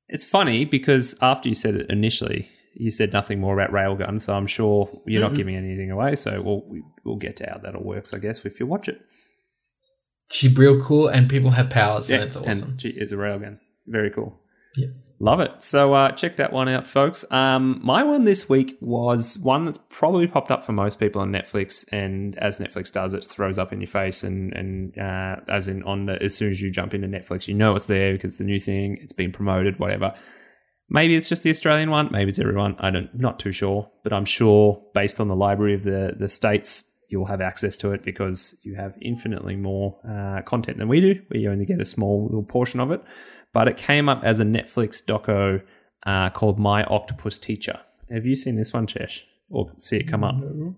it's 0.07 0.25
funny 0.25 0.65
because 0.65 1.15
after 1.21 1.49
you 1.49 1.55
said 1.55 1.75
it 1.75 1.89
initially, 1.89 2.49
you 2.75 2.91
said 2.91 3.11
nothing 3.13 3.39
more 3.39 3.57
about 3.59 3.71
railgun, 3.71 4.19
so 4.21 4.33
I'm 4.35 4.47
sure 4.47 4.89
you're 5.05 5.21
not 5.21 5.31
Mhm. 5.31 5.37
giving 5.37 5.55
anything 5.55 5.91
away. 5.91 6.15
So 6.15 6.41
we'll 6.41 6.65
we- 6.69 6.83
we'll 7.03 7.15
get 7.17 7.35
to 7.37 7.45
how 7.49 7.57
that 7.59 7.75
all 7.75 7.83
works, 7.83 8.13
I 8.13 8.19
guess, 8.19 8.45
if 8.45 8.59
you 8.59 8.65
watch 8.67 8.87
it. 8.89 8.99
She's 10.31 10.55
real 10.57 10.81
cool, 10.83 11.07
and 11.07 11.29
people 11.29 11.51
have 11.51 11.69
powers, 11.69 12.09
and 12.09 12.23
it's 12.23 12.35
awesome. 12.35 12.69
And 12.71 12.77
gee, 12.79 12.89
it's 12.89 13.11
a 13.11 13.15
railgun. 13.15 13.59
Very 13.87 14.09
cool. 14.09 14.39
Yeah. 14.75 14.87
Love 15.19 15.39
it. 15.39 15.51
So 15.63 15.93
uh, 15.93 16.11
check 16.11 16.35
that 16.37 16.51
one 16.51 16.67
out, 16.67 16.85
folks. 16.85 17.23
Um, 17.31 17.79
my 17.81 18.03
one 18.03 18.25
this 18.25 18.49
week 18.49 18.75
was 18.81 19.39
one 19.39 19.63
that's 19.63 19.79
probably 19.89 20.27
popped 20.27 20.51
up 20.51 20.65
for 20.65 20.73
most 20.73 20.99
people 20.99 21.21
on 21.21 21.31
Netflix, 21.31 21.85
and 21.91 22.37
as 22.39 22.59
Netflix 22.59 22.91
does, 22.91 23.13
it 23.13 23.23
throws 23.23 23.57
up 23.57 23.71
in 23.71 23.79
your 23.79 23.87
face, 23.87 24.23
and 24.23 24.51
and 24.53 24.97
uh, 24.97 25.37
as 25.47 25.67
in 25.69 25.83
on 25.83 26.07
the, 26.07 26.21
as 26.21 26.35
soon 26.35 26.49
as 26.51 26.61
you 26.61 26.69
jump 26.69 26.93
into 26.93 27.07
Netflix, 27.07 27.47
you 27.47 27.53
know 27.53 27.75
it's 27.75 27.85
there 27.85 28.13
because 28.13 28.31
it's 28.31 28.37
the 28.39 28.43
new 28.43 28.59
thing, 28.59 28.97
it's 29.01 29.13
been 29.13 29.31
promoted, 29.31 29.79
whatever. 29.79 30.13
Maybe 30.89 31.15
it's 31.15 31.29
just 31.29 31.43
the 31.43 31.49
Australian 31.49 31.89
one, 31.89 32.09
maybe 32.11 32.29
it's 32.29 32.39
everyone. 32.39 32.75
I 32.79 32.91
don't, 32.91 33.13
not 33.19 33.39
too 33.39 33.51
sure, 33.51 33.89
but 34.03 34.13
I'm 34.13 34.25
sure 34.25 34.81
based 34.93 35.19
on 35.19 35.27
the 35.27 35.35
library 35.35 35.73
of 35.73 35.83
the 35.83 36.15
the 36.17 36.29
states, 36.29 36.91
you'll 37.09 37.25
have 37.25 37.41
access 37.41 37.77
to 37.77 37.91
it 37.91 38.03
because 38.03 38.55
you 38.63 38.75
have 38.75 38.93
infinitely 39.01 39.55
more 39.55 39.97
uh, 40.07 40.41
content 40.43 40.77
than 40.77 40.87
we 40.87 41.01
do. 41.01 41.21
We 41.31 41.47
only 41.47 41.65
get 41.65 41.81
a 41.81 41.85
small 41.85 42.25
little 42.25 42.43
portion 42.43 42.79
of 42.79 42.91
it, 42.91 43.03
but 43.53 43.67
it 43.67 43.77
came 43.77 44.09
up 44.09 44.23
as 44.23 44.39
a 44.39 44.45
Netflix 44.45 45.03
doco 45.03 45.61
uh, 46.05 46.29
called 46.29 46.59
My 46.59 46.83
Octopus 46.83 47.37
Teacher. 47.39 47.79
Have 48.11 48.25
you 48.25 48.35
seen 48.35 48.55
this 48.55 48.73
one, 48.73 48.85
Chesh, 48.85 49.21
or 49.49 49.71
see 49.77 49.97
it 49.97 50.07
come 50.07 50.23
up? 50.23 50.35
No. 50.35 50.75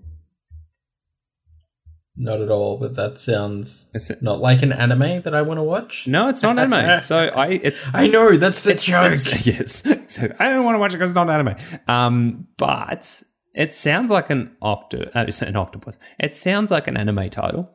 Not 2.20 2.41
at 2.41 2.49
all, 2.49 2.80
but 2.80 2.95
that 2.95 3.20
sounds 3.20 3.86
It's 3.93 4.11
not 4.24 4.39
like 4.39 4.63
an 4.63 4.72
anime 4.74 5.22
that 5.22 5.36
I 5.36 5.43
want 5.43 5.59
to 5.59 5.63
watch. 5.63 6.05
no, 6.07 6.30
it's 6.30 6.41
not 6.41 6.57
anime. 6.57 6.99
so 7.01 7.18
I, 7.28 7.47
it's 7.47 7.93
I 7.93 8.07
know 8.07 8.36
that's 8.38 8.61
the 8.61 8.72
It's- 8.72 8.86
joke. 8.86 9.11
it's- 9.11 9.45
yes. 9.47 9.84
So 10.11 10.28
I 10.39 10.49
don't 10.49 10.65
want 10.65 10.76
to 10.76 10.80
watch 10.80 10.93
it 10.93 10.97
because 10.97 11.11
it's 11.11 11.15
not 11.15 11.30
anime. 11.30 11.55
Um, 11.88 12.47
but 12.57 13.22
it 13.53 13.74
sounds 13.74 14.09
like 14.09 14.30
an 14.32 14.55
octo. 14.61 15.09
Uh, 15.13 15.26
it's 15.28 15.41
an 15.43 15.55
octopus. 15.55 15.97
It 16.20 16.34
sounds 16.36 16.72
like 16.72 16.88
an 16.88 16.97
anime 16.97 17.30
title. 17.30 17.70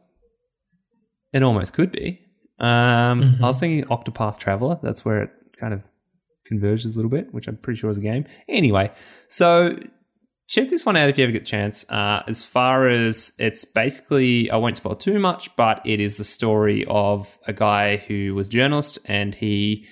It 1.33 1.43
almost 1.43 1.73
could 1.73 1.93
be. 1.93 2.21
Um, 2.59 2.67
Mhm. 3.39 3.43
I 3.43 3.47
was 3.47 3.61
thinking 3.61 3.89
Octopath 3.89 4.39
Traveler. 4.39 4.79
That's 4.83 5.05
where 5.05 5.23
it 5.23 5.31
kind 5.59 5.73
of 5.73 5.83
converges 6.47 6.95
a 6.95 6.99
little 6.99 7.11
bit, 7.11 7.33
which 7.33 7.47
I'm 7.49 7.57
pretty 7.57 7.79
sure 7.81 7.91
is 7.91 7.99
a 7.99 8.01
game. 8.01 8.25
Anyway, 8.49 8.91
so 9.29 9.79
check 10.49 10.69
this 10.69 10.85
one 10.85 10.97
out 10.97 11.09
if 11.09 11.19
you 11.19 11.25
ever 11.25 11.33
get 11.33 11.43
a 11.43 11.45
chance. 11.47 11.89
Uh, 11.91 12.23
as 12.27 12.43
far 12.43 12.89
as 12.89 13.33
it's 13.39 13.65
basically, 13.65 14.51
I 14.51 14.57
won't 14.57 14.77
spoil 14.77 14.97
too 14.97 15.19
much, 15.19 15.55
but 15.57 15.81
it 15.85 16.01
is 16.01 16.17
the 16.17 16.25
story 16.25 16.85
of 16.89 17.39
a 17.47 17.53
guy 17.53 17.97
who 17.97 18.35
was 18.35 18.49
a 18.49 18.51
journalist 18.51 18.99
and 19.07 19.35
he 19.35 19.87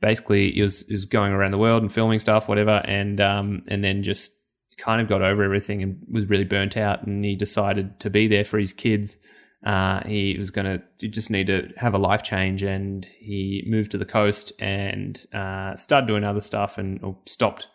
basically 0.00 0.60
was, 0.60 0.84
going 1.06 1.32
around 1.32 1.50
the 1.50 1.58
world 1.58 1.82
and 1.82 1.92
filming 1.92 2.18
stuff, 2.18 2.48
whatever, 2.48 2.82
and 2.84 3.20
um, 3.20 3.62
and 3.68 3.82
then 3.82 4.02
just 4.02 4.32
kind 4.78 5.00
of 5.00 5.08
got 5.08 5.22
over 5.22 5.42
everything 5.42 5.82
and 5.82 5.98
was 6.10 6.26
really 6.26 6.44
burnt 6.44 6.76
out, 6.76 7.06
and 7.06 7.24
he 7.24 7.34
decided 7.34 7.98
to 8.00 8.10
be 8.10 8.26
there 8.28 8.44
for 8.44 8.58
his 8.58 8.72
kids. 8.72 9.16
Uh, 9.64 10.06
he 10.06 10.36
was 10.38 10.50
going 10.50 10.80
to 11.00 11.08
just 11.08 11.30
need 11.30 11.46
to 11.46 11.68
have 11.76 11.94
a 11.94 11.98
life 11.98 12.22
change, 12.22 12.62
and 12.62 13.06
he 13.18 13.64
moved 13.66 13.90
to 13.90 13.98
the 13.98 14.04
coast 14.04 14.52
and 14.60 15.26
uh, 15.32 15.74
started 15.76 16.06
doing 16.06 16.24
other 16.24 16.40
stuff 16.40 16.78
and 16.78 17.00
stopped 17.24 17.66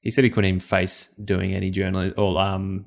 he 0.00 0.10
said 0.10 0.24
he 0.24 0.30
couldn't 0.30 0.48
even 0.48 0.60
face 0.60 1.08
doing 1.22 1.54
any 1.54 1.70
journal 1.70 2.12
or 2.16 2.40
um, 2.40 2.86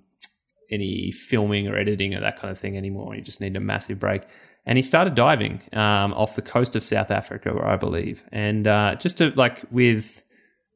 any 0.72 1.12
filming 1.12 1.68
or 1.68 1.78
editing 1.78 2.16
or 2.16 2.22
that 2.22 2.40
kind 2.40 2.52
of 2.52 2.60
thing 2.60 2.78
anymore. 2.78 3.14
He 3.14 3.22
just 3.22 3.42
needed 3.42 3.58
a 3.58 3.60
massive 3.60 4.00
break. 4.00 4.24
And 4.66 4.78
he 4.78 4.82
started 4.82 5.16
diving 5.16 5.62
um, 5.74 6.14
off 6.14 6.36
the 6.36 6.42
coast 6.42 6.76
of 6.76 6.84
South 6.84 7.10
Africa, 7.10 7.60
I 7.64 7.78
believe, 7.78 8.24
and 8.32 8.68
uh, 8.68 8.96
just 8.96 9.18
to 9.18 9.32
like 9.32 9.64
with 9.72 10.22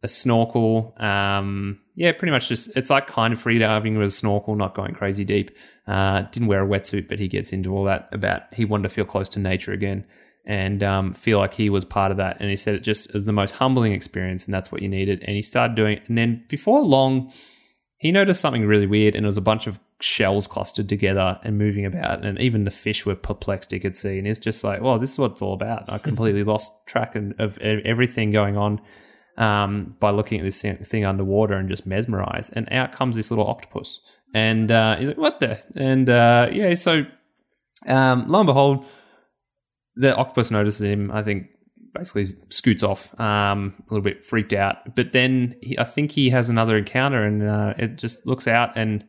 a 0.01 0.07
snorkel. 0.07 0.95
Um, 0.97 1.79
yeah, 1.93 2.11
pretty 2.11 2.31
much 2.31 2.49
just 2.49 2.75
it's 2.75 2.89
like 2.89 3.05
kind 3.05 3.31
of 3.31 3.39
free 3.39 3.59
diving 3.59 3.95
with 3.97 4.07
a 4.07 4.11
snorkel, 4.11 4.55
not 4.55 4.73
going 4.73 4.95
crazy 4.95 5.23
deep. 5.23 5.55
Uh, 5.87 6.23
didn't 6.31 6.47
wear 6.47 6.63
a 6.63 6.67
wetsuit, 6.67 7.07
but 7.07 7.19
he 7.19 7.27
gets 7.27 7.53
into 7.53 7.75
all 7.75 7.83
that 7.83 8.09
about 8.11 8.41
he 8.53 8.65
wanted 8.65 8.83
to 8.83 8.89
feel 8.89 9.05
close 9.05 9.29
to 9.29 9.39
nature 9.39 9.71
again 9.71 10.03
and 10.45 10.83
um, 10.83 11.13
feel 11.13 11.39
like 11.39 11.53
he 11.53 11.69
was 11.69 11.85
part 11.85 12.11
of 12.11 12.17
that. 12.17 12.37
And 12.39 12.49
he 12.49 12.55
said 12.55 12.75
it 12.75 12.83
just 12.83 13.13
as 13.15 13.25
the 13.25 13.31
most 13.31 13.51
humbling 13.51 13.93
experience, 13.93 14.45
and 14.45 14.53
that's 14.53 14.71
what 14.71 14.81
you 14.81 14.89
needed. 14.89 15.23
And 15.25 15.35
he 15.35 15.41
started 15.41 15.75
doing 15.75 15.97
it. 15.97 16.03
And 16.07 16.17
then 16.17 16.43
before 16.49 16.83
long, 16.83 17.31
he 17.97 18.11
noticed 18.11 18.41
something 18.41 18.65
really 18.65 18.85
weird, 18.85 19.15
and 19.15 19.25
it 19.25 19.27
was 19.27 19.37
a 19.37 19.41
bunch 19.41 19.67
of 19.67 19.79
shells 19.99 20.45
clustered 20.47 20.89
together 20.89 21.39
and 21.43 21.57
moving 21.57 21.85
about. 21.85 22.23
And 22.23 22.39
even 22.39 22.63
the 22.63 22.71
fish 22.71 23.05
were 23.05 23.15
perplexed, 23.15 23.71
he 23.71 23.79
could 23.79 23.95
see. 23.95 24.17
And 24.17 24.27
he's 24.27 24.39
just 24.39 24.63
like, 24.63 24.81
well, 24.81 24.99
this 24.99 25.13
is 25.13 25.19
what 25.19 25.31
it's 25.31 25.41
all 25.41 25.53
about. 25.53 25.91
I 25.91 25.97
completely 25.97 26.43
lost 26.51 26.85
track 26.85 27.15
of 27.15 27.57
everything 27.59 28.31
going 28.31 28.57
on 28.57 28.81
um, 29.37 29.95
by 29.99 30.11
looking 30.11 30.39
at 30.39 30.43
this 30.43 30.61
thing 30.61 31.05
underwater 31.05 31.55
and 31.55 31.69
just 31.69 31.87
mesmerized. 31.87 32.53
And 32.55 32.67
out 32.71 32.93
comes 32.93 33.15
this 33.15 33.31
little 33.31 33.47
octopus. 33.47 34.01
And 34.33 34.69
uh, 34.69 34.97
he's 34.97 35.07
like, 35.07 35.17
what 35.17 35.39
the? 35.39 35.61
And 35.75 36.09
uh, 36.09 36.49
yeah, 36.51 36.73
so 36.73 37.05
um, 37.87 38.27
lo 38.27 38.41
and 38.41 38.47
behold, 38.47 38.85
the 39.95 40.15
octopus 40.15 40.51
notices 40.51 40.81
him. 40.81 41.11
I 41.11 41.23
think 41.23 41.47
basically 41.93 42.25
scoots 42.49 42.83
off, 42.83 43.17
um, 43.19 43.73
a 43.89 43.93
little 43.93 44.03
bit 44.03 44.25
freaked 44.25 44.53
out. 44.53 44.95
But 44.95 45.13
then 45.13 45.55
he, 45.61 45.77
I 45.79 45.85
think 45.85 46.11
he 46.11 46.29
has 46.29 46.49
another 46.49 46.77
encounter, 46.77 47.23
and 47.23 47.43
uh, 47.43 47.73
it 47.77 47.95
just 47.95 48.27
looks 48.27 48.47
out, 48.47 48.77
and 48.77 49.03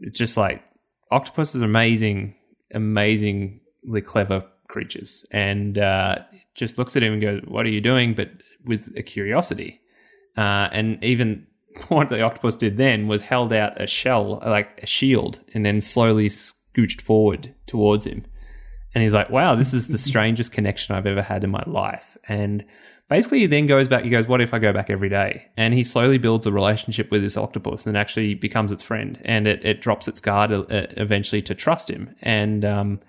it's 0.00 0.18
just 0.18 0.36
like 0.36 0.62
octopus 1.10 1.54
is 1.54 1.62
amazing, 1.62 2.34
amazingly 2.72 4.00
clever 4.04 4.44
creatures, 4.68 5.24
and 5.30 5.76
uh, 5.78 6.16
just 6.54 6.78
looks 6.78 6.96
at 6.96 7.02
him 7.02 7.14
and 7.14 7.22
goes, 7.22 7.42
"What 7.46 7.66
are 7.66 7.70
you 7.70 7.80
doing?" 7.80 8.14
But 8.14 8.30
with 8.64 8.92
a 8.96 9.02
curiosity, 9.02 9.80
uh, 10.36 10.68
and 10.72 11.02
even 11.02 11.46
what 11.88 12.08
the 12.08 12.22
octopus 12.22 12.56
did 12.56 12.76
then 12.76 13.08
was 13.08 13.22
held 13.22 13.52
out 13.52 13.80
a 13.80 13.86
shell, 13.86 14.40
like 14.46 14.78
a 14.82 14.86
shield, 14.86 15.40
and 15.52 15.66
then 15.66 15.80
slowly 15.80 16.28
scooched 16.28 17.00
forward 17.00 17.54
towards 17.66 18.06
him 18.06 18.24
and 18.94 19.02
he's 19.02 19.12
like, 19.12 19.30
wow, 19.30 19.54
this 19.54 19.74
is 19.74 19.88
the 19.88 19.98
strangest 20.10 20.52
connection 20.52 20.94
I've 20.94 21.06
ever 21.06 21.22
had 21.22 21.44
in 21.44 21.50
my 21.50 21.64
life. 21.66 22.16
And 22.28 22.64
basically, 23.08 23.40
he 23.40 23.46
then 23.46 23.66
goes 23.66 23.88
back, 23.88 24.04
he 24.04 24.10
goes, 24.10 24.26
what 24.26 24.40
if 24.40 24.54
I 24.54 24.58
go 24.58 24.72
back 24.72 24.88
every 24.88 25.08
day? 25.08 25.46
And 25.56 25.74
he 25.74 25.82
slowly 25.82 26.18
builds 26.18 26.46
a 26.46 26.52
relationship 26.52 27.10
with 27.10 27.22
this 27.22 27.36
octopus 27.36 27.86
and 27.86 27.96
actually 27.96 28.34
becomes 28.34 28.72
its 28.72 28.82
friend. 28.82 29.20
And 29.24 29.46
it, 29.46 29.64
it 29.64 29.82
drops 29.82 30.08
its 30.08 30.20
guard 30.20 30.52
uh, 30.52 30.64
eventually 30.70 31.42
to 31.42 31.54
trust 31.54 31.90
him. 31.90 32.14
And, 32.22 32.64
um, 32.64 33.00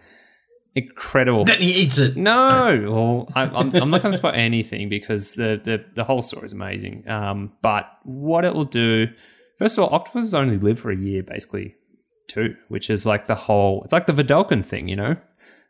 incredible. 0.76 1.46
Then 1.46 1.62
he 1.62 1.72
eats 1.72 1.98
it. 1.98 2.18
No, 2.18 2.86
well, 2.90 3.30
I, 3.34 3.44
am 3.44 3.74
I'm 3.74 3.90
not 3.90 4.02
going 4.02 4.12
to 4.12 4.18
spoil 4.18 4.34
anything 4.34 4.90
because 4.90 5.36
the, 5.36 5.60
the, 5.64 5.86
the 5.94 6.04
whole 6.04 6.22
story 6.22 6.48
is 6.48 6.54
amazing. 6.54 7.08
Um, 7.08 7.54
but 7.62 7.90
what 8.04 8.44
it 8.44 8.54
will 8.54 8.66
do, 8.66 9.08
first 9.58 9.78
of 9.78 9.84
all, 9.84 9.94
octopuses 9.94 10.34
only 10.34 10.58
live 10.58 10.80
for 10.80 10.92
a 10.92 10.98
year, 10.98 11.24
basically, 11.24 11.76
too, 12.28 12.56
which 12.68 12.90
is 12.90 13.06
like 13.06 13.28
the 13.28 13.36
whole, 13.36 13.84
it's 13.84 13.94
like 13.94 14.08
the 14.08 14.14
Vedalken 14.14 14.66
thing, 14.66 14.90
you 14.90 14.96
know? 14.96 15.16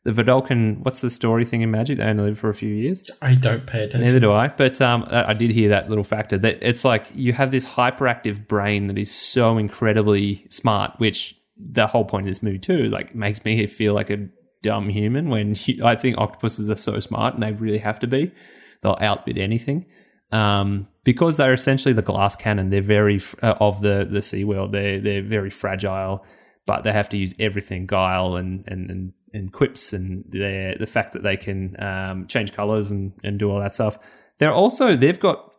The 0.06 0.12
Vedalken, 0.12 0.78
what's 0.86 1.02
the 1.02 1.10
story 1.10 1.44
thing 1.44 1.64
in 1.64 1.72
Magic? 1.72 1.98
They 1.98 2.04
only 2.04 2.26
live 2.26 2.38
for 2.38 2.50
a 2.50 2.54
few 2.54 2.70
years. 2.70 3.10
I 3.24 3.34
don't 3.34 3.66
pay 3.66 3.86
attention. 3.86 4.02
Neither 4.02 4.20
do 4.20 4.32
I. 4.32 4.50
But 4.50 4.80
um, 4.80 5.04
I 5.10 5.34
did 5.34 5.50
hear 5.50 5.68
that 5.70 5.90
little 5.90 6.04
factor 6.04 6.38
that 6.38 6.60
it's 6.62 6.86
like 6.86 7.08
you 7.16 7.34
have 7.34 7.50
this 7.50 7.66
hyperactive 7.66 8.48
brain 8.48 8.86
that 8.88 9.00
is 9.00 9.12
so 9.12 9.58
incredibly 9.58 10.46
smart, 10.50 10.92
which 11.00 11.36
the 11.58 11.88
whole 11.88 12.06
point 12.06 12.28
of 12.28 12.30
this 12.30 12.44
movie 12.44 12.60
too, 12.60 12.88
like 12.90 13.16
makes 13.16 13.44
me 13.44 13.66
feel 13.66 13.96
like 13.96 14.12
a 14.12 14.28
dumb 14.62 14.90
human. 14.90 15.30
When 15.30 15.56
you, 15.66 15.84
I 15.84 15.96
think 15.96 16.20
octopuses 16.20 16.70
are 16.70 16.76
so 16.76 17.00
smart 17.00 17.34
and 17.34 17.42
they 17.42 17.54
really 17.54 17.80
have 17.80 18.00
to 18.02 18.08
be, 18.08 18.32
they'll 18.84 19.00
outbid 19.02 19.40
anything. 19.40 19.88
Um, 20.32 20.88
because 21.04 21.38
they're 21.38 21.54
essentially 21.54 21.94
the 21.94 22.04
glass 22.04 22.36
cannon. 22.36 22.70
They're 22.70 22.82
very 22.84 23.22
uh, 23.42 23.56
of 23.60 23.82
the 23.82 24.08
the 24.10 24.22
sea 24.22 24.44
world. 24.44 24.72
They're 24.72 25.00
they're 25.00 25.24
very 25.24 25.50
fragile, 25.50 26.24
but 26.68 26.84
they 26.84 26.92
have 26.92 27.10
to 27.10 27.18
use 27.18 27.34
everything 27.40 27.88
guile 27.88 28.36
and 28.36 28.64
and, 28.68 28.92
and 28.92 29.14
and 29.36 29.52
quips 29.52 29.94
and 29.94 30.24
the 30.30 30.76
the 30.80 30.88
fact 30.88 31.14
that 31.14 31.24
they 31.24 31.38
can 31.38 31.82
um, 31.82 32.28
change 32.28 32.54
colors 32.54 32.90
and, 32.90 33.14
and 33.24 33.38
do 33.38 33.52
all 33.52 33.60
that 33.60 33.74
stuff. 33.74 34.00
They're 34.40 34.54
also 34.54 34.96
they've 34.96 35.20
got 35.20 35.52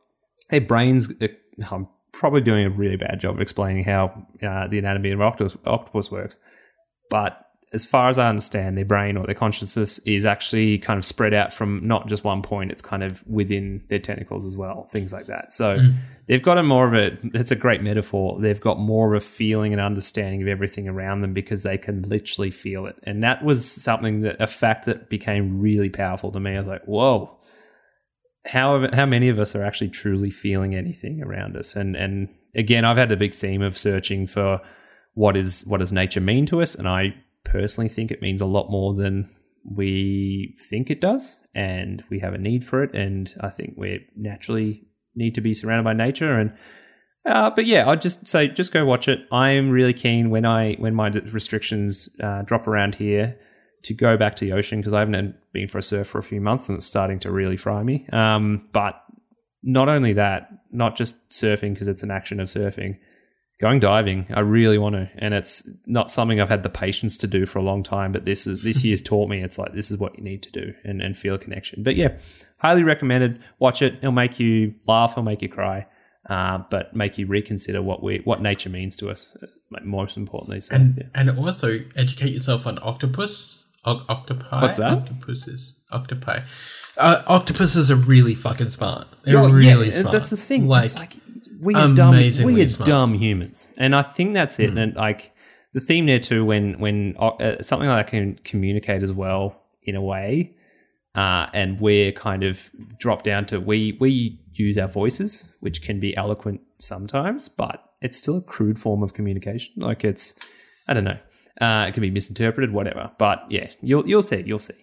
their 0.50 0.60
brains. 0.60 1.12
Uh, 1.20 1.28
I'm 1.70 1.88
probably 2.12 2.40
doing 2.40 2.64
a 2.64 2.70
really 2.70 2.96
bad 2.96 3.20
job 3.20 3.36
of 3.36 3.40
explaining 3.40 3.84
how 3.84 4.26
uh, 4.42 4.66
the 4.68 4.78
anatomy 4.78 5.12
of 5.12 5.20
octopus, 5.20 5.56
octopus 5.66 6.10
works, 6.10 6.36
but 7.10 7.45
as 7.72 7.84
far 7.84 8.08
as 8.08 8.16
I 8.16 8.28
understand, 8.28 8.78
their 8.78 8.84
brain 8.84 9.16
or 9.16 9.26
their 9.26 9.34
consciousness 9.34 9.98
is 10.00 10.24
actually 10.24 10.78
kind 10.78 10.98
of 10.98 11.04
spread 11.04 11.34
out 11.34 11.52
from 11.52 11.86
not 11.86 12.06
just 12.06 12.22
one 12.22 12.40
point, 12.40 12.70
it's 12.70 12.82
kind 12.82 13.02
of 13.02 13.26
within 13.26 13.82
their 13.88 13.98
tentacles 13.98 14.44
as 14.44 14.56
well, 14.56 14.84
things 14.84 15.12
like 15.12 15.26
that. 15.26 15.52
So 15.52 15.76
mm. 15.78 15.96
they've 16.28 16.42
got 16.42 16.58
a 16.58 16.62
more 16.62 16.86
of 16.86 16.94
a, 16.94 17.18
it's 17.34 17.50
a 17.50 17.56
great 17.56 17.82
metaphor. 17.82 18.38
They've 18.40 18.60
got 18.60 18.78
more 18.78 19.12
of 19.12 19.20
a 19.20 19.24
feeling 19.24 19.72
and 19.72 19.82
understanding 19.82 20.42
of 20.42 20.48
everything 20.48 20.88
around 20.88 21.22
them 21.22 21.34
because 21.34 21.64
they 21.64 21.76
can 21.76 22.02
literally 22.02 22.52
feel 22.52 22.86
it. 22.86 22.96
And 23.02 23.24
that 23.24 23.44
was 23.44 23.68
something 23.68 24.20
that, 24.20 24.40
a 24.40 24.46
fact 24.46 24.86
that 24.86 25.10
became 25.10 25.60
really 25.60 25.90
powerful 25.90 26.30
to 26.32 26.38
me. 26.38 26.54
I 26.54 26.58
was 26.58 26.68
like, 26.68 26.84
whoa, 26.84 27.36
how, 28.46 28.86
how 28.94 29.06
many 29.06 29.28
of 29.28 29.40
us 29.40 29.56
are 29.56 29.64
actually 29.64 29.90
truly 29.90 30.30
feeling 30.30 30.76
anything 30.76 31.20
around 31.20 31.56
us? 31.56 31.74
And, 31.74 31.96
and 31.96 32.28
again, 32.54 32.84
I've 32.84 32.96
had 32.96 33.10
a 33.10 33.16
big 33.16 33.34
theme 33.34 33.60
of 33.60 33.76
searching 33.76 34.28
for, 34.28 34.60
what 35.14 35.34
is 35.34 35.64
what 35.66 35.80
does 35.80 35.92
nature 35.92 36.20
mean 36.20 36.44
to 36.44 36.60
us 36.60 36.74
and 36.74 36.86
i 36.86 37.12
personally 37.46 37.88
think 37.88 38.10
it 38.10 38.22
means 38.22 38.40
a 38.40 38.46
lot 38.46 38.70
more 38.70 38.94
than 38.94 39.30
we 39.64 40.54
think 40.70 40.90
it 40.90 41.00
does, 41.00 41.40
and 41.54 42.04
we 42.10 42.20
have 42.20 42.34
a 42.34 42.38
need 42.38 42.64
for 42.64 42.82
it. 42.82 42.94
And 42.94 43.34
I 43.40 43.48
think 43.48 43.74
we 43.76 44.06
naturally 44.14 44.86
need 45.14 45.34
to 45.34 45.40
be 45.40 45.54
surrounded 45.54 45.84
by 45.84 45.94
nature. 45.94 46.38
And 46.38 46.52
uh, 47.24 47.50
but 47.50 47.66
yeah, 47.66 47.88
I'd 47.88 48.00
just 48.00 48.28
say 48.28 48.48
just 48.48 48.72
go 48.72 48.84
watch 48.84 49.08
it. 49.08 49.26
I 49.32 49.50
am 49.50 49.70
really 49.70 49.92
keen 49.92 50.30
when 50.30 50.44
I 50.44 50.74
when 50.74 50.94
my 50.94 51.08
restrictions 51.08 52.08
uh, 52.22 52.42
drop 52.42 52.68
around 52.68 52.96
here 52.96 53.36
to 53.82 53.94
go 53.94 54.16
back 54.16 54.36
to 54.36 54.44
the 54.44 54.52
ocean 54.52 54.80
because 54.80 54.92
I 54.92 55.00
haven't 55.00 55.36
been 55.52 55.68
for 55.68 55.78
a 55.78 55.82
surf 55.82 56.08
for 56.08 56.18
a 56.18 56.22
few 56.22 56.40
months 56.40 56.68
and 56.68 56.76
it's 56.76 56.86
starting 56.86 57.18
to 57.20 57.30
really 57.30 57.56
fry 57.56 57.82
me. 57.82 58.06
Um, 58.12 58.68
but 58.72 59.00
not 59.62 59.88
only 59.88 60.12
that, 60.14 60.48
not 60.70 60.96
just 60.96 61.16
surfing 61.30 61.72
because 61.72 61.88
it's 61.88 62.02
an 62.02 62.10
action 62.10 62.40
of 62.40 62.48
surfing, 62.48 62.98
going 63.58 63.80
diving. 63.80 64.26
I 64.30 64.40
really 64.40 64.78
want 64.78 64.94
to, 64.94 65.10
and 65.16 65.34
it's 65.34 65.68
not 65.86 66.10
something 66.10 66.40
I've 66.40 66.48
had 66.48 66.62
the 66.62 66.68
patience 66.68 67.16
to 67.18 67.26
do 67.26 67.46
for 67.46 67.58
a 67.58 67.62
long 67.62 67.82
time. 67.82 68.12
But 68.12 68.24
this 68.24 68.46
is 68.46 68.62
this 68.62 68.84
year's 68.84 69.02
taught 69.02 69.28
me 69.28 69.42
it's 69.42 69.58
like 69.58 69.74
this 69.74 69.90
is 69.90 69.98
what 69.98 70.16
you 70.18 70.24
need 70.24 70.42
to 70.42 70.50
do 70.50 70.74
and, 70.84 71.00
and 71.00 71.16
feel 71.16 71.34
a 71.34 71.38
connection. 71.38 71.82
But 71.82 71.96
yeah, 71.96 72.14
highly 72.58 72.82
recommended. 72.82 73.42
Watch 73.58 73.82
it. 73.82 73.94
It'll 73.98 74.12
make 74.12 74.38
you 74.38 74.74
laugh. 74.86 75.12
It'll 75.12 75.22
make 75.22 75.42
you 75.42 75.48
cry. 75.48 75.86
Uh, 76.28 76.58
but 76.70 76.94
make 76.94 77.18
you 77.18 77.26
reconsider 77.26 77.80
what 77.80 78.02
we 78.02 78.18
what 78.24 78.42
nature 78.42 78.68
means 78.68 78.96
to 78.96 79.10
us. 79.10 79.36
Like 79.70 79.84
Most 79.84 80.16
importantly, 80.16 80.60
so, 80.60 80.74
and 80.74 80.96
yeah. 80.98 81.04
and 81.14 81.38
also 81.38 81.78
educate 81.96 82.32
yourself 82.32 82.66
on 82.66 82.78
octopus. 82.82 83.64
O- 83.84 84.04
octopi. 84.08 84.62
What's 84.62 84.78
that? 84.78 84.92
Octopuses. 84.92 85.74
Octopi. 85.92 86.40
Uh, 86.96 87.22
octopuses 87.28 87.88
are 87.88 87.96
really 87.96 88.34
fucking 88.34 88.70
smart. 88.70 89.06
They're 89.22 89.38
oh, 89.38 89.48
really 89.48 89.90
yeah, 89.90 90.00
smart. 90.00 90.12
That's 90.12 90.30
the 90.30 90.36
thing. 90.36 90.66
Like, 90.66 90.86
it's 90.86 90.96
like 90.96 91.14
we 91.60 91.74
are 91.74 91.92
dumb. 91.94 92.14
We 92.14 92.62
are 92.62 92.68
smart. 92.68 92.88
dumb 92.88 93.14
humans, 93.14 93.68
and 93.76 93.94
I 93.94 94.02
think 94.02 94.34
that's 94.34 94.58
it. 94.58 94.74
Mm. 94.74 94.82
And 94.82 94.94
like 94.96 95.32
the 95.74 95.80
theme 95.80 96.06
there 96.06 96.18
too, 96.18 96.44
when 96.44 96.78
when 96.78 97.16
uh, 97.18 97.62
something 97.62 97.88
like 97.88 98.06
that 98.06 98.10
can 98.10 98.38
communicate 98.44 99.02
as 99.02 99.12
well 99.12 99.62
in 99.82 99.94
a 99.94 100.02
way, 100.02 100.54
uh, 101.14 101.46
and 101.52 101.80
we're 101.80 102.12
kind 102.12 102.44
of 102.44 102.70
drop 102.98 103.22
down 103.22 103.46
to 103.46 103.60
we 103.60 103.96
we 104.00 104.40
use 104.52 104.78
our 104.78 104.88
voices, 104.88 105.48
which 105.60 105.82
can 105.82 106.00
be 106.00 106.16
eloquent 106.16 106.60
sometimes, 106.78 107.48
but 107.48 107.82
it's 108.00 108.16
still 108.16 108.38
a 108.38 108.42
crude 108.42 108.78
form 108.78 109.02
of 109.02 109.14
communication. 109.14 109.74
Like 109.76 110.04
it's, 110.04 110.34
I 110.88 110.94
don't 110.94 111.04
know, 111.04 111.18
uh, 111.60 111.86
it 111.88 111.92
can 111.92 112.00
be 112.00 112.10
misinterpreted, 112.10 112.72
whatever. 112.72 113.10
But 113.18 113.44
yeah, 113.50 113.68
you'll 113.80 114.06
you'll 114.08 114.22
see, 114.22 114.42
you'll 114.46 114.58
see. 114.58 114.74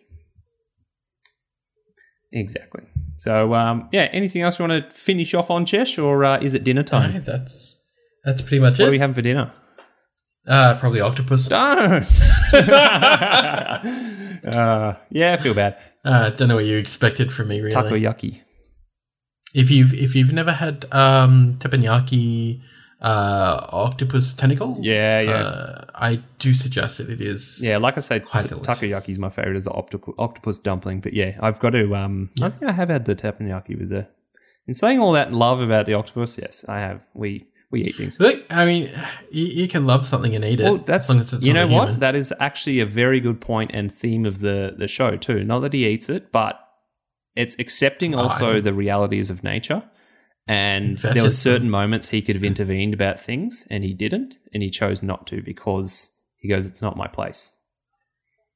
Exactly. 2.34 2.84
So, 3.20 3.54
um, 3.54 3.88
yeah, 3.94 4.10
anything 4.12 4.42
else 4.42 4.60
you 4.60 4.68
want 4.68 4.84
to 4.84 4.90
finish 4.94 5.34
off 5.34 5.50
on, 5.50 5.66
Chesh, 5.66 6.02
or 6.02 6.26
uh, 6.26 6.40
is 6.40 6.54
it 6.54 6.64
dinner 6.66 6.84
time? 6.84 7.14
No, 7.14 7.20
that's 7.22 7.80
That's 8.26 8.42
pretty 8.42 8.60
much 8.60 8.74
it. 8.74 8.80
What 8.80 8.90
are 8.90 8.92
we 8.92 9.00
having 9.00 9.14
for 9.14 9.22
dinner? 9.22 9.54
Uh, 10.46 10.78
probably 10.78 11.00
octopus. 11.00 11.48
Don't. 11.48 11.62
uh, 14.54 14.96
yeah, 15.10 15.34
I 15.34 15.38
feel 15.38 15.54
bad. 15.54 15.78
Uh, 16.04 16.32
don't 16.32 16.50
know 16.50 16.56
what 16.56 16.66
you 16.66 16.78
expected 16.78 17.32
from 17.32 17.48
me, 17.48 17.62
really. 17.62 17.74
Takoyaki. 17.74 18.42
If 19.54 19.72
you've 19.72 19.94
if 19.94 20.16
you've 20.16 20.34
never 20.34 20.52
had 20.52 20.86
um, 20.92 21.58
teppanyaki 21.60 22.60
uh, 23.04 23.68
octopus 23.70 24.34
tentacle, 24.34 24.78
Yeah, 24.82 25.20
yeah. 25.22 25.32
uh, 25.32 25.86
I 25.94 26.24
do 26.40 26.54
suggest 26.54 26.98
that 27.00 27.10
it 27.10 27.20
is. 27.22 27.60
Yeah, 27.62 27.78
like 27.78 27.98
I 27.98 28.00
said, 28.00 28.24
t- 28.24 28.40
takoyaki 28.50 29.10
is 29.10 29.20
my 29.20 29.30
favorite 29.30 29.58
as 29.58 29.66
the 29.66 29.72
optical, 29.74 30.14
octopus 30.18 30.58
dumpling. 30.60 31.02
But 31.02 31.14
yeah, 31.14 31.38
I've 31.42 31.60
got 31.60 31.72
to. 31.72 31.96
Um, 31.96 32.30
I 32.42 32.50
think 32.50 32.64
I 32.70 32.72
have 32.72 32.90
had 32.90 33.06
the 33.06 33.16
teppanyaki 33.16 33.78
with 33.78 33.90
the. 33.90 34.08
In 34.68 34.74
saying 34.74 35.00
all 35.00 35.12
that 35.12 35.34
love 35.34 35.60
about 35.60 35.86
the 35.86 35.94
octopus, 35.94 36.38
yes, 36.38 36.64
I 36.70 36.80
have. 36.80 37.02
We 37.14 37.46
we 37.70 37.82
eat 37.84 37.96
things. 37.98 38.18
Look, 38.20 38.46
I 38.50 38.64
mean, 38.66 38.90
you, 39.32 39.46
you 39.46 39.68
can 39.68 39.86
love 39.86 40.08
something 40.08 40.34
and 40.36 40.46
eat 40.46 40.62
it. 40.62 40.64
Well, 40.64 40.78
that's 40.78 41.06
as 41.06 41.10
long 41.10 41.20
as 41.20 41.34
it's 41.34 41.44
you 41.46 41.52
know 41.52 41.68
what 41.68 41.88
human. 41.88 42.00
that 42.00 42.16
is 42.16 42.34
actually 42.40 42.80
a 42.80 42.86
very 42.86 43.20
good 43.20 43.42
point 43.42 43.72
and 43.74 43.94
theme 43.94 44.26
of 44.26 44.40
the 44.40 44.76
the 44.78 44.88
show 44.88 45.18
too. 45.18 45.44
Not 45.44 45.60
that 45.60 45.74
he 45.74 45.86
eats 45.86 46.08
it, 46.08 46.32
but 46.32 46.58
it's 47.36 47.56
accepting 47.60 48.16
Oh, 48.16 48.20
also 48.20 48.56
I- 48.58 48.60
the 48.62 48.74
realities 48.74 49.30
of 49.30 49.44
nature. 49.44 49.84
And 50.48 50.98
That 51.00 51.14
there 51.14 51.24
were 51.24 51.30
certain 51.30 51.70
moments 51.70 52.10
he 52.10 52.22
could 52.22 52.36
have 52.36 52.44
intervened 52.44 52.94
about 52.94 53.20
things, 53.20 53.66
and 53.70 53.84
he 53.84 53.94
didn't, 53.94 54.36
and 54.54 54.62
he 54.62 54.70
chose 54.70 55.02
not 55.02 55.26
to 55.28 55.42
because 55.42 56.12
he 56.38 56.50
goes, 56.50 56.66
"It's 56.66 56.82
not 56.82 56.98
my 56.98 57.08
place." 57.08 57.56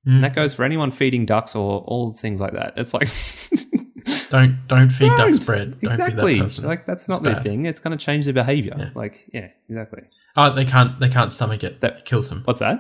Mm. 0.06 0.16
And 0.16 0.24
that 0.26 0.36
goes 0.36 0.54
for 0.54 0.64
anyone 0.66 0.92
feeding 0.92 1.26
ducks 1.26 1.56
or 1.56 1.80
all 1.82 2.12
things 2.12 2.42
like 2.42 2.54
that. 2.54 2.74
It's 2.78 2.94
like 2.94 3.08
Don't 4.30 4.68
don't 4.68 4.90
feed 4.90 5.08
Don't. 5.08 5.32
ducks 5.32 5.46
bread. 5.46 5.80
Don't 5.82 5.92
exactly 5.92 6.36
that 6.38 6.44
person. 6.44 6.66
like 6.66 6.86
that's 6.86 7.08
not 7.08 7.18
It's 7.20 7.24
their 7.26 7.34
bad. 7.36 7.44
thing. 7.44 7.66
It's 7.66 7.80
going 7.80 7.98
to 7.98 8.04
change 8.06 8.26
their 8.26 8.34
behavior. 8.34 8.76
Yeah. 8.78 8.90
Like 8.94 9.26
yeah, 9.34 9.48
exactly. 9.70 10.02
oh, 10.36 10.54
they 10.54 10.66
can't 10.66 11.00
they 11.00 11.08
can't 11.10 11.32
stomach 11.32 11.64
it. 11.64 11.80
That- 11.82 11.96
That 11.98 12.06
kills 12.06 12.28
them. 12.30 12.42
What's 12.44 12.60
that? 12.60 12.80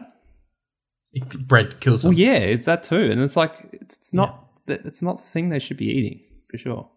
It- 1.14 1.48
bread 1.48 1.80
kills 1.80 2.02
them. 2.04 2.10
Well, 2.12 2.20
yeah, 2.20 2.34
it's 2.40 2.66
that 2.66 2.84
too, 2.84 3.10
and 3.12 3.22
it's 3.22 3.38
like 3.38 3.56
it's 3.72 4.14
not 4.14 4.48
that 4.66 4.82
it's 4.86 5.02
not 5.02 5.18
the 5.18 5.24
thing 5.24 5.48
they 5.50 5.60
should 5.60 5.78
be 5.78 5.86
eating 5.86 6.20
for 6.52 6.58
sure. 6.58 6.90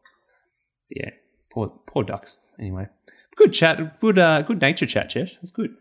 Yeah, 0.90 1.10
poor 1.50 1.68
poor 1.86 2.04
ducks. 2.04 2.36
Anyway, 2.58 2.86
good 3.36 3.52
chat, 3.52 4.00
good 4.00 4.18
uh, 4.18 4.42
good 4.42 4.60
nature 4.60 4.86
chat, 4.86 5.10
Chesh. 5.10 5.36
It's 5.42 5.52
good. 5.52 5.74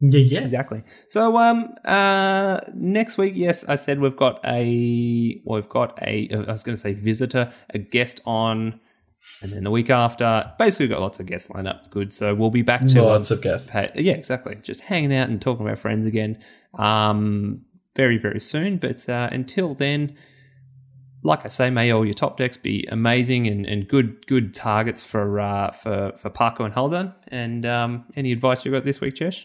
yeah, 0.00 0.20
yeah. 0.20 0.40
Exactly. 0.40 0.82
So 1.08 1.36
um 1.38 1.74
uh 1.84 2.60
next 2.74 3.16
week, 3.18 3.34
yes, 3.36 3.64
I 3.68 3.76
said 3.76 4.00
we've 4.00 4.16
got 4.16 4.40
a 4.44 5.40
well, 5.44 5.60
we've 5.60 5.68
got 5.68 5.98
a 6.02 6.28
I 6.32 6.50
was 6.50 6.62
going 6.62 6.76
to 6.76 6.80
say 6.80 6.92
visitor, 6.92 7.52
a 7.70 7.78
guest 7.78 8.20
on, 8.26 8.80
and 9.42 9.52
then 9.52 9.64
the 9.64 9.70
week 9.70 9.90
after, 9.90 10.52
basically 10.58 10.86
we've 10.86 10.94
got 10.94 11.00
lots 11.00 11.18
of 11.20 11.26
guests 11.26 11.50
lined 11.50 11.68
up. 11.68 11.78
It's 11.78 11.88
good. 11.88 12.12
So 12.12 12.34
we'll 12.34 12.50
be 12.50 12.62
back 12.62 12.86
to 12.88 13.00
um, 13.00 13.06
Lots 13.06 13.30
of 13.30 13.40
guests. 13.42 13.70
Yeah, 13.74 14.12
exactly. 14.12 14.56
Just 14.62 14.82
hanging 14.82 15.14
out 15.14 15.28
and 15.28 15.40
talking 15.40 15.64
about 15.66 15.78
friends 15.78 16.06
again. 16.06 16.42
Um, 16.78 17.64
very, 17.96 18.18
very 18.18 18.40
soon. 18.40 18.76
But 18.76 19.08
uh, 19.08 19.28
until 19.32 19.74
then, 19.74 20.16
like 21.26 21.44
I 21.44 21.48
say, 21.48 21.70
may 21.70 21.90
all 21.90 22.04
your 22.04 22.14
top 22.14 22.38
decks 22.38 22.56
be 22.56 22.86
amazing 22.90 23.46
and, 23.48 23.66
and 23.66 23.88
good 23.88 24.26
good 24.26 24.54
targets 24.54 25.02
for 25.02 25.40
uh, 25.40 25.72
for 25.72 26.12
for 26.16 26.30
Pako 26.30 26.64
and 26.64 26.74
Haldan. 26.74 27.14
And 27.28 27.66
um, 27.66 28.04
any 28.14 28.32
advice 28.32 28.64
you 28.64 28.70
got 28.70 28.84
this 28.84 29.00
week, 29.00 29.16
Chesh? 29.16 29.44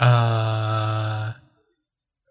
Uh, 0.00 1.34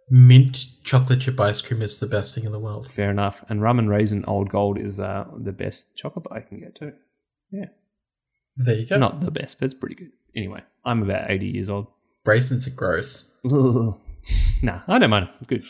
mint 0.09 0.65
chocolate 0.83 1.21
chip 1.21 1.39
ice 1.39 1.61
cream 1.61 1.81
is 1.81 1.99
the 1.99 2.07
best 2.07 2.35
thing 2.35 2.45
in 2.45 2.51
the 2.51 2.59
world. 2.59 2.89
Fair 2.89 3.11
enough. 3.11 3.45
And 3.47 3.61
rum 3.61 3.79
and 3.79 3.89
raisin 3.89 4.25
old 4.25 4.49
gold 4.49 4.79
is 4.79 4.99
uh, 4.99 5.25
the 5.37 5.51
best 5.51 5.95
chocolate 5.95 6.25
I 6.31 6.41
can 6.41 6.59
get 6.59 6.75
too. 6.75 6.93
Yeah. 7.51 7.67
There 8.57 8.75
you 8.75 8.85
go. 8.87 8.97
Not 8.97 9.21
the 9.21 9.31
best, 9.31 9.59
but 9.59 9.65
it's 9.65 9.73
pretty 9.73 9.95
good. 9.95 10.11
Anyway, 10.35 10.61
I'm 10.83 11.03
about 11.03 11.29
80 11.29 11.45
years 11.47 11.69
old. 11.69 11.87
Raisins 12.25 12.67
are 12.67 12.71
gross. 12.71 13.31
nah, 13.43 14.81
I 14.87 14.99
don't 14.99 15.09
mind. 15.09 15.29
It's 15.39 15.47
good. 15.47 15.65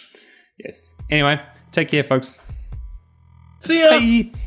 Yes. 0.58 0.94
Anyway, 1.10 1.42
take 1.74 1.90
care, 1.90 2.04
folks. 2.04 2.38
See 3.60 3.82
ya. 3.82 3.90
Bye. 4.00 4.40